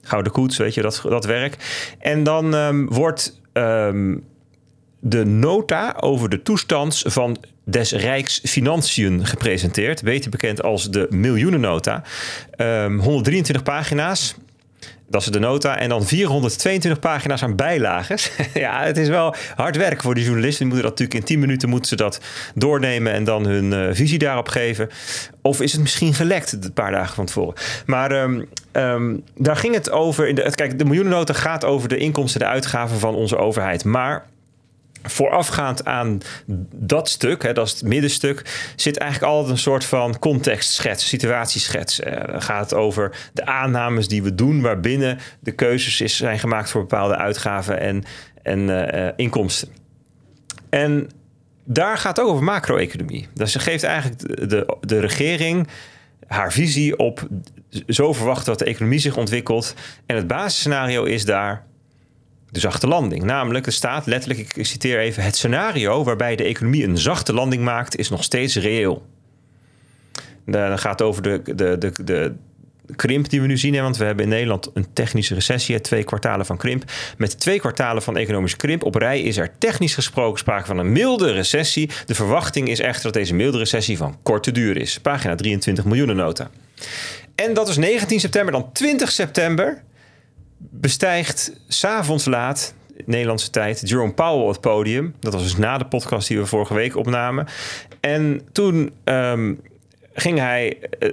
Gouden 0.02 0.32
koets, 0.32 0.56
weet 0.56 0.74
je, 0.74 0.82
dat, 0.82 1.02
dat 1.08 1.24
werk. 1.24 1.56
En 1.98 2.22
dan 2.22 2.54
ehm, 2.54 2.86
wordt 2.86 3.40
ehm, 3.52 4.16
de 5.00 5.24
nota 5.24 5.96
over 6.00 6.28
de 6.28 6.42
toestand 6.42 7.02
van 7.06 7.36
des 7.64 7.92
Rijks 7.92 8.40
Financiën 8.44 9.26
gepresenteerd. 9.26 10.02
Beter 10.02 10.30
bekend 10.30 10.62
als 10.62 10.90
de 10.90 11.06
miljoenennota. 11.10 12.02
Ehm 12.50 12.98
123 12.98 13.62
pagina's. 13.62 14.34
Dat 15.12 15.20
is 15.20 15.26
de 15.26 15.38
nota. 15.38 15.78
En 15.78 15.88
dan 15.88 16.06
422 16.06 16.98
pagina's 16.98 17.42
aan 17.42 17.56
bijlages. 17.56 18.30
ja, 18.54 18.82
het 18.82 18.96
is 18.96 19.08
wel 19.08 19.34
hard 19.54 19.76
werk 19.76 20.02
voor 20.02 20.14
die 20.14 20.24
journalisten. 20.24 20.58
Die 20.58 20.74
moeten 20.74 20.90
dat 20.90 20.98
natuurlijk 20.98 21.28
in 21.28 21.36
10 21.36 21.40
minuten 21.40 21.68
moeten 21.68 21.88
ze 21.88 21.96
dat 21.96 22.20
doornemen 22.54 23.12
en 23.12 23.24
dan 23.24 23.46
hun 23.46 23.72
eh, 23.72 23.94
visie 23.94 24.18
daarop 24.18 24.48
geven. 24.48 24.88
Of 25.42 25.60
is 25.60 25.72
het 25.72 25.80
misschien 25.80 26.14
gelekt 26.14 26.52
een 26.52 26.72
paar 26.72 26.90
dagen 26.90 27.14
van 27.14 27.26
tevoren. 27.26 27.54
Maar 27.86 28.10
ehm, 28.10 28.42
ehm, 28.72 29.16
daar 29.36 29.56
ging 29.56 29.74
het 29.74 29.90
over. 29.90 30.28
In 30.28 30.34
de, 30.34 30.50
kijk, 30.54 30.78
de 30.78 30.84
miljoenennota 30.84 31.32
gaat 31.32 31.64
over 31.64 31.88
de 31.88 31.96
inkomsten 31.96 32.40
en 32.40 32.46
de 32.46 32.52
uitgaven 32.52 32.98
van 32.98 33.14
onze 33.14 33.36
overheid. 33.36 33.84
Maar 33.84 34.24
voorafgaand 35.02 35.84
aan 35.84 36.20
dat 36.74 37.08
stuk, 37.08 37.42
hè, 37.42 37.52
dat 37.52 37.66
is 37.66 37.72
het 37.72 37.82
middenstuk, 37.82 38.70
zit 38.76 38.96
eigenlijk 38.98 39.32
altijd 39.32 39.52
een 39.52 39.58
soort 39.58 39.84
van 39.84 40.18
contextschets, 40.18 41.08
situatieschets. 41.08 42.00
Dan 42.26 42.42
gaat 42.42 42.70
het 42.70 42.74
over 42.74 43.30
de 43.32 43.46
aannames 43.46 44.08
die 44.08 44.22
we 44.22 44.34
doen, 44.34 44.60
waarbinnen 44.60 45.18
de 45.40 45.52
keuzes 45.52 46.00
is, 46.00 46.16
zijn 46.16 46.38
gemaakt 46.38 46.70
voor 46.70 46.80
bepaalde 46.80 47.16
uitgaven 47.16 47.80
en, 47.80 48.04
en 48.42 48.58
uh, 48.58 49.08
inkomsten. 49.16 49.68
En 50.70 51.10
daar 51.64 51.98
gaat 51.98 52.16
het 52.16 52.26
ook 52.26 52.32
over 52.32 52.44
macro-economie. 52.44 53.28
Dus 53.34 53.52
ze 53.52 53.58
geeft 53.58 53.82
eigenlijk 53.82 54.48
de, 54.50 54.76
de 54.80 55.00
regering 55.00 55.68
haar 56.26 56.52
visie 56.52 56.98
op 56.98 57.28
zo 57.88 58.12
verwachten 58.12 58.46
dat 58.46 58.58
de 58.58 58.64
economie 58.64 58.98
zich 58.98 59.16
ontwikkelt. 59.16 59.74
En 60.06 60.16
het 60.16 60.26
basisscenario 60.26 61.04
is 61.04 61.24
daar 61.24 61.64
de 62.52 62.60
zachte 62.60 62.86
landing. 62.86 63.22
Namelijk, 63.24 63.66
er 63.66 63.72
staat 63.72 64.06
letterlijk, 64.06 64.54
ik 64.56 64.66
citeer 64.66 64.98
even, 64.98 65.22
het 65.22 65.36
scenario 65.36 66.04
waarbij 66.04 66.36
de 66.36 66.44
economie 66.44 66.84
een 66.84 66.98
zachte 66.98 67.32
landing 67.32 67.62
maakt, 67.62 67.96
is 67.96 68.08
nog 68.08 68.24
steeds 68.24 68.56
reëel. 68.56 69.06
Dan 70.46 70.78
gaat 70.78 71.02
over 71.02 71.22
de, 71.22 71.42
de, 71.44 71.78
de, 71.78 71.92
de 72.04 72.34
krimp 72.96 73.28
die 73.28 73.40
we 73.40 73.46
nu 73.46 73.58
zien. 73.58 73.82
Want 73.82 73.96
we 73.96 74.04
hebben 74.04 74.24
in 74.24 74.30
Nederland 74.30 74.70
een 74.74 74.92
technische 74.92 75.34
recessie, 75.34 75.80
twee 75.80 76.04
kwartalen 76.04 76.46
van 76.46 76.56
krimp. 76.56 76.84
Met 77.16 77.40
twee 77.40 77.60
kwartalen 77.60 78.02
van 78.02 78.16
economische 78.16 78.56
krimp 78.56 78.84
op 78.84 78.94
rij 78.94 79.20
is 79.20 79.36
er 79.36 79.50
technisch 79.58 79.94
gesproken 79.94 80.38
sprake 80.38 80.66
van 80.66 80.78
een 80.78 80.92
milde 80.92 81.32
recessie. 81.32 81.90
De 82.06 82.14
verwachting 82.14 82.68
is 82.68 82.80
echter 82.80 83.02
dat 83.02 83.12
deze 83.12 83.34
milde 83.34 83.58
recessie 83.58 83.96
van 83.96 84.18
korte 84.22 84.52
duur 84.52 84.76
is. 84.76 85.00
Pagina 85.00 85.34
23 85.34 85.84
miljoenen 85.84 86.16
nota. 86.16 86.50
En 87.34 87.54
dat 87.54 87.68
is 87.68 87.76
19 87.76 88.20
september. 88.20 88.52
Dan 88.52 88.72
20 88.72 89.12
september 89.12 89.82
bestijgt 90.70 91.52
s'avonds 91.68 92.24
laat, 92.24 92.74
Nederlandse 93.04 93.50
tijd, 93.50 93.88
Jerome 93.88 94.12
Powell 94.12 94.48
het 94.48 94.60
podium. 94.60 95.14
Dat 95.20 95.32
was 95.32 95.42
dus 95.42 95.56
na 95.56 95.78
de 95.78 95.86
podcast 95.86 96.28
die 96.28 96.38
we 96.38 96.46
vorige 96.46 96.74
week 96.74 96.96
opnamen. 96.96 97.46
En 98.00 98.40
toen 98.52 98.92
um, 99.04 99.60
ging 100.14 100.38
hij 100.38 100.78
eh, 100.98 101.08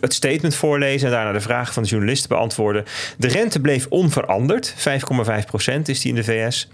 het 0.00 0.14
statement 0.14 0.54
voorlezen 0.54 1.08
en 1.08 1.14
daarna 1.14 1.32
de 1.32 1.40
vragen 1.40 1.74
van 1.74 1.82
de 1.82 1.88
journalisten 1.88 2.28
beantwoorden. 2.28 2.84
De 3.16 3.28
rente 3.28 3.60
bleef 3.60 3.86
onveranderd, 3.88 4.74
5,5% 4.76 5.82
is 5.84 6.00
die 6.00 6.10
in 6.10 6.14
de 6.14 6.24
VS. 6.24 6.68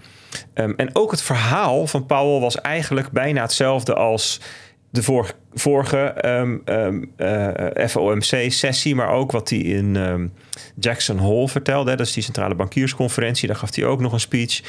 Um, 0.53 0.73
en 0.77 0.95
ook 0.95 1.11
het 1.11 1.21
verhaal 1.21 1.87
van 1.87 2.05
Powell 2.05 2.39
was 2.39 2.61
eigenlijk 2.61 3.11
bijna 3.11 3.41
hetzelfde 3.41 3.93
als 3.93 4.39
de 4.95 5.03
vorige, 5.03 5.33
vorige 5.53 6.15
um, 6.25 6.61
um, 6.65 7.11
uh, 7.17 7.87
FOMC-sessie, 7.87 8.95
maar 8.95 9.09
ook 9.09 9.31
wat 9.31 9.49
hij 9.49 9.59
in 9.59 9.95
um, 9.95 10.33
Jackson 10.79 11.17
Hole 11.17 11.49
vertelde. 11.49 11.95
Dat 11.95 12.07
is 12.07 12.13
die 12.13 12.23
centrale 12.23 12.55
bankiersconferentie. 12.55 13.47
Daar 13.47 13.57
gaf 13.57 13.75
hij 13.75 13.85
ook 13.85 13.99
nog 13.99 14.13
een 14.13 14.19
speech. 14.19 14.61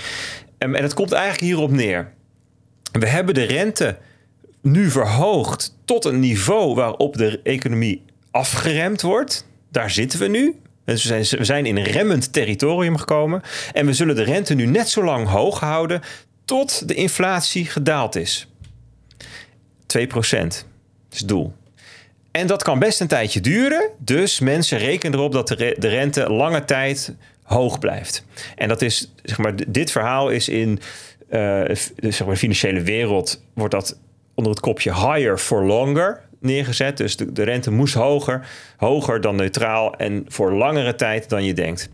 en 0.59 0.75
het 0.75 0.95
komt 0.95 1.13
eigenlijk 1.13 1.43
hierop 1.43 1.71
neer. 1.71 2.13
We 2.93 3.07
hebben 3.07 3.35
de 3.35 3.43
rente 3.43 3.99
nu 4.63 4.91
verhoogd 4.91 5.77
tot 5.85 6.05
een 6.05 6.21
niveau 6.21 6.75
waarop 6.75 7.17
de 7.17 7.41
economie 7.43 8.03
afgeremd 8.31 9.03
wordt. 9.03 9.47
Daar 9.71 9.91
zitten 9.91 10.19
we 10.19 10.27
nu. 10.27 10.55
Dus 10.85 11.05
we 11.05 11.25
zijn, 11.25 11.39
we 11.39 11.45
zijn 11.45 11.67
in 11.67 11.79
remmend 11.79 12.33
territorium 12.33 12.97
gekomen. 12.97 13.43
En 13.73 13.87
we 13.87 13.93
zullen 13.93 14.15
de 14.15 14.23
rente 14.23 14.55
nu 14.55 14.67
net 14.67 14.89
zo 14.89 15.05
lang 15.05 15.29
hoog 15.29 15.61
houden 15.61 16.01
tot 16.45 16.89
de 16.89 16.95
inflatie 16.95 17.65
gedaald 17.67 18.17
is. 18.17 18.49
2 19.87 20.07
procent 20.07 20.67
is 21.11 21.19
het 21.19 21.29
doel. 21.29 21.53
En 22.31 22.47
dat 22.47 22.63
kan 22.63 22.79
best 22.79 23.01
een 23.01 23.07
tijdje 23.07 23.41
duren. 23.41 23.91
Dus 23.99 24.41
mensen 24.41 24.79
rekenen 24.79 25.19
erop 25.19 25.33
dat 25.33 25.49
de, 25.49 25.77
de 25.79 25.89
rente 25.89 26.31
lange 26.31 26.65
tijd 26.65 27.15
hoog 27.43 27.79
blijft. 27.79 28.25
En 28.55 28.69
dat 28.69 28.83
is, 28.83 29.13
zeg 29.23 29.39
maar, 29.39 29.53
dit 29.69 29.91
verhaal 29.91 30.31
is 30.31 30.49
in 30.49 30.81
uh, 31.31 31.63
zeg 32.01 32.21
maar, 32.25 32.35
de 32.35 32.37
financiële 32.37 32.81
wereld 32.81 33.43
wordt 33.55 33.75
dat 33.75 33.99
onder 34.35 34.53
het 34.53 34.61
kopje 34.61 34.95
higher 34.95 35.39
for 35.39 35.65
longer 35.65 36.21
neergezet. 36.41 36.97
Dus 36.97 37.17
de, 37.17 37.33
de 37.33 37.43
rente 37.43 37.71
moest 37.71 37.95
hoger, 37.95 38.49
hoger 38.77 39.21
dan 39.21 39.37
neutraal 39.37 39.95
en 39.95 40.25
voor 40.29 40.53
langere 40.53 40.95
tijd 40.95 41.29
dan 41.29 41.45
je 41.45 41.53
denkt. 41.53 41.89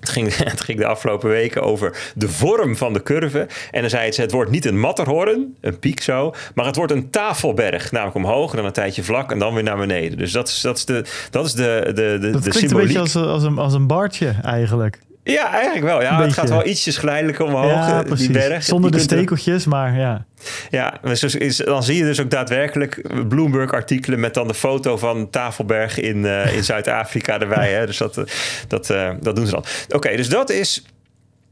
Het 0.00 0.08
ging, 0.08 0.36
het 0.54 0.60
ging 0.60 0.78
de 0.78 0.86
afgelopen 0.86 1.28
weken 1.28 1.62
over 1.62 2.12
de 2.14 2.28
vorm 2.28 2.76
van 2.76 2.92
de 2.92 3.02
curve. 3.02 3.46
En 3.70 3.80
dan 3.80 3.90
zei 3.90 4.04
het, 4.06 4.16
het 4.16 4.32
wordt 4.32 4.50
niet 4.50 4.64
een 4.64 4.80
matterhorn, 4.80 5.56
een 5.60 5.78
piek 5.78 6.02
zo, 6.02 6.34
maar 6.54 6.66
het 6.66 6.76
wordt 6.76 6.92
een 6.92 7.10
tafelberg. 7.10 7.92
Namelijk 7.92 8.16
omhoog, 8.16 8.54
dan 8.54 8.64
een 8.64 8.72
tijdje 8.72 9.02
vlak 9.02 9.32
en 9.32 9.38
dan 9.38 9.54
weer 9.54 9.62
naar 9.62 9.76
beneden. 9.76 10.18
Dus 10.18 10.32
dat 10.32 10.48
is, 10.48 10.60
dat 10.60 10.76
is 10.76 10.84
de, 10.84 11.04
dat 11.30 11.44
is 11.46 11.52
de, 11.52 11.82
de, 11.86 11.92
de, 11.92 12.30
dat 12.30 12.42
de 12.42 12.50
klinkt 12.50 12.58
symboliek. 12.58 12.96
een 12.96 13.02
beetje 13.02 13.18
als, 13.20 13.28
als, 13.28 13.42
een, 13.42 13.58
als 13.58 13.74
een 13.74 13.86
baardje 13.86 14.34
eigenlijk. 14.42 14.98
Ja, 15.22 15.52
eigenlijk 15.52 15.84
wel. 15.84 16.02
Ja, 16.02 16.22
het 16.22 16.32
gaat 16.32 16.48
wel 16.48 16.66
ietsjes 16.66 16.96
geleidelijk 16.96 17.38
omhoog, 17.40 17.70
ja, 17.70 17.98
eh, 17.98 18.04
precies. 18.04 18.26
die 18.26 18.36
berg. 18.36 18.64
Zonder 18.64 18.90
de 18.90 18.96
er- 18.96 19.02
stekeltjes, 19.02 19.66
maar 19.66 19.96
ja. 19.98 20.24
Ja, 20.70 20.98
dus 21.02 21.22
is, 21.34 21.56
dan 21.56 21.82
zie 21.82 21.96
je 21.96 22.04
dus 22.04 22.20
ook 22.20 22.30
daadwerkelijk 22.30 23.02
Bloomberg-artikelen 23.28 24.20
met 24.20 24.34
dan 24.34 24.48
de 24.48 24.54
foto 24.54 24.96
van 24.96 25.30
Tafelberg 25.30 25.98
in, 25.98 26.26
eh, 26.26 26.56
in 26.56 26.64
Zuid-Afrika 26.64 27.40
erbij. 27.40 27.72
Hè? 27.72 27.86
Dus 27.86 27.96
dat, 27.98 28.16
eh, 28.16 28.24
dat, 28.68 28.86
dat 29.20 29.36
doen 29.36 29.46
ze 29.46 29.52
dan. 29.52 29.64
Oké, 29.88 30.16
dus 30.16 30.28
dat 30.28 30.50
is 30.50 30.84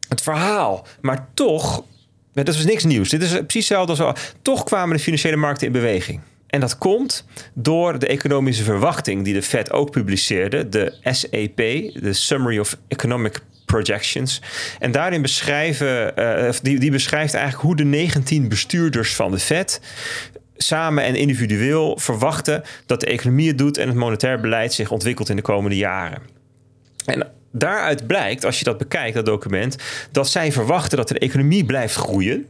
het 0.08 0.22
verhaal. 0.22 0.86
Maar 1.00 1.28
toch, 1.34 1.84
dat 2.32 2.48
is 2.48 2.64
niks 2.64 2.84
nieuws. 2.84 3.08
Dit 3.08 3.22
is 3.22 3.28
precies 3.30 3.54
hetzelfde 3.54 3.90
als 3.90 4.00
al. 4.00 4.14
Toch 4.42 4.64
kwamen 4.64 4.96
de 4.96 5.02
financiële 5.02 5.36
markten 5.36 5.66
in 5.66 5.72
beweging. 5.72 6.20
En 6.46 6.60
dat 6.60 6.78
komt 6.78 7.24
door 7.54 7.98
de 7.98 8.06
economische 8.06 8.62
verwachting 8.62 9.24
die 9.24 9.34
de 9.34 9.42
Fed 9.42 9.72
ook 9.72 9.90
publiceerde, 9.90 10.68
de 10.68 10.94
SEP, 11.02 11.56
de 12.02 12.12
Summary 12.12 12.58
of 12.58 12.76
Economic 12.88 13.40
Projections. 13.68 14.42
En 14.78 14.92
daarin 14.92 15.22
beschrijven, 15.22 16.16
eh, 16.16 16.54
die, 16.62 16.78
die 16.78 16.90
beschrijft 16.90 17.34
eigenlijk 17.34 17.64
hoe 17.64 17.76
de 17.76 17.84
19 17.84 18.48
bestuurders 18.48 19.14
van 19.14 19.30
de 19.30 19.38
Fed 19.38 19.80
samen 20.56 21.04
en 21.04 21.14
individueel 21.14 21.98
verwachten 21.98 22.62
dat 22.86 23.00
de 23.00 23.06
economie 23.06 23.48
het 23.48 23.58
doet 23.58 23.78
en 23.78 23.88
het 23.88 23.96
monetair 23.96 24.40
beleid 24.40 24.72
zich 24.72 24.90
ontwikkelt 24.90 25.28
in 25.28 25.36
de 25.36 25.42
komende 25.42 25.76
jaren. 25.76 26.22
En 27.04 27.26
daaruit 27.52 28.06
blijkt, 28.06 28.44
als 28.44 28.58
je 28.58 28.64
dat 28.64 28.78
bekijkt, 28.78 29.14
dat 29.14 29.26
document, 29.26 29.76
dat 30.12 30.28
zij 30.28 30.52
verwachten 30.52 30.96
dat 30.96 31.08
de 31.08 31.18
economie 31.18 31.64
blijft 31.64 31.94
groeien. 31.94 32.46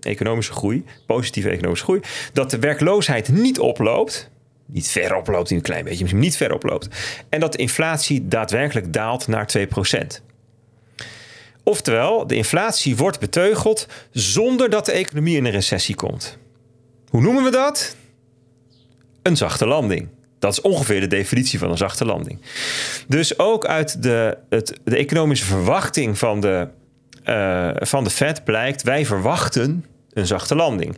Economische 0.00 0.52
groei, 0.52 0.84
positieve 1.06 1.50
economische 1.50 1.84
groei. 1.84 2.00
Dat 2.32 2.50
de 2.50 2.58
werkloosheid 2.58 3.28
niet 3.28 3.58
oploopt. 3.58 4.30
Niet 4.66 4.88
ver 4.88 5.16
oploopt, 5.16 5.50
een 5.50 5.60
klein 5.60 5.84
beetje, 5.84 6.00
misschien 6.00 6.22
niet 6.22 6.36
ver 6.36 6.52
oploopt. 6.52 6.88
En 7.28 7.40
dat 7.40 7.52
de 7.52 7.58
inflatie 7.58 8.28
daadwerkelijk 8.28 8.92
daalt 8.92 9.26
naar 9.26 9.48
2%. 9.58 10.25
Oftewel, 11.68 12.26
de 12.26 12.34
inflatie 12.34 12.96
wordt 12.96 13.20
beteugeld 13.20 13.86
zonder 14.10 14.70
dat 14.70 14.86
de 14.86 14.92
economie 14.92 15.36
in 15.36 15.44
een 15.44 15.52
recessie 15.52 15.94
komt. 15.94 16.38
Hoe 17.08 17.20
noemen 17.20 17.44
we 17.44 17.50
dat? 17.50 17.96
Een 19.22 19.36
zachte 19.36 19.66
landing. 19.66 20.08
Dat 20.38 20.52
is 20.52 20.60
ongeveer 20.60 21.00
de 21.00 21.06
definitie 21.06 21.58
van 21.58 21.70
een 21.70 21.76
zachte 21.76 22.04
landing. 22.04 22.40
Dus 23.08 23.38
ook 23.38 23.66
uit 23.66 24.02
de, 24.02 24.38
het, 24.48 24.80
de 24.84 24.96
economische 24.96 25.46
verwachting 25.46 26.18
van 26.18 26.40
de, 26.40 26.68
eh, 27.24 27.70
van 27.74 28.04
de 28.04 28.10
Fed 28.10 28.44
blijkt... 28.44 28.82
wij 28.82 29.06
verwachten 29.06 29.84
een 30.12 30.26
zachte 30.26 30.54
landing. 30.54 30.96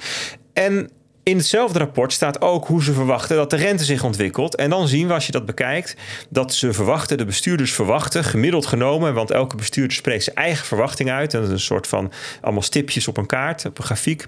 En 0.52 0.90
in 1.28 1.36
hetzelfde 1.36 1.78
rapport 1.78 2.12
staat 2.12 2.40
ook 2.40 2.66
hoe 2.66 2.82
ze 2.82 2.92
verwachten 2.92 3.36
dat 3.36 3.50
de 3.50 3.56
rente 3.56 3.84
zich 3.84 4.04
ontwikkelt. 4.04 4.56
En 4.56 4.70
dan 4.70 4.88
zien 4.88 5.06
we, 5.06 5.12
als 5.12 5.26
je 5.26 5.32
dat 5.32 5.46
bekijkt, 5.46 5.96
dat 6.28 6.54
ze 6.54 6.72
verwachten, 6.72 7.18
de 7.18 7.24
bestuurders 7.24 7.72
verwachten, 7.72 8.24
gemiddeld 8.24 8.66
genomen, 8.66 9.14
want 9.14 9.30
elke 9.30 9.56
bestuurder 9.56 9.96
spreekt 9.96 10.24
zijn 10.24 10.36
eigen 10.36 10.66
verwachting 10.66 11.10
uit. 11.10 11.34
En 11.34 11.40
dat 11.40 11.48
is 11.48 11.54
een 11.54 11.60
soort 11.60 11.86
van 11.86 12.12
allemaal 12.40 12.62
stipjes 12.62 13.08
op 13.08 13.16
een 13.16 13.26
kaart, 13.26 13.64
op 13.64 13.78
een 13.78 13.84
grafiek. 13.84 14.26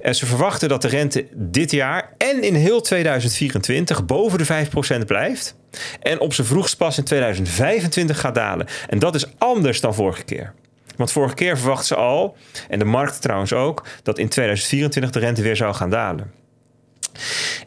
En 0.00 0.14
ze 0.14 0.26
verwachten 0.26 0.68
dat 0.68 0.82
de 0.82 0.88
rente 0.88 1.26
dit 1.34 1.70
jaar 1.70 2.14
en 2.18 2.42
in 2.42 2.54
heel 2.54 2.80
2024 2.80 4.04
boven 4.04 4.38
de 4.38 4.66
5% 5.02 5.06
blijft. 5.06 5.54
En 6.00 6.20
op 6.20 6.34
zijn 6.34 6.46
vroegst 6.46 6.76
pas 6.76 6.98
in 6.98 7.04
2025 7.04 8.20
gaat 8.20 8.34
dalen. 8.34 8.66
En 8.88 8.98
dat 8.98 9.14
is 9.14 9.26
anders 9.38 9.80
dan 9.80 9.94
vorige 9.94 10.22
keer. 10.22 10.52
Want 11.00 11.12
vorige 11.12 11.34
keer 11.34 11.58
verwachten 11.58 11.86
ze 11.86 11.94
al, 11.94 12.36
en 12.68 12.78
de 12.78 12.84
markt 12.84 13.22
trouwens 13.22 13.52
ook, 13.52 13.86
dat 14.02 14.18
in 14.18 14.28
2024 14.28 15.10
de 15.10 15.18
rente 15.18 15.42
weer 15.42 15.56
zou 15.56 15.74
gaan 15.74 15.90
dalen. 15.90 16.32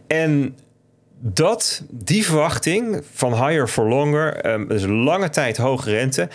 En 0.07 0.57
dat, 1.19 1.83
die 1.89 2.25
verwachting 2.25 3.03
van 3.13 3.33
higher 3.33 3.67
for 3.67 3.87
longer, 3.87 4.41
dus 4.67 4.85
lange 4.85 5.29
tijd 5.29 5.57
hoge 5.57 5.89
rente, 5.89 6.29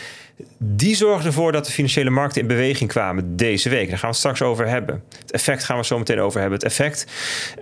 die 0.59 0.97
zorgde 0.97 1.27
ervoor 1.27 1.53
dat 1.53 1.67
de 1.67 1.73
financiële 1.73 2.11
markten 2.11 2.41
in 2.41 2.47
beweging 2.47 2.91
kwamen 2.91 3.37
deze 3.37 3.69
week. 3.69 3.89
Daar 3.89 3.99
gaan 3.99 4.11
we 4.11 4.17
het 4.17 4.17
straks 4.17 4.43
over 4.43 4.69
hebben. 4.69 5.03
Het 5.21 5.33
effect 5.33 5.65
gaan 5.65 5.77
we 5.77 5.85
zo 5.85 5.99
meteen 5.99 6.21
over 6.21 6.41
hebben. 6.41 6.59
Het 6.59 6.69
effect, 6.69 7.07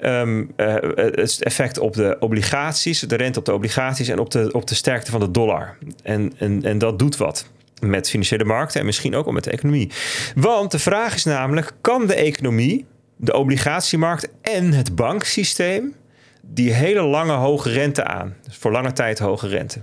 um, 0.03 0.53
uh, 0.57 0.75
het 0.95 1.43
effect 1.43 1.79
op 1.79 1.93
de 1.93 2.17
obligaties, 2.21 3.01
de 3.01 3.17
rente 3.17 3.39
op 3.39 3.45
de 3.45 3.55
obligaties 3.55 4.09
en 4.09 4.19
op 4.19 4.31
de, 4.31 4.53
op 4.53 4.67
de 4.67 4.75
sterkte 4.75 5.11
van 5.11 5.21
de 5.21 5.31
dollar. 5.31 5.77
En, 6.03 6.33
en, 6.39 6.65
en 6.65 6.79
dat 6.79 6.99
doet 6.99 7.17
wat 7.17 7.47
met 7.81 8.11
financiële 8.11 8.45
markten 8.45 8.81
en 8.81 8.87
misschien 8.87 9.15
ook 9.15 9.25
wel 9.25 9.35
met 9.35 9.45
de 9.45 9.51
economie. 9.51 9.91
Want 10.35 10.71
de 10.71 10.79
vraag 10.79 11.15
is 11.15 11.25
namelijk: 11.25 11.73
kan 11.81 12.07
de 12.07 12.15
economie, 12.15 12.87
de 13.17 13.35
obligatiemarkt 13.35 14.29
en 14.43 14.73
het 14.73 14.95
banksysteem 14.95 15.95
die 16.43 16.73
hele 16.73 17.03
lange 17.03 17.33
hoge 17.33 17.71
rente 17.71 18.05
aan? 18.05 18.37
Dus 18.43 18.57
voor 18.57 18.73
lange 18.73 18.93
tijd 18.93 19.19
hoge 19.19 19.49
rente. 19.49 19.81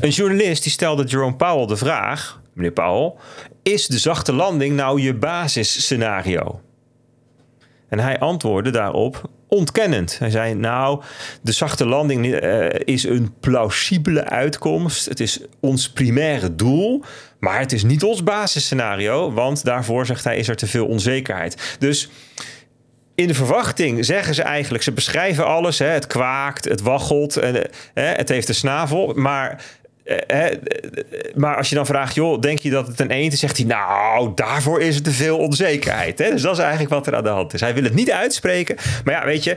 Een 0.00 0.10
journalist 0.10 0.62
die 0.62 0.72
stelde 0.72 1.04
Jerome 1.04 1.36
Powell 1.36 1.66
de 1.66 1.76
vraag: 1.76 2.40
meneer 2.52 2.72
Powell, 2.72 3.12
is 3.62 3.86
de 3.86 3.98
zachte 3.98 4.32
landing 4.32 4.76
nou 4.76 5.00
je 5.00 5.14
basisscenario? 5.14 6.60
En 7.88 7.98
hij 7.98 8.18
antwoordde 8.18 8.70
daarop 8.70 9.30
ontkennend. 9.56 10.18
Hij 10.18 10.30
zei: 10.30 10.54
Nou, 10.54 11.02
de 11.42 11.52
zachte 11.52 11.86
landing 11.86 12.26
uh, 12.26 12.66
is 12.84 13.04
een 13.04 13.34
plausibele 13.40 14.24
uitkomst. 14.24 15.06
Het 15.06 15.20
is 15.20 15.40
ons 15.60 15.90
primaire 15.90 16.54
doel. 16.54 17.04
Maar 17.38 17.58
het 17.58 17.72
is 17.72 17.84
niet 17.84 18.02
ons 18.02 18.22
basisscenario. 18.22 19.32
Want 19.32 19.64
daarvoor, 19.64 20.06
zegt 20.06 20.24
hij, 20.24 20.36
is 20.36 20.48
er 20.48 20.56
te 20.56 20.66
veel 20.66 20.86
onzekerheid. 20.86 21.76
Dus 21.78 22.08
in 23.14 23.26
de 23.26 23.34
verwachting 23.34 24.04
zeggen 24.04 24.34
ze 24.34 24.42
eigenlijk, 24.42 24.84
ze 24.84 24.92
beschrijven 24.92 25.46
alles. 25.46 25.78
Hè, 25.78 25.86
het 25.86 26.06
kwaakt, 26.06 26.64
het 26.64 26.80
waggelt, 26.80 27.36
en, 27.36 27.54
hè, 27.94 28.04
het 28.04 28.28
heeft 28.28 28.48
een 28.48 28.54
snavel. 28.54 29.12
Maar 29.14 29.64
eh, 30.06 30.58
maar 31.34 31.56
als 31.56 31.68
je 31.68 31.74
dan 31.74 31.86
vraagt, 31.86 32.14
joh, 32.14 32.40
denk 32.40 32.58
je 32.58 32.70
dat 32.70 32.86
het 32.86 33.00
een 33.00 33.10
eend? 33.10 33.34
Zegt 33.34 33.56
hij, 33.56 33.66
nou, 33.66 34.32
daarvoor 34.34 34.80
is 34.80 34.96
er 34.96 35.02
te 35.02 35.10
veel 35.10 35.38
onzekerheid. 35.38 36.18
Dus 36.18 36.42
dat 36.42 36.52
is 36.52 36.58
eigenlijk 36.58 36.90
wat 36.90 37.06
er 37.06 37.14
aan 37.14 37.22
de 37.22 37.28
hand 37.28 37.54
is. 37.54 37.60
Hij 37.60 37.74
wil 37.74 37.82
het 37.82 37.94
niet 37.94 38.10
uitspreken. 38.10 38.76
Maar 39.04 39.14
ja, 39.14 39.24
weet 39.24 39.44
je, 39.44 39.56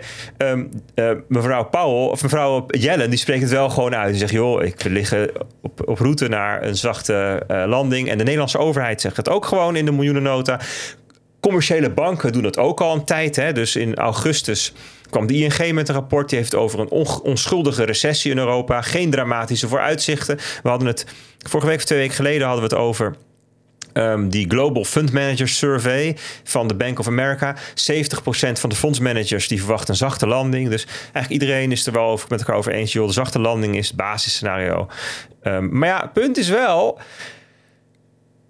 uh, 0.96 1.12
mevrouw 1.28 1.64
Powell, 1.64 2.10
of 2.10 2.24
mevrouw 2.24 2.66
Jellen, 2.68 3.10
die 3.10 3.20
spreekt 3.20 3.42
het 3.42 3.52
wel 3.52 3.70
gewoon 3.70 3.96
uit. 3.96 4.10
Die 4.10 4.20
zegt, 4.20 4.32
joh, 4.32 4.64
ik 4.64 4.84
liggen 4.84 5.32
op, 5.62 5.90
op 5.90 6.00
route 6.00 6.28
naar 6.28 6.64
een 6.64 6.78
zachte 6.78 7.44
landing. 7.48 8.10
En 8.10 8.18
de 8.18 8.24
Nederlandse 8.24 8.58
overheid 8.58 9.02
zegt 9.02 9.18
het 9.18 9.30
ook 9.30 9.46
gewoon 9.46 9.76
in 9.76 9.86
de 9.86 9.92
miljoenennota. 9.92 10.60
Commerciële 11.40 11.90
banken 11.90 12.32
doen 12.32 12.44
het 12.44 12.58
ook 12.58 12.82
al 12.82 12.96
een 12.96 13.06
tijd. 13.06 13.36
Hè? 13.36 13.54
Dus 13.54 13.76
in 13.76 13.96
augustus 13.96 14.74
kwam 15.10 15.28
de 15.28 15.34
ING 15.34 15.74
met 15.74 15.90
een 15.90 15.96
rapport. 15.96 16.30
Die 16.30 16.38
heeft 16.38 16.56
over 16.56 16.80
een 16.80 16.90
onschuldige 17.24 17.84
recessie 17.84 18.32
in 18.32 18.38
Europa. 18.38 18.82
Geen 18.82 19.10
dramatische 19.10 19.68
vooruitzichten. 19.68 20.36
We 20.64 20.70
hadden 20.70 20.88
het 20.88 21.06
vorige 21.38 21.70
week 21.70 21.78
of 21.78 21.84
twee 21.84 22.00
weken 22.00 22.16
geleden 22.16 22.48
hadden 22.48 22.70
we 22.70 22.76
het 22.76 22.84
over. 22.84 23.16
Um, 23.94 24.30
die 24.30 24.50
Global 24.50 24.84
Fund 24.84 25.12
Managers 25.12 25.58
Survey 25.58 26.18
van 26.44 26.68
de 26.68 26.76
Bank 26.76 27.00
of 27.00 27.08
America. 27.08 27.56
70% 27.56 27.60
van 28.52 28.70
de 28.70 28.76
fondsmanagers 28.76 29.48
die 29.48 29.60
verwachten 29.60 29.90
een 29.90 29.96
zachte 29.96 30.28
landing. 30.28 30.70
Dus 30.70 30.86
eigenlijk 30.86 31.30
iedereen 31.30 31.72
is 31.72 31.86
er 31.86 31.94
wel 31.94 32.06
over, 32.06 32.28
met 32.30 32.40
elkaar 32.40 32.56
over 32.56 32.72
eens. 32.72 32.94
Joh, 32.94 33.08
de 33.08 33.14
zachte 33.14 33.40
landing 33.40 33.78
is 33.78 33.88
het 33.88 33.96
basisscenario. 33.96 34.88
Um, 35.44 35.78
maar 35.78 35.90
ja, 35.90 36.12
punt 36.14 36.38
is 36.38 36.50
wel. 36.50 37.00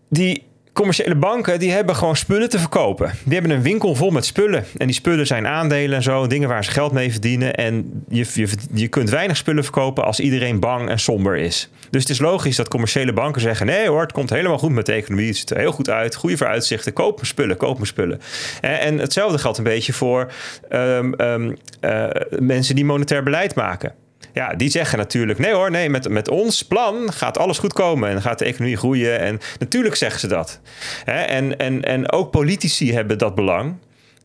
Die 0.10 0.49
commerciële 0.80 1.16
banken 1.16 1.60
die 1.60 1.72
hebben 1.72 1.96
gewoon 1.96 2.16
spullen 2.16 2.50
te 2.50 2.60
verkopen. 2.60 3.12
Die 3.24 3.34
hebben 3.34 3.52
een 3.52 3.62
winkel 3.62 3.96
vol 3.96 4.10
met 4.10 4.26
spullen. 4.26 4.66
En 4.78 4.86
die 4.86 4.96
spullen 4.96 5.28
zijn 5.28 5.48
aandelen 5.48 5.96
en 5.96 6.04
zo, 6.04 6.28
dingen 6.28 6.50
waar 6.50 6.64
ze 6.64 6.72
geld 6.72 6.92
mee 6.92 7.12
verdienen. 7.12 7.56
En 7.56 8.04
je, 8.10 8.26
je, 8.34 8.48
je 8.74 8.88
kunt 8.88 9.10
weinig 9.10 9.38
spullen 9.38 9.64
verkopen 9.64 10.04
als 10.06 10.20
iedereen 10.20 10.60
bang 10.60 10.90
en 10.90 11.00
somber 11.00 11.38
is. 11.38 11.70
Dus 11.90 12.02
het 12.02 12.12
is 12.12 12.20
logisch 12.20 12.56
dat 12.56 12.68
commerciële 12.68 13.14
banken 13.14 13.42
zeggen: 13.42 13.66
nee 13.66 13.88
hoor, 13.88 14.02
het 14.02 14.12
komt 14.12 14.30
helemaal 14.30 14.58
goed 14.58 14.72
met 14.72 14.86
de 14.86 14.92
economie. 14.92 15.28
Het 15.28 15.38
ziet 15.38 15.50
er 15.50 15.58
heel 15.58 15.72
goed 15.72 15.90
uit. 15.90 16.16
Goede 16.16 16.38
vooruitzichten. 16.38 16.94
Koop 16.94 17.16
mijn 17.16 17.28
spullen, 17.28 17.58
koop 17.58 17.74
mijn 17.74 17.88
spullen. 17.88 18.22
En, 18.62 18.80
en 18.80 18.98
hetzelfde 18.98 19.38
geldt 19.38 19.58
een 19.58 19.64
beetje 19.64 19.94
voor 19.94 20.32
um, 20.70 21.22
um, 21.22 21.58
uh, 21.82 22.08
mensen 22.40 22.76
die 22.76 22.86
monetair 22.86 23.24
beleid 23.24 23.56
maken. 23.56 23.94
Ja, 24.40 24.54
die 24.54 24.70
zeggen 24.70 24.98
natuurlijk: 24.98 25.40
nee 25.40 25.54
hoor, 25.54 25.72
nee, 25.72 25.90
met, 25.90 26.10
met 26.10 26.30
ons 26.30 26.64
plan 26.64 27.14
gaat 27.14 27.38
alles 27.38 27.58
goed 27.58 27.74
komen 27.74 28.10
en 28.10 28.22
gaat 28.22 28.40
de 28.40 28.46
economie 28.46 28.78
groeien. 28.78 29.20
En 29.20 29.40
natuurlijk 29.60 29.96
zeggen 29.96 30.20
ze 30.20 30.28
dat. 30.28 30.60
Hè? 31.04 31.22
En, 31.22 31.58
en, 31.58 31.84
en 31.84 32.12
ook 32.12 32.32
politici 32.32 32.94
hebben 32.94 33.18
dat 33.18 33.36
belang. 33.36 33.76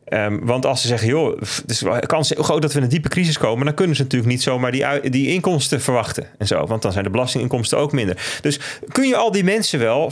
Um, 0.09 0.45
want 0.45 0.65
als 0.65 0.81
ze 0.81 0.87
zeggen, 0.87 1.07
joh, 1.07 1.41
is 1.67 1.83
kans 2.05 2.29
heel 2.29 2.43
groot 2.43 2.61
dat 2.61 2.71
we 2.71 2.77
in 2.77 2.83
een 2.83 2.89
diepe 2.89 3.09
crisis 3.09 3.37
komen, 3.37 3.65
dan 3.65 3.73
kunnen 3.73 3.95
ze 3.95 4.01
natuurlijk 4.01 4.31
niet 4.31 4.43
zomaar 4.43 4.71
die, 4.71 5.09
die 5.09 5.27
inkomsten 5.27 5.81
verwachten 5.81 6.27
en 6.37 6.47
zo. 6.47 6.65
Want 6.65 6.81
dan 6.81 6.91
zijn 6.91 7.03
de 7.03 7.09
belastinginkomsten 7.09 7.77
ook 7.77 7.91
minder. 7.91 8.39
Dus 8.41 8.59
kun 8.91 9.07
je 9.07 9.15
al 9.15 9.31
die 9.31 9.43
mensen 9.43 9.79
wel 9.79 10.11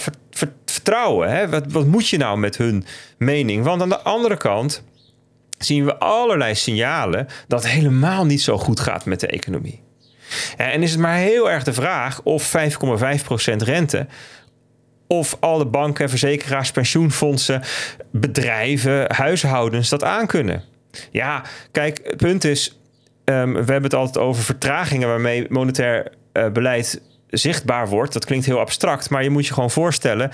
vertrouwen? 0.66 1.30
Hè? 1.30 1.50
Wat, 1.50 1.72
wat 1.72 1.86
moet 1.86 2.08
je 2.08 2.18
nou 2.18 2.38
met 2.38 2.58
hun 2.58 2.86
mening? 3.18 3.64
Want 3.64 3.82
aan 3.82 3.90
de 3.90 4.02
andere 4.02 4.38
kant 4.38 4.84
zien 5.58 5.86
we 5.86 5.98
allerlei 5.98 6.56
signalen 6.56 7.28
dat 7.48 7.64
het 7.64 7.72
helemaal 7.72 8.26
niet 8.26 8.42
zo 8.42 8.58
goed 8.58 8.80
gaat 8.80 9.06
met 9.06 9.20
de 9.20 9.28
economie. 9.28 9.83
En 10.58 10.84
is 10.84 10.92
het 10.92 11.00
maar 11.00 11.18
heel 11.18 11.52
erg 11.52 11.64
de 11.64 11.74
vraag 11.74 12.22
of 12.24 12.56
5,5% 12.58 13.56
rente 13.58 14.08
of 15.08 15.38
alle 15.40 15.66
banken, 15.66 16.10
verzekeraars, 16.10 16.72
pensioenfondsen, 16.72 17.62
bedrijven, 18.12 19.16
huishoudens 19.16 19.90
dat 19.90 20.04
aankunnen. 20.04 20.64
Ja, 21.12 21.44
kijk, 21.72 22.00
het 22.04 22.18
punt 22.18 22.44
is, 22.44 22.80
um, 23.26 23.52
we 23.52 23.58
hebben 23.58 23.84
het 23.84 23.94
altijd 23.94 24.26
over 24.26 24.44
vertragingen 24.44 25.08
waarmee 25.08 25.46
monetair 25.50 26.12
uh, 26.34 26.50
beleid 26.50 27.02
zichtbaar 27.30 27.88
wordt. 27.88 28.14
Dat 28.14 28.26
klinkt 28.26 28.46
heel 28.46 28.60
abstract, 28.60 29.10
maar 29.10 29.24
je 29.24 29.30
moet 29.30 29.48
je 29.48 29.54
gewoon 29.54 29.72
voorstellen. 29.72 30.32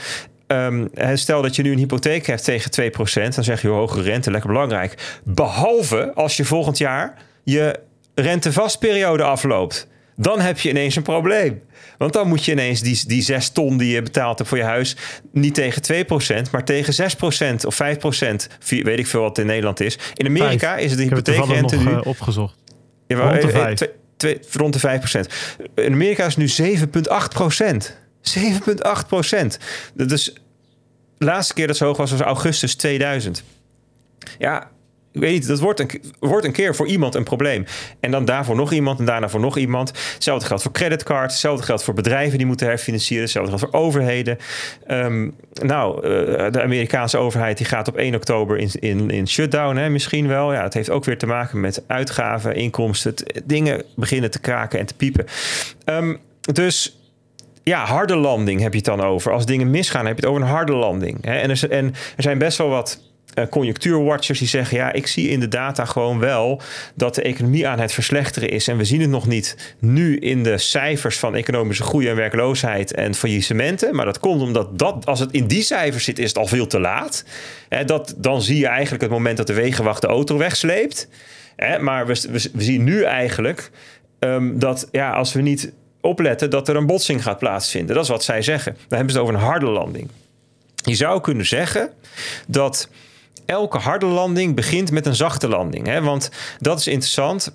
Um, 0.48 0.90
stel 1.14 1.42
dat 1.42 1.56
je 1.56 1.62
nu 1.62 1.72
een 1.72 1.78
hypotheek 1.78 2.26
hebt 2.26 2.44
tegen 2.44 2.92
2%, 3.32 3.36
dan 3.36 3.44
zeg 3.44 3.62
je 3.62 3.68
hoge 3.68 4.02
rente, 4.02 4.32
lekker 4.32 4.50
belangrijk. 4.50 5.20
Behalve 5.24 6.14
als 6.14 6.38
je 6.38 6.46
volgend 6.46 6.78
jaar 6.78 7.14
je 7.44 7.80
rentevastperiode 8.22 9.24
afloopt. 9.24 9.88
Dan 10.16 10.40
heb 10.40 10.60
je 10.60 10.70
ineens 10.70 10.96
een 10.96 11.04
probleem. 11.04 11.62
Want 11.98 12.14
dan 12.14 12.28
moet 12.28 12.46
je 12.46 12.52
ineens 12.52 12.82
die, 12.82 13.02
die 13.08 13.22
6 13.22 13.50
ton 13.50 13.78
die 13.78 13.94
je 13.94 14.02
betaald 14.02 14.38
hebt 14.38 14.50
voor 14.50 14.58
je 14.58 14.64
huis... 14.64 14.96
niet 15.32 15.54
tegen 15.54 16.06
2%, 16.48 16.52
maar 16.52 16.64
tegen 16.64 17.10
6% 17.62 17.66
of 17.66 17.80
5%. 17.84 17.86
Weet 18.68 19.00
ik 19.00 19.08
veel 19.08 19.22
wat 19.22 19.38
in 19.38 19.46
Nederland 19.46 19.80
is. 19.80 19.98
In 20.14 20.26
Amerika 20.26 20.78
is 20.78 20.90
het 20.90 21.00
de 21.00 21.06
hypotheekrente 21.06 21.78
nu... 21.78 21.92
uh, 21.92 22.00
opgezocht. 22.04 22.56
Ja, 23.08 23.18
Rond 23.18 23.42
de 23.42 23.48
eh, 23.48 23.56
eh, 23.56 23.62
vijf. 23.62 23.76
twee- 23.76 23.90
twee- 24.18 24.40
rond 24.52 24.82
de 24.82 25.00
5% 25.02 25.74
In 25.76 25.94
Amerika 25.94 26.26
is 26.26 26.36
nu 26.36 26.48
7,8 26.48 26.84
procent. 27.34 27.98
7,8 28.22 29.08
procent. 29.08 29.60
Dus 29.94 30.34
de 31.18 31.26
laatste 31.26 31.54
keer 31.54 31.68
dat 31.68 31.78
zo 31.78 31.86
hoog 31.86 31.98
was, 31.98 32.12
was 32.12 32.20
augustus 32.20 32.76
2000. 32.76 33.44
Ja, 34.38 34.72
weet 35.20 35.48
dat 35.48 35.60
wordt 35.60 35.80
een, 35.80 35.90
wordt 36.20 36.46
een 36.46 36.52
keer 36.52 36.76
voor 36.76 36.88
iemand 36.88 37.16
een 37.16 37.24
probleem. 37.24 37.66
En 38.00 38.12
dan 38.12 38.26
daarvoor 38.26 38.56
nog 38.56 38.72
iemand 38.72 39.00
en 39.00 39.06
daarna 39.06 39.30
voor 39.30 39.40
nog 39.40 39.58
iemand. 39.58 39.92
Hetzelfde 40.14 40.48
geldt 40.48 40.64
voor 40.64 40.72
creditcards. 40.72 41.34
Hetzelfde 41.34 41.66
geldt 41.66 41.84
voor 41.84 41.94
bedrijven 41.94 42.38
die 42.38 42.48
moeten 42.48 42.68
herfinancieren. 42.68 43.24
Hetzelfde 43.24 43.58
geldt 43.58 43.66
voor 43.72 43.82
overheden. 43.82 44.38
Ehm, 44.88 45.30
nou, 45.54 46.04
eh, 46.04 46.52
de 46.52 46.62
Amerikaanse 46.62 47.18
overheid 47.18 47.58
die 47.58 47.66
gaat 47.66 47.88
op 47.88 47.98
1 47.98 48.16
oktober 48.16 48.58
in, 48.58 48.70
in, 48.80 49.10
in 49.10 49.28
shutdown. 49.28 49.76
Hè, 49.76 49.90
misschien 49.90 50.28
wel. 50.28 50.54
Ja, 50.54 50.64
het 50.64 50.74
heeft 50.74 50.90
ook 50.90 51.06
weer 51.06 51.18
te 51.18 51.26
maken 51.26 51.60
met 51.60 51.84
uitgaven, 51.88 52.56
inkomsten. 52.56 53.14
Dingen 53.46 53.84
beginnen 53.96 54.32
te 54.32 54.40
kraken 54.40 54.80
en 54.80 54.86
te 54.86 54.96
piepen. 54.96 55.26
Ehm, 55.86 56.16
dus 56.54 57.00
ja, 57.64 57.86
harde 57.86 58.16
landing 58.16 58.62
heb 58.62 58.72
je 58.72 58.78
het 58.78 58.88
dan 58.88 59.02
over. 59.02 59.32
Als 59.32 59.46
dingen 59.46 59.70
misgaan, 59.70 60.06
heb 60.06 60.16
je 60.16 60.22
het 60.22 60.30
over 60.30 60.42
een 60.42 60.54
harde 60.54 60.74
landing. 60.74 61.26
En, 61.26 61.50
er, 61.50 61.92
zijn 62.18 62.38
best 62.38 62.58
wel 62.58 62.70
wat 62.70 63.02
conjunctuurwatchers 63.50 64.40
die 64.40 64.48
zeggen: 64.48 64.78
ja, 64.78 64.94
ik 64.94 65.08
zie 65.08 65.30
in 65.30 65.40
de 65.40 65.48
data 65.48 65.86
gewoon 65.86 66.20
wel 66.20 66.62
dat 66.96 67.16
de 67.16 67.22
economie 67.22 67.68
aan 67.68 67.80
het 67.80 67.92
verslechteren 67.92 68.50
is. 68.50 68.68
En 68.68 68.78
we 68.78 68.86
zien 68.86 69.02
het 69.02 69.10
nog 69.10 69.28
niet 69.28 69.76
nu 69.80 70.18
in 70.18 70.44
de 70.44 70.58
cijfers 70.58 71.20
van 71.20 71.36
economische 71.36 71.84
groei 71.84 72.08
en 72.08 72.16
werkloosheid 72.16 72.94
en 72.94 73.16
faillissementen. 73.16 73.96
Maar 73.96 74.06
dat 74.06 74.20
komt 74.20 74.42
omdat 74.42 74.80
dat, 74.80 75.06
als 75.06 75.20
het 75.20 75.32
in 75.32 75.48
die 75.48 75.62
cijfers 75.62 76.04
zit, 76.04 76.20
is 76.20 76.28
het 76.28 76.38
al 76.38 76.48
veel 76.48 76.68
te 76.68 76.80
laat. 76.80 77.24
Hè, 77.70 77.86
dat, 77.86 78.14
dan 78.18 78.42
zie 78.42 78.58
je 78.58 78.68
eigenlijk 78.68 79.04
het 79.04 79.12
moment 79.12 79.38
dat 79.38 79.48
de 79.48 79.54
wegenwacht 79.54 80.02
de 80.02 80.08
auto 80.08 80.38
wegsleept. 80.38 81.08
Maar 81.80 82.08
we, 82.08 82.14
we, 82.32 82.50
we 82.54 82.64
zien 82.64 82.84
nu 82.84 83.04
eigenlijk 83.04 83.72
ehm, 84.20 84.60
dat 84.60 84.88
ja, 84.92 85.12
als 85.12 85.34
we 85.34 85.42
niet 85.42 85.74
opletten, 86.02 86.50
dat 86.50 86.68
er 86.68 86.76
een 86.76 86.86
botsing 86.86 87.24
gaat 87.24 87.40
plaatsvinden. 87.40 87.96
Dat 87.96 88.04
is 88.04 88.10
wat 88.10 88.24
zij 88.24 88.42
zeggen. 88.42 88.74
Dan 88.74 88.98
hebben 88.98 89.10
ze 89.10 89.20
het 89.20 89.28
over 89.28 89.40
een 89.40 89.48
harde 89.48 89.66
landing. 89.66 90.10
Je 90.76 90.96
zou 90.96 91.22
kunnen 91.22 91.46
zeggen 91.46 91.90
dat 92.48 92.90
elke 93.46 93.78
harde 93.78 94.06
landing 94.06 94.56
begint 94.56 94.92
met 94.92 95.06
een 95.06 95.16
zachte 95.16 95.48
landing. 95.48 95.88
Hè? 95.88 96.02
Want 96.02 96.32
dat 96.60 96.80
is 96.80 96.88
interessant. 96.88 97.54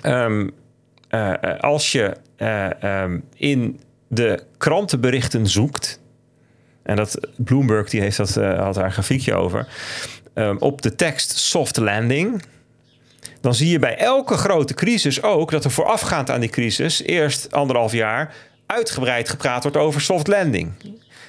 Ehm, 0.00 0.48
eh, 1.08 1.42
eh, 1.42 1.60
als 1.60 1.92
je 1.92 2.16
eh, 2.36 2.82
ehm, 2.82 3.18
in 3.34 3.80
de 4.08 4.42
krantenberichten 4.56 5.46
zoekt. 5.46 6.00
En 6.82 6.96
dat 6.96 7.28
Bloomberg 7.36 7.90
die 7.90 8.00
heeft 8.00 8.16
dat, 8.16 8.34
had 8.34 8.74
daar 8.74 8.84
een 8.84 8.92
grafiekje 8.92 9.34
over. 9.34 9.66
Ehm, 10.34 10.56
op 10.58 10.82
de 10.82 10.94
tekst 10.94 11.38
soft 11.38 11.76
landing. 11.76 12.42
Dan 13.40 13.54
zie 13.54 13.68
je 13.68 13.78
bij 13.78 13.96
elke 13.96 14.36
grote 14.36 14.74
crisis 14.74 15.22
ook 15.22 15.50
dat 15.50 15.64
er 15.64 15.70
voorafgaand 15.70 16.30
aan 16.30 16.40
die 16.40 16.48
crisis 16.48 17.02
eerst 17.02 17.52
anderhalf 17.52 17.92
jaar 17.92 18.34
uitgebreid 18.66 19.28
gepraat 19.28 19.62
wordt 19.62 19.76
over 19.76 20.00
soft 20.00 20.26
landing. 20.26 20.72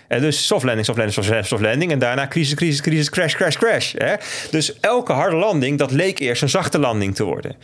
En 0.09 0.21
dus 0.21 0.47
soft 0.47 0.63
landing, 0.63 0.85
soft 0.85 0.97
landing, 0.97 1.45
soft 1.45 1.61
landing. 1.61 1.91
En 1.91 1.99
daarna 1.99 2.27
crisis, 2.27 2.53
crisis, 2.53 2.81
crisis, 2.81 3.09
crash, 3.09 3.33
crash, 3.33 3.55
crash. 3.55 3.93
Hè? 3.97 4.15
Dus 4.51 4.79
elke 4.79 5.13
harde 5.13 5.35
landing, 5.35 5.77
dat 5.77 5.91
leek 5.91 6.19
eerst 6.19 6.41
een 6.41 6.49
zachte 6.49 6.79
landing 6.79 7.15
te 7.15 7.23
worden. 7.23 7.55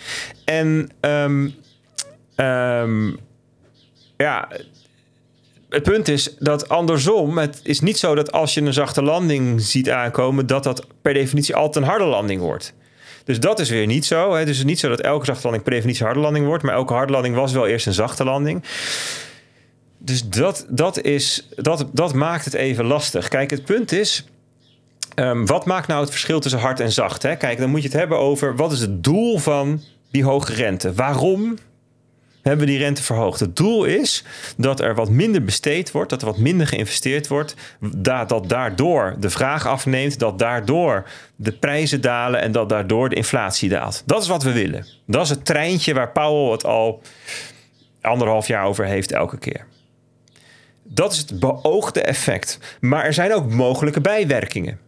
En 0.46 0.90
ehm, 1.00 1.50
ehm, 2.36 3.08
ja, 4.18 4.48
het 5.70 5.84
punt 5.84 6.08
is 6.08 6.36
dat 6.40 6.70
andersom, 6.70 7.38
het 7.38 7.60
is 7.64 7.80
niet 7.80 7.98
zo 7.98 8.16
dat 8.16 8.32
als 8.32 8.54
je 8.54 8.62
een 8.62 8.74
zachte 8.74 9.02
landing 9.02 9.62
ziet 9.62 9.90
aankomen, 9.90 10.48
dat 10.48 10.64
dat 10.64 10.88
per 11.02 11.14
definitie 11.14 11.56
altijd 11.56 11.86
een 11.86 11.92
harde 11.92 12.06
landing 12.06 12.42
wordt. 12.42 12.74
Dus 13.24 13.40
dat 13.40 13.60
is 13.60 13.70
weer 13.70 13.86
niet 13.86 14.06
zo. 14.06 14.34
Hè. 14.34 14.40
Dus 14.40 14.58
het 14.58 14.58
is 14.58 14.64
niet 14.64 14.80
zo 14.80 14.90
dat 14.90 15.02
elke 15.02 15.26
zachte 15.26 15.42
landing 15.42 15.64
per 15.64 15.74
definitie 15.74 16.02
een 16.02 16.08
harde 16.08 16.24
landing 16.24 16.46
wordt, 16.46 16.64
maar 16.64 16.74
elke 16.74 16.94
harde 16.94 17.12
landing 17.12 17.36
was 17.36 17.54
wel 17.54 17.68
eerst 17.68 17.86
een 17.86 17.94
zachte 17.94 18.24
landing. 18.24 18.64
Dus 20.06 20.30
dat, 20.30 20.66
dat, 20.70 21.02
is, 21.02 21.48
dat, 21.56 21.86
dat 21.92 22.14
maakt 22.14 22.46
het 22.46 22.54
even 22.54 22.86
lastig. 22.86 23.28
Kijk, 23.28 23.50
het 23.50 23.66
punt 23.66 23.92
is. 23.92 24.26
ehm, 25.16 25.46
wat 25.46 25.66
maakt 25.66 25.88
nou 25.88 26.02
het 26.02 26.10
verschil 26.10 26.40
tussen 26.40 26.60
hard 26.60 26.80
en 26.80 26.92
zacht? 26.92 27.24
Hè? 27.24 27.36
Kijk, 27.36 27.58
dan 27.58 27.70
moet 27.70 27.82
je 27.82 27.88
het 27.88 27.98
hebben 27.98 28.18
over 28.20 28.56
wat 28.56 28.72
is 28.72 28.80
het 28.80 29.04
doel 29.04 29.38
van 29.38 29.82
die 30.12 30.24
hoge 30.24 30.54
rente? 30.54 30.94
Waarom 30.94 31.58
hebben 32.42 32.66
we 32.66 32.72
die 32.72 32.82
rente 32.82 33.04
verhoogd? 33.04 33.40
Het 33.40 33.56
doel 33.56 33.84
is 33.86 34.24
dat 34.58 34.80
er 34.80 34.96
wat 34.96 35.10
minder 35.10 35.44
besteed 35.44 35.92
wordt, 35.92 36.10
dat 36.10 36.22
er 36.22 36.28
wat 36.28 36.38
minder 36.38 36.68
geïnvesteerd 36.68 37.28
wordt, 37.28 37.56
da- 37.96 38.26
dat 38.26 38.50
daardoor 38.50 39.16
de 39.20 39.30
vraag 39.30 39.68
afneemt, 39.68 40.20
dat 40.20 40.40
daardoor 40.40 41.10
de 41.36 41.52
prijzen 41.52 42.02
dalen 42.02 42.42
en 42.42 42.52
dat 42.52 42.70
daardoor 42.70 43.10
de 43.10 43.16
inflatie 43.16 43.70
daalt. 43.70 44.04
Dat 44.06 44.22
is 44.22 44.28
wat 44.28 44.44
we 44.44 44.52
willen. 44.52 44.86
Dat 45.08 45.24
is 45.24 45.30
het 45.30 45.46
treintje 45.46 45.94
waar 45.94 46.12
Powell 46.12 46.52
het 46.52 46.66
al 46.66 47.02
anderhalf 48.02 48.48
jaar 48.48 48.66
over 48.66 48.86
heeft 48.86 49.12
elke 49.12 49.38
keer. 49.38 49.66
Dat 50.88 51.12
is 51.14 51.18
het 51.18 51.40
beoogde 51.40 52.02
effect. 52.02 52.60
Maar 52.80 53.04
er 53.04 53.14
zijn 53.14 53.34
ook 53.34 53.52
mogelijke 53.52 54.02
bijwerkingen. 54.02 54.80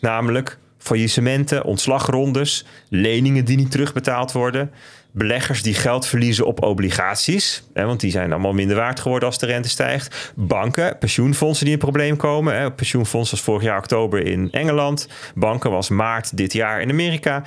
Namelijk 0.00 0.58
faillissementen, 0.78 1.64
ontslagrondes, 1.64 2.64
leningen 2.88 3.44
die 3.44 3.56
niet 3.56 3.70
terugbetaald 3.70 4.32
worden, 4.32 4.70
beleggers 5.10 5.62
die 5.62 5.74
geld 5.74 6.06
verliezen 6.06 6.46
op 6.46 6.62
obligaties, 6.62 7.62
hè, 7.74 7.84
want 7.84 8.00
die 8.00 8.10
zijn 8.10 8.32
allemaal 8.32 8.52
minder 8.52 8.76
waard 8.76 9.00
geworden 9.00 9.28
als 9.28 9.38
de 9.38 9.46
rente 9.46 9.68
stijgt, 9.68 10.32
banken, 10.34 10.98
pensioenfondsen 10.98 11.64
die 11.64 11.74
in 11.74 11.80
probleem 11.80 12.16
komen. 12.16 12.56
Hè. 12.56 12.72
Pensioenfonds 12.72 13.30
was 13.30 13.40
vorig 13.40 13.62
jaar 13.62 13.78
oktober 13.78 14.26
in 14.26 14.48
Engeland, 14.52 15.08
banken 15.34 15.70
was 15.70 15.88
maart 15.88 16.36
dit 16.36 16.52
jaar 16.52 16.80
in 16.80 16.90
Amerika. 16.90 17.42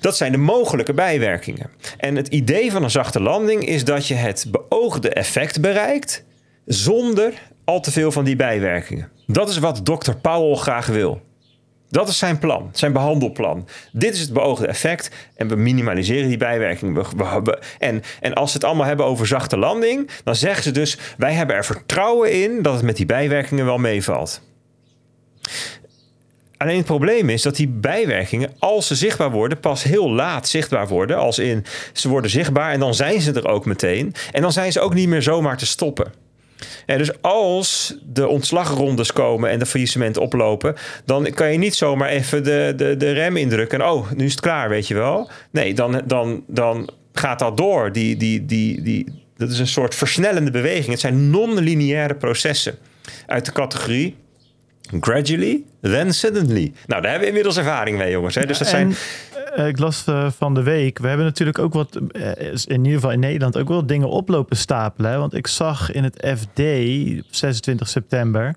Dat 0.00 0.16
zijn 0.16 0.32
de 0.32 0.38
mogelijke 0.38 0.94
bijwerkingen. 0.94 1.70
En 1.98 2.16
het 2.16 2.28
idee 2.28 2.72
van 2.72 2.82
een 2.82 2.90
zachte 2.90 3.20
landing 3.20 3.66
is 3.66 3.84
dat 3.84 4.06
je 4.06 4.14
het 4.14 4.46
beoogde 4.50 5.08
effect 5.08 5.60
bereikt 5.60 6.24
zonder 6.64 7.32
al 7.64 7.80
te 7.80 7.90
veel 7.90 8.12
van 8.12 8.24
die 8.24 8.36
bijwerkingen. 8.36 9.08
Dat 9.26 9.48
is 9.48 9.58
wat 9.58 9.80
dokter 9.82 10.16
Powell 10.16 10.56
graag 10.56 10.86
wil. 10.86 11.20
Dat 11.88 12.08
is 12.08 12.18
zijn 12.18 12.38
plan, 12.38 12.68
zijn 12.72 12.92
behandelplan. 12.92 13.68
Dit 13.92 14.14
is 14.14 14.20
het 14.20 14.32
beoogde 14.32 14.66
effect 14.66 15.10
en 15.36 15.48
we 15.48 15.56
minimaliseren 15.56 16.28
die 16.28 16.36
bijwerkingen. 16.36 16.94
We- 16.94 17.04
we- 17.16 17.40
we- 17.44 17.58
en, 17.78 18.02
en 18.20 18.34
als 18.34 18.50
ze 18.50 18.56
het 18.56 18.66
allemaal 18.66 18.86
hebben 18.86 19.06
over 19.06 19.26
zachte 19.26 19.56
landing, 19.56 20.10
dan 20.24 20.36
zeggen 20.36 20.62
ze 20.62 20.70
dus: 20.70 20.98
wij 21.16 21.32
hebben 21.32 21.56
er 21.56 21.64
vertrouwen 21.64 22.32
in 22.42 22.62
dat 22.62 22.74
het 22.74 22.82
met 22.82 22.96
die 22.96 23.06
bijwerkingen 23.06 23.64
wel 23.64 23.78
meevalt. 23.78 24.42
Alleen 26.56 26.76
het 26.76 26.86
probleem 26.86 27.28
is 27.28 27.42
dat 27.42 27.56
die 27.56 27.68
bijwerkingen, 27.68 28.52
als 28.58 28.86
ze 28.86 28.94
zichtbaar 28.94 29.30
worden, 29.30 29.60
pas 29.60 29.82
heel 29.82 30.10
laat 30.10 30.48
zichtbaar 30.48 30.88
worden. 30.88 31.16
Als 31.16 31.38
in 31.38 31.64
ze 31.92 32.08
worden 32.08 32.30
zichtbaar 32.30 32.72
en 32.72 32.80
dan 32.80 32.94
zijn 32.94 33.20
ze 33.20 33.32
er 33.32 33.48
ook 33.48 33.64
meteen. 33.64 34.14
En 34.32 34.42
dan 34.42 34.52
zijn 34.52 34.72
ze 34.72 34.80
ook 34.80 34.94
niet 34.94 35.08
meer 35.08 35.22
zomaar 35.22 35.56
te 35.56 35.66
stoppen. 35.66 36.12
En 36.86 36.98
dus 36.98 37.22
als 37.22 37.96
de 38.12 38.28
ontslagrondes 38.28 39.12
komen 39.12 39.50
en 39.50 39.58
de 39.58 39.66
faillissementen 39.66 40.22
oplopen, 40.22 40.74
dan 41.04 41.30
kan 41.34 41.52
je 41.52 41.58
niet 41.58 41.74
zomaar 41.74 42.08
even 42.08 42.44
de, 42.44 42.72
de, 42.76 42.96
de 42.96 43.12
rem 43.12 43.36
indrukken. 43.36 43.80
En 43.80 43.86
oh, 43.86 44.10
nu 44.10 44.24
is 44.24 44.30
het 44.30 44.40
klaar, 44.40 44.68
weet 44.68 44.88
je 44.88 44.94
wel. 44.94 45.30
Nee, 45.50 45.74
dan, 45.74 46.02
dan, 46.06 46.44
dan 46.46 46.90
gaat 47.12 47.38
dat 47.38 47.56
door. 47.56 47.92
Die, 47.92 48.16
die, 48.16 48.46
die, 48.46 48.82
die, 48.82 49.06
dat 49.36 49.50
is 49.50 49.58
een 49.58 49.66
soort 49.66 49.94
versnellende 49.94 50.50
beweging. 50.50 50.90
Het 50.90 51.00
zijn 51.00 51.30
non-lineaire 51.30 52.14
processen 52.14 52.78
uit 53.26 53.44
de 53.44 53.52
categorie 53.52 54.16
gradually, 55.00 55.62
then 55.80 56.14
suddenly. 56.14 56.72
Nou, 56.86 57.02
daar 57.02 57.10
hebben 57.10 57.20
we 57.20 57.26
inmiddels 57.26 57.56
ervaring 57.56 57.98
mee, 57.98 58.10
jongens. 58.10 58.34
Hè? 58.34 58.46
Dus 58.46 58.58
dat 58.58 58.68
zijn. 58.68 58.86
En, 58.86 58.96
ik 59.54 59.78
las 59.78 60.04
eh, 60.06 60.30
van 60.30 60.54
de 60.54 60.62
week, 60.62 60.98
we 60.98 61.08
hebben 61.08 61.26
natuurlijk 61.26 61.58
ook 61.58 61.72
wat, 61.72 61.96
eh, 62.12 62.30
in 62.64 62.78
ieder 62.84 62.92
geval 62.92 63.10
in 63.10 63.20
Nederland, 63.20 63.58
ook 63.58 63.68
wel 63.68 63.86
dingen 63.86 64.08
oplopen 64.08 64.56
stapelen. 64.56 65.10
Hè? 65.10 65.18
Want 65.18 65.34
ik 65.34 65.46
zag 65.46 65.92
in 65.92 66.04
het 66.04 66.26
FD 66.38 66.58
op 67.18 67.34
26 67.34 67.88
september 67.88 68.54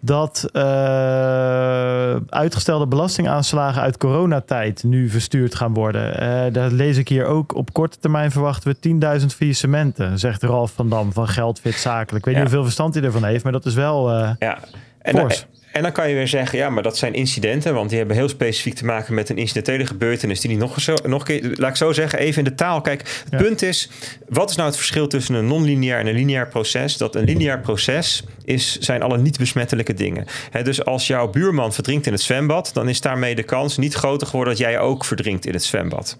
dat 0.00 0.48
eh, 0.52 2.16
uitgestelde 2.28 2.86
belastingaanslagen 2.86 3.82
uit 3.82 3.96
coronatijd 3.96 4.82
nu 4.84 5.08
verstuurd 5.08 5.54
gaan 5.54 5.74
worden. 5.74 6.18
Eh 6.20 6.52
daar 6.52 6.70
lees 6.70 6.96
ik 6.96 7.08
hier 7.08 7.24
ook. 7.24 7.54
Op 7.54 7.72
korte 7.72 7.98
termijn 7.98 8.30
verwachten 8.30 8.76
we 8.80 9.18
10.000 9.20 9.26
faillissementen, 9.26 10.18
zegt 10.18 10.42
Ralf 10.42 10.72
van 10.72 10.88
Dam 10.88 11.12
van 11.12 11.28
Geldfit 11.28 11.74
Zakelijk. 11.74 12.16
Ik 12.18 12.24
weet 12.24 12.34
Ja. 12.34 12.40
niet 12.40 12.48
hoeveel 12.48 12.64
verstand 12.64 12.94
hij 12.94 13.02
ervan 13.04 13.24
heeft, 13.24 13.42
maar 13.44 13.52
dat 13.52 13.66
is 13.66 13.74
wel... 13.74 14.10
eh, 14.10 14.30
Ja. 14.38 14.58
En. 14.98 15.30
En 15.74 15.82
dan 15.82 15.92
kan 15.92 16.08
je 16.08 16.14
weer 16.14 16.28
zeggen, 16.28 16.58
ja, 16.58 16.70
maar 16.70 16.82
dat 16.82 16.96
zijn 16.96 17.14
incidenten, 17.14 17.74
want 17.74 17.88
die 17.88 17.98
hebben 17.98 18.16
heel 18.16 18.28
specifiek 18.28 18.74
te 18.74 18.84
maken 18.84 19.14
met 19.14 19.28
een 19.28 19.36
incidentele 19.36 19.86
gebeurtenis 19.86 20.40
die 20.40 20.50
niet 20.50 20.58
nog, 20.58 20.80
zo, 20.80 20.94
nog 21.06 21.28
een 21.28 21.40
keer, 21.40 21.52
laat 21.56 21.70
ik 21.70 21.76
zo 21.76 21.92
zeggen, 21.92 22.18
even 22.18 22.38
in 22.38 22.44
de 22.44 22.54
taal. 22.54 22.80
Kijk, 22.80 23.00
het 23.00 23.26
Ja. 23.30 23.38
punt 23.38 23.62
is, 23.62 23.90
wat 24.28 24.50
is 24.50 24.56
nou 24.56 24.68
het 24.68 24.76
verschil 24.76 25.06
tussen 25.06 25.34
een 25.34 25.46
non-lineair 25.46 25.98
en 25.98 26.06
een 26.06 26.14
lineair 26.14 26.48
proces? 26.48 26.96
Dat 26.96 27.14
een 27.14 27.24
lineair 27.24 27.60
proces 27.60 28.22
is, 28.44 28.78
zijn 28.78 29.02
alle 29.02 29.18
niet 29.18 29.38
besmettelijke 29.38 29.94
dingen. 29.94 30.26
Dus 30.62 30.84
als 30.84 31.06
jouw 31.06 31.28
buurman 31.30 31.72
verdrinkt 31.72 32.06
in 32.06 32.12
het 32.12 32.22
zwembad, 32.22 32.70
dan 32.72 32.88
is 32.88 33.00
daarmee 33.00 33.34
de 33.34 33.42
kans 33.42 33.76
niet 33.76 33.94
groter 33.94 34.26
geworden 34.26 34.54
dat 34.54 34.62
jij 34.62 34.78
ook 34.78 35.04
verdrinkt 35.04 35.46
in 35.46 35.52
het 35.52 35.64
zwembad. 35.64 36.18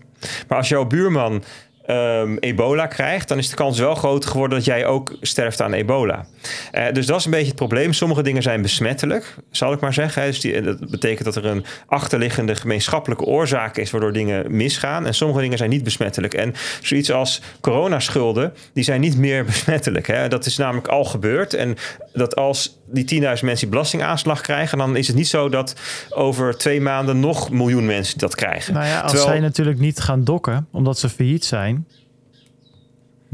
Maar 0.49 0.59
als 0.59 0.69
jouw 0.69 0.85
buurman 0.85 1.45
ehm, 1.87 2.37
ebola 2.41 2.87
krijgt, 2.87 3.29
dan 3.29 3.39
is 3.39 3.49
de 3.49 3.57
kans 3.57 3.79
wel 3.79 3.95
groter 3.95 4.31
geworden 4.31 4.59
dat 4.59 4.67
jij 4.67 4.87
ook 4.87 5.17
sterft 5.21 5.63
aan 5.63 5.73
ebola. 5.73 6.27
Eh, 6.71 6.93
dus 6.93 7.07
dat 7.07 7.19
is 7.19 7.25
een 7.25 7.31
beetje 7.31 7.47
het 7.47 7.55
probleem. 7.57 7.93
Sommige 7.93 8.23
dingen 8.23 8.43
zijn 8.43 8.63
besmettelijk, 8.63 9.35
zal 9.51 9.73
ik 9.73 9.81
maar 9.81 9.93
zeggen. 9.95 10.25
Dus 10.27 10.41
die, 10.41 10.61
dat 10.61 10.91
betekent 10.91 11.25
dat 11.25 11.37
er 11.37 11.47
een 11.47 11.65
achterliggende 11.87 12.55
gemeenschappelijke 12.55 13.25
oorzaak 13.25 13.77
is 13.77 13.91
waardoor 13.91 14.13
dingen 14.13 14.57
misgaan. 14.57 15.07
En 15.07 15.15
sommige 15.15 15.41
dingen 15.41 15.59
zijn 15.59 15.71
niet 15.71 15.85
besmettelijk. 15.85 16.35
En 16.35 16.55
zoiets 16.83 17.13
als 17.13 17.41
coronaschulden, 17.61 18.53
die 18.73 18.85
zijn 18.85 19.01
niet 19.01 19.19
meer 19.19 19.45
besmettelijk. 19.55 20.07
Hè. 20.07 20.29
Dat 20.29 20.47
is 20.47 20.57
namelijk 20.57 20.89
al 20.89 21.05
gebeurd. 21.05 21.55
En 21.55 21.77
dat 22.13 22.37
als 22.37 22.79
die 22.87 23.15
10.000 23.15 23.21
mensen 23.21 23.57
die 23.57 23.69
belastingaanslag 23.69 24.41
krijgen, 24.41 24.79
dan 24.79 24.97
is 24.97 25.07
het 25.07 25.17
niet 25.17 25.29
zo 25.29 25.49
dat 25.49 25.75
over 26.11 26.57
twee 26.59 26.81
maanden 26.81 27.21
nog 27.21 27.51
miljoen 27.51 27.87
mensen 27.87 28.19
dat 28.19 28.35
krijgen. 28.35 28.75
Nou 28.75 28.87
ja, 28.87 29.01
als 29.01 29.11
Terwijl- 29.11 29.31
zij 29.31 29.41
natuurlijk 29.41 29.79
niet 29.79 30.01
gaan 30.01 30.25
dokken, 30.25 30.67
omdat 30.71 30.99
ze 30.99 31.09
failliet 31.09 31.45
zijn, 31.45 31.74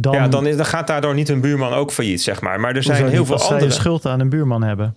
dan, 0.00 0.14
ja, 0.14 0.28
dan, 0.28 0.46
is, 0.46 0.56
dan 0.56 0.66
gaat 0.66 0.86
daardoor 0.86 1.14
niet 1.14 1.28
een 1.28 1.40
buurman 1.40 1.72
ook 1.72 1.92
failliet, 1.92 2.22
zeg 2.22 2.40
maar. 2.40 2.60
Maar 2.60 2.76
er 2.76 2.82
zijn 2.82 3.06
heel 3.08 3.24
veel 3.24 3.38
zij 3.38 3.46
andere. 3.48 3.64
een 3.66 3.72
schuld 3.72 4.06
aan 4.06 4.20
een 4.20 4.28
buurman 4.28 4.62
hebben. 4.62 4.94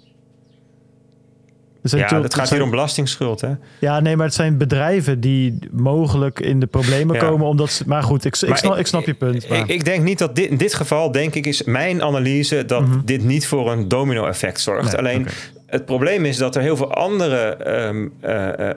Zijn 1.81 2.01
Ja, 2.01 2.07
natuurlijk- 2.07 2.33
het 2.33 2.41
gaat 2.41 2.49
hier 2.53 2.63
om 2.63 2.69
belastingsschuld, 2.69 3.41
hè? 3.41 3.49
Ja, 3.79 3.99
nee, 3.99 4.15
maar 4.15 4.25
het 4.25 4.35
zijn 4.35 4.57
bedrijven 4.57 5.19
die 5.19 5.59
mogelijk 5.71 6.39
in 6.39 6.59
de 6.59 6.65
problemen 6.65 7.15
Ja. 7.15 7.21
komen 7.27 7.47
omdat 7.47 7.69
ze. 7.71 7.83
Maar 7.87 8.03
goed, 8.03 8.25
ik, 8.25 8.35
ik, 8.35 8.49
Maar 8.49 8.57
snap, 8.57 8.77
ik 8.77 8.87
snap 8.87 9.05
je 9.05 9.13
punt. 9.13 9.49
maar- 9.49 9.57
Ik, 9.57 9.67
ik 9.67 9.85
denk 9.85 10.03
niet 10.03 10.17
dat 10.17 10.35
dit, 10.35 10.49
in 10.49 10.57
dit 10.57 10.73
geval, 10.73 11.11
denk 11.11 11.35
ik, 11.35 11.45
is 11.45 11.63
mijn 11.63 12.01
analyse 12.03 12.65
dat 12.65 12.83
dit 13.05 13.23
niet 13.23 13.47
voor 13.47 13.71
een 13.71 13.87
domino-effect 13.87 14.59
zorgt. 14.61 14.93
Mhm. 14.93 15.03
Nee, 15.03 15.13
Alleen 15.13 15.27
het 15.67 15.85
probleem 15.85 16.25
is 16.25 16.37
dat 16.37 16.55
er 16.55 16.61
heel 16.61 16.77
veel 16.77 16.93
andere, 16.93 17.37
ehm, 17.37 18.07
eh, 18.19 18.47
eh, 18.59 18.69
eh, 18.69 18.75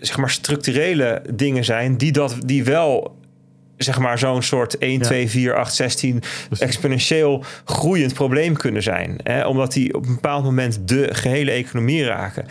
zeg 0.00 0.16
maar, 0.16 0.30
structurele 0.30 1.22
dingen 1.34 1.64
zijn 1.64 1.96
die 1.96 2.12
dat 2.12 2.36
die 2.46 2.64
wel. 2.64 3.18
Zeg 3.84 3.98
maar 3.98 4.18
zo'n 4.18 4.42
soort 4.42 4.78
1, 4.78 4.92
Ja. 4.92 4.98
2, 5.04 5.28
4, 5.30 5.54
8, 5.54 5.74
16 5.74 6.22
exponentieel 6.58 7.44
groeiend 7.64 8.14
probleem 8.14 8.56
kunnen 8.56 8.82
zijn. 8.82 9.18
Hè? 9.22 9.46
Omdat 9.46 9.72
die 9.72 9.94
op 9.94 10.06
een 10.06 10.14
bepaald 10.14 10.44
moment 10.44 10.88
de 10.88 11.08
gehele 11.12 11.50
economie 11.50 12.04
raken. 12.04 12.44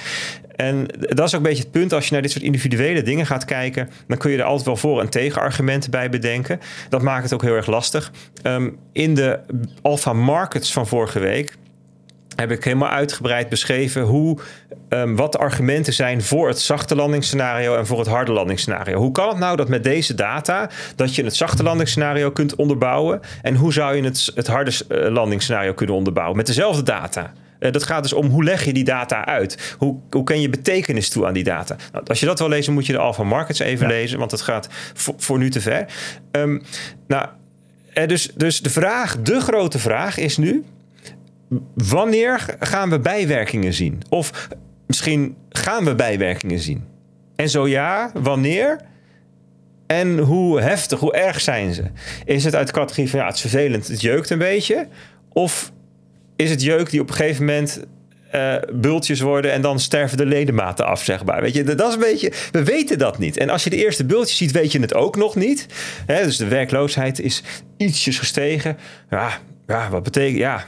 En 0.56 0.86
dat 1.00 1.28
is 1.28 1.34
ook 1.36 1.42
een 1.42 1.48
beetje 1.50 1.64
het 1.64 1.72
punt. 1.72 1.94
Als 1.94 2.06
je 2.06 2.12
naar 2.14 2.22
dit 2.22 2.32
soort 2.32 2.44
individuele 2.44 3.02
dingen 3.02 3.26
gaat 3.26 3.46
kijken, 3.46 3.90
dan 4.08 4.18
kun 4.18 4.32
je 4.32 4.38
er 4.38 4.44
altijd 4.44 4.66
wel 4.66 4.76
voor- 4.76 5.00
en 5.02 5.10
tegenargumenten 5.10 5.92
bij 5.92 6.10
bedenken. 6.10 6.60
Dat 6.90 7.02
maakt 7.02 7.24
het 7.24 7.34
ook 7.34 7.42
heel 7.42 7.56
erg 7.56 7.68
lastig. 7.68 8.12
Ehm, 8.42 8.70
in 8.94 9.16
de 9.16 9.40
Alpha 9.82 10.14
Markets 10.14 10.74
van 10.74 10.88
vorige 10.88 11.20
week 11.20 11.56
heb 12.40 12.52
ik 12.52 12.64
helemaal 12.64 12.90
uitgebreid 12.90 13.50
beschreven 13.50 14.02
hoe, 14.02 14.38
ehm, 14.90 15.16
wat 15.16 15.32
de 15.32 15.38
argumenten 15.38 15.94
zijn 15.94 16.22
voor 16.22 16.48
het 16.48 16.60
zachte 16.60 16.96
landingsscenario 16.96 17.76
en 17.76 17.86
voor 17.86 18.00
het 18.00 18.08
harde 18.08 18.32
landingsscenario. 18.32 18.98
Hoe 18.98 19.12
kan 19.12 19.28
het 19.30 19.38
nou 19.38 19.56
dat 19.56 19.70
met 19.70 19.84
deze 19.84 20.14
data 20.16 20.70
dat 20.96 21.16
je 21.16 21.24
het 21.24 21.36
zachte 21.36 21.64
landingsscenario 21.64 22.32
kunt 22.32 22.56
onderbouwen 22.56 23.20
en 23.42 23.56
hoe 23.56 23.74
zou 23.74 23.96
je 23.96 24.04
het, 24.04 24.32
het 24.36 24.48
harde 24.48 24.72
eh, 24.88 25.12
landingsscenario 25.12 25.74
kunnen 25.74 25.96
onderbouwen 25.96 26.38
met 26.38 26.46
dezelfde 26.46 26.84
data? 26.84 27.34
Eh, 27.60 27.72
dat 27.72 27.84
gaat 27.84 28.04
dus 28.04 28.14
om 28.14 28.28
hoe 28.28 28.44
leg 28.44 28.66
je 28.66 28.74
die 28.74 28.84
data 28.84 29.26
uit? 29.26 29.76
Hoe, 29.78 29.96
hoe 30.10 30.24
ken 30.24 30.42
je 30.42 30.50
betekenis 30.50 31.10
toe 31.10 31.26
aan 31.26 31.34
die 31.34 31.44
data? 31.44 31.76
Nou, 31.92 32.06
als 32.08 32.20
je 32.20 32.26
dat 32.26 32.40
wil 32.40 32.50
lezen, 32.50 32.74
moet 32.74 32.86
je 32.86 32.92
de 32.94 33.00
Alpha 33.00 33.24
Markets 33.24 33.60
even 33.60 33.88
Ja. 33.88 33.94
lezen, 33.94 34.20
want 34.20 34.32
dat 34.32 34.42
gaat 34.42 34.68
voor, 34.94 35.14
voor 35.18 35.38
nu 35.38 35.50
te 35.50 35.62
ver. 35.62 35.86
Ehm, 36.32 36.60
nou, 37.08 37.28
eh, 37.94 38.08
dus, 38.08 38.32
dus 38.36 38.62
de 38.62 38.70
vraag, 38.70 39.22
de 39.22 39.40
grote 39.40 39.80
vraag 39.80 40.18
is 40.18 40.38
nu: 40.38 40.64
wanneer 41.74 42.56
gaan 42.60 42.90
we 42.90 43.00
bijwerkingen 43.00 43.74
zien? 43.74 44.02
Of 44.10 44.48
misschien 44.88 45.36
gaan 45.50 45.86
we 45.86 45.96
bijwerkingen 45.96 46.60
zien? 46.60 46.84
En 47.36 47.50
zo 47.50 47.68
ja, 47.68 48.12
wanneer? 48.14 48.80
En 49.88 50.18
hoe 50.18 50.62
heftig, 50.62 51.00
hoe 51.00 51.14
erg 51.14 51.42
zijn 51.42 51.74
ze? 51.74 51.84
Is 52.26 52.44
het 52.44 52.56
uit 52.56 52.68
de 52.68 52.74
categorie 52.74 53.10
van 53.10 53.20
ja, 53.20 53.26
het 53.26 53.36
is 53.36 53.42
vervelend, 53.42 53.88
het 53.88 54.02
jeukt 54.02 54.30
een 54.30 54.38
beetje? 54.38 54.88
Of 55.30 55.72
is 56.36 56.50
het 56.50 56.62
jeuk 56.62 56.90
die 56.90 57.02
op 57.02 57.10
een 57.10 57.16
gegeven 57.16 57.46
moment 57.46 57.80
eh, 58.32 58.56
bultjes 58.74 59.20
worden 59.20 59.52
en 59.52 59.62
dan 59.62 59.80
sterven 59.80 60.18
de 60.18 60.26
ledematen 60.26 60.86
af, 60.86 61.04
zeg 61.04 61.26
maar. 61.26 61.42
Weet 61.42 61.54
je, 61.54 61.64
dat 61.64 61.88
is 61.88 61.94
een 61.94 62.00
beetje, 62.00 62.32
we 62.52 62.64
weten 62.64 62.98
dat 62.98 63.18
niet. 63.18 63.38
En 63.38 63.50
als 63.50 63.64
je 63.64 63.70
de 63.70 63.76
eerste 63.76 64.06
bultjes 64.06 64.38
ziet, 64.38 64.52
weet 64.52 64.72
je 64.72 64.80
het 64.80 64.94
ook 64.94 65.16
nog 65.16 65.36
niet. 65.36 65.66
Hè, 66.06 66.24
dus 66.24 66.38
de 66.38 66.48
werkloosheid 66.48 67.20
is 67.20 67.44
ietsjes 67.78 68.20
gestegen. 68.20 68.78
Ja, 69.10 69.40
ja, 69.68 69.90
wat 69.90 70.04
betekent... 70.04 70.38
Ja, 70.38 70.66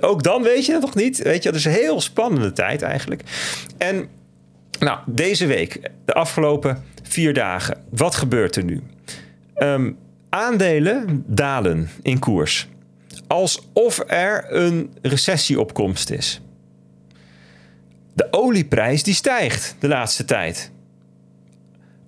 ook 0.00 0.22
dan 0.22 0.42
weet 0.42 0.66
je 0.66 0.72
het 0.72 0.82
nog 0.82 0.94
niet. 0.94 1.22
Weet 1.22 1.42
je, 1.42 1.48
dat 1.48 1.58
is 1.58 1.64
een 1.64 1.72
heel 1.72 2.00
spannende 2.00 2.52
tijd 2.52 2.82
eigenlijk. 2.82 3.22
En 3.78 4.08
nou, 4.78 4.98
deze 5.06 5.46
week, 5.46 5.90
de 6.04 6.12
afgelopen 6.12 6.84
vier 7.02 7.34
dagen, 7.34 7.84
wat 7.90 8.14
gebeurt 8.14 8.56
er 8.56 8.64
nu? 8.64 8.82
Ehm, 9.54 9.92
aandelen 10.28 11.24
dalen 11.26 11.90
in 12.02 12.18
koers. 12.18 12.68
Alsof 13.26 14.02
er 14.06 14.44
een 14.48 14.92
recessieopkomst 15.02 16.10
is. 16.10 16.40
De 18.14 18.28
olieprijs 18.30 19.02
die 19.02 19.14
stijgt 19.14 19.76
de 19.78 19.88
laatste 19.88 20.24
tijd. 20.24 20.70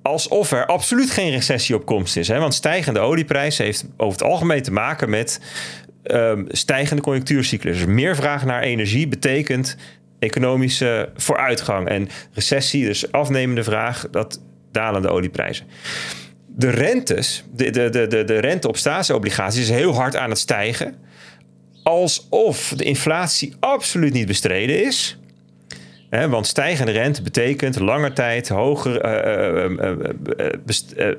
Alsof 0.02 0.52
er 0.52 0.66
absoluut 0.66 1.10
geen 1.10 1.30
recessieopkomst 1.30 2.16
is. 2.16 2.28
Hè? 2.28 2.38
Want 2.38 2.54
stijgende 2.54 3.00
olieprijs 3.00 3.58
heeft 3.58 3.84
over 3.96 4.18
het 4.18 4.28
algemeen 4.28 4.62
te 4.62 4.72
maken 4.72 5.10
met 5.10 5.40
um, 6.02 6.46
stijgende 6.48 7.02
conjunctuurcyclus. 7.02 7.76
Dus 7.76 7.86
meer 7.86 8.16
vraag 8.16 8.44
naar 8.44 8.62
energie 8.62 9.08
betekent 9.08 9.76
economische 10.18 11.08
vooruitgang. 11.16 11.88
En 11.88 12.08
recessie, 12.32 12.84
dus 12.84 13.12
afnemende 13.12 13.64
vraag, 13.64 14.06
dat 14.10 14.40
dalende 14.72 15.08
olieprijzen. 15.08 15.66
De 16.46 16.70
rentes, 16.70 17.44
de, 17.54 17.70
de, 17.70 17.90
de, 17.90 18.24
de 18.24 18.38
rente 18.38 18.68
op 18.68 18.76
staatsobligaties 18.76 19.62
is 19.62 19.70
heel 19.70 19.94
hard 19.94 20.16
aan 20.16 20.30
het 20.30 20.38
stijgen. 20.38 20.94
Alsof 21.82 22.72
de 22.76 22.84
inflatie 22.84 23.54
absoluut 23.60 24.12
niet 24.12 24.26
bestreden 24.26 24.84
is. 24.84 25.18
want 26.10 26.46
stijgende 26.46 26.92
rente 26.92 27.22
betekent 27.22 27.78
lange 27.78 28.12
tijd 28.12 28.48
hoger, 28.48 28.92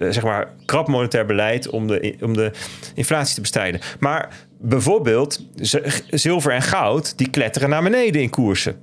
zeg 0.10 0.24
maar, 0.24 0.54
krap 0.66 0.88
monetair 0.88 1.26
beleid 1.26 1.70
om 1.70 1.88
de, 1.88 2.16
om 2.22 2.34
de 2.34 2.52
inflatie 2.96 3.36
te 3.36 3.42
bestrijden. 3.42 3.82
Maar 4.00 4.30
bijvoorbeeld 4.62 5.46
zilver 6.10 6.52
en 6.52 6.62
goud, 6.62 7.18
die 7.18 7.30
kletteren 7.30 7.70
naar 7.70 7.84
beneden 7.84 8.22
in 8.22 8.30
koersen. 8.30 8.80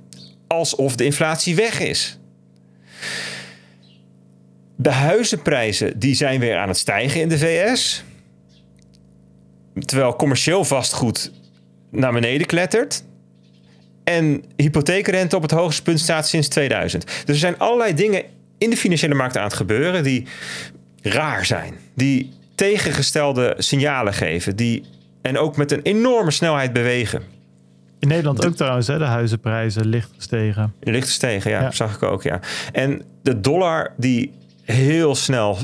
Alsof 0.47 0.95
de 0.95 1.05
inflatie 1.05 1.55
weg 1.55 1.79
is. 1.79 2.19
De 4.75 4.89
huizenprijzen 4.89 5.99
die 5.99 6.15
zijn 6.15 6.39
weer 6.39 6.57
aan 6.57 6.67
het 6.67 6.77
stijgen 6.77 7.21
in 7.21 7.29
de 7.29 7.37
VS. 7.37 8.03
Terwijl 9.85 10.15
commercieel 10.15 10.63
vastgoed 10.63 11.31
naar 11.91 12.13
beneden 12.13 12.47
klettert. 12.47 13.03
En 14.03 14.43
hypotheekrente 14.55 15.35
op 15.35 15.41
het 15.41 15.51
hoogste 15.51 15.81
punt 15.81 15.99
staat 15.99 16.27
sinds 16.27 16.47
2000. 16.47 17.05
Dus 17.05 17.15
er 17.25 17.35
zijn 17.35 17.57
allerlei 17.57 17.93
dingen 17.93 18.23
in 18.57 18.69
de 18.69 18.77
financiële 18.77 19.13
markt 19.13 19.37
aan 19.37 19.43
het 19.43 19.53
gebeuren 19.53 20.03
die 20.03 20.27
raar 21.01 21.45
zijn. 21.45 21.73
Die 21.95 22.33
tegengestelde 22.55 23.55
signalen 23.57 24.13
geven. 24.13 24.55
Die, 24.55 24.83
en 25.21 25.37
ook 25.37 25.57
met 25.57 25.71
een 25.71 25.81
enorme 25.81 26.31
snelheid 26.31 26.73
bewegen. 26.73 27.21
In 27.99 28.07
Nederland 28.07 28.45
ook 28.45 28.55
trouwens, 28.55 28.87
hè, 28.87 28.97
de 28.97 29.03
huizenprijzen 29.03 29.87
licht 29.87 30.11
gestegen. 30.15 30.73
Licht 30.79 31.07
gestegen, 31.07 31.51
ja, 31.51 31.61
ja, 31.61 31.71
zag 31.71 31.95
ik 31.95 32.03
ook, 32.03 32.23
ja. 32.23 32.39
En 32.71 33.01
de 33.21 33.39
dollar 33.39 33.93
die 33.97 34.33
heel 34.63 35.15
snel 35.15 35.57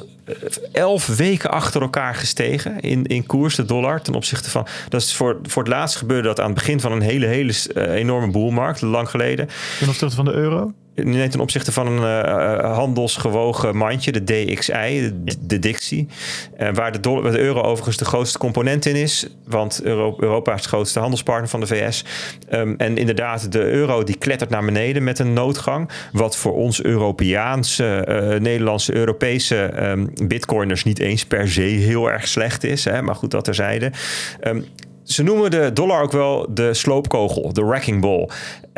elf 0.72 1.08
weken 1.08 1.52
achter 1.52 1.82
elkaar 1.82 2.16
gestegen 2.16 2.80
in, 2.80 3.06
in 3.06 3.26
koers, 3.26 3.56
de 3.56 3.66
dollar, 3.66 4.02
ten 4.02 4.14
opzichte 4.14 4.50
van... 4.50 4.68
Dat 4.90 5.02
is 5.02 5.16
voor, 5.16 5.40
voor 5.44 5.64
het 5.64 5.72
laatst 5.72 5.96
gebeurde 5.98 6.28
dat 6.28 6.40
aan 6.40 6.46
het 6.46 6.56
begin 6.56 6.80
van 6.80 6.92
een 6.92 7.02
hele, 7.02 7.26
hele 7.26 7.54
uh, 7.74 7.84
enorme 7.94 8.32
boelmarkt, 8.32 8.82
lang 8.82 9.10
geleden. 9.10 9.50
Ten 9.80 9.88
opzichte 9.88 10.16
van 10.16 10.26
de 10.26 10.34
euro? 10.34 10.74
Nee, 10.96 11.28
ten 11.28 11.40
opzichte 11.40 11.72
van 11.72 11.88
een 11.88 12.26
uh, 12.26 12.76
handelsgewogen 12.76 13.78
mandje, 13.78 14.12
de 14.12 14.24
DXI, 14.24 15.14
de, 15.24 15.36
de 15.42 15.60
Dixie. 15.60 16.08
Uh, 16.60 16.70
waar 16.74 16.92
de, 16.92 17.00
dollar, 17.00 17.32
de 17.32 17.40
euro 17.40 17.62
overigens 17.62 17.98
de 17.98 18.06
grootste 18.06 18.38
component 18.38 18.86
in 18.86 18.96
is. 18.96 19.28
Want 19.48 19.82
Euro, 19.84 20.16
Europa 20.20 20.54
is 20.54 20.62
de 20.62 20.68
grootste 20.68 21.00
handelspartner 21.00 21.50
van 21.50 21.60
de 21.60 21.68
VS. 21.68 22.06
Um, 22.54 22.76
en 22.78 22.98
inderdaad, 22.98 23.52
de 23.52 23.72
euro 23.72 24.04
die 24.04 24.18
klettert 24.18 24.50
naar 24.50 24.66
beneden 24.66 25.04
met 25.04 25.20
een 25.20 25.34
noodgang. 25.34 25.90
Wat 26.12 26.38
voor 26.38 26.54
ons 26.54 26.84
Europeaanse, 26.84 28.06
uh, 28.10 28.40
Nederlandse, 28.40 28.96
Europese 28.96 29.90
um, 29.90 30.10
bitcoiners 30.24 30.84
niet 30.84 31.00
eens 31.00 31.26
per 31.26 31.50
se 31.50 31.62
heel 31.62 32.12
erg 32.12 32.28
slecht 32.28 32.64
is. 32.64 32.86
Hè? 32.86 33.02
Maar 33.02 33.16
goed, 33.16 33.32
dat 33.32 33.44
terzijde. 33.44 33.92
Um, 34.44 34.66
ze 35.06 35.24
noemen 35.24 35.52
de 35.52 35.74
dollar 35.74 36.02
ook 36.02 36.12
wel 36.12 36.48
de 36.50 36.74
sloopkogel, 36.74 37.54
de 37.54 37.64
wrecking 37.66 38.02
ball. 38.02 38.30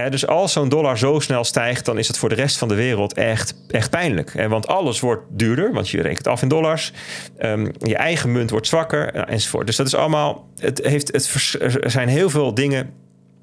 dus 0.10 0.28
als 0.28 0.52
zo'n 0.52 0.70
dollar 0.70 0.98
zo 0.98 1.20
snel 1.20 1.44
stijgt, 1.44 1.86
dan 1.86 1.98
is 1.98 2.08
het 2.08 2.18
voor 2.18 2.30
de 2.30 2.36
rest 2.36 2.58
van 2.58 2.68
de 2.68 2.76
wereld 2.76 3.14
echt, 3.14 3.56
echt 3.68 3.90
pijnlijk. 3.90 4.48
want 4.50 4.68
alles 4.68 5.00
wordt 5.00 5.24
duurder, 5.30 5.74
want 5.74 5.90
je 5.90 6.02
rekent 6.02 6.28
af 6.28 6.42
in 6.42 6.48
dollars. 6.48 6.94
Um, 7.40 7.72
je 7.78 7.96
eigen 7.96 8.32
munt 8.32 8.50
wordt 8.50 8.68
zwakker, 8.68 9.14
enzovoort. 9.14 9.66
Dus 9.66 9.76
dat 9.76 9.88
is 9.88 9.96
allemaal. 9.96 10.50
Het, 10.60 10.80
heeft, 10.84 11.12
het, 11.12 11.56
er 11.60 11.92
zijn 11.92 12.08
heel 12.08 12.30
veel 12.30 12.54
dingen 12.54 12.94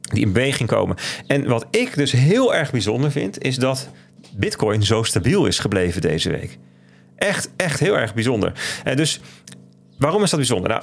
die 0.01 0.23
in 0.23 0.33
beweging 0.33 0.69
komen. 0.69 0.97
En 1.27 1.49
wat 1.49 1.67
ik 1.71 1.97
dus 1.97 2.13
heel 2.13 2.55
erg 2.55 2.71
bijzonder 2.71 3.11
vind, 3.11 3.43
is 3.43 3.57
dat 3.57 3.89
Bitcoin 4.37 4.83
zo 4.83 5.03
stabiel 5.03 5.47
is 5.47 5.59
gebleven 5.59 6.01
deze 6.01 6.31
week. 6.31 6.59
Echt, 7.17 7.51
echt 7.57 7.81
heel 7.81 7.99
erg 7.99 8.15
bijzonder. 8.15 8.53
En 8.85 8.97
dus 8.97 9.21
waarom 9.99 10.23
is 10.23 10.31
dat 10.31 10.39
bijzonder? 10.39 10.71
Nou, 10.71 10.83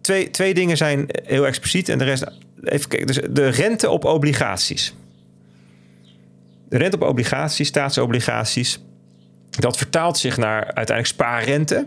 twee, 0.00 0.30
twee 0.30 0.54
dingen 0.54 0.76
zijn 0.76 1.06
heel 1.24 1.46
expliciet 1.46 1.88
en 1.88 1.98
de 1.98 2.04
rest. 2.04 2.24
Even 2.62 2.88
kijken. 2.88 3.06
Dus 3.06 3.20
de 3.30 3.48
rente 3.48 3.90
op 3.90 4.04
obligaties. 4.04 4.94
De 6.68 6.78
rente 6.78 6.96
op 6.96 7.02
obligaties, 7.02 7.68
staatsobligaties. 7.68 8.80
Dat 9.50 9.76
vertaalt 9.76 10.18
zich 10.18 10.36
naar 10.36 10.64
uiteindelijk 10.64 11.06
spaarrente. 11.06 11.86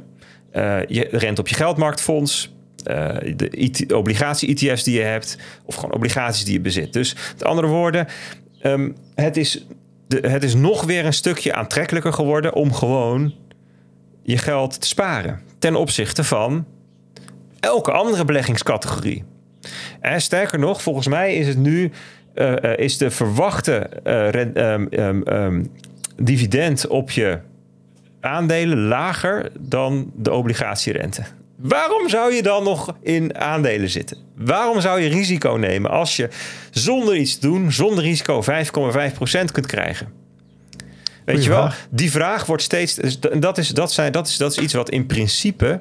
Uh, 0.53 0.85
je, 0.87 1.07
rente 1.11 1.41
op 1.41 1.47
je 1.47 1.55
geldmarktfonds. 1.55 2.53
Uh, 2.89 3.17
de 3.35 3.97
obligatie-ETF's 3.97 4.83
die 4.83 4.95
je 4.95 5.03
hebt. 5.03 5.37
Of 5.65 5.75
gewoon 5.75 5.93
obligaties 5.93 6.43
die 6.43 6.53
je 6.53 6.59
bezit. 6.59 6.93
Dus 6.93 7.15
met 7.33 7.43
andere 7.43 7.67
woorden, 7.67 8.07
um, 8.63 8.95
het, 9.15 9.37
is 9.37 9.65
de, 10.07 10.19
het 10.27 10.43
is 10.43 10.53
nog 10.53 10.83
weer 10.83 11.05
een 11.05 11.13
stukje 11.13 11.53
aantrekkelijker 11.53 12.13
geworden 12.13 12.53
om 12.53 12.73
gewoon 12.73 13.33
je 14.25 14.37
geld 14.37 14.81
te 14.81 14.87
sparen. 14.87 15.41
Ten 15.59 15.75
opzichte 15.75 16.23
van 16.23 16.65
elke 17.59 17.91
andere 17.91 18.25
beleggingscategorie. 18.25 19.23
En 20.01 20.21
sterker 20.21 20.59
nog, 20.59 20.81
volgens 20.81 21.07
mij 21.07 21.35
is 21.35 21.47
het 21.47 21.57
nu 21.57 21.91
uh, 22.35 22.51
uh, 22.51 22.77
is 22.77 22.97
de 22.97 23.11
verwachte 23.11 23.89
um, 24.03 24.89
um, 24.91 25.23
um, 25.27 25.71
dividend 26.15 26.87
op 26.87 27.11
je 27.11 27.39
aandelen 28.19 28.87
lager 28.87 29.51
dan 29.59 30.11
de 30.15 30.31
obligatierente. 30.31 31.23
Waarom 31.55 32.09
zou 32.09 32.33
je 32.33 32.41
dan 32.43 32.63
nog 32.63 32.97
in 33.01 33.37
aandelen 33.37 33.89
zitten? 33.89 34.17
Waarom 34.35 34.81
zou 34.81 35.01
je 35.01 35.09
risico 35.09 35.51
nemen 35.51 35.91
als 35.91 36.15
je 36.15 36.29
zonder 36.71 37.15
iets 37.15 37.37
te 37.37 37.47
doen, 37.47 37.71
zonder 37.71 38.03
risico 38.03 38.43
5,5% 38.43 38.47
kunt 39.51 39.65
krijgen? 39.65 40.24
Weet 41.25 41.43
je 41.43 41.49
wel, 41.49 41.69
die 41.89 42.11
vraag 42.11 42.45
wordt 42.45 42.63
steeds. 42.63 42.95
Dat 43.39 43.57
is, 43.57 43.69
dat, 43.69 43.91
zijn, 43.91 44.11
dat, 44.11 44.27
is, 44.27 44.37
dat 44.37 44.51
is 44.51 44.57
iets 44.57 44.73
wat 44.73 44.89
in 44.89 45.05
principe 45.05 45.79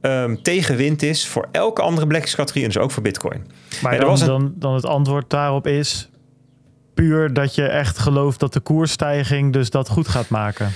um, 0.00 0.42
tegenwind 0.42 1.02
is 1.02 1.26
voor 1.26 1.48
elke 1.52 1.82
andere 1.82 2.06
beleggingscategorie 2.06 2.66
en 2.66 2.72
dus 2.72 2.82
ook 2.82 2.90
voor 2.90 3.02
Bitcoin. 3.02 3.46
Maar 3.82 4.00
dan, 4.00 4.20
een... 4.20 4.26
dan, 4.26 4.54
dan 4.56 4.74
het 4.74 4.84
antwoord 4.84 5.30
daarop 5.30 5.66
is 5.66 6.08
puur 6.94 7.32
dat 7.32 7.54
je 7.54 7.66
echt 7.66 7.98
gelooft 7.98 8.40
dat 8.40 8.52
de 8.52 8.60
koersstijging 8.60 9.52
dus 9.52 9.70
dat 9.70 9.88
goed 9.88 10.08
gaat 10.08 10.28
maken. 10.28 10.72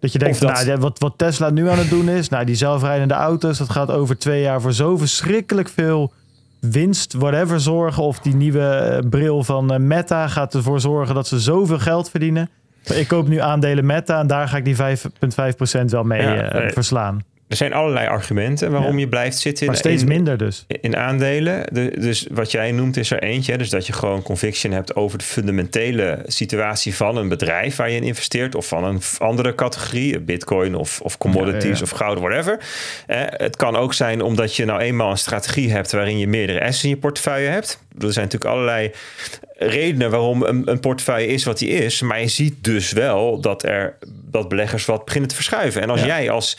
Dat 0.00 0.12
je 0.12 0.18
denkt, 0.18 0.40
dat... 0.40 0.64
nou, 0.64 0.78
wat, 0.78 0.98
wat 0.98 1.14
Tesla 1.16 1.50
nu 1.50 1.68
aan 1.68 1.78
het 1.78 1.90
doen 1.90 2.08
is, 2.08 2.28
nou, 2.28 2.44
die 2.44 2.54
zelfrijdende 2.54 3.14
auto's, 3.14 3.58
dat 3.58 3.70
gaat 3.70 3.90
over 3.90 4.18
twee 4.18 4.42
jaar 4.42 4.60
voor 4.60 4.72
zo 4.72 4.96
verschrikkelijk 4.96 5.68
veel 5.68 6.12
winst, 6.60 7.12
whatever, 7.12 7.60
zorgen. 7.60 8.02
Of 8.02 8.18
die 8.18 8.34
nieuwe 8.34 8.68
eh, 8.68 9.08
bril 9.08 9.44
van 9.44 9.72
eh, 9.72 9.78
Meta 9.78 10.28
gaat 10.28 10.54
ervoor 10.54 10.80
zorgen 10.80 11.14
dat 11.14 11.26
ze 11.26 11.40
zoveel 11.40 11.78
geld 11.78 12.10
verdienen. 12.10 12.50
Ik 12.94 13.08
koop 13.08 13.28
nu 13.28 13.38
aandelen 13.40 13.86
Meta 13.86 14.20
en 14.20 14.26
daar 14.26 14.48
ga 14.48 14.56
ik 14.56 14.64
die 14.64 14.76
5,5% 14.76 15.84
wel 15.84 16.04
mee 16.04 16.22
ja, 16.22 16.64
uh, 16.64 16.70
verslaan 16.70 17.24
er 17.48 17.56
zijn 17.56 17.72
allerlei 17.72 18.06
argumenten 18.06 18.70
waarom 18.70 18.98
je 18.98 19.08
blijft 19.08 19.38
zitten. 19.38 19.66
Maar 19.66 19.76
steeds 19.76 20.04
minder 20.04 20.36
dus. 20.36 20.64
In 20.80 20.96
aandelen. 20.96 21.66
dus 22.00 22.26
wat 22.30 22.50
jij 22.50 22.72
noemt 22.72 22.96
is 22.96 23.10
er 23.10 23.22
eentje. 23.22 23.58
Dus 23.58 23.70
dat 23.70 23.86
je 23.86 23.92
gewoon 23.92 24.22
conviction 24.22 24.72
hebt 24.72 24.96
over 24.96 25.18
de 25.18 25.24
fundamentele 25.24 26.22
situatie 26.26 26.94
van 26.94 27.16
een 27.16 27.28
bedrijf 27.28 27.76
waar 27.76 27.90
je 27.90 27.96
in 27.96 28.02
investeert. 28.02 28.54
Of 28.54 28.66
van 28.66 28.84
een 28.84 29.00
andere 29.18 29.54
categorie. 29.54 30.20
Bitcoin 30.20 30.74
of, 30.74 31.00
of 31.00 31.18
commodities 31.18 31.82
of 31.82 31.90
goud, 31.90 32.18
whatever. 32.18 32.60
Eh, 33.06 33.20
het 33.26 33.56
kan 33.56 33.76
ook 33.76 33.94
zijn 33.94 34.22
omdat 34.22 34.56
je 34.56 34.64
nou 34.64 34.80
eenmaal 34.80 35.10
een 35.10 35.18
strategie 35.18 35.70
hebt 35.70 35.92
waarin 35.92 36.18
je 36.18 36.26
meerdere 36.26 36.60
assets 36.60 36.84
in 36.84 36.90
je 36.90 36.96
portefeuille 36.96 37.48
hebt. 37.48 37.84
Er 37.98 38.12
zijn 38.12 38.24
natuurlijk 38.24 38.54
allerlei 38.54 38.90
redenen 39.58 40.10
waarom 40.10 40.42
een, 40.42 40.70
een 40.70 40.80
portefeuille 40.80 41.26
is 41.26 41.44
wat 41.44 41.58
die 41.58 41.68
is. 41.68 42.00
Maar 42.00 42.20
je 42.20 42.28
ziet 42.28 42.64
dus 42.64 42.92
wel 42.92 43.40
dat 43.40 43.62
er 43.62 43.98
dat 44.30 44.48
beleggers 44.48 44.84
wat 44.84 45.04
beginnen 45.04 45.28
te 45.28 45.34
verschuiven. 45.34 45.82
En 45.82 45.90
als 45.90 46.02
jij 46.02 46.30
als 46.30 46.58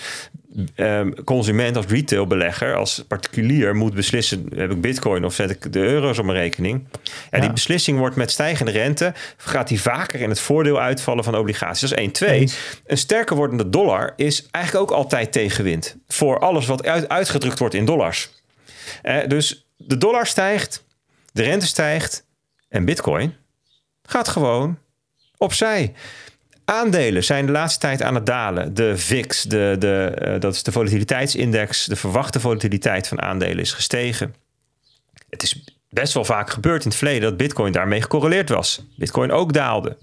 um, 0.76 1.24
consument, 1.24 1.76
als 1.76 1.86
retailbelegger, 1.86 2.76
als 2.76 3.04
particulier 3.08 3.76
moet 3.76 3.94
beslissen: 3.94 4.48
heb 4.56 4.72
ik 4.72 4.82
bitcoin 4.82 5.26
of 5.26 5.34
zet 5.34 5.50
ik 5.50 5.74
de 5.74 5.80
euro's 5.80 6.18
op 6.18 6.26
mijn 6.26 6.38
rekening? 6.38 6.88
En 7.30 7.42
die 7.42 7.52
beslissing 7.52 7.98
wordt 7.98 8.16
met 8.16 8.32
stijgende 8.32 8.72
rente, 8.72 9.14
gaat 9.38 9.68
die 9.68 9.82
vaker 9.82 10.22
in 10.22 10.30
het 10.30 10.40
voordeel 10.40 10.80
uitvallen 10.80 11.24
van 11.24 11.38
obligaties. 11.38 11.82
Dat 11.82 11.92
is 11.92 11.98
één. 11.98 12.12
Twee, 12.12 12.50
een 12.86 12.98
sterker 12.98 13.36
wordende 13.36 13.70
dollar 13.70 14.14
is 14.16 14.48
eigenlijk 14.52 14.92
ook 14.92 14.98
altijd 14.98 15.32
tegenwind 15.32 15.96
voor 16.08 16.40
alles 16.40 16.66
wat 16.66 16.86
uit, 16.86 17.10
uitgedrukt 17.10 17.60
wordt 17.60 17.74
in 17.74 17.86
dollars. 17.86 18.30
Eh, 19.02 19.28
dus 19.28 19.68
de 19.76 19.98
dollar 19.98 20.28
stijgt, 20.28 20.84
de 21.32 21.44
rente 21.44 21.66
stijgt 21.66 22.26
en 22.70 22.86
bitcoin 22.86 23.36
gaat 24.04 24.28
gewoon 24.28 24.78
opzij. 25.38 25.94
Aandelen 26.70 27.24
zijn 27.24 27.46
de 27.46 27.52
laatste 27.52 27.80
tijd 27.80 28.02
aan 28.02 28.16
het 28.16 28.26
dalen. 28.26 28.74
De 28.74 28.98
VIX, 28.98 29.44
de, 29.44 29.76
de, 29.80 30.12
eh, 30.18 30.40
dat 30.40 30.54
is 30.54 30.64
de 30.64 30.72
volatiliteitsindex, 30.72 31.86
de 31.86 31.96
verwachte 31.96 32.40
volatiliteit 32.40 33.08
van 33.08 33.22
aandelen 33.22 33.60
is 33.60 33.72
gestegen. 33.72 34.36
Het 35.30 35.44
is 35.44 35.64
best 35.90 36.14
wel 36.14 36.26
vaak 36.26 36.50
gebeurd 36.50 36.84
in 36.84 36.90
het 36.90 36.98
verleden 36.98 37.22
dat 37.22 37.38
Bitcoin 37.38 37.72
daarmee 37.72 38.02
gecorreleerd 38.02 38.50
was. 38.50 38.82
Bitcoin 38.98 39.32
ook 39.32 39.54
daalde. 39.54 39.98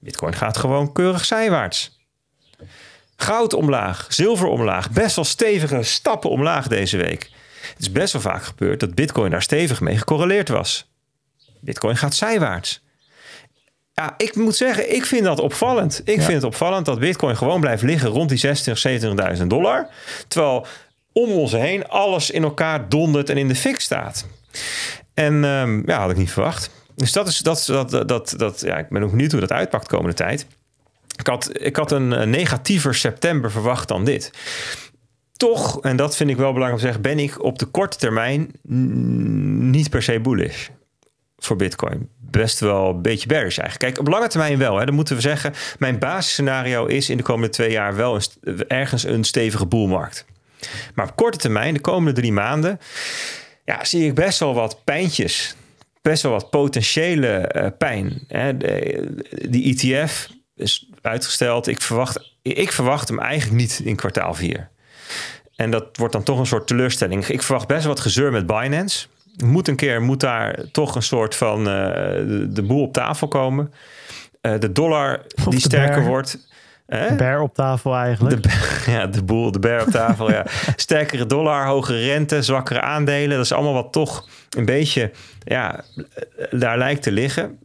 Bitcoin 0.00 0.34
gaat 0.34 0.56
gewoon 0.56 0.92
keurig 0.92 1.24
zijwaarts. 1.24 1.98
Goud 3.16 3.52
omlaag, 3.52 4.06
zilver 4.08 4.46
omlaag, 4.46 4.90
best 4.90 5.16
wel 5.16 5.24
stevige 5.24 5.82
stappen 5.82 6.30
omlaag 6.30 6.68
deze 6.68 6.96
week. 6.96 7.30
Het 7.60 7.80
is 7.80 7.92
best 7.92 8.12
wel 8.12 8.22
vaak 8.22 8.42
gebeurd 8.42 8.80
dat 8.80 8.94
Bitcoin 8.94 9.30
daar 9.30 9.42
stevig 9.42 9.80
mee 9.80 9.98
gecorreleerd 9.98 10.48
was. 10.48 10.90
Bitcoin 11.60 11.96
gaat 11.96 12.14
zijwaarts. 12.14 12.86
Ja, 13.98 14.14
ik 14.16 14.36
moet 14.36 14.56
zeggen, 14.56 14.94
ik 14.94 15.04
vind 15.04 15.24
dat 15.24 15.40
opvallend. 15.40 16.00
Ik 16.04 16.20
vind 16.20 16.32
het 16.32 16.44
opvallend 16.44 16.86
dat 16.86 16.98
Bitcoin 16.98 17.36
gewoon 17.36 17.60
blijft 17.60 17.82
liggen 17.82 18.08
rond 18.08 18.28
die 18.28 18.46
26.000, 18.46 19.40
70.000 19.40 19.46
dollar. 19.46 19.88
Terwijl 20.28 20.66
om 21.12 21.30
ons 21.30 21.52
heen 21.52 21.88
alles 21.88 22.30
in 22.30 22.42
elkaar 22.42 22.88
dondert 22.88 23.30
en 23.30 23.36
in 23.36 23.48
de 23.48 23.54
fik 23.54 23.80
staat. 23.80 24.26
En 25.14 25.44
um, 25.44 25.82
ja, 25.86 26.00
had 26.00 26.10
ik 26.10 26.16
niet 26.16 26.30
verwacht. 26.30 26.70
Dus 26.94 27.12
dat 27.12 27.28
is 27.28 27.38
dat, 27.38 27.64
dat, 27.66 28.08
dat, 28.08 28.34
dat, 28.36 28.60
ja, 28.60 28.78
ik 28.78 28.88
ben 28.88 29.02
ook 29.02 29.10
benieuwd 29.10 29.30
hoe 29.30 29.40
dat 29.40 29.52
uitpakt 29.52 29.88
de 29.88 29.94
komende 29.94 30.16
tijd. 30.16 30.46
Ik 31.16 31.26
had, 31.26 31.50
ik 31.52 31.76
had 31.76 31.92
een 31.92 32.30
negatiever 32.30 32.94
september 32.94 33.50
verwacht 33.50 33.88
dan 33.88 34.04
dit. 34.04 34.30
Toch, 35.32 35.80
en 35.80 35.96
dat 35.96 36.16
vind 36.16 36.30
ik 36.30 36.36
wel 36.36 36.52
belangrijk 36.52 36.82
om 36.82 36.88
te 36.88 36.92
zeggen, 36.92 37.16
ben 37.16 37.24
ik 37.24 37.42
op 37.42 37.58
de 37.58 37.66
korte 37.66 37.96
termijn 37.96 38.50
niet 39.70 39.90
per 39.90 40.02
se 40.02 40.20
bullish 40.20 40.68
voor 41.48 41.56
Bitcoin. 41.56 42.08
Best 42.18 42.60
wel 42.60 42.88
een 42.88 43.02
beetje 43.02 43.26
bearish 43.26 43.58
eigenlijk. 43.58 43.94
Kijk, 43.94 44.06
op 44.06 44.12
lange 44.12 44.28
termijn 44.28 44.58
wel. 44.58 44.76
Hè, 44.76 44.84
dan 44.84 44.94
moeten 44.94 45.14
we 45.14 45.20
zeggen, 45.20 45.54
mijn 45.78 45.98
basisscenario 45.98 46.86
is 46.86 47.10
in 47.10 47.16
de 47.16 47.22
komende 47.22 47.48
twee 47.48 47.70
jaar 47.70 47.96
wel 47.96 48.20
ergens 48.68 49.04
een 49.04 49.24
stevige 49.24 49.66
boelmarkt. 49.66 50.24
Maar 50.94 51.08
op 51.08 51.16
korte 51.16 51.38
termijn, 51.38 51.74
de 51.74 51.80
komende 51.80 52.20
drie 52.20 52.32
maanden, 52.32 52.80
ja, 53.64 53.84
zie 53.84 54.06
ik 54.06 54.14
best 54.14 54.38
wel 54.38 54.54
wat 54.54 54.84
pijntjes. 54.84 55.54
Best 56.02 56.22
wel 56.22 56.32
wat 56.32 56.50
potentiële 56.50 57.52
uh, 57.56 57.66
pijn. 57.78 58.24
Hè. 58.28 58.56
De, 58.56 59.24
die 59.48 59.74
ETF 59.74 60.28
is 60.56 60.90
uitgesteld. 61.02 61.66
Ik 61.66 61.80
verwacht, 61.80 62.34
ik 62.42 62.72
verwacht 62.72 63.08
hem 63.08 63.18
eigenlijk 63.18 63.60
niet 63.60 63.80
in 63.84 63.96
kwartaal 63.96 64.34
4. 64.34 64.70
En 65.56 65.70
dat 65.70 65.96
wordt 65.96 66.12
dan 66.12 66.22
toch 66.22 66.38
een 66.38 66.46
soort 66.46 66.66
teleurstelling. 66.66 67.26
Ik 67.26 67.42
verwacht 67.42 67.66
best 67.66 67.84
wel 67.84 67.92
wat 67.94 68.02
gezeur 68.02 68.32
met 68.32 68.46
Binance. 68.46 69.06
Moet 69.44 69.68
een 69.68 69.76
keer, 69.76 70.02
moet 70.02 70.20
daar 70.20 70.58
toch 70.72 70.94
een 70.94 71.02
soort 71.02 71.34
van 71.34 71.58
uh, 71.58 71.64
de, 71.64 72.46
de, 72.50 72.62
boel 72.62 72.82
op 72.82 72.92
tafel 72.92 73.28
komen. 73.28 73.72
Uh, 74.42 74.58
de 74.58 74.72
dollar 74.72 75.20
Of 75.36 75.44
die 75.44 75.50
de 75.50 75.60
sterker 75.60 75.94
bear. 75.94 76.06
wordt. 76.06 76.46
De 76.86 77.14
bear 77.16 77.40
op 77.40 77.54
tafel 77.54 77.96
eigenlijk. 77.96 78.42
De, 78.42 78.82
ja, 78.92 79.06
de 79.06 79.22
boel, 79.22 79.52
de 79.52 79.58
bear 79.58 79.82
op 79.82 79.90
tafel. 79.90 80.30
ja. 80.30 80.46
Sterkere 80.76 81.26
dollar, 81.26 81.66
hogere 81.66 81.98
rente, 81.98 82.42
zwakkere 82.42 82.80
aandelen. 82.80 83.36
Dat 83.36 83.44
is 83.44 83.52
allemaal 83.52 83.72
wat 83.72 83.92
toch 83.92 84.28
een 84.56 84.64
beetje 84.64 85.10
ja, 85.44 85.84
daar 86.50 86.78
lijkt 86.78 87.02
te 87.02 87.12
liggen. 87.12 87.58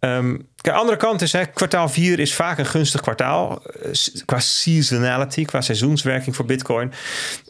Um, 0.00 0.48
de 0.56 0.72
andere 0.72 0.96
kant 0.96 1.22
is, 1.22 1.32
hè, 1.32 1.44
kwartaal 1.46 1.88
4 1.88 2.18
is 2.18 2.34
vaak 2.34 2.58
een 2.58 2.66
gunstig 2.66 3.00
kwartaal. 3.00 3.62
eh, 3.82 3.90
Qua 4.24 4.38
seasonality, 4.38 5.44
qua 5.44 5.60
seizoenswerking 5.60 6.36
voor 6.36 6.44
Bitcoin. 6.44 6.92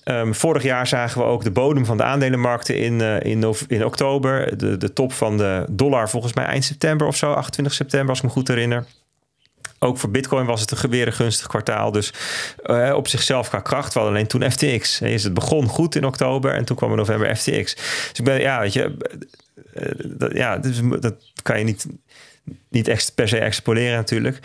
Um, 0.05 0.35
vorig 0.35 0.63
jaar 0.63 0.87
zagen 0.87 1.21
we 1.21 1.27
ook 1.27 1.45
de 1.45 1.51
bodem 1.51 1.85
van 1.85 1.97
de 1.97 2.03
aandelenmarkten 2.03 2.77
in, 2.79 3.01
uh, 3.01 3.21
in, 3.21 3.55
in 3.69 3.85
oktober. 3.85 4.59
De, 4.59 4.77
de 4.77 4.93
top 4.93 5.13
van 5.13 5.37
de 5.37 5.65
dollar 5.71 6.11
volgens 6.11 6.33
mij 6.33 6.45
eind 6.45 6.65
september 6.65 7.07
of 7.07 7.17
zo, 7.17 7.33
28 7.33 7.75
september 7.75 8.09
als 8.09 8.19
ik 8.19 8.25
me 8.25 8.31
goed 8.31 8.49
herinner. 8.49 8.87
Ook 9.79 9.99
voor 9.99 10.11
Bitcoin 10.11 10.47
was 10.47 10.61
het 10.61 10.71
een 10.71 10.91
weer 10.91 11.07
een 11.07 11.13
gunstig 11.13 11.47
kwartaal. 11.47 11.93
Dus 11.93 12.13
uh, 12.67 12.93
op 12.97 13.09
zichzelf 13.09 13.49
qua 13.49 13.61
kracht. 13.61 13.95
We 13.95 14.01
alleen 14.01 14.27
toen 14.27 14.51
FTX. 14.51 15.01
Is 15.01 15.25
het 15.25 15.35
begon 15.35 15.67
goed 15.67 15.95
in 15.95 16.05
oktober 16.05 16.55
en 16.55 16.65
toen 16.65 16.77
kwam 16.77 16.91
in 16.91 16.97
november 16.97 17.37
FTX. 17.37 17.75
Dus 17.75 18.13
ik 18.13 18.25
ben, 18.25 18.41
ja, 18.41 18.61
weet 18.61 18.73
je, 18.73 18.97
dus, 20.61 20.81
dat 21.01 21.15
kan 21.43 21.59
je 21.59 21.65
niet, 21.65 21.87
niet 22.69 22.89
echt 22.89 23.15
per 23.15 23.29
se 23.29 23.39
extrapoleren 23.39 23.97
natuurlijk. 23.97 24.39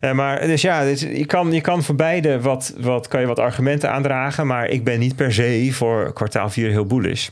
Uh, 0.00 0.12
maar 0.12 0.46
dus 0.46 0.62
ja, 0.62 0.84
dus 0.84 1.00
je, 1.00 1.26
kan, 1.26 1.52
je 1.52 1.60
kan 1.60 1.82
voor 1.82 1.94
beide 1.94 2.40
wat, 2.40 2.74
wat, 2.78 3.08
kan 3.08 3.20
je 3.20 3.26
wat 3.26 3.38
argumenten 3.38 3.90
aandragen. 3.90 4.46
Maar 4.46 4.68
ik 4.68 4.84
ben 4.84 4.98
niet 4.98 5.16
per 5.16 5.32
se 5.32 5.68
voor 5.72 6.12
kwartaal 6.12 6.50
4 6.50 6.70
heel 6.70 6.86
bullish. 6.86 7.28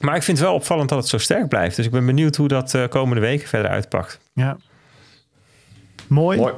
Maar 0.00 0.16
ik 0.16 0.22
vind 0.22 0.38
het 0.38 0.46
wel 0.46 0.56
opvallend 0.56 0.88
dat 0.88 0.98
het 0.98 1.08
zo 1.08 1.18
sterk 1.18 1.48
blijft. 1.48 1.76
Dus 1.76 1.86
ik 1.86 1.92
ben 1.92 2.06
benieuwd 2.06 2.36
hoe 2.36 2.48
dat 2.48 2.74
uh, 2.74 2.88
komende 2.88 3.20
weken 3.20 3.48
verder 3.48 3.70
uitpakt. 3.70 4.18
Ja. 4.32 4.56
Mooi. 6.06 6.38
Mooi. 6.38 6.54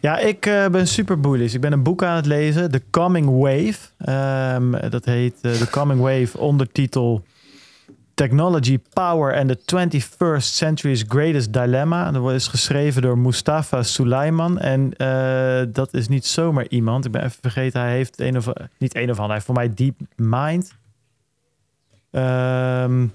Ja, 0.00 0.18
ik 0.18 0.46
uh, 0.46 0.66
ben 0.66 0.86
super 0.86 1.20
bullish. 1.20 1.54
Ik 1.54 1.60
ben 1.60 1.72
een 1.72 1.82
boek 1.82 2.02
aan 2.02 2.16
het 2.16 2.26
lezen, 2.26 2.70
The 2.70 2.82
Coming 2.90 3.30
Wave. 3.30 3.78
Um, 4.54 4.90
dat 4.90 5.04
heet 5.04 5.34
uh, 5.42 5.52
The 5.52 5.70
Coming 5.70 6.00
Wave, 6.00 6.38
ondertitel 6.38 7.24
Technology, 8.14 8.78
Power 8.92 9.34
and 9.34 9.48
the 9.48 9.58
21st 9.58 10.54
Century's 10.54 11.04
Greatest 11.08 11.52
Dilemma. 11.52 12.10
Dat 12.10 12.30
is 12.30 12.48
geschreven 12.48 13.02
door 13.02 13.18
Mustafa 13.18 13.82
Sulaiman. 13.82 14.58
En 14.58 14.92
uh, 14.98 15.72
dat 15.72 15.94
is 15.94 16.08
niet 16.08 16.26
zomaar 16.26 16.68
iemand. 16.68 17.04
Ik 17.04 17.12
ben 17.12 17.24
even 17.24 17.38
vergeten, 17.40 17.80
hij 17.80 17.92
heeft 17.92 18.20
een 18.20 18.36
of 18.36 18.48
niet 18.78 18.96
een 18.96 19.10
of 19.10 19.18
ander, 19.18 19.24
hij 19.24 19.34
heeft 19.34 19.46
voor 19.46 19.54
mij 19.54 19.74
Deep 19.74 19.96
Mind. 20.16 20.76
Um, 22.10 23.12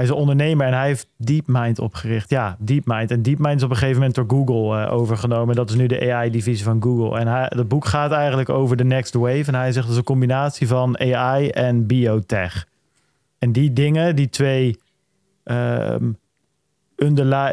hij 0.00 0.08
is 0.08 0.14
een 0.14 0.20
ondernemer 0.20 0.66
en 0.66 0.72
hij 0.72 0.86
heeft 0.86 1.08
DeepMind 1.16 1.78
opgericht. 1.78 2.30
Ja, 2.30 2.56
DeepMind. 2.58 3.10
En 3.10 3.22
DeepMind 3.22 3.56
is 3.56 3.62
op 3.62 3.70
een 3.70 3.76
gegeven 3.76 3.98
moment 3.98 4.14
door 4.14 4.24
Google 4.28 4.84
uh, 4.84 4.92
overgenomen. 4.92 5.54
Dat 5.54 5.70
is 5.70 5.76
nu 5.76 5.86
de 5.86 6.12
AI-divisie 6.12 6.64
van 6.64 6.82
Google. 6.82 7.18
En 7.18 7.28
het 7.28 7.68
boek 7.68 7.84
gaat 7.84 8.12
eigenlijk 8.12 8.48
over 8.48 8.76
de 8.76 8.84
next 8.84 9.14
wave. 9.14 9.44
En 9.46 9.54
hij 9.54 9.72
zegt 9.72 9.88
is 9.88 9.96
een 9.96 10.02
combinatie 10.02 10.68
van 10.68 10.98
AI 10.98 11.48
en 11.48 11.86
biotech. 11.86 12.66
En 13.40 13.52
die 13.52 13.72
dingen, 13.72 14.16
die 14.16 14.28
twee 14.28 14.76
um, 15.44 16.18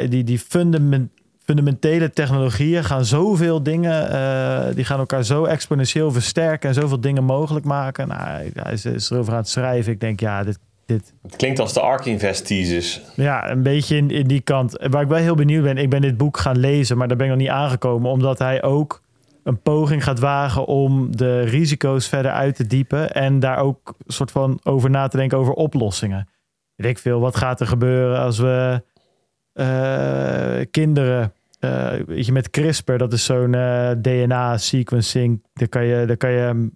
die, 0.10 0.24
die 0.24 0.40
fundament, 0.40 1.10
fundamentele 1.44 2.10
technologieën 2.10 2.84
gaan 2.84 3.06
zoveel 3.06 3.64
dingen, 3.64 4.12
uh, 4.12 4.76
die 4.76 4.86
gaan 4.86 5.00
elkaar 5.00 5.24
zo 5.24 5.44
exponentieel 5.44 6.12
versterken 6.12 6.70
en 6.70 6.76
zoveel 6.76 7.00
dingen 7.00 7.24
mogelijk 7.24 7.66
maken. 7.66 8.08
Nou, 8.08 8.22
hij, 8.22 8.74
is, 8.74 8.86
is 8.86 9.10
erover 9.10 9.34
aan 9.34 9.40
het 9.40 9.50
schrijven. 9.50 9.92
Ik 9.92 10.00
denk, 10.00 10.20
ja, 10.20 10.44
dit, 10.44 10.60
dit. 10.86 11.14
Het 11.22 11.36
klinkt 11.36 11.60
als 11.60 11.74
de 11.74 11.80
Ark 11.80 12.06
Invest 12.06 12.46
thesis. 12.46 13.02
Ja, 13.16 13.52
een 13.52 13.64
beetje 13.64 13.96
in, 13.96 14.12
in 14.12 14.28
die 14.28 14.42
kant. 14.42 14.88
Waar 14.90 15.02
ik 15.02 15.08
wel 15.08 15.18
heel 15.18 15.36
benieuwd 15.36 15.64
ben, 15.64 15.78
ik 15.78 15.90
ben 15.90 16.02
dit 16.02 16.18
boek 16.18 16.38
gaan 16.38 16.58
lezen, 16.58 16.98
maar 16.98 17.08
daar 17.08 17.18
ben 17.18 17.26
ik 17.26 17.32
nog 17.32 17.42
niet 17.42 17.52
aangekomen, 17.52 18.12
omdat 18.12 18.40
hij 18.40 18.64
ook 18.64 19.02
een 19.48 19.62
poging 19.62 20.04
gaat 20.04 20.20
wagen 20.20 20.66
om 20.66 21.16
de 21.16 21.42
risico's 21.42 22.08
verder 22.08 22.32
uit 22.32 22.56
te 22.56 22.68
diepen 22.68 23.12
en 23.12 23.40
daar 23.40 23.58
ook 23.58 23.94
soort 24.06 24.32
van 24.32 24.60
over 24.64 24.90
na 24.90 25.08
te 25.08 25.18
denken 25.18 25.38
over 25.38 25.54
oplossingen. 25.54 26.30
Weet 26.76 26.90
ik 26.92 26.98
veel, 26.98 27.20
wat 27.20 27.36
gaat 27.36 27.60
er 27.60 27.68
gebeuren 27.68 28.20
als 28.20 28.40
we 28.40 28.84
uh, 29.54 30.66
kinderen, 30.72 31.34
uh, 31.60 31.92
weet 32.06 32.26
je, 32.26 32.32
met 32.32 32.50
CRISPR, 32.50 32.98
dat 32.98 33.14
is 33.14 33.26
zo'n 33.26 33.54
uh, 33.54 33.92
DNA-sequencing, 34.02 35.44
daar 35.54 35.68
kan 35.68 35.86
je, 35.86 36.06
daar 36.06 36.18
kan 36.18 36.32
je 36.32 36.70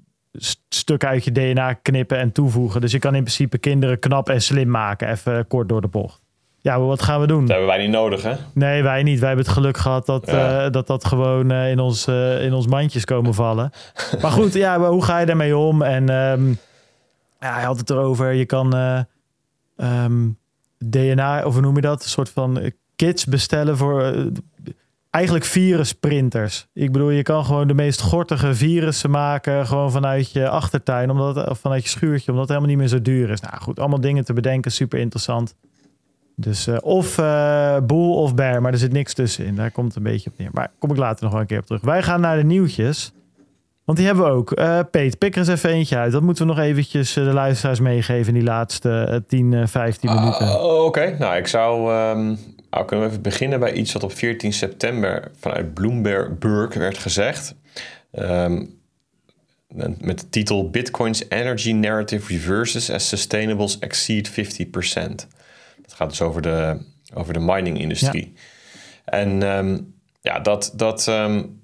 stukken 0.70 1.10
uit 1.10 1.24
je 1.24 1.32
DNA 1.32 1.74
knippen 1.74 2.18
en 2.18 2.32
toevoegen. 2.32 2.82
Dus 2.82 2.92
je 2.92 3.00
kan 3.00 3.16
in 3.16 3.24
principe 3.24 3.58
kinderen 3.58 4.00
knap 4.00 4.30
en 4.30 4.42
slim 4.42 4.70
maken, 4.70 5.10
even 5.10 5.48
kort 5.48 5.70
door 5.70 5.82
de 5.82 5.88
bocht. 5.88 6.22
Ja, 6.62 6.78
maar 6.78 6.88
wat 6.88 7.02
gaan 7.02 7.22
we 7.22 7.28
doen? 7.28 7.40
Dat 7.40 7.50
hebben 7.50 7.68
wij 7.68 7.78
niet 7.78 7.90
nodig, 7.90 8.24
hè? 8.24 8.34
Nee, 8.54 8.84
wij 8.84 9.04
niet. 9.04 9.20
Wij 9.20 9.28
hebben 9.28 9.46
het 9.46 9.56
geluk 9.56 9.78
gehad 9.78 10.06
dat 10.06 10.26
ja. 10.26 10.66
uh, 10.66 10.72
dat, 10.72 10.88
dat 10.88 11.06
gewoon 11.06 11.52
uh, 11.52 11.70
in, 11.72 11.80
ons, 11.80 12.08
uh, 12.08 12.44
in 12.44 12.54
ons 12.54 12.68
mandjes 12.68 13.06
komen 13.06 13.34
vallen. 13.34 13.72
maar 14.22 14.32
goed, 14.32 14.54
ja, 14.54 14.78
maar 14.78 14.90
hoe 14.90 15.04
ga 15.04 15.20
je 15.20 15.26
daarmee 15.26 15.58
om? 15.58 15.82
En 15.82 16.10
um, 16.10 16.60
ja, 17.40 17.54
hij 17.54 17.64
had 17.64 17.78
het 17.78 17.90
erover. 17.90 18.32
Je 18.32 18.46
kan 18.46 18.76
um, 19.78 20.38
DNA, 20.78 21.46
of 21.46 21.54
hoe 21.54 21.62
noem 21.62 21.76
je 21.76 21.82
dat? 21.82 22.04
Een 22.04 22.10
soort 22.10 22.30
van 22.30 22.72
kits 22.96 23.26
bestellen 23.26 23.78
voor 23.78 24.14
eigenlijk 25.12 25.46
virusprinters. 25.46 26.68
Ik 26.74 26.92
bedoel, 26.92 27.10
je 27.10 27.24
kan 27.24 27.46
gewoon 27.46 27.68
de 27.68 27.74
meest 27.74 28.02
gortige 28.02 28.56
virussen 28.56 29.10
maken, 29.10 29.68
gewoon 29.68 29.92
vanuit 29.92 30.32
je 30.32 30.50
achtertuin, 30.50 31.10
omdat, 31.10 31.50
of 31.50 31.60
vanuit 31.60 31.84
je 31.84 31.90
schuurtje, 31.90 32.32
omdat 32.32 32.48
het 32.48 32.58
helemaal 32.58 32.70
niet 32.70 32.78
meer 32.78 32.88
zo 32.88 33.02
duur 33.02 33.30
is. 33.30 33.42
Nou 33.42 33.62
goed, 33.62 33.80
allemaal 33.80 34.02
dingen 34.02 34.26
te 34.26 34.34
bedenken, 34.34 34.72
super 34.72 35.00
interessant. 35.00 35.56
Dus 36.36 36.68
uh, 36.68 36.78
of 36.82 37.18
uh, 37.18 37.78
boel 37.80 38.16
of 38.16 38.36
bear, 38.36 38.62
maar 38.62 38.72
er 38.72 38.78
zit 38.78 38.92
niks 38.92 39.14
tussenin. 39.14 39.56
Daar 39.56 39.72
komt 39.72 39.88
het 39.88 39.96
een 39.96 40.12
beetje 40.12 40.30
op 40.30 40.38
neer. 40.38 40.50
Maar 40.52 40.72
kom 40.80 40.92
ik 40.92 40.98
later 40.98 41.24
nog 41.24 41.32
wel 41.32 41.42
een 41.42 41.48
keer 41.48 41.60
op 41.60 41.66
terug. 41.66 41.82
Wij 41.82 42.04
gaan 42.04 42.22
naar 42.22 42.38
de 42.38 42.44
nieuwtjes. 42.44 43.14
Want 43.86 43.98
die 43.98 44.08
hebben 44.08 44.26
we 44.26 44.32
ook. 44.32 44.60
Uh, 44.60 44.80
Peet, 44.92 45.18
pik 45.18 45.34
er 45.34 45.40
eens 45.40 45.48
even 45.48 45.70
eentje 45.70 45.98
uit. 45.98 46.12
Dat 46.12 46.22
moeten 46.22 46.48
we 46.48 46.54
nog 46.54 46.62
eventjes 46.62 47.14
de 47.14 47.22
luisteraars 47.22 47.80
meegeven 47.80 48.28
in 48.28 48.40
die 48.40 48.50
laatste 48.50 49.24
10, 49.28 49.68
15 49.68 50.14
minuten. 50.14 50.48
Uh, 50.48 50.64
Oké, 50.64 50.68
okay. 50.68 51.16
nou 51.20 51.38
ik 51.38 51.48
zou... 51.48 51.94
Um, 51.94 52.38
nou, 52.70 52.86
kunnen 52.86 53.06
we 53.06 53.12
even 53.12 53.24
beginnen 53.24 53.60
bij 53.60 53.74
iets 53.74 53.94
wat 53.94 54.04
op 54.04 54.14
14 54.14 54.54
september 54.54 55.32
vanuit 55.40 55.74
Bloomberg 55.74 56.74
werd 56.74 56.98
gezegd. 56.98 57.56
Um, 58.12 58.80
met 60.00 60.20
de 60.20 60.30
titel 60.30 60.70
Bitcoin's 60.70 61.24
Energy 61.30 61.72
Narrative 61.72 62.34
Reverses 62.34 62.92
as 62.92 63.08
Sustainables 63.08 63.80
Exceed 63.80 64.32
50%. 64.32 65.28
Dat 65.92 66.00
gaat 66.00 66.10
dus 66.10 66.22
over 66.22 66.42
de, 66.42 66.78
over 67.14 67.34
de 67.34 67.40
mining-industrie. 67.40 68.34
En 69.06 69.44
ehm, 69.44 69.78
ja, 70.22 70.40
dat, 70.40 70.74
dat 70.76 71.08
um, 71.08 71.62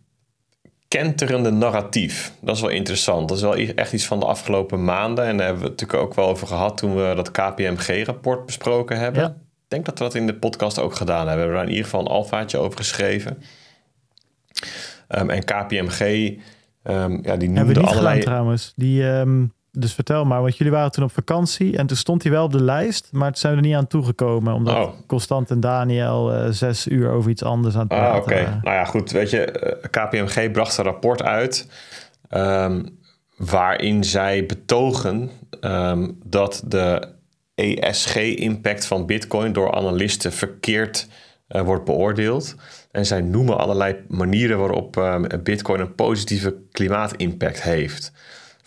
kenterende 0.88 1.52
narratief, 1.52 2.34
dat 2.42 2.56
is 2.56 2.62
wel 2.62 2.70
interessant. 2.70 3.28
Dat 3.28 3.38
is 3.38 3.44
wel 3.44 3.56
echt 3.56 3.94
iets 3.94 4.06
van 4.06 4.20
de 4.20 4.26
afgelopen 4.26 4.84
maanden. 4.84 5.26
En 5.26 5.38
daar 5.38 5.46
hebben 5.46 5.64
we 5.64 5.70
het 5.70 5.80
natuurlijk 5.80 6.10
ook 6.10 6.16
wel 6.16 6.28
over 6.28 6.48
gehad 6.48 6.78
toen 6.78 6.96
we 6.96 7.14
dat 7.16 7.32
KPMG-rapport 7.32 8.46
besproken 8.46 9.00
hebben. 9.00 9.22
Ja. 9.22 9.28
Ik 9.30 9.74
denk 9.74 9.86
dat 9.86 9.98
we 9.98 10.04
dat 10.04 10.16
in 10.16 10.28
de 10.28 10.36
podcast 10.36 10.80
ook 10.80 10.96
gedaan 10.96 11.28
hebben. 11.28 11.36
We 11.36 11.40
hebben 11.40 11.58
daar 11.58 11.66
in 11.66 11.72
ieder 11.72 11.86
geval 11.86 12.02
een 12.02 12.08
alfaatje 12.08 12.58
over 12.58 12.78
geschreven. 12.78 13.44
Um, 15.10 15.30
en 15.30 15.44
KPMG 15.44 16.38
ja, 17.22 17.36
die 17.38 17.50
Hebben 17.50 17.54
we 17.54 17.62
niet 17.64 17.78
allerlei... 17.78 18.20
gedaan 18.20 18.22
trouwens. 18.22 18.74
Die, 18.76 19.04
dus 19.80 19.94
vertel 19.94 20.26
maar, 20.26 20.42
want 20.42 20.58
jullie 20.58 20.74
waren 20.74 20.92
toen 20.92 21.04
op 21.04 21.12
vakantie 21.12 21.78
en 21.78 21.88
toen 21.88 21.98
stond 21.98 22.24
hij 22.24 22.32
wel 22.32 22.44
op 22.44 22.52
de 22.52 22.64
lijst, 22.64 23.10
maar 23.12 23.32
toen 23.32 23.40
zijn 23.40 23.54
we 23.54 23.60
er 23.60 23.68
niet 23.68 23.76
aan 23.76 23.88
toegekomen, 23.88 24.54
omdat 24.54 24.76
oh. 24.76 24.94
Constant 25.08 25.52
en 25.52 25.60
Daniel 25.60 26.34
uh, 26.34 26.48
zes 26.50 26.88
uur 26.88 27.10
over 27.10 27.32
iets 27.32 27.44
anders 27.44 27.76
aan 27.76 27.82
het 27.82 27.92
ah, 27.92 27.98
praten 27.98 28.18
ah, 28.18 28.22
oké. 28.22 28.60
Nou 28.64 28.76
ja, 28.76 28.86
goed, 28.86 29.12
weet 29.12 29.30
je, 29.30 29.46
eh, 29.46 29.90
KPMG 29.90 30.52
bracht 30.52 30.78
een 30.78 30.84
rapport 30.84 31.24
uit 31.24 31.68
um, 32.30 33.00
waarin 33.38 34.04
zij 34.04 34.46
betogen 34.46 35.30
dat 36.24 36.64
de 36.66 37.16
ESG-impact 37.56 38.86
van 38.86 39.06
Bitcoin 39.06 39.54
door 39.54 39.76
analisten 39.76 40.34
verkeerd 40.34 41.08
uh, 41.50 41.62
wordt 41.62 41.86
beoordeeld. 41.86 42.56
En 42.92 43.06
zij 43.06 43.22
noemen 43.22 43.58
allerlei 43.58 43.96
manieren 44.08 44.58
waarop 44.58 44.98
uh, 44.98 45.22
Bitcoin 45.44 45.80
een 45.80 45.96
positieve 45.96 46.56
klimaatimpact 46.72 47.62
heeft. 47.62 48.12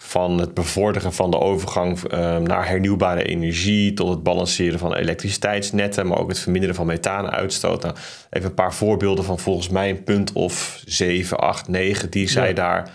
Van 0.03 0.39
het 0.39 0.55
bevorderen 0.55 1.13
van 1.13 1.31
de 1.31 1.39
overgang 1.39 2.13
uh, 2.13 2.37
naar 2.37 2.69
hernieuwbare 2.69 3.23
energie 3.23 3.93
tot 3.93 4.09
het 4.09 4.23
balanceren 4.23 4.79
van 4.79 4.95
elektriciteitsnetten, 4.95 6.07
maar 6.07 6.19
ook 6.19 6.29
het 6.29 6.39
verminderen 6.39 6.75
van 6.75 6.87
methaanuitstoot. 6.87 7.83
Nou, 7.83 7.95
even 8.31 8.49
een 8.49 8.55
paar 8.55 8.75
voorbeelden 8.75 9.25
van 9.25 9.39
volgens 9.39 9.69
mij 9.69 9.91
een 9.91 10.05
punt 10.05 10.33
of 10.33 10.83
7, 10.85 11.39
8, 11.39 11.69
9 11.69 12.11
die 12.11 12.29
zij 12.29 12.55
daar 12.55 12.91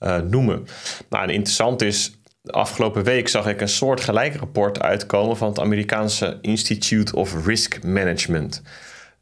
uh, 0.00 0.18
noemen. 0.18 0.66
Nou, 1.08 1.24
en 1.24 1.34
interessant 1.34 1.82
is, 1.82 2.12
afgelopen 2.44 3.04
week 3.04 3.28
zag 3.28 3.46
ik 3.46 3.60
een 3.60 3.68
soort 3.68 4.00
gelijk 4.00 4.36
rapport 4.36 4.82
uitkomen 4.82 5.36
van 5.36 5.48
het 5.48 5.60
Amerikaanse 5.60 6.38
Institute 6.40 7.16
of 7.16 7.46
Risk 7.46 7.82
Management. 7.82 8.62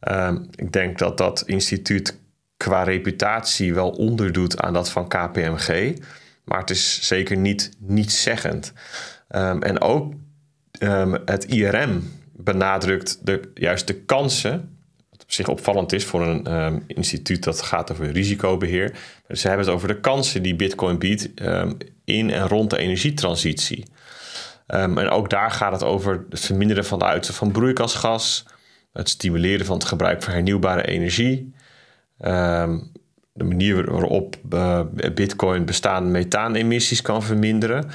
Ehm, 0.00 0.38
ik 0.54 0.72
denk 0.72 0.98
dat 0.98 1.18
dat 1.18 1.42
instituut 1.46 2.18
qua 2.56 2.82
reputatie 2.82 3.74
wel 3.74 3.90
onderdoet 3.90 4.60
aan 4.60 4.72
dat 4.72 4.90
van 4.90 5.08
KPMG. 5.08 5.94
Maar 6.44 6.58
het 6.58 6.70
is 6.70 7.06
zeker 7.06 7.36
niet 7.36 7.70
nietszeggend. 7.78 8.72
Um, 9.28 9.62
en 9.62 9.80
ook 9.80 10.14
um, 10.80 11.16
het 11.24 11.44
IRM 11.44 12.12
benadrukt 12.32 13.18
de, 13.22 13.50
juist 13.54 13.86
de 13.86 13.94
kansen. 13.94 14.78
Wat 15.10 15.22
op 15.22 15.32
zich 15.32 15.48
opvallend 15.48 15.92
is 15.92 16.04
voor 16.04 16.26
een 16.26 16.82
instituut 16.86 17.44
dat 17.44 17.62
gaat 17.62 17.92
over 17.92 18.10
risicobeheer. 18.10 18.96
ze 19.28 19.48
hebben 19.48 19.66
het 19.66 19.74
over 19.74 19.88
de 19.88 20.00
kansen 20.00 20.42
die 20.42 20.56
Bitcoin 20.56 20.98
biedt 20.98 21.30
in 22.04 22.30
en 22.30 22.48
rond 22.48 22.70
de 22.70 22.78
energietransitie. 22.78 23.84
en 24.66 25.08
ook 25.08 25.30
daar 25.30 25.50
gaat 25.50 25.72
het 25.72 25.82
over 25.82 26.26
het 26.30 26.40
verminderen 26.40 26.84
van 26.84 26.98
de 26.98 27.04
uitstoot 27.04 27.36
van 27.36 27.52
broeikasgas 27.52 28.44
het 28.94 29.08
stimuleren 29.08 29.66
van 29.66 29.76
het 29.76 29.84
gebruik 29.84 30.22
van 30.22 30.32
hernieuwbare 30.32 30.86
energie. 30.86 31.54
Ehm, 32.18 32.78
de 33.36 33.44
manier 33.44 33.90
waarop 33.90 34.36
uh, 34.52 34.80
Bitcoin 35.14 35.64
bestaande 35.64 36.10
methaanemissies 36.10 37.02
kan 37.02 37.22
verminderen. 37.22 37.90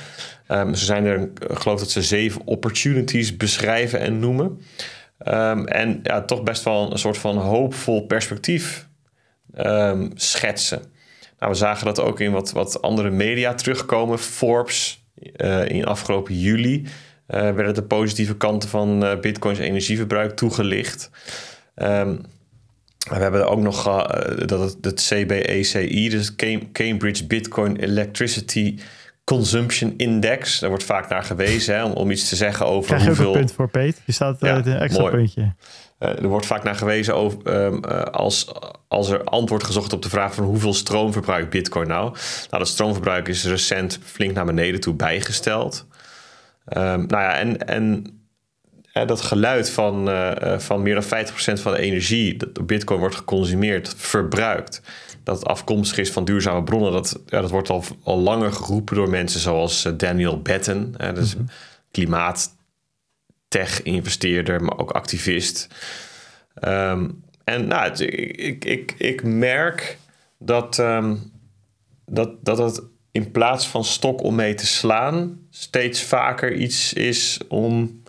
Um, 0.48 0.76
ze 0.76 0.86
zijn 0.86 1.06
er, 1.06 1.22
ik 1.22 1.60
geloof 1.60 1.80
dat 1.80 1.92
ze 1.92 2.02
zeven 2.02 2.42
opportunities 2.46 3.38
beschrijven 3.38 4.00
en 4.00 4.20
noemen. 4.20 4.62
Um, 5.28 5.68
en 5.68 6.00
ja, 6.04 6.22
toch 6.22 6.44
best 6.44 6.64
wel 6.64 6.92
een 6.92 7.00
soort 7.00 7.18
van 7.18 7.38
hoopvol 7.38 8.06
perspectief 8.06 8.88
schetsen. 10.14 10.82
Nou, 11.40 11.52
we 11.52 11.58
zagen 11.58 11.86
dat 11.86 12.00
ook 12.00 12.20
in 12.20 12.32
wat, 12.32 12.52
wat 12.52 12.82
andere 12.82 13.10
media 13.10 13.54
terugkomen. 13.54 14.20
Forbes 14.20 15.06
uh, 15.38 15.70
in 15.70 15.86
afgelopen 15.86 16.40
juli 16.40 16.82
uh, 16.82 16.88
werden 17.28 17.74
de 17.74 17.84
positieve 17.84 18.38
kanten 18.38 18.70
van 18.70 19.18
Bitcoins 19.22 19.60
energieverbruik 19.60 20.36
toegelicht. 20.36 21.10
Um, 21.76 22.22
we 23.18 23.24
hebben 23.24 23.50
ook 23.50 23.60
nog 23.60 23.88
uh, 23.88 24.04
dat 24.48 24.60
het, 24.60 24.78
het 24.82 25.08
CBECI, 25.10 26.10
dus 26.10 26.36
Cambridge 26.72 27.28
Bitcoin 27.28 27.76
Electricity 27.76 28.78
Consumption 29.24 29.94
Index. 29.98 30.60
Daar 30.60 30.70
wordt 30.70 30.84
vaak 30.84 31.10
naar 31.10 31.24
gewezen 31.24 31.76
hè, 31.76 31.84
om, 31.84 31.92
om 31.92 32.12
iets 32.12 32.30
te 32.30 32.36
zeggen 32.36 32.66
over 32.66 32.88
Krijg 32.88 33.06
hoeveel... 33.06 33.32
Je 33.32 33.32
een 33.32 33.40
punt 33.40 33.54
voor 33.54 33.70
Peet. 33.70 34.02
Je 34.06 34.12
staat 34.12 34.40
ja, 34.40 34.56
een 34.56 34.78
extra 34.78 35.02
mooi. 35.02 35.16
puntje. 35.16 35.54
er 35.98 36.28
wordt 36.28 36.46
vaak 36.46 36.64
naar 36.64 36.76
gewezen 36.76 37.16
over, 37.16 37.64
um, 37.66 37.84
als, 38.12 38.52
als 38.88 39.10
er 39.10 39.24
antwoord 39.24 39.64
gezocht 39.64 39.94
op 39.94 40.02
de 40.02 40.10
vraag 40.10 40.34
van 40.34 40.44
hoeveel 40.44 40.74
stroom 40.74 41.12
verbruikt 41.12 41.50
Bitcoin 41.50 41.88
nou. 41.88 42.04
Nou, 42.04 42.18
dat 42.50 42.68
stroomverbruik 42.68 43.28
is 43.28 43.46
recent 43.46 44.00
flink 44.04 44.34
naar 44.34 44.46
beneden 44.46 44.80
toe 44.80 44.94
bijgesteld. 44.94 45.88
Um, 46.78 47.06
nou 47.06 47.24
ja, 47.24 47.34
en, 47.34 47.68
en 47.68 48.19
dat 48.94 49.22
geluid 49.22 49.70
van, 49.70 50.10
uh, 50.10 50.60
van 50.60 50.82
meer 50.82 50.94
dan 50.94 51.04
50% 51.04 51.08
van 51.62 51.72
de 51.72 51.80
energie 51.80 52.38
dat 52.38 52.56
door 52.56 52.66
Bitcoin 52.66 53.00
wordt 53.00 53.16
geconsumeerd, 53.16 53.94
verbruikt. 53.98 54.82
Dat 55.24 55.40
het 55.40 55.48
afkomstig 55.48 55.98
is 55.98 56.12
van 56.12 56.26
duurzame 56.26 56.64
bronnen, 56.64 56.92
dat, 56.92 57.22
ja, 57.26 57.42
dat 57.42 57.50
wordt 57.50 57.70
al, 57.70 57.84
al 58.04 58.18
langer 58.18 58.52
geroepen 58.52 58.96
door 58.96 59.10
mensen 59.10 59.40
zoals 59.40 59.86
uh, 59.86 59.94
Daniel 59.98 60.42
Batten. 60.42 60.94
Hè, 60.98 61.14
dat 61.14 61.24
is 61.24 61.36
mm 61.36 61.40
-hmm. 61.40 61.50
klimaattech-investeerder, 61.92 64.64
maar 64.64 64.78
ook 64.78 64.92
activist. 64.92 65.68
Um, 66.64 67.24
en 67.44 67.68
nou, 67.68 68.04
ik, 68.04 68.66
ik, 68.66 68.96
ik 68.98 69.24
merk 69.24 69.98
dat, 70.38 70.78
um, 70.78 71.32
dat, 72.06 72.46
dat 72.46 72.58
het 72.58 72.82
in 73.12 73.32
plaats 73.32 73.68
van 73.68 73.84
stok 73.84 74.24
om 74.24 74.36
mee 74.36 74.54
te 74.54 74.68
slaan, 74.68 75.40
steeds 75.50 76.04
vaker 76.04 76.56
iets 76.56 76.94
is 76.94 77.40
om 77.48 78.02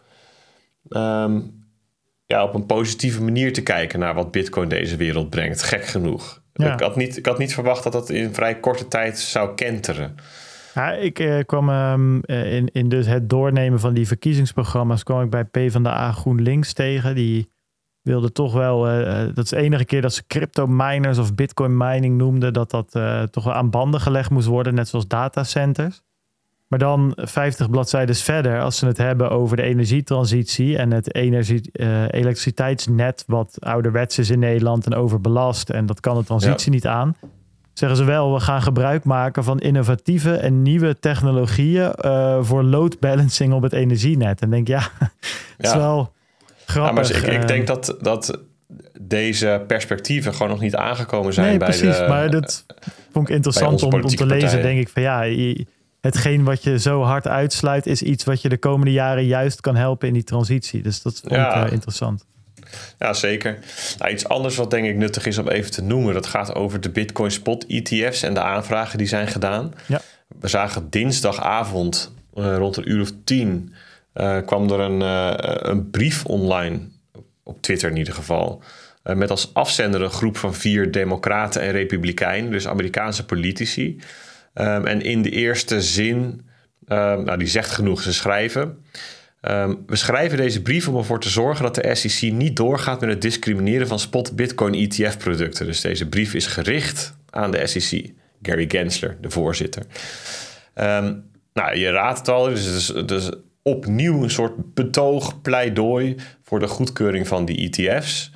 ehm, 0.91 1.41
ja, 2.27 2.45
op 2.45 2.55
een 2.55 2.67
positieve 2.67 3.23
manier 3.23 3.53
te 3.53 3.63
kijken 3.63 3.99
naar 3.99 4.15
wat 4.15 4.31
Bitcoin 4.31 4.69
deze 4.69 4.97
wereld 4.97 5.31
brengt. 5.31 5.63
Gek 5.63 5.85
genoeg. 5.85 6.43
Ik, 6.53 6.81
had 6.81 6.97
niet, 6.97 7.17
ik 7.17 7.27
had 7.27 7.39
niet 7.39 7.55
verwacht 7.55 7.83
dat 7.83 7.93
dat 7.93 8.11
in 8.11 8.35
vrij 8.35 8.61
korte 8.61 8.89
tijd 8.89 9.19
zou 9.19 9.55
kenteren. 9.55 10.15
Ja, 10.75 10.93
ik 10.93 11.19
eh, 11.19 11.39
kwam 11.47 11.69
um, 11.69 12.25
in, 12.25 12.69
in 12.73 12.89
dus 12.89 13.07
het 13.07 13.31
doornemen 13.31 13.81
van 13.81 13.95
die 13.95 14.07
verkiezingsprogramma's 14.07 15.03
kwam 15.03 15.23
ik 15.23 15.31
bij 15.31 15.45
PvdA 15.45 16.13
GroenLinks 16.13 16.73
tegen. 16.73 17.15
Die 17.15 17.51
wilde 18.03 18.33
toch 18.33 18.53
wel, 18.53 18.91
uh, 18.91 19.35
dat 19.35 19.45
is 19.45 19.51
de 19.51 19.57
enige 19.57 19.85
keer 19.85 20.03
dat 20.03 20.15
ze 20.15 20.27
crypto 20.27 20.67
miners 20.67 21.19
of 21.19 21.35
bitcoin 21.35 21.77
mining 21.77 22.17
noemden, 22.17 22.53
dat 22.53 22.71
dat 22.71 22.95
uh, 22.95 23.23
toch 23.23 23.45
wel 23.45 23.55
aan 23.55 23.71
banden 23.71 24.01
gelegd 24.01 24.31
moest 24.31 24.47
worden, 24.47 24.75
net 24.75 24.89
zoals 24.89 25.09
datacenters. 25.09 26.03
Maar 26.71 26.79
dan 26.79 27.13
50 27.17 27.71
bladzijden 27.71 28.17
verder, 28.17 28.61
als 28.61 28.77
ze 28.77 28.87
het 28.87 28.99
hebben 28.99 29.31
over 29.31 29.57
de 29.57 29.63
energietransitie 29.63 30.77
en 30.77 30.91
het 30.91 31.15
energie, 31.15 31.71
uh, 31.73 32.03
elektriciteitsnet, 32.11 33.25
wat 33.27 33.57
ouderwets 33.59 34.19
is 34.19 34.31
in 34.31 34.39
Nederland 34.39 34.87
en 34.87 34.95
overbelast, 34.95 35.71
en 35.71 35.87
dat 35.87 36.01
kan 36.01 36.17
de 36.17 36.25
transitie 36.25 36.71
ja. 36.71 36.77
niet 36.77 36.87
aan. 36.87 37.17
Zeggen 37.73 37.99
ze 37.99 38.05
wel, 38.05 38.33
we 38.33 38.41
gaan 38.41 38.63
gebruik 38.63 39.05
maken 39.05 39.45
van 39.45 39.59
innovatieve 39.59 40.35
en 40.35 40.63
nieuwe 40.63 40.99
technologieën 40.99 41.93
voor 42.41 42.63
load 42.63 42.99
balancing 42.99 43.53
op 43.53 43.63
het 43.63 43.73
energienet. 43.73 44.41
En 44.41 44.51
denk 44.51 44.69
ja, 44.69 44.81
het 45.57 45.67
is 45.67 45.75
wel 45.75 46.13
Grappig. 46.71 47.09
Ja, 47.09 47.23
maar 47.23 47.33
ik, 47.33 47.41
ik 47.41 47.49
denk 47.49 47.61
eh. 47.61 47.67
dat, 47.67 47.97
dat 48.01 48.39
deze 49.01 49.65
perspectieven 49.67 50.33
gewoon 50.33 50.49
nog 50.49 50.61
niet 50.61 50.75
aangekomen 50.75 51.33
zijn 51.33 51.47
nee, 51.47 51.59
bij 51.59 51.69
precies, 51.69 51.99
de, 51.99 52.07
maar 52.09 52.31
dat 52.31 52.67
vond 53.13 53.29
ik 53.29 53.35
interessant 53.35 53.83
om, 53.83 53.93
om, 53.93 54.07
te 54.07 54.27
lezen. 54.27 54.63
Denk 54.63 54.81
ik 54.81 54.89
van 54.89 55.03
ja, 55.03 55.23
hetgeen 56.01 56.45
wat 56.45 56.63
je 56.63 56.79
zo 56.79 57.03
hard 57.03 57.27
uitsluit 57.27 57.87
is 57.87 58.03
iets 58.03 58.25
wat 58.25 58.43
je 58.43 58.49
de 58.49 58.59
komende 58.59 58.93
jaren 58.93 59.27
juist 59.27 59.61
kan 59.61 59.77
helpen 59.77 60.09
in 60.09 60.15
die 60.15 60.25
transitie. 60.25 60.83
Dus 60.83 61.03
dat 61.03 61.21
vond 61.21 61.35
ja. 61.35 61.61
ik 61.61 61.67
uh, 61.67 61.73
interessant. 61.73 62.25
Ja, 62.99 63.13
zeker. 63.13 63.59
Nou, 63.99 64.13
iets 64.13 64.29
anders 64.29 64.57
wat 64.57 64.71
denk 64.71 64.87
ik 64.87 64.97
nuttig 64.97 65.27
is 65.27 65.39
om 65.39 65.49
even 65.49 65.71
te 65.71 65.83
noemen, 65.83 66.15
dat 66.15 66.27
gaat 66.27 66.55
over 66.55 66.81
de 66.81 66.91
Bitcoin 66.91 67.31
Spot 67.31 67.67
ETF's 67.67 68.23
en 68.23 68.35
de 68.35 68.41
aanvragen 68.41 68.99
die 68.99 69.07
zijn 69.07 69.27
gedaan. 69.27 69.73
Ja. 69.87 70.01
We 70.41 70.49
zagen 70.49 70.91
dinsdagavond 70.91 72.13
uh, 72.35 72.57
rond 72.57 72.77
een 72.77 72.91
uur 72.91 73.01
of 73.01 73.13
tien 73.25 73.75
uh, 74.15 74.39
kwam 74.47 74.71
er 74.71 74.81
een, 74.81 75.01
een 75.71 75.91
brief 75.91 76.25
online, 76.25 76.81
op 77.43 77.63
Twitter 77.63 77.91
in 77.91 77.97
ieder 77.97 78.15
geval, 78.15 78.63
met 79.03 79.31
als 79.31 79.55
afzender 79.55 80.03
een 80.03 80.11
groep 80.11 80.37
van 80.37 80.55
vier 80.55 80.91
democraten 80.91 81.63
en 81.63 81.71
republikeinen, 81.71 82.51
dus 82.51 82.69
Amerikaanse 82.69 83.25
politici. 83.25 84.01
Um, 84.55 84.87
en 84.87 85.03
in 85.03 85.23
de 85.23 85.31
eerste 85.31 85.83
zin, 85.83 86.17
um, 86.89 87.25
nou 87.25 87.39
die 87.39 87.49
zegt 87.49 87.71
genoeg, 87.71 88.03
ze 88.03 88.13
schrijven. 88.13 88.85
Um, 89.43 89.83
we 89.87 89.97
schrijven 89.97 90.39
deze 90.39 90.63
brief 90.63 90.89
om 90.89 90.97
ervoor 90.97 91.21
te 91.21 91.29
zorgen 91.29 91.63
dat 91.63 91.75
de 91.75 91.95
SEC 91.95 92.33
niet 92.33 92.57
doorgaat 92.57 93.01
met 93.01 93.09
het 93.09 93.23
discrimineren 93.23 93.87
van 93.87 93.99
spot 93.99 94.37
Bitcoin 94.37 94.75
ETF 94.75 95.19
producten. 95.19 95.67
Dus 95.67 95.81
deze 95.81 96.09
brief 96.09 96.35
is 96.35 96.47
gericht 96.47 97.17
aan 97.31 97.51
de 97.51 97.67
SEC. 97.67 98.13
Gary 98.43 98.65
Gensler, 98.69 99.17
de 99.21 99.31
voorzitter. 99.31 99.83
Ehm, 100.75 101.15
nou, 101.53 101.77
je 101.77 101.91
raadt 101.91 102.19
het 102.19 102.29
al, 102.29 102.45
dus, 102.45 102.65
dus, 102.65 102.87
dus 103.07 103.31
opnieuw 103.63 104.23
een 104.23 104.31
soort 104.31 104.75
betoog, 104.75 105.41
pleidooi 105.41 106.17
voor 106.43 106.61
de 106.61 106.67
goedkeuring 106.67 107.29
van 107.29 107.45
die 107.45 107.71
ETF's. 107.71 108.30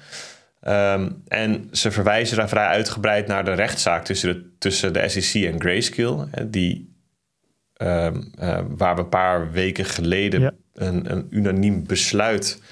Ehm, 0.65 1.11
en 1.29 1.69
ze 1.73 1.91
verwijzen 1.91 2.37
daar 2.37 2.49
vrij 2.49 2.67
uitgebreid 2.67 3.27
naar 3.27 3.45
de 3.45 3.53
rechtszaak 3.53 4.05
tussen 4.05 4.33
de, 4.33 4.57
tussen 4.59 4.93
de 4.93 5.09
SEC 5.09 5.45
en 5.45 5.61
Grayscale, 5.61 6.29
die, 6.47 6.95
ehm, 7.75 8.23
eh, 8.39 8.59
waar 8.69 8.95
we 8.95 9.01
een 9.01 9.09
paar 9.09 9.51
weken 9.53 9.85
geleden 9.85 10.57
een, 10.73 11.11
een, 11.11 11.27
unaniem 11.31 11.87
besluit 11.87 12.63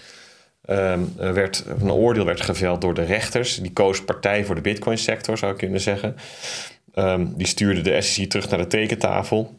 um, 0.71 1.13
werd, 1.17 1.65
een 1.81 1.93
oordeel 1.93 2.25
werd 2.25 2.41
geveld 2.41 2.81
door 2.81 2.95
de 2.95 3.05
rechters. 3.05 3.57
Die 3.57 3.73
koos 3.73 4.05
partij 4.05 4.45
voor 4.45 4.55
de 4.55 4.61
Bitcoin 4.61 4.99
sector, 4.99 5.39
zou 5.39 5.53
ik 5.53 5.59
kunnen 5.59 5.81
zeggen. 5.81 6.17
die 7.37 7.47
stuurde 7.47 7.81
de 7.81 8.01
SEC 8.01 8.31
terug 8.31 8.49
naar 8.49 8.59
de 8.59 8.67
tekentafel. 8.67 9.59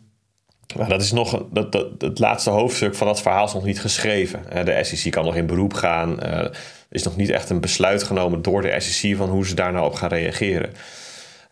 Maar 0.78 0.90
dat 0.90 1.02
is 1.02 1.12
nog 1.12 1.46
dat, 1.52 1.72
dat, 1.72 1.88
het 1.98 2.20
laatste 2.20 2.50
hoofdstuk 2.50 2.96
van 2.96 3.08
dat 3.08 3.22
verhaal 3.22 3.46
is 3.46 3.54
nog 3.54 3.66
niet 3.66 3.82
geschreven. 3.82 4.66
De 4.66 4.84
SEC 4.84 5.12
kan 5.12 5.26
nog 5.26 5.36
in 5.36 5.46
beroep 5.46 5.74
gaan. 5.74 6.20
Eh, 6.94 7.00
is 7.00 7.04
nog 7.04 7.16
niet 7.16 7.30
echt 7.30 7.50
een 7.50 7.62
besluit 7.62 8.04
genomen 8.04 8.42
door 8.42 8.62
de 8.62 8.80
SEC 8.80 9.16
van 9.16 9.30
hoe 9.30 9.48
ze 9.48 9.56
daar 9.56 9.72
nou 9.72 9.86
op 9.86 9.94
gaan 9.94 10.10
reageren. 10.10 10.70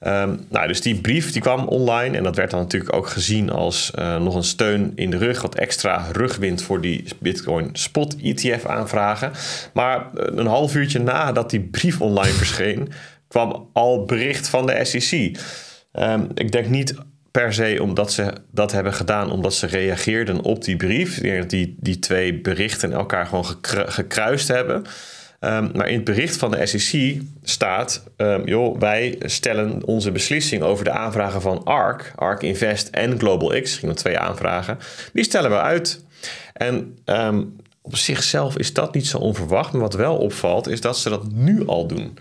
Um, 0.07 0.45
nou, 0.49 0.67
dus 0.67 0.81
die 0.81 1.01
brief 1.01 1.31
die 1.31 1.41
kwam 1.41 1.67
online 1.67 2.17
en 2.17 2.23
dat 2.23 2.35
werd 2.35 2.51
dan 2.51 2.59
natuurlijk 2.59 2.95
ook 2.95 3.07
gezien 3.07 3.49
als 3.49 3.91
uh, 3.99 4.17
nog 4.17 4.35
een 4.35 4.43
steun 4.43 4.91
in 4.95 5.09
de 5.09 5.17
rug, 5.17 5.41
wat 5.41 5.55
extra 5.55 6.05
rugwind 6.11 6.61
voor 6.61 6.81
die 6.81 7.03
Bitcoin 7.19 7.69
Spot 7.73 8.15
ETF 8.21 8.65
aanvragen. 8.65 9.31
Maar 9.73 9.97
uh, 9.99 10.23
een 10.37 10.45
half 10.45 10.75
uurtje 10.75 10.99
nadat 10.99 11.49
die 11.49 11.59
brief 11.59 12.01
online 12.01 12.33
verscheen, 12.33 12.91
kwam 13.27 13.69
al 13.73 14.05
bericht 14.05 14.47
van 14.47 14.65
de 14.65 14.85
SEC. 14.85 15.37
Um, 15.93 16.27
ik 16.33 16.51
denk 16.51 16.67
niet 16.67 16.95
per 17.31 17.53
se 17.53 17.77
omdat 17.81 18.11
ze 18.11 18.33
dat 18.51 18.71
hebben 18.71 18.93
gedaan, 18.93 19.31
omdat 19.31 19.53
ze 19.53 19.67
reageerden 19.67 20.41
op 20.41 20.63
die 20.63 20.75
brief. 20.75 21.21
Die, 21.47 21.75
die 21.79 21.99
twee 21.99 22.41
berichten 22.41 22.91
elkaar 22.91 23.25
gewoon 23.25 23.45
gekruist 23.85 24.47
hebben. 24.47 24.85
Um, 25.43 25.71
maar 25.75 25.87
in 25.87 25.95
het 25.95 26.03
bericht 26.03 26.37
van 26.37 26.51
de 26.51 26.65
SEC 26.65 27.21
staat: 27.43 28.03
um, 28.17 28.47
joh, 28.47 28.79
wij 28.79 29.15
stellen 29.19 29.85
onze 29.85 30.11
beslissing 30.11 30.61
over 30.61 30.83
de 30.83 30.91
aanvragen 30.91 31.41
van 31.41 31.63
ARK, 31.63 32.13
ARK 32.15 32.41
Invest 32.41 32.87
en 32.87 33.19
Global 33.19 33.61
X, 33.61 33.77
ging 33.77 33.91
om 33.91 33.97
twee 33.97 34.19
aanvragen, 34.19 34.77
die 35.13 35.23
stellen 35.23 35.49
we 35.49 35.59
uit. 35.59 36.05
En 36.53 36.97
um, 37.05 37.55
op 37.81 37.95
zichzelf 37.95 38.57
is 38.57 38.73
dat 38.73 38.93
niet 38.93 39.07
zo 39.07 39.17
onverwacht, 39.17 39.71
maar 39.71 39.81
wat 39.81 39.93
wel 39.93 40.17
opvalt 40.17 40.67
is 40.67 40.81
dat 40.81 40.97
ze 40.97 41.09
dat 41.09 41.31
nu 41.31 41.67
al 41.67 41.87
doen. 41.87 42.17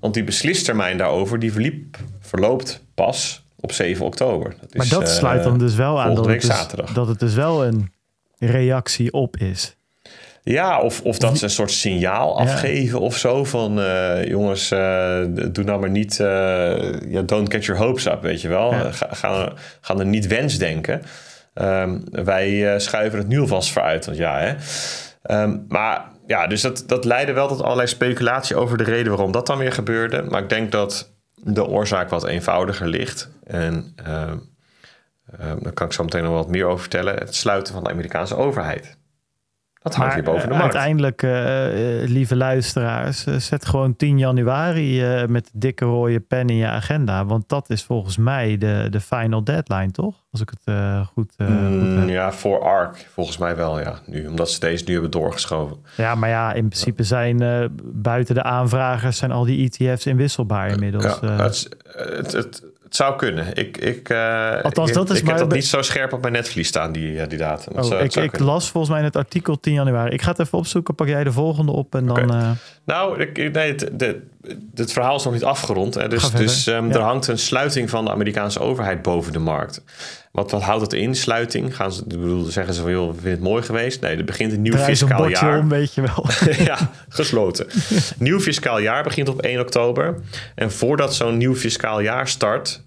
Want 0.00 0.14
die 0.14 0.24
beslistermijn 0.24 0.98
daarover 0.98 1.38
die 1.38 1.52
verliep, 1.52 1.96
verloopt 2.20 2.84
pas 2.94 3.44
op 3.60 3.72
7 3.72 4.06
oktober. 4.06 4.54
Dat 4.60 4.68
is, 4.70 4.76
maar 4.76 5.00
dat 5.00 5.08
sluit 5.08 5.42
dan 5.42 5.58
dus 5.58 5.74
wel 5.74 6.00
aan 6.00 6.14
dat 6.14 6.26
het, 6.26 6.40
dus, 6.40 6.94
dat 6.94 7.08
het 7.08 7.18
dus 7.18 7.34
wel 7.34 7.64
een 7.64 7.92
reactie 8.38 9.12
op 9.12 9.36
is. 9.36 9.75
Ja, 10.48 10.80
of, 10.80 11.02
of 11.02 11.18
dat 11.18 11.38
ze 11.38 11.44
een 11.44 11.50
soort 11.50 11.70
signaal 11.70 12.38
afgeven 12.38 13.00
of 13.00 13.16
zo 13.16 13.44
van 13.44 13.78
uh, 13.78 14.24
jongens, 14.24 14.72
uh, 14.72 15.20
doe 15.28 15.64
nou 15.64 15.80
maar 15.80 15.90
niet, 15.90 16.18
uh, 16.18 17.00
ja, 17.08 17.22
don't 17.22 17.52
get 17.52 17.64
your 17.64 17.80
hopes 17.80 18.06
up, 18.06 18.22
weet 18.22 18.40
je 18.40 18.48
wel. 18.48 18.72
Ja. 18.72 18.92
Ga, 18.92 19.08
gaan, 19.10 19.52
gaan 19.80 20.00
er 20.00 20.06
niet 20.06 20.26
wens 20.26 20.58
denken. 20.58 21.02
Um, 21.54 22.04
wij 22.10 22.80
schuiven 22.80 23.18
het 23.18 23.28
nu 23.28 23.40
alvast 23.40 23.70
vooruit, 23.70 24.06
want 24.06 24.18
ja, 24.18 24.38
hè. 24.38 24.54
Um, 25.42 25.64
maar 25.68 26.04
ja, 26.26 26.46
dus 26.46 26.60
dat, 26.60 26.84
dat 26.86 27.04
leidde 27.04 27.32
wel 27.32 27.48
tot 27.48 27.62
allerlei 27.62 27.88
speculatie 27.88 28.56
over 28.56 28.76
de 28.76 28.84
reden 28.84 29.12
waarom 29.12 29.32
dat 29.32 29.46
dan 29.46 29.58
weer 29.58 29.72
gebeurde. 29.72 30.22
Maar 30.22 30.42
ik 30.42 30.48
denk 30.48 30.72
dat 30.72 31.14
de 31.34 31.66
oorzaak 31.66 32.08
wat 32.08 32.26
eenvoudiger 32.26 32.88
ligt. 32.88 33.30
En 33.44 33.94
uh, 34.08 34.32
daar 35.60 35.72
kan 35.72 35.86
ik 35.86 35.92
zo 35.92 36.02
meteen 36.02 36.22
nog 36.22 36.32
wat 36.32 36.48
meer 36.48 36.66
over 36.66 36.80
vertellen. 36.80 37.14
Het 37.14 37.34
sluiten 37.34 37.74
van 37.74 37.84
de 37.84 37.90
Amerikaanse 37.90 38.36
overheid. 38.36 38.96
Dat 39.86 39.94
hangt 39.94 40.14
hier 40.14 40.22
boven 40.22 40.48
de 40.48 40.54
markt. 40.54 40.74
Uiteindelijk, 40.74 41.22
uh, 41.22 42.08
lieve 42.08 42.36
luisteraars, 42.36 43.24
zet 43.36 43.66
gewoon 43.66 43.96
10 43.96 44.18
januari 44.18 45.02
met 45.26 45.50
dikke 45.52 45.84
rode 45.84 46.20
pen 46.20 46.48
in 46.48 46.56
je 46.56 46.66
agenda. 46.66 47.24
Want 47.24 47.48
dat 47.48 47.70
is 47.70 47.84
volgens 47.84 48.16
mij 48.16 48.58
de, 48.58 48.86
de 48.90 49.00
final 49.00 49.44
deadline, 49.44 49.90
toch? 49.90 50.14
Als 50.30 50.40
ik 50.40 50.50
het 50.50 50.76
goed, 51.12 51.34
mm, 51.36 52.00
goed 52.00 52.10
Ja, 52.10 52.32
voor 52.32 52.60
ARC 52.60 53.06
volgens 53.12 53.38
mij 53.38 53.56
wel, 53.56 53.80
ja. 53.80 53.98
Nu, 54.06 54.26
omdat 54.26 54.50
ze 54.50 54.60
deze 54.60 54.84
nu 54.84 54.92
hebben 54.92 55.10
doorgeschoven. 55.10 55.76
Ja, 55.96 56.14
maar 56.14 56.28
ja, 56.28 56.52
in 56.52 56.68
principe 56.68 57.02
zijn 57.02 57.70
buiten 57.84 58.34
de 58.34 58.42
aanvragers... 58.42 59.16
zijn 59.16 59.32
al 59.32 59.44
die 59.44 59.70
ETF's 59.70 60.06
inwisselbaar 60.06 60.68
inmiddels. 60.68 61.18
Ja, 61.20 61.36
het, 61.36 61.68
het, 61.84 62.32
het 62.32 62.62
het 62.86 62.96
zou 62.96 63.16
kunnen. 63.16 63.54
Ik, 63.54 63.76
ik, 63.76 64.08
uh, 64.08 64.62
Althans, 64.62 64.92
dat 64.92 65.10
is 65.10 65.20
ik 65.20 65.26
heb 65.26 65.38
dat 65.38 65.52
niet 65.52 65.66
zo 65.66 65.82
scherp 65.82 66.12
op 66.12 66.20
mijn 66.20 66.32
netvlies 66.32 66.68
staan, 66.68 66.92
die, 66.92 67.12
uh, 67.12 67.22
die 67.28 67.38
datum. 67.38 67.78
Oh, 67.78 68.00
ik, 68.00 68.14
ik 68.14 68.38
las 68.38 68.70
volgens 68.70 68.92
mij 68.92 68.98
in 69.00 69.06
het 69.06 69.16
artikel 69.16 69.60
10 69.60 69.72
januari. 69.72 70.12
Ik 70.12 70.22
ga 70.22 70.30
het 70.30 70.38
even 70.38 70.58
opzoeken. 70.58 70.94
Pak 70.94 71.06
jij 71.06 71.24
de 71.24 71.32
volgende 71.32 71.72
op 71.72 71.94
en 71.94 72.06
dan... 72.06 72.34
Uh... 72.34 72.50
Nou, 72.84 73.20
ik, 73.20 73.52
nee, 73.52 73.72
het, 73.72 73.90
de, 73.92 74.22
het 74.74 74.92
verhaal 74.92 75.16
is 75.16 75.24
nog 75.24 75.32
niet 75.32 75.44
afgerond. 75.44 75.94
Hè. 75.94 76.08
Dus, 76.08 76.30
dus 76.30 76.66
um, 76.66 76.88
ja. 76.88 76.94
er 76.94 77.00
hangt 77.00 77.26
een 77.26 77.38
sluiting 77.38 77.90
van 77.90 78.04
de 78.04 78.10
Amerikaanse 78.10 78.60
overheid 78.60 79.02
boven 79.02 79.32
de 79.32 79.38
markt. 79.38 79.82
Wat, 80.32 80.50
wat 80.50 80.62
houdt 80.62 80.82
het 80.82 80.92
in, 80.92 81.14
sluiting? 81.14 81.76
Gaan 81.76 81.92
ze, 81.92 82.04
bedoel, 82.06 82.44
zeggen 82.44 82.74
ze 82.74 82.82
van, 82.82 82.90
joh, 82.90 83.08
we 83.08 83.14
vinden 83.14 83.32
het 83.32 83.40
mooi 83.40 83.62
geweest? 83.62 84.00
Nee, 84.00 84.16
er 84.16 84.24
begint 84.24 84.52
een 84.52 84.62
nieuw 84.62 84.72
Draai 84.72 84.86
fiscaal 84.86 85.28
jaar. 85.28 85.58
Om, 85.58 85.68
weet 85.68 85.94
je 85.94 86.00
wel. 86.00 86.26
ja, 86.64 86.90
gesloten. 87.08 87.66
nieuw 88.18 88.40
fiscaal 88.40 88.78
jaar 88.78 89.02
begint 89.02 89.28
op 89.28 89.42
1 89.42 89.60
oktober. 89.60 90.20
En 90.54 90.72
voordat 90.72 91.14
zo'n 91.14 91.36
nieuw 91.36 91.54
fiscaal 91.54 92.00
jaar 92.00 92.28
start... 92.28 92.82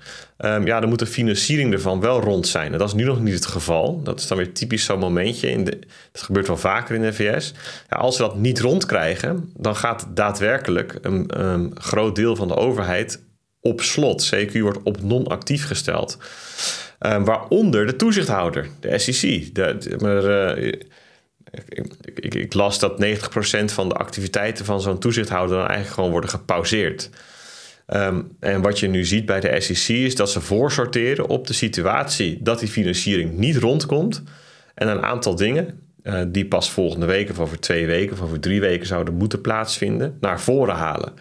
Um, 0.45 0.65
ja, 0.65 0.79
dan 0.79 0.89
moet 0.89 0.99
de 0.99 1.05
financiering 1.05 1.73
ervan 1.73 1.99
wel 1.99 2.21
rond 2.21 2.47
zijn. 2.47 2.71
En 2.71 2.77
dat 2.77 2.87
is 2.87 2.93
nu 2.93 3.03
nog 3.03 3.21
niet 3.21 3.33
het 3.33 3.45
geval. 3.45 4.03
Dat 4.03 4.19
is 4.19 4.27
dan 4.27 4.37
weer 4.37 4.53
typisch 4.53 4.83
zo'n 4.83 4.99
momentje. 4.99 5.49
In 5.49 5.63
de, 5.63 5.79
dat 6.11 6.21
gebeurt 6.21 6.47
wel 6.47 6.57
vaker 6.57 6.95
in 6.95 7.01
de 7.01 7.13
VS. 7.13 7.53
Ja, 7.89 7.97
als 7.97 8.17
we 8.17 8.23
dat 8.23 8.35
niet 8.35 8.59
rondkrijgen, 8.59 9.51
dan 9.57 9.75
gaat 9.75 10.07
daadwerkelijk 10.13 10.97
een, 11.01 11.71
groot 11.75 12.15
deel 12.15 12.35
van 12.35 12.47
de 12.47 12.55
overheid 12.55 13.23
op 13.61 13.81
slot. 13.81 14.35
CQ 14.35 14.59
wordt 14.59 14.83
op 14.83 15.01
non-actief 15.01 15.67
gesteld. 15.67 16.17
Um, 16.99 17.25
waaronder 17.25 17.85
de 17.85 17.95
toezichthouder, 17.95 18.69
de 18.79 18.97
SEC. 18.97 19.51
Maar, 20.01 20.23
uh, 20.57 20.65
ik, 21.69 21.93
ik, 22.15 22.35
ik, 22.35 22.53
las 22.53 22.79
dat 22.79 23.03
90% 23.03 23.65
van 23.65 23.89
de 23.89 23.95
activiteiten 23.95 24.65
van 24.65 24.81
zo'n 24.81 24.99
toezichthouder 24.99 25.57
dan 25.57 25.65
eigenlijk 25.67 25.95
gewoon 25.95 26.11
worden 26.11 26.29
gepauzeerd. 26.29 27.09
Um, 27.93 28.31
en 28.39 28.61
wat 28.61 28.79
je 28.79 28.87
nu 28.87 29.05
ziet 29.05 29.25
bij 29.25 29.39
de 29.39 29.61
SEC 29.61 29.95
is 29.95 30.15
dat 30.15 30.31
ze 30.31 30.41
voorsorteren 30.41 31.27
op 31.27 31.47
de 31.47 31.53
situatie 31.53 32.39
dat 32.41 32.59
die 32.59 32.67
financiering 32.67 33.37
niet 33.37 33.57
rondkomt. 33.57 34.23
En 34.75 34.87
een 34.87 35.03
aantal 35.03 35.35
dingen 35.35 35.79
uh, 36.03 36.21
die 36.27 36.45
pas 36.45 36.71
volgende 36.71 37.05
week 37.05 37.29
of 37.29 37.39
over 37.39 37.59
twee 37.59 37.85
weken 37.85 38.13
of 38.13 38.21
over 38.21 38.39
drie 38.39 38.59
weken 38.59 38.87
zouden 38.87 39.13
moeten 39.13 39.41
plaatsvinden, 39.41 40.17
naar 40.19 40.41
voren 40.41 40.75
halen. 40.75 41.13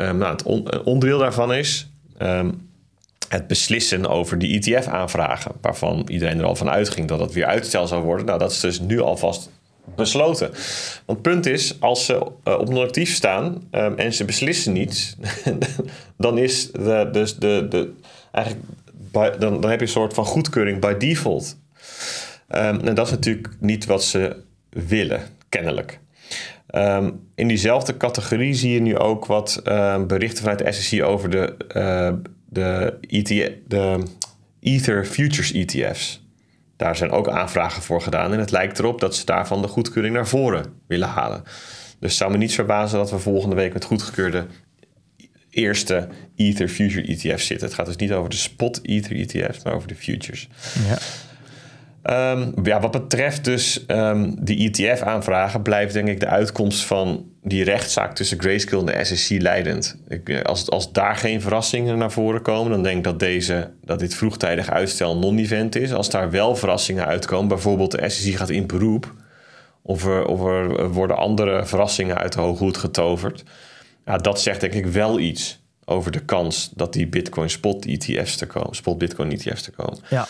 Um, 0.00 0.18
nou, 0.18 0.32
het 0.32 0.42
on 0.42 0.84
onderdeel 0.84 1.18
daarvan 1.18 1.54
is 1.54 1.90
um, 2.22 2.68
het 3.28 3.46
beslissen 3.46 4.06
over 4.06 4.38
die 4.38 4.58
ETF-aanvragen, 4.58 5.52
waarvan 5.60 6.04
iedereen 6.08 6.38
er 6.38 6.44
al 6.44 6.56
van 6.56 6.70
uitging 6.70 7.08
dat 7.08 7.20
het 7.20 7.32
weer 7.32 7.46
uitstel 7.46 7.86
zou 7.86 8.04
worden. 8.04 8.26
Nou, 8.26 8.38
dat 8.38 8.50
is 8.50 8.60
dus 8.60 8.80
nu 8.80 9.00
alvast 9.00 9.50
besloten. 9.94 10.50
Want 11.06 11.18
het 11.18 11.22
punt 11.22 11.46
is, 11.46 11.80
als 11.80 12.04
ze 12.04 12.14
uh, 12.14 12.58
op 12.58 12.68
non-actief 12.68 13.14
staan 13.14 13.68
um, 13.72 13.96
en 13.96 14.12
ze 14.12 14.24
beslissen 14.24 14.72
niets, 14.72 15.16
dan 16.16 16.38
is 16.38 16.72
de, 16.72 17.08
dus 17.12 17.36
de, 17.36 17.66
de, 17.68 17.92
eigenlijk 18.32 18.66
dan, 19.12 19.60
dan 19.60 19.70
heb 19.70 19.78
je 19.78 19.86
een 19.86 19.92
soort 19.92 20.14
van 20.14 20.24
goedkeuring 20.24 20.80
by 20.80 20.94
default. 20.94 21.58
Um, 22.48 22.80
en 22.80 22.94
dat 22.94 23.06
is 23.06 23.12
natuurlijk 23.12 23.48
niet 23.60 23.86
wat 23.86 24.04
ze 24.04 24.36
willen, 24.68 25.22
kennelijk. 25.48 26.00
Um, 26.70 27.20
in 27.34 27.48
diezelfde 27.48 27.96
categorie 27.96 28.54
zie 28.54 28.72
je 28.72 28.80
nu 28.80 28.98
ook 28.98 29.26
wat 29.26 29.60
berichten 30.06 30.42
vanuit 30.42 30.58
de 30.58 30.72
SEC 30.72 31.02
over 31.02 31.30
de, 31.30 31.56
uh, 31.76 32.12
de, 32.48 32.98
ETF, 33.00 33.52
de 33.66 34.02
Ether 34.60 35.04
Futures 35.04 35.52
ETF's. 35.52 36.25
Daar 36.76 36.96
zijn 36.96 37.10
ook 37.10 37.28
aanvragen 37.28 37.82
voor 37.82 38.02
gedaan. 38.02 38.32
En 38.32 38.38
het 38.38 38.50
lijkt 38.50 38.78
erop 38.78 39.00
dat 39.00 39.16
ze 39.16 39.24
daarvan 39.24 39.62
de 39.62 39.68
goedkeuring 39.68 40.14
naar 40.14 40.26
voren 40.26 40.64
willen 40.86 41.08
halen. 41.08 41.42
Dus 42.00 42.16
zou 42.16 42.30
me 42.30 42.36
niet 42.36 42.54
verbazen 42.54 42.98
dat 42.98 43.10
we 43.10 43.18
volgende 43.18 43.56
week 43.56 43.72
met 43.72 43.84
goedgekeurde 43.84 44.46
eerste 45.50 46.08
Ether 46.36 46.68
Future 46.68 47.06
ETF's 47.06 47.46
zitten. 47.46 47.66
Het 47.66 47.76
gaat 47.76 47.86
dus 47.86 47.96
niet 47.96 48.12
over 48.12 48.30
de 48.30 48.36
spot 48.36 48.80
Ether 48.82 49.16
ETF's, 49.16 49.64
maar 49.64 49.74
over 49.74 49.88
de 49.88 49.94
futures. 49.94 50.48
Ja. 50.88 50.98
Um, 52.10 52.54
ja, 52.62 52.80
wat 52.80 52.90
betreft 52.90 53.44
dus 53.44 53.84
um, 53.86 54.44
die 54.44 54.70
ETF-aanvragen, 54.70 55.62
blijft 55.62 55.92
denk 55.92 56.08
ik 56.08 56.20
de 56.20 56.26
uitkomst 56.26 56.84
van 56.84 57.30
die 57.42 57.64
rechtszaak 57.64 58.14
tussen 58.14 58.40
Grayscale 58.40 58.92
en 58.92 58.98
de 58.98 59.16
SEC 59.16 59.42
leidend. 59.42 59.96
Ik, 60.08 60.28
eh, 60.28 60.42
als, 60.42 60.70
als 60.70 60.92
daar 60.92 61.16
geen 61.16 61.40
verrassingen 61.40 61.98
naar 61.98 62.12
voren 62.12 62.42
komen, 62.42 62.70
dan 62.70 62.82
denk 62.82 62.96
ik 62.96 63.04
dat, 63.04 63.18
deze, 63.18 63.70
dat 63.84 63.98
dit 63.98 64.14
vroegtijdig 64.14 64.70
uitstel 64.70 65.18
non-event 65.18 65.76
is. 65.76 65.92
Als 65.92 66.10
daar 66.10 66.30
wel 66.30 66.56
verrassingen 66.56 67.06
uitkomen, 67.06 67.48
bijvoorbeeld 67.48 67.90
de 67.90 68.08
SEC 68.08 68.36
gaat 68.36 68.50
in 68.50 68.66
beroep, 68.66 69.14
of 69.82 70.04
er, 70.04 70.26
of 70.26 70.44
er 70.44 70.88
worden 70.90 71.16
andere 71.16 71.66
verrassingen 71.66 72.18
uit 72.18 72.32
de 72.32 72.40
hoge 72.40 72.64
hoed 72.64 72.76
getoverd, 72.76 73.42
ja, 74.04 74.16
dat 74.16 74.40
zegt 74.40 74.60
denk 74.60 74.74
ik 74.74 74.86
wel 74.86 75.18
iets 75.18 75.60
over 75.84 76.10
de 76.10 76.24
kans 76.24 76.70
dat 76.74 76.92
die 76.92 77.06
Bitcoin 77.06 77.50
spot 77.50 77.86
ETF's 77.86 78.36
te 78.36 78.46
komen, 78.46 78.74
spot 78.74 78.98
Bitcoin 78.98 79.32
ETF's 79.32 79.62
te 79.62 79.70
komen. 79.70 79.98
Ja. 80.08 80.26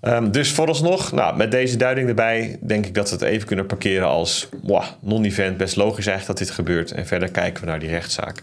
Ehm, 0.00 0.30
dus 0.30 0.52
vooralsnog, 0.52 1.12
nou, 1.12 1.36
met 1.36 1.50
deze 1.50 1.76
duiding 1.76 2.08
erbij, 2.08 2.58
denk 2.62 2.86
ik 2.86 2.94
dat 2.94 3.08
we 3.10 3.14
het 3.14 3.24
even 3.24 3.46
kunnen 3.46 3.66
parkeren 3.66 4.06
als 4.08 4.48
wow, 4.62 4.82
non-event. 5.00 5.56
Best 5.56 5.76
logisch 5.76 6.06
eigenlijk 6.06 6.38
dat 6.38 6.46
dit 6.48 6.56
gebeurt. 6.56 6.90
En 6.90 7.06
verder 7.06 7.30
kijken 7.30 7.64
we 7.64 7.68
naar 7.70 7.78
die 7.78 7.88
rechtszaak. 7.88 8.42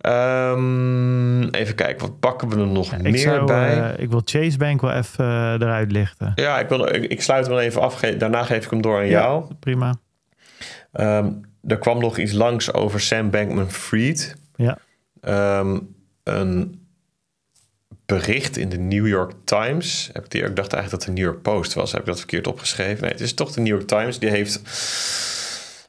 Ehm, 0.00 1.42
even 1.48 1.74
kijken, 1.74 2.00
wat 2.06 2.20
pakken 2.20 2.48
we 2.48 2.56
er 2.56 2.66
nog 2.66 2.98
meer 3.00 3.18
zou, 3.18 3.46
bij? 3.46 3.92
eh, 3.94 4.02
ik 4.02 4.10
wil 4.10 4.22
Chase 4.24 4.58
Bank 4.58 4.80
wel 4.80 4.92
even 4.92 5.24
eh, 5.24 5.52
eruit 5.52 5.92
lichten. 5.92 6.32
ja, 6.34 6.58
ik, 6.58 6.68
wil, 6.68 6.94
ik, 6.94 7.04
ik 7.04 7.22
sluit 7.22 7.46
hem 7.46 7.54
wel 7.54 7.64
even 7.64 7.80
af. 7.80 7.94
Ge- 7.94 8.16
Daarna 8.16 8.42
geef 8.42 8.64
ik 8.64 8.70
hem 8.70 8.80
door 8.82 8.98
aan 8.98 9.08
jou. 9.08 9.44
Ja, 9.48 9.54
prima. 9.60 9.94
Ehm, 10.92 11.30
er 11.66 11.78
kwam 11.78 11.98
nog 12.00 12.18
iets 12.18 12.32
langs 12.32 12.72
over 12.72 13.00
Sam 13.00 13.30
Bankman-Fried. 13.30 14.36
Ja. 14.56 14.78
Ehm, 15.20 15.78
een 16.22 16.75
bericht 18.06 18.56
in 18.56 18.68
de 18.68 18.78
New 18.78 19.06
York 19.06 19.32
Times. 19.44 20.10
Heb 20.12 20.24
ik, 20.24 20.30
die, 20.30 20.52
dacht 20.52 20.72
eigenlijk 20.72 20.90
dat 20.90 21.02
de 21.02 21.20
New 21.20 21.24
York 21.24 21.42
Post 21.42 21.74
was. 21.74 21.92
Heb 21.92 22.00
ik 22.00 22.06
dat 22.06 22.18
verkeerd 22.18 22.46
opgeschreven? 22.46 23.02
Nee, 23.02 23.10
het 23.10 23.20
is 23.20 23.34
toch 23.34 23.52
de 23.52 23.60
New 23.60 23.72
York 23.72 23.86
Times. 23.86 24.18
Die 24.18 24.30
heeft 24.30 24.60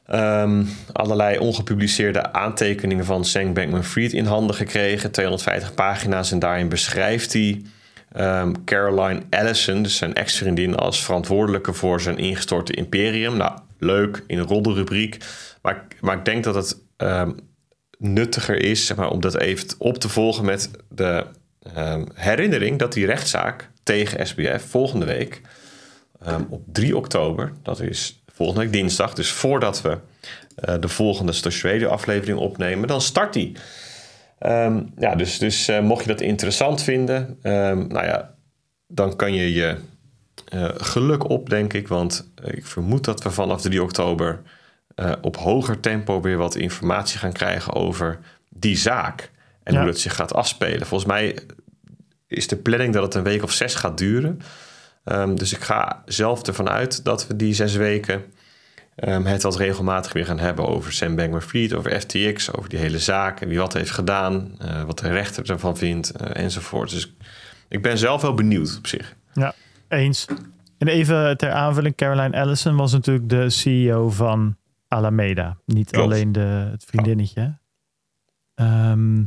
ehm, 0.06 0.64
allerlei 0.92 1.38
ongepubliceerde 1.38 2.32
aantekeningen 2.32 3.04
van 3.04 3.24
Sam 3.24 3.52
Bankman-Fried 3.52 4.12
in 4.12 4.24
handen 4.24 4.56
gekregen. 4.56 5.10
250 5.10 5.74
pagina's 5.74 6.32
en 6.32 6.38
daarin 6.38 6.68
beschrijft 6.68 7.32
hij 7.32 7.62
ehm, 8.12 8.52
Caroline 8.64 9.22
Allison, 9.30 9.82
dus 9.82 9.96
zijn 9.96 10.14
ex-vriendin, 10.14 10.76
als 10.76 11.04
verantwoordelijke 11.04 11.72
voor 11.72 12.00
zijn 12.00 12.18
ingestorte 12.18 12.72
imperium. 12.72 13.36
Nou, 13.36 13.58
leuk 13.78 14.24
in 14.26 14.38
een 14.38 14.46
roddelrubriek. 14.46 15.16
Maar, 15.62 15.86
maar 16.00 16.16
ik 16.16 16.24
denk 16.24 16.44
dat 16.44 16.54
het 16.54 16.76
ehm, 16.96 17.30
nuttiger 17.98 18.62
is 18.62 18.86
zeg 18.86 18.96
maar, 18.96 19.10
om 19.10 19.20
dat 19.20 19.38
even 19.38 19.68
op 19.78 19.98
te 19.98 20.08
volgen 20.08 20.44
met 20.44 20.70
de 20.88 21.26
ehm, 21.74 22.04
herinnering 22.14 22.78
dat 22.78 22.92
die 22.92 23.06
rechtszaak 23.06 23.70
tegen 23.82 24.26
SBF 24.26 24.64
volgende 24.70 25.06
week 25.06 25.40
ehm, 26.20 26.42
op 26.48 26.62
3 26.72 26.96
oktober, 26.96 27.52
dat 27.62 27.80
is 27.80 28.22
volgende 28.26 28.60
week 28.60 28.72
dinsdag, 28.72 29.14
dus 29.14 29.30
voordat 29.30 29.82
we 29.82 29.98
eh, 30.54 30.74
de 30.80 30.88
volgende 30.88 31.32
Radio 31.62 31.88
aflevering 31.88 32.38
opnemen, 32.38 32.88
dan 32.88 33.00
start 33.00 33.32
die. 33.32 33.56
Ehm, 34.38 34.82
ja, 34.96 35.14
dus, 35.14 35.38
dus 35.38 35.68
eh, 35.68 35.80
mocht 35.80 36.02
je 36.02 36.08
dat 36.08 36.20
interessant 36.20 36.82
vinden, 36.82 37.38
nou 37.88 38.04
ja, 38.04 38.34
dan 38.86 39.16
kan 39.16 39.34
je 39.34 39.52
je 39.52 39.76
eh, 40.48 40.68
geluk 40.76 41.28
op, 41.28 41.50
denk 41.50 41.72
ik. 41.72 41.88
Want 41.88 42.30
ik 42.44 42.66
vermoed 42.66 43.04
dat 43.04 43.22
we 43.22 43.30
vanaf 43.30 43.60
3 43.60 43.82
oktober 43.82 44.42
op 45.20 45.36
hoger 45.36 45.80
tempo 45.80 46.20
weer 46.20 46.36
wat 46.36 46.56
informatie 46.56 47.18
gaan 47.18 47.32
krijgen 47.32 47.74
over 47.74 48.18
die 48.48 48.76
zaak. 48.76 49.30
En 49.68 49.74
Ja. 49.74 49.80
hoe 49.80 49.90
dat 49.90 49.98
zich 50.00 50.14
gaat 50.14 50.34
afspelen. 50.34 50.86
Volgens 50.86 51.10
mij 51.10 51.38
is 52.26 52.48
de 52.48 52.56
planning 52.56 52.92
dat 52.94 53.02
het 53.02 53.14
een 53.14 53.22
week 53.22 53.42
of 53.42 53.52
zes 53.52 53.74
gaat 53.74 53.98
duren. 53.98 54.40
Ehm, 55.04 55.34
dus 55.34 55.52
ik 55.52 55.60
ga 55.60 56.02
zelf 56.06 56.42
ervan 56.46 56.68
uit 56.68 57.04
dat 57.04 57.26
we 57.26 57.36
die 57.36 57.54
zes 57.54 57.74
weken 57.76 58.24
ehm, 58.94 59.24
het 59.24 59.42
wat 59.42 59.56
regelmatig 59.56 60.12
weer 60.12 60.24
gaan 60.24 60.38
hebben 60.38 60.66
over 60.68 60.92
Sam 60.92 61.16
Bankman-Fried, 61.16 61.74
over 61.74 62.00
FTX, 62.00 62.52
over 62.52 62.68
die 62.70 62.78
hele 62.78 62.98
zaak 62.98 63.40
en 63.40 63.48
wie 63.48 63.58
wat 63.58 63.72
heeft 63.72 63.90
gedaan, 63.90 64.54
eh, 64.58 64.82
wat 64.82 64.98
de 64.98 65.08
rechter 65.08 65.50
ervan 65.50 65.76
vindt 65.76 66.10
eh, 66.10 66.42
enzovoort. 66.42 66.90
Dus 66.90 67.14
ik 67.68 67.82
ben 67.82 67.98
zelf 67.98 68.22
wel 68.22 68.34
benieuwd 68.34 68.76
op 68.78 68.86
zich. 68.86 69.14
Ja, 69.32 69.54
eens. 69.88 70.26
En 70.78 70.88
even 70.88 71.36
ter 71.36 71.50
aanvulling, 71.50 71.94
Caroline 71.96 72.40
Allison 72.40 72.76
was 72.76 72.92
natuurlijk 72.92 73.28
de 73.28 73.50
CEO 73.50 74.10
van 74.10 74.56
Alameda. 74.88 75.56
Niet 75.64 75.90
Klopt. 75.90 76.06
alleen 76.12 76.32
de, 76.32 76.68
het 76.70 76.84
vriendinnetje. 76.84 77.58
Ehm, 78.54 79.24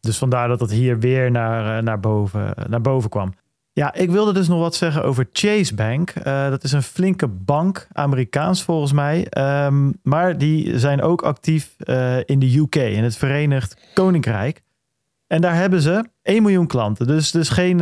dus 0.00 0.18
vandaar 0.18 0.48
dat 0.48 0.60
het 0.60 0.70
hier 0.70 0.98
weer 0.98 1.30
naar, 1.30 1.76
eh, 1.76 1.82
naar, 1.82 2.00
boven, 2.00 2.54
naar 2.68 2.80
boven 2.80 3.10
kwam. 3.10 3.34
Ja, 3.72 3.94
ik 3.94 4.10
wilde 4.10 4.32
dus 4.32 4.48
nog 4.48 4.60
wat 4.60 4.74
zeggen 4.74 5.04
over 5.04 5.28
Chase 5.32 5.74
Bank. 5.74 6.10
Eh, 6.10 6.48
dat 6.48 6.64
is 6.64 6.72
een 6.72 6.82
flinke 6.82 7.28
bank, 7.28 7.88
Amerikaans 7.92 8.62
volgens 8.62 8.92
mij. 8.92 9.26
Ehm, 9.28 9.90
maar 10.02 10.38
die 10.38 10.78
zijn 10.78 11.02
ook 11.02 11.22
actief 11.22 11.74
eh, 11.78 12.16
in 12.24 12.38
de 12.38 12.58
UK, 12.58 12.76
in 12.76 13.02
het 13.02 13.16
Verenigd 13.16 13.76
Koninkrijk. 13.94 14.62
En 15.26 15.40
daar 15.40 15.54
hebben 15.54 15.80
ze 15.80 16.04
1 16.22 16.42
miljoen 16.42 16.66
klanten. 16.66 17.06
Dus, 17.06 17.30
dus 17.30 17.48
geen 17.48 17.76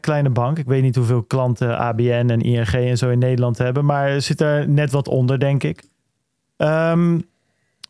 kleine 0.00 0.30
bank. 0.30 0.58
Ik 0.58 0.66
weet 0.66 0.82
niet 0.82 0.96
hoeveel 0.96 1.22
klanten 1.22 1.78
ABN 1.78 2.30
en 2.30 2.40
ING 2.40 2.72
en 2.72 2.98
zo 2.98 3.10
in 3.10 3.18
Nederland 3.18 3.58
hebben. 3.58 3.84
Maar 3.84 4.20
zit 4.20 4.40
er 4.40 4.68
net 4.68 4.90
wat 4.90 5.08
onder, 5.08 5.38
denk 5.38 5.62
ik. 5.62 5.82
Ehm, 6.56 7.18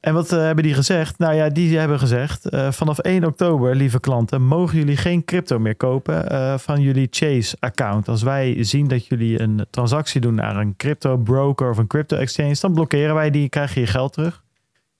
en 0.02 0.14
wat 0.14 0.32
eh, 0.32 0.38
hebben 0.38 0.64
die 0.64 0.74
gezegd? 0.74 1.18
Nou 1.18 1.34
ja, 1.34 1.48
die 1.48 1.78
hebben 1.78 1.98
gezegd... 1.98 2.48
eh, 2.48 2.72
vanaf 2.72 2.98
1 2.98 3.24
oktober, 3.24 3.76
lieve 3.76 4.00
klanten... 4.00 4.42
mogen 4.42 4.78
jullie 4.78 4.96
geen 4.96 5.24
crypto 5.24 5.58
meer 5.58 5.76
kopen 5.76 6.30
eh, 6.30 6.58
van 6.58 6.80
jullie 6.80 7.08
Chase-account. 7.10 8.08
Als 8.08 8.22
wij 8.22 8.64
zien 8.64 8.88
dat 8.88 9.06
jullie 9.06 9.40
een 9.40 9.66
transactie 9.70 10.20
doen 10.20 10.34
naar 10.34 10.56
een 10.56 10.76
crypto 10.76 11.16
broker 11.16 11.70
of 11.70 11.78
een 11.78 11.86
crypto 11.86 12.16
exchange... 12.16 12.56
dan 12.60 12.72
blokkeren 12.72 13.14
wij 13.14 13.30
die, 13.30 13.48
krijg 13.48 13.74
je 13.74 13.80
je 13.80 13.86
geld 13.86 14.12
terug. 14.12 14.42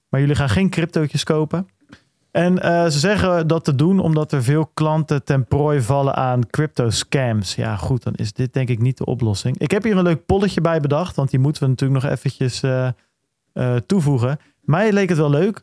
Maar 0.08 0.20
jullie 0.20 0.34
gaan 0.34 0.48
geen 0.48 0.70
cryptootjes 0.70 1.24
kopen. 1.24 1.68
En 2.30 2.58
ze 2.92 2.98
zeggen 2.98 3.46
dat 3.46 3.64
te 3.64 3.74
doen 3.74 3.98
omdat 3.98 4.32
er 4.32 4.42
veel 4.42 4.70
klanten 4.74 5.24
ten 5.24 5.46
prooi 5.46 5.80
vallen 5.80 6.14
aan 6.14 6.46
crypto 6.46 6.90
scams. 6.90 7.54
Ja, 7.54 7.76
goed, 7.76 8.02
dan 8.02 8.14
is 8.14 8.32
dit 8.32 8.52
denk 8.52 8.68
ik 8.68 8.80
niet 8.80 8.98
de 8.98 9.04
oplossing. 9.04 9.58
Ik 9.58 9.70
heb 9.70 9.82
hier 9.82 9.96
een 9.96 10.02
leuk 10.02 10.26
polletje 10.26 10.60
bij 10.60 10.80
bedacht, 10.80 11.16
want 11.16 11.30
die 11.30 11.40
moeten 11.40 11.62
we 11.62 11.68
natuurlijk 11.68 12.02
nog 12.02 12.12
eventjes 12.12 12.62
toevoegen. 13.86 14.38
Mij 14.62 14.92
leek 14.92 15.08
het 15.08 15.18
wel 15.18 15.30
leuk 15.30 15.62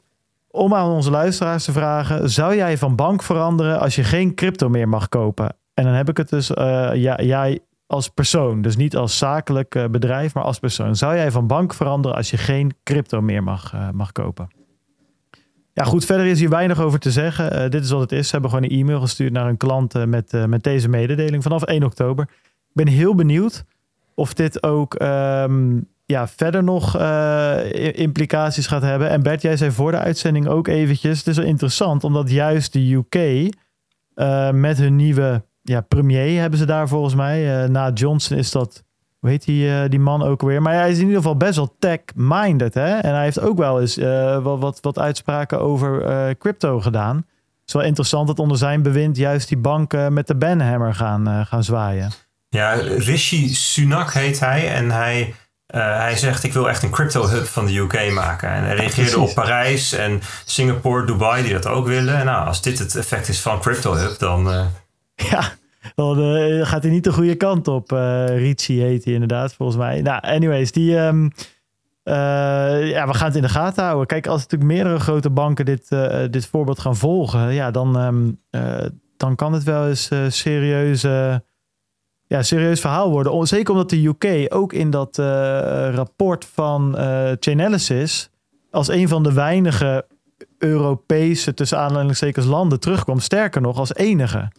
om 0.52 0.74
aan 0.74 0.90
onze 0.90 1.12
luisteraars 1.12 1.64
te 1.64 1.72
vragen: 1.72 2.30
zou 2.30 2.56
jij 2.56 2.78
van 2.78 2.96
bank 2.96 3.24
veranderen 3.24 3.80
als 3.80 3.96
je 3.96 4.04
geen 4.04 4.36
crypto 4.36 4.70
meer 4.70 4.90
mag 4.90 5.10
kopen? 5.10 5.56
En 5.74 5.84
dan 5.84 5.94
heb 5.94 6.10
ik 6.10 6.18
het 6.18 6.30
dus 6.30 6.54
eh, 6.54 6.92
ja, 6.94 7.22
jij 7.22 7.60
als 7.88 8.10
persoon, 8.10 8.62
dus 8.62 8.76
niet 8.76 8.96
als 8.96 9.18
zakelijk 9.18 9.76
eh, 9.76 9.86
bedrijf, 9.86 10.34
maar 10.34 10.44
als 10.44 10.60
persoon. 10.60 10.96
Zou 10.96 11.16
jij 11.16 11.32
van 11.32 11.48
bank 11.48 11.74
veranderen 11.74 12.18
als 12.18 12.30
je 12.30 12.38
geen 12.38 12.74
crypto 12.84 13.22
meer 13.22 13.44
mag, 13.44 13.74
eh, 13.74 13.90
mag 13.90 14.12
kopen? 14.12 14.48
Ja, 15.74 15.84
goed, 15.84 16.06
verder 16.06 16.26
is 16.26 16.40
hier 16.40 16.50
weinig 16.50 16.80
over 16.80 17.00
te 17.00 17.12
zeggen. 17.12 17.72
Dit 17.72 17.84
is 17.84 17.90
wat 17.90 18.02
het 18.02 18.12
is. 18.12 18.26
Ze 18.26 18.32
hebben 18.32 18.50
gewoon 18.50 18.66
een 18.66 18.80
e-mail 18.80 19.00
gestuurd 19.00 19.32
naar 19.32 19.48
een 19.48 19.58
klant 19.58 20.06
met, 20.06 20.48
met 20.48 20.64
deze 20.64 20.90
mededeling 20.90 21.44
vanaf 21.44 21.64
1 21.64 21.84
oktober. 21.84 22.30
Ik 22.44 22.74
ben 22.74 22.88
heel 22.88 23.16
benieuwd 23.16 23.66
of 24.16 24.34
dit 24.34 24.64
ook 24.64 24.94
ehm, 24.94 25.80
ja, 26.10 26.28
verder 26.28 26.64
nog 26.64 26.98
eh, 26.98 27.94
implicaties 27.94 28.68
gaat 28.68 28.82
hebben. 28.82 29.10
En 29.10 29.24
Bert, 29.24 29.42
jij 29.42 29.58
zei 29.58 29.72
voor 29.72 29.92
de 29.92 29.98
uitzending 29.98 30.48
ook 30.48 30.68
eventjes... 30.68 31.18
het 31.18 31.28
is 31.28 31.38
wel 31.38 31.46
interessant, 31.46 32.04
omdat 32.04 32.32
juist 32.32 32.74
de 32.74 32.94
UK 32.94 33.16
eh, 34.14 34.52
met 34.52 34.78
hun 34.78 34.96
nieuwe 34.96 35.44
ja, 35.62 35.82
premier 35.82 36.40
hebben 36.40 36.60
ze 36.60 36.66
daar 36.66 36.88
volgens 36.88 37.16
mij. 37.16 37.64
eh, 37.64 37.70
na 37.70 37.92
Johnson 37.92 38.38
is 38.38 38.52
dat... 38.52 38.84
Hoe 39.20 39.30
heet 39.30 39.46
die, 39.46 39.90
die 39.90 40.00
man 40.00 40.24
ook 40.24 40.42
weer? 40.42 40.62
Maar 40.62 40.74
hij 40.74 40.90
is 40.90 40.98
in 40.98 41.04
ieder 41.04 41.18
geval 41.18 41.38
best 41.38 41.56
wel 41.56 41.76
tech-minded. 41.80 42.74
Hè? 42.74 42.98
En 42.98 43.14
hij 43.14 43.24
heeft 43.24 43.40
ook 43.40 43.58
wel 43.58 43.82
eens 43.82 43.96
wat, 44.44 44.60
wat, 44.60 44.80
wat 44.82 45.00
uitspraken 45.00 45.60
over 45.60 46.36
crypto 46.38 46.80
gedaan. 46.80 47.16
Het 47.16 47.26
is 47.66 47.74
wel 47.74 47.84
interessant 47.84 48.28
dat 48.28 48.40
onder 48.40 48.58
zijn 48.58 48.82
bewind 48.82 49.18
juist 49.18 49.48
die 49.48 49.58
banken 49.58 50.14
met 50.14 50.28
de 50.28 50.36
banhammer 50.36 50.94
gaan, 50.94 51.46
gaan 51.46 51.64
zwaaien. 51.64 52.12
Ja, 52.50 52.74
Rishi 52.98 53.50
Sunak 53.50 54.14
heet 54.14 54.40
hij. 54.40 54.74
En 54.74 54.92
hij, 54.92 55.34
eh, 55.70 55.98
hij 55.98 56.18
zegt, 56.18 56.44
ik 56.44 56.54
wil 56.54 56.70
echt 56.70 56.84
een 56.84 56.90
crypto-hub 56.90 57.46
van 57.46 57.66
de 57.66 57.78
UK 57.78 58.12
maken. 58.12 58.50
En 58.50 58.64
hij 58.64 58.76
reageerde 58.76 59.20
op 59.20 59.34
Parijs 59.34 59.94
en 59.94 60.22
Singapore, 60.46 61.06
Dubai, 61.06 61.44
die 61.44 61.54
dat 61.54 61.68
ook 61.68 61.88
willen. 61.88 62.16
En 62.18 62.26
nou, 62.26 62.48
als 62.48 62.62
dit 62.62 62.80
het 62.80 62.96
effect 62.96 63.28
is 63.28 63.42
van 63.42 63.60
crypto-hub, 63.60 64.20
dan... 64.20 64.52
eh, 64.52 64.66
Ja, 65.32 65.52
dan 65.96 66.36
eh, 66.36 66.68
gaat 66.68 66.84
hij 66.84 66.92
niet 66.92 67.04
de 67.04 67.14
goede 67.14 67.36
kant 67.36 67.68
op. 67.68 67.92
Ricci 68.26 68.82
heet 68.82 69.04
hij 69.06 69.14
inderdaad, 69.14 69.54
volgens 69.54 69.78
mij. 69.78 70.02
Nou, 70.02 70.22
anyways, 70.22 70.72
die... 70.72 70.98
ehm, 70.98 71.30
eh, 72.04 72.90
ja, 72.90 73.08
we 73.08 73.14
gaan 73.14 73.28
het 73.28 73.36
in 73.36 73.42
de 73.42 73.50
gaten 73.50 73.84
houden. 73.84 74.08
Kijk, 74.08 74.28
als 74.28 74.42
natuurlijk 74.42 74.72
meerdere 74.72 75.00
grote 75.00 75.30
banken 75.30 75.66
dit, 75.66 75.88
dit 76.32 76.46
voorbeeld 76.46 76.80
gaan 76.80 76.96
volgen... 76.96 77.54
Ja, 77.54 77.72
dan, 77.72 77.98
ehm, 77.98 78.32
eh, 78.50 78.86
dan 79.18 79.36
kan 79.36 79.54
het 79.54 79.64
wel 79.64 79.88
eens 79.88 80.10
serieus... 80.28 81.04
eh, 81.04 81.36
ja, 82.30 82.44
serieus 82.44 82.80
verhaal 82.80 83.12
worden. 83.12 83.48
Zeker 83.48 83.74
omdat 83.74 83.90
de 83.90 84.06
UK 84.06 84.56
ook 84.56 84.74
in 84.74 84.90
dat 84.90 85.18
eh, 85.18 85.26
rapport 85.94 86.46
van 86.46 86.98
eh 86.98 87.32
Chainalysis... 87.40 88.30
als 88.72 88.88
een 88.88 89.08
van 89.08 89.24
de 89.24 89.34
weinige 89.34 90.06
Europese, 90.58 91.54
tussen 91.54 91.78
aanhalingstekens, 91.78 92.46
landen 92.46 92.80
terugkwam. 92.80 93.20
Sterker 93.20 93.62
nog, 93.62 93.78
als 93.78 93.94
enige 93.94 94.52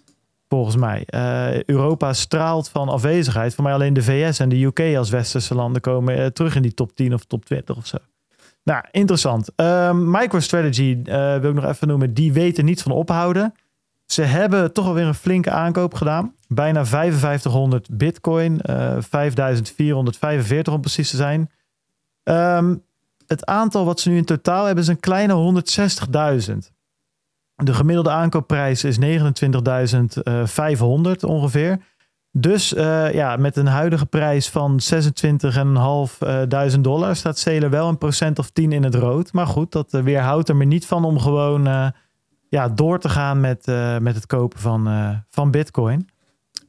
volgens 0.49 0.77
mij. 0.77 1.03
Eh, 1.07 1.63
Europa 1.63 2.13
straalt 2.13 2.69
van 2.69 2.89
afwezigheid. 2.89 3.55
Voor 3.55 3.65
mij 3.65 3.73
alleen 3.73 3.93
de 3.93 4.03
VS 4.03 4.39
en 4.39 4.49
de 4.49 4.65
UK 4.65 4.97
als 4.97 5.11
westerse 5.11 5.55
landen 5.55 5.81
komen 5.81 6.33
terug 6.33 6.57
in 6.57 6.63
die 6.63 6.75
top 6.75 6.95
10 6.95 7.15
of 7.15 7.25
top 7.25 7.45
20 7.45 7.77
of 7.77 7.87
zo. 7.87 7.99
Nou, 8.65 8.85
interessant. 8.91 9.51
Ehm, 9.57 10.11
MicroStrategy 10.11 11.03
wil 11.41 11.51
ik 11.51 11.55
nog 11.55 11.65
even 11.65 11.89
noemen. 11.89 12.15
Die 12.15 12.33
weten 12.33 12.65
niet 12.65 12.83
van 12.83 12.93
ophouden. 12.93 13.55
Ze 14.11 14.23
hebben 14.23 14.73
toch 14.73 14.87
alweer 14.87 15.07
een 15.07 15.15
flinke 15.15 15.51
aankoop 15.51 15.95
gedaan. 15.95 16.35
Bijna 16.49 16.87
5500 16.87 17.89
bitcoin. 17.91 18.61
eh 18.61 18.97
5445 18.99 20.73
om 20.73 20.81
precies 20.81 21.11
te 21.11 21.17
zijn. 21.17 21.51
Ehm, 22.23 22.75
het 23.27 23.47
aantal 23.47 23.85
wat 23.85 24.01
ze 24.01 24.09
nu 24.09 24.17
in 24.17 24.25
totaal 24.25 24.65
hebben 24.65 24.85
is 24.85 24.91
een 24.91 25.01
kleine 25.01 25.35
160.000. 25.35 26.73
De 27.55 27.75
gemiddelde 27.75 28.11
aankoopprijs 28.11 28.85
is 28.85 28.99
29.500 28.99 31.25
ongeveer. 31.25 31.79
Dus 32.33 32.73
uh, 32.73 33.13
ja, 33.13 33.37
met 33.37 33.57
een 33.57 33.67
huidige 33.67 34.07
prijs 34.07 34.49
van 34.49 34.81
26.500 36.75 36.81
dollar 36.81 37.17
staat 37.17 37.39
Sailor 37.39 37.71
wel 37.71 37.89
een 37.89 37.99
procent 37.99 38.39
of 38.39 38.51
10 38.51 38.73
in 38.73 38.83
het 38.83 38.95
rood. 38.95 39.33
Maar 39.33 39.47
goed, 39.47 39.73
dat 39.73 39.91
weerhoudt 39.91 40.49
er 40.49 40.57
me 40.57 40.65
niet 40.65 40.87
van 40.87 41.05
om 41.05 41.19
gewoon 41.19 41.69
uh, 41.69 41.87
ja, 42.51 42.69
door 42.69 42.99
te 42.99 43.09
gaan 43.09 43.41
met, 43.41 43.69
uh, 43.69 43.99
met 43.99 44.15
het 44.15 44.27
kopen 44.27 44.59
van, 44.59 44.89
van 45.29 45.51
Bitcoin. 45.51 46.09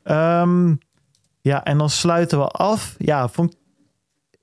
Um, 0.03 0.77
ja, 1.41 1.63
en 1.63 1.77
dan 1.77 1.89
sluiten 1.89 2.39
we 2.39 2.47
af. 2.47 2.95
Ja, 2.97 3.27
vond 3.27 3.53
ik 3.53 3.57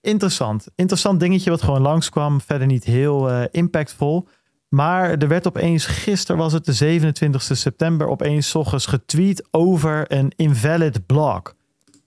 interessant. 0.00 0.68
Interessant 0.74 1.20
dingetje 1.20 1.50
wat 1.50 1.62
gewoon 1.62 1.80
langskwam. 1.80 2.40
Verder 2.40 2.66
niet 2.66 2.84
heel 2.84 3.46
impactvol. 3.50 4.28
Maar 4.68 5.10
er 5.10 5.28
werd 5.28 5.46
opeens, 5.46 5.86
gisteren 5.86 6.40
was 6.40 6.52
het 6.52 6.64
de 6.64 6.72
27 6.72 7.42
september, 7.42 8.08
opeens 8.08 8.54
ochtends 8.54 8.86
getweet 8.86 9.48
over 9.50 10.12
een 10.12 10.32
invalid 10.36 11.06
block. 11.06 11.54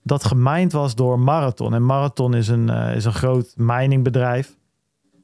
Dat 0.02 0.24
gemined 0.24 0.72
was 0.72 0.94
door 0.94 1.18
Marathon. 1.18 1.74
En 1.74 1.86
Marathon 1.86 2.34
is 2.34 2.48
een, 2.48 2.68
is 2.68 3.04
een 3.04 3.12
groot 3.12 3.54
miningbedrijf. 3.56 4.56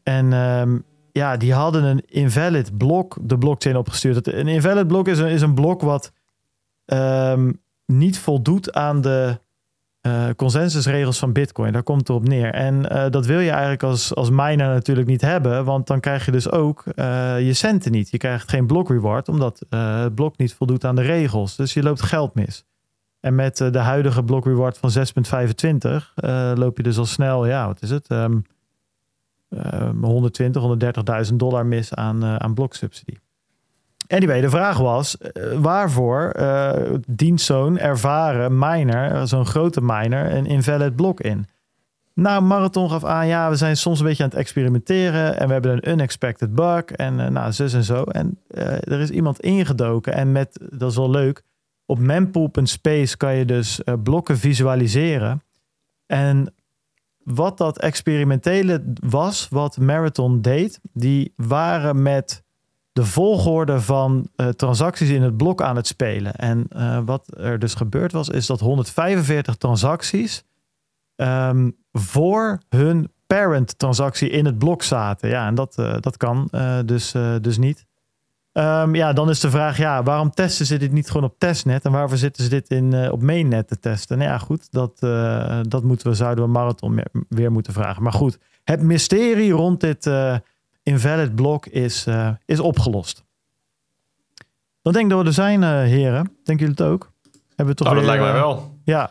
En 0.02 0.32
um, 0.32 0.85
ja, 1.18 1.36
die 1.36 1.52
hadden 1.52 1.84
een 1.84 2.02
invalid 2.06 2.76
blok 2.76 3.16
de 3.20 3.38
blockchain 3.38 3.76
opgestuurd. 3.76 4.32
Een 4.32 4.48
invalid 4.48 4.86
blok 4.86 5.08
is 5.08 5.18
een, 5.18 5.28
is 5.28 5.42
een 5.42 5.54
blok 5.54 5.80
wat 5.82 6.12
um, 6.86 7.60
niet 7.86 8.18
voldoet 8.18 8.72
aan 8.72 9.00
de 9.00 9.38
uh, 10.02 10.28
consensusregels 10.36 11.18
van 11.18 11.32
Bitcoin. 11.32 11.72
Daar 11.72 11.82
komt 11.82 12.08
het 12.08 12.10
op 12.10 12.28
neer. 12.28 12.54
En 12.54 12.92
uh, 12.92 13.10
dat 13.10 13.26
wil 13.26 13.40
je 13.40 13.50
eigenlijk 13.50 13.82
als, 13.82 14.14
als 14.14 14.30
miner 14.30 14.68
natuurlijk 14.68 15.06
niet 15.06 15.20
hebben, 15.20 15.64
want 15.64 15.86
dan 15.86 16.00
krijg 16.00 16.24
je 16.24 16.30
dus 16.30 16.50
ook 16.50 16.84
uh, 16.86 17.40
je 17.40 17.52
centen 17.52 17.92
niet. 17.92 18.10
Je 18.10 18.18
krijgt 18.18 18.50
geen 18.50 18.66
block 18.66 18.88
reward, 18.88 19.28
omdat 19.28 19.62
het 19.68 20.14
blok 20.14 20.36
niet 20.36 20.54
voldoet 20.54 20.84
aan 20.84 20.96
de 20.96 21.02
regels. 21.02 21.56
Dus 21.56 21.74
je 21.74 21.82
loopt 21.82 22.02
geld 22.02 22.34
mis. 22.34 22.64
En 23.20 23.34
met 23.34 23.56
de 23.56 23.78
huidige 23.78 24.24
block 24.24 24.44
reward 24.44 24.78
van 24.78 24.90
6,25 24.90 26.54
loop 26.54 26.76
je 26.76 26.82
dus 26.82 26.98
al 26.98 27.06
snel, 27.06 27.46
ja, 27.46 27.66
wat 27.66 27.82
is 27.82 27.90
het? 27.90 28.10
Um, 28.10 28.44
120, 30.00 30.62
130.000 31.30 31.34
dollar 31.34 31.66
mis 31.66 31.94
aan, 31.94 32.24
aan 32.24 32.54
bloksubsidie. 32.54 33.18
Anyway, 34.08 34.40
de 34.40 34.50
vraag 34.50 34.78
was: 34.78 35.16
uh, 35.20 35.58
waarvoor 35.58 36.32
uh, 36.36 36.72
dient 37.06 37.40
zo'n 37.40 37.78
ervaren 37.78 38.58
miner, 38.58 39.28
zo'n 39.28 39.46
grote 39.46 39.80
miner, 39.82 40.34
een 40.34 40.46
invalid 40.46 40.96
blok 40.96 41.20
in? 41.20 41.46
Nou, 42.14 42.42
Marathon 42.42 42.90
gaf 42.90 43.04
aan: 43.04 43.26
ja, 43.26 43.50
we 43.50 43.56
zijn 43.56 43.76
soms 43.76 43.98
een 43.98 44.06
beetje 44.06 44.22
aan 44.22 44.28
het 44.28 44.38
experimenteren 44.38 45.38
en 45.38 45.46
we 45.46 45.52
hebben 45.52 45.72
een 45.72 45.90
unexpected 45.90 46.54
bug 46.54 46.84
en 46.84 47.32
nou, 47.32 47.52
zus 47.52 47.72
en 47.72 47.84
zo. 47.84 48.02
En 48.02 48.38
er 48.48 49.00
is 49.00 49.10
iemand 49.10 49.40
ingedoken 49.40 50.12
en 50.12 50.32
met, 50.32 50.60
dat 50.72 50.90
is 50.90 50.96
wel 50.96 51.10
leuk, 51.10 51.42
op 51.86 51.98
mempool.space 51.98 53.16
kan 53.16 53.34
je 53.34 53.44
dus 53.44 53.80
blokken 54.02 54.38
visualiseren. 54.38 55.42
En 56.06 56.54
wat 57.34 57.59
dat 57.59 57.78
experimentele 57.78 58.92
was, 59.09 59.48
wat 59.50 59.76
Marathon 59.76 60.40
deed, 60.40 60.80
die 60.92 61.32
waren 61.36 62.02
met 62.02 62.42
de 62.92 63.05
volgorde 63.05 63.80
van 63.80 64.28
uh, 64.36 64.48
transacties 64.48 65.09
in 65.09 65.22
het 65.22 65.36
blok 65.36 65.62
aan 65.62 65.76
het 65.76 65.86
spelen. 65.86 66.34
En 66.34 66.66
uh, 66.76 67.00
wat 67.05 67.38
er 67.38 67.59
dus 67.59 67.74
gebeurd 67.74 68.12
was, 68.12 68.28
is 68.28 68.46
dat 68.46 68.60
145 68.60 69.56
transacties 69.56 70.44
um, 71.16 71.76
voor 71.92 72.59
hun 72.68 73.12
parent 73.26 73.78
transactie 73.78 74.30
in 74.30 74.44
het 74.44 74.59
blok 74.59 74.82
zaten. 74.82 75.28
Ja, 75.28 75.46
en 75.46 75.55
dat, 75.55 75.76
uh, 75.78 75.96
dat 76.00 76.16
kan 76.16 76.50
dus, 76.84 77.14
dus 77.40 77.59
niet. 77.59 77.86
Um, 78.52 78.94
ja, 78.94 79.12
dan 79.12 79.30
is 79.30 79.40
de 79.40 79.50
vraag, 79.50 79.76
ja, 79.76 80.02
waarom 80.02 80.30
testen 80.30 80.66
ze 80.66 80.76
dit 80.76 80.92
niet 80.92 81.06
gewoon 81.06 81.24
op 81.24 81.38
testnet? 81.38 81.84
En 81.84 81.92
waarvoor 81.92 82.16
zitten 82.16 82.42
ze 82.42 82.48
dit 82.48 82.68
in, 82.68 83.10
op 83.10 83.22
mainnet 83.22 83.68
te 83.68 83.78
testen? 83.78 84.18
Nou 84.18 84.30
ja, 84.30 84.38
goed, 84.38 84.68
dat, 84.70 84.98
dat 85.70 85.82
moeten 85.82 86.08
we, 86.08 86.14
zouden 86.14 86.44
we 86.44 86.50
Marathon 86.50 87.02
weer 87.28 87.52
moeten 87.52 87.72
vragen. 87.72 88.02
Maar 88.02 88.12
goed, 88.12 88.38
het 88.64 88.82
mysterie 88.82 89.52
rond 89.52 89.80
dit 89.80 90.10
invalid 90.82 91.34
blok 91.34 91.66
is, 91.66 92.06
is 92.44 92.60
opgelost. 92.60 93.24
Dan 94.82 94.92
denk 94.92 95.04
ik 95.04 95.10
dat 95.10 95.20
we 95.20 95.26
er 95.26 95.32
zijn, 95.32 95.62
heren. 95.62 96.24
Denken 96.44 96.66
jullie 96.66 96.84
het 96.84 96.92
ook? 96.92 97.12
Hebben 97.48 97.66
we 97.66 97.74
toch 97.74 97.86
oh, 97.86 97.92
weer, 97.92 98.02
dat 98.02 98.10
lijkt 98.10 98.24
mij 98.24 98.32
wel. 98.32 98.78
Ja. 98.84 99.10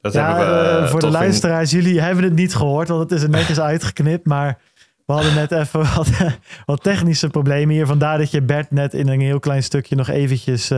Dat 0.00 0.12
ja, 0.12 0.36
we, 0.36 0.88
voor 0.88 1.00
de 1.00 1.10
luisteraars, 1.10 1.72
in... 1.72 1.82
jullie 1.82 2.00
hebben 2.00 2.24
het 2.24 2.32
niet 2.32 2.54
gehoord, 2.54 2.88
want 2.88 3.00
het 3.00 3.12
is 3.12 3.22
er 3.22 3.30
netjes 3.30 3.60
uitgeknipt. 3.72 4.26
Maar 4.26 4.58
we 5.14 5.22
hadden 5.22 5.34
net 5.34 5.52
even 5.52 5.80
wat, 5.96 6.10
wat, 6.64 6.82
technische 6.82 7.28
problemen 7.28 7.74
hier. 7.74 7.86
Vandaar 7.86 8.18
dat 8.18 8.30
je 8.30 8.42
Bert 8.42 8.70
net 8.70 8.94
in 8.94 9.08
een 9.08 9.20
heel 9.20 9.40
klein 9.40 9.62
stukje 9.62 9.96
nog 9.96 10.08
eventjes 10.08 10.70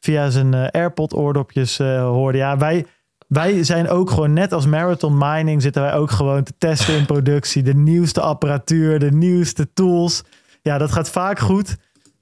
via 0.00 0.30
zijn 0.30 0.54
AirPod-oordopjes 0.54 1.78
hoorde. 1.78 2.38
Ja, 2.38 2.56
wij 2.56 2.86
wij 3.32 3.64
zijn 3.64 3.88
ook 3.88 4.10
gewoon 4.10 4.32
net 4.32 4.52
als 4.52 4.66
Marathon 4.66 5.18
Mining 5.18 5.62
zitten 5.62 5.82
wij 5.82 5.94
ook 5.94 6.10
gewoon 6.10 6.42
te 6.42 6.52
testen 6.58 6.96
in 6.96 7.06
productie. 7.06 7.62
De 7.62 7.74
nieuwste 7.74 8.20
apparatuur, 8.20 8.98
de 8.98 9.12
nieuwste 9.12 9.72
tools. 9.72 10.22
Ja, 10.62 10.78
dat 10.78 10.92
gaat 10.92 11.10
vaak 11.10 11.38
goed 11.38 11.76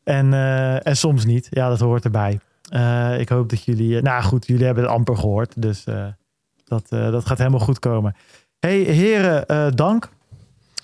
en, 0.04 0.32
uh, 0.32 0.86
en 0.86 0.96
soms 0.96 1.24
niet. 1.24 1.46
Ja, 1.50 1.68
dat 1.68 1.80
hoort 1.80 2.04
erbij. 2.04 2.40
Uh, 2.72 3.18
ik 3.18 3.28
hoop 3.28 3.48
dat 3.48 3.64
jullie... 3.64 3.96
Uh, 3.96 4.02
nou 4.02 4.22
goed, 4.22 4.46
jullie 4.46 4.64
hebben 4.64 4.84
het 4.84 4.92
amper 4.92 5.16
gehoord. 5.16 5.62
Dus 5.62 5.84
dat, 6.64 6.86
dat 6.88 7.26
gaat 7.26 7.38
helemaal 7.38 7.60
goed 7.60 7.78
komen. 7.78 8.16
hey, 8.58 8.78
heren, 8.78 9.76
dank 9.76 10.08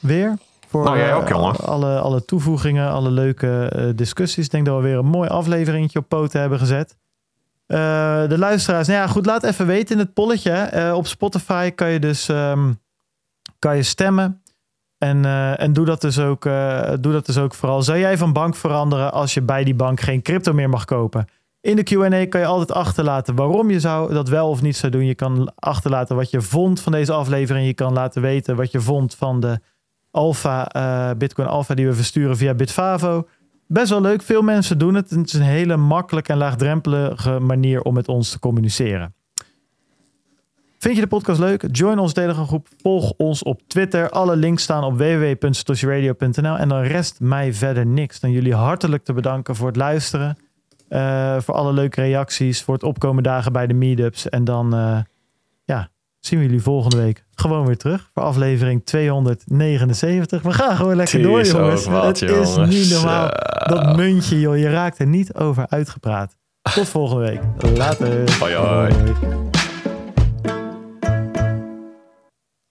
weer. 0.01 0.39
Voor 0.67 0.85
nou, 0.85 0.99
jij 0.99 1.15
ook, 1.15 1.29
jongen. 1.29 1.57
alle, 1.57 1.99
alle 1.99 2.25
toevoegingen, 2.25 2.91
alle 2.91 3.11
leuke 3.11 3.93
discussies. 3.97 4.45
Ik 4.45 4.51
denk 4.51 4.67
dat 4.67 4.77
we 4.77 4.83
weer 4.83 4.99
een 4.99 5.07
mooi 5.07 5.29
afleveringetje 5.29 5.99
op 5.99 6.09
poten 6.09 6.41
hebben 6.41 6.59
gezet. 6.59 6.97
Uh, 7.69 8.29
de 8.29 8.39
luisteraars, 8.39 8.87
nou 8.87 9.01
ja, 9.01 9.07
goed, 9.07 9.27
laat 9.27 9.43
even 9.43 9.67
weten 9.67 9.95
in 9.95 10.01
het 10.01 10.15
polletje. 10.15 10.71
Uh, 10.75 10.95
op 10.95 11.07
Spotify 11.07 11.71
kan 11.71 11.91
je 11.91 11.99
dus 11.99 12.29
um, 12.29 12.81
kan 13.59 13.77
je 13.77 13.83
stemmen. 13.83 14.43
En, 14.99 15.25
uh, 15.25 15.61
en 15.61 15.73
doe, 15.73 15.85
dat 15.85 16.01
dus 16.01 16.19
ook, 16.19 16.43
doe 17.01 17.13
dat 17.13 17.27
dus 17.27 17.39
ook 17.39 17.55
vooral. 17.55 17.83
Zou 17.83 17.99
jij 17.99 18.19
van 18.19 18.33
bank 18.33 18.57
veranderen 18.57 19.13
als 19.13 19.35
je 19.35 19.43
bij 19.43 19.65
die 19.65 19.75
bank 19.75 20.01
geen 20.01 20.23
crypto 20.23 20.53
meer 20.53 20.69
mag 20.69 20.85
kopen? 20.85 21.27
In 21.61 21.77
de 21.77 21.83
QA 21.83 22.27
kan 22.27 22.41
je 22.41 22.47
altijd 22.47 22.73
achterlaten 22.73 23.35
waarom 23.35 23.71
je 23.71 23.81
zou 23.81 24.13
dat 24.13 24.29
wel 24.29 24.49
of 24.49 24.63
niet 24.63 24.77
zou 24.77 24.93
doen. 24.93 25.07
Je 25.07 25.15
kan 25.15 25.53
achterlaten 25.55 26.17
wat 26.17 26.31
je 26.31 26.41
vond 26.41 26.81
van 26.81 26.93
deze 26.93 27.13
aflevering. 27.13 27.67
Je 27.67 27.75
kan 27.75 27.93
laten 27.93 28.23
weten 28.23 28.57
wat 28.57 28.71
je 28.71 28.81
vond 28.81 29.15
van 29.15 29.41
de 29.41 29.61
Alpha, 30.17 31.15
Bitcoin 31.19 31.49
Alpha 31.49 31.75
die 31.75 31.87
we 31.87 31.95
versturen 31.95 32.37
via 32.37 32.55
Bitfavo 32.55 33.27
best 33.67 33.91
wel 33.91 34.01
leuk. 34.01 34.23
Veel 34.23 34.43
mensen 34.43 34.79
doen 34.79 34.95
het. 34.95 35.11
Het 35.11 35.27
is 35.27 35.33
een 35.33 35.43
hele 35.43 35.77
makkelijke 35.77 36.33
en 36.33 36.39
laagdrempelige 36.39 37.39
manier 37.39 37.83
om 37.83 37.95
met 37.95 38.09
ons 38.09 38.31
te 38.31 38.39
communiceren. 38.39 39.15
Vind 40.79 40.95
je 40.95 41.01
de 41.01 41.07
podcast 41.07 41.41
leuk? 41.41 41.69
Join 41.71 41.99
onze 41.99 42.15
Telegram 42.15 42.47
groep. 42.47 42.69
Volg 42.83 43.13
ons 43.17 43.43
op 43.43 43.61
Twitter. 43.67 44.11
Alle 44.11 44.37
links 44.37 44.63
staan 44.63 44.85
op 44.85 44.97
www.satoshiradio.nl. 44.97 46.57
En 46.57 46.69
dan 46.69 46.83
rest 46.83 47.21
mij 47.21 47.55
verder 47.55 47.87
niks 47.87 48.21
dan 48.21 48.31
jullie 48.31 48.55
hartelijk 48.55 49.05
te 49.05 49.13
bedanken 49.13 49.57
voor 49.57 49.67
het 49.67 49.77
luisteren. 49.77 50.37
Uh, 50.89 51.41
voor 51.41 51.55
alle 51.55 51.73
leuke 51.73 52.01
reacties. 52.01 52.63
Voor 52.63 52.75
het 52.75 52.83
opkomen 52.83 53.23
dagen 53.23 53.53
bij 53.53 53.67
de 53.67 53.75
meetups. 53.75 54.29
En 54.29 54.45
dan 54.45 54.75
uh, 54.75 54.99
ja, 55.65 55.91
zien 56.21 56.39
we 56.39 56.45
jullie 56.45 56.63
volgende 56.63 56.97
week 56.97 57.26
gewoon 57.37 57.67
weer 57.67 57.77
terug 57.77 58.11
voor 58.15 58.23
aflevering 58.23 58.85
279. 58.85 60.43
We 60.43 60.53
gaan 60.53 60.77
gewoon 60.77 60.97
lekker 60.97 61.23
door, 61.23 61.43
jongens. 61.43 61.87
Wat, 61.87 62.05
het 62.05 62.19
jongens. 62.19 62.57
is 62.57 62.67
niet 62.69 62.91
normaal. 62.91 63.31
Dat 63.67 63.97
muntje, 63.97 64.41
joh. 64.41 64.59
Je 64.59 64.71
raakt 64.71 64.99
er 64.99 65.07
niet 65.07 65.35
over 65.35 65.67
uitgepraat. 65.69 66.37
Tot 66.75 66.89
volgende 66.89 67.23
week. 67.23 67.41
Later. 67.77 68.39
hoi. 68.39 68.55
hoi. 68.55 69.56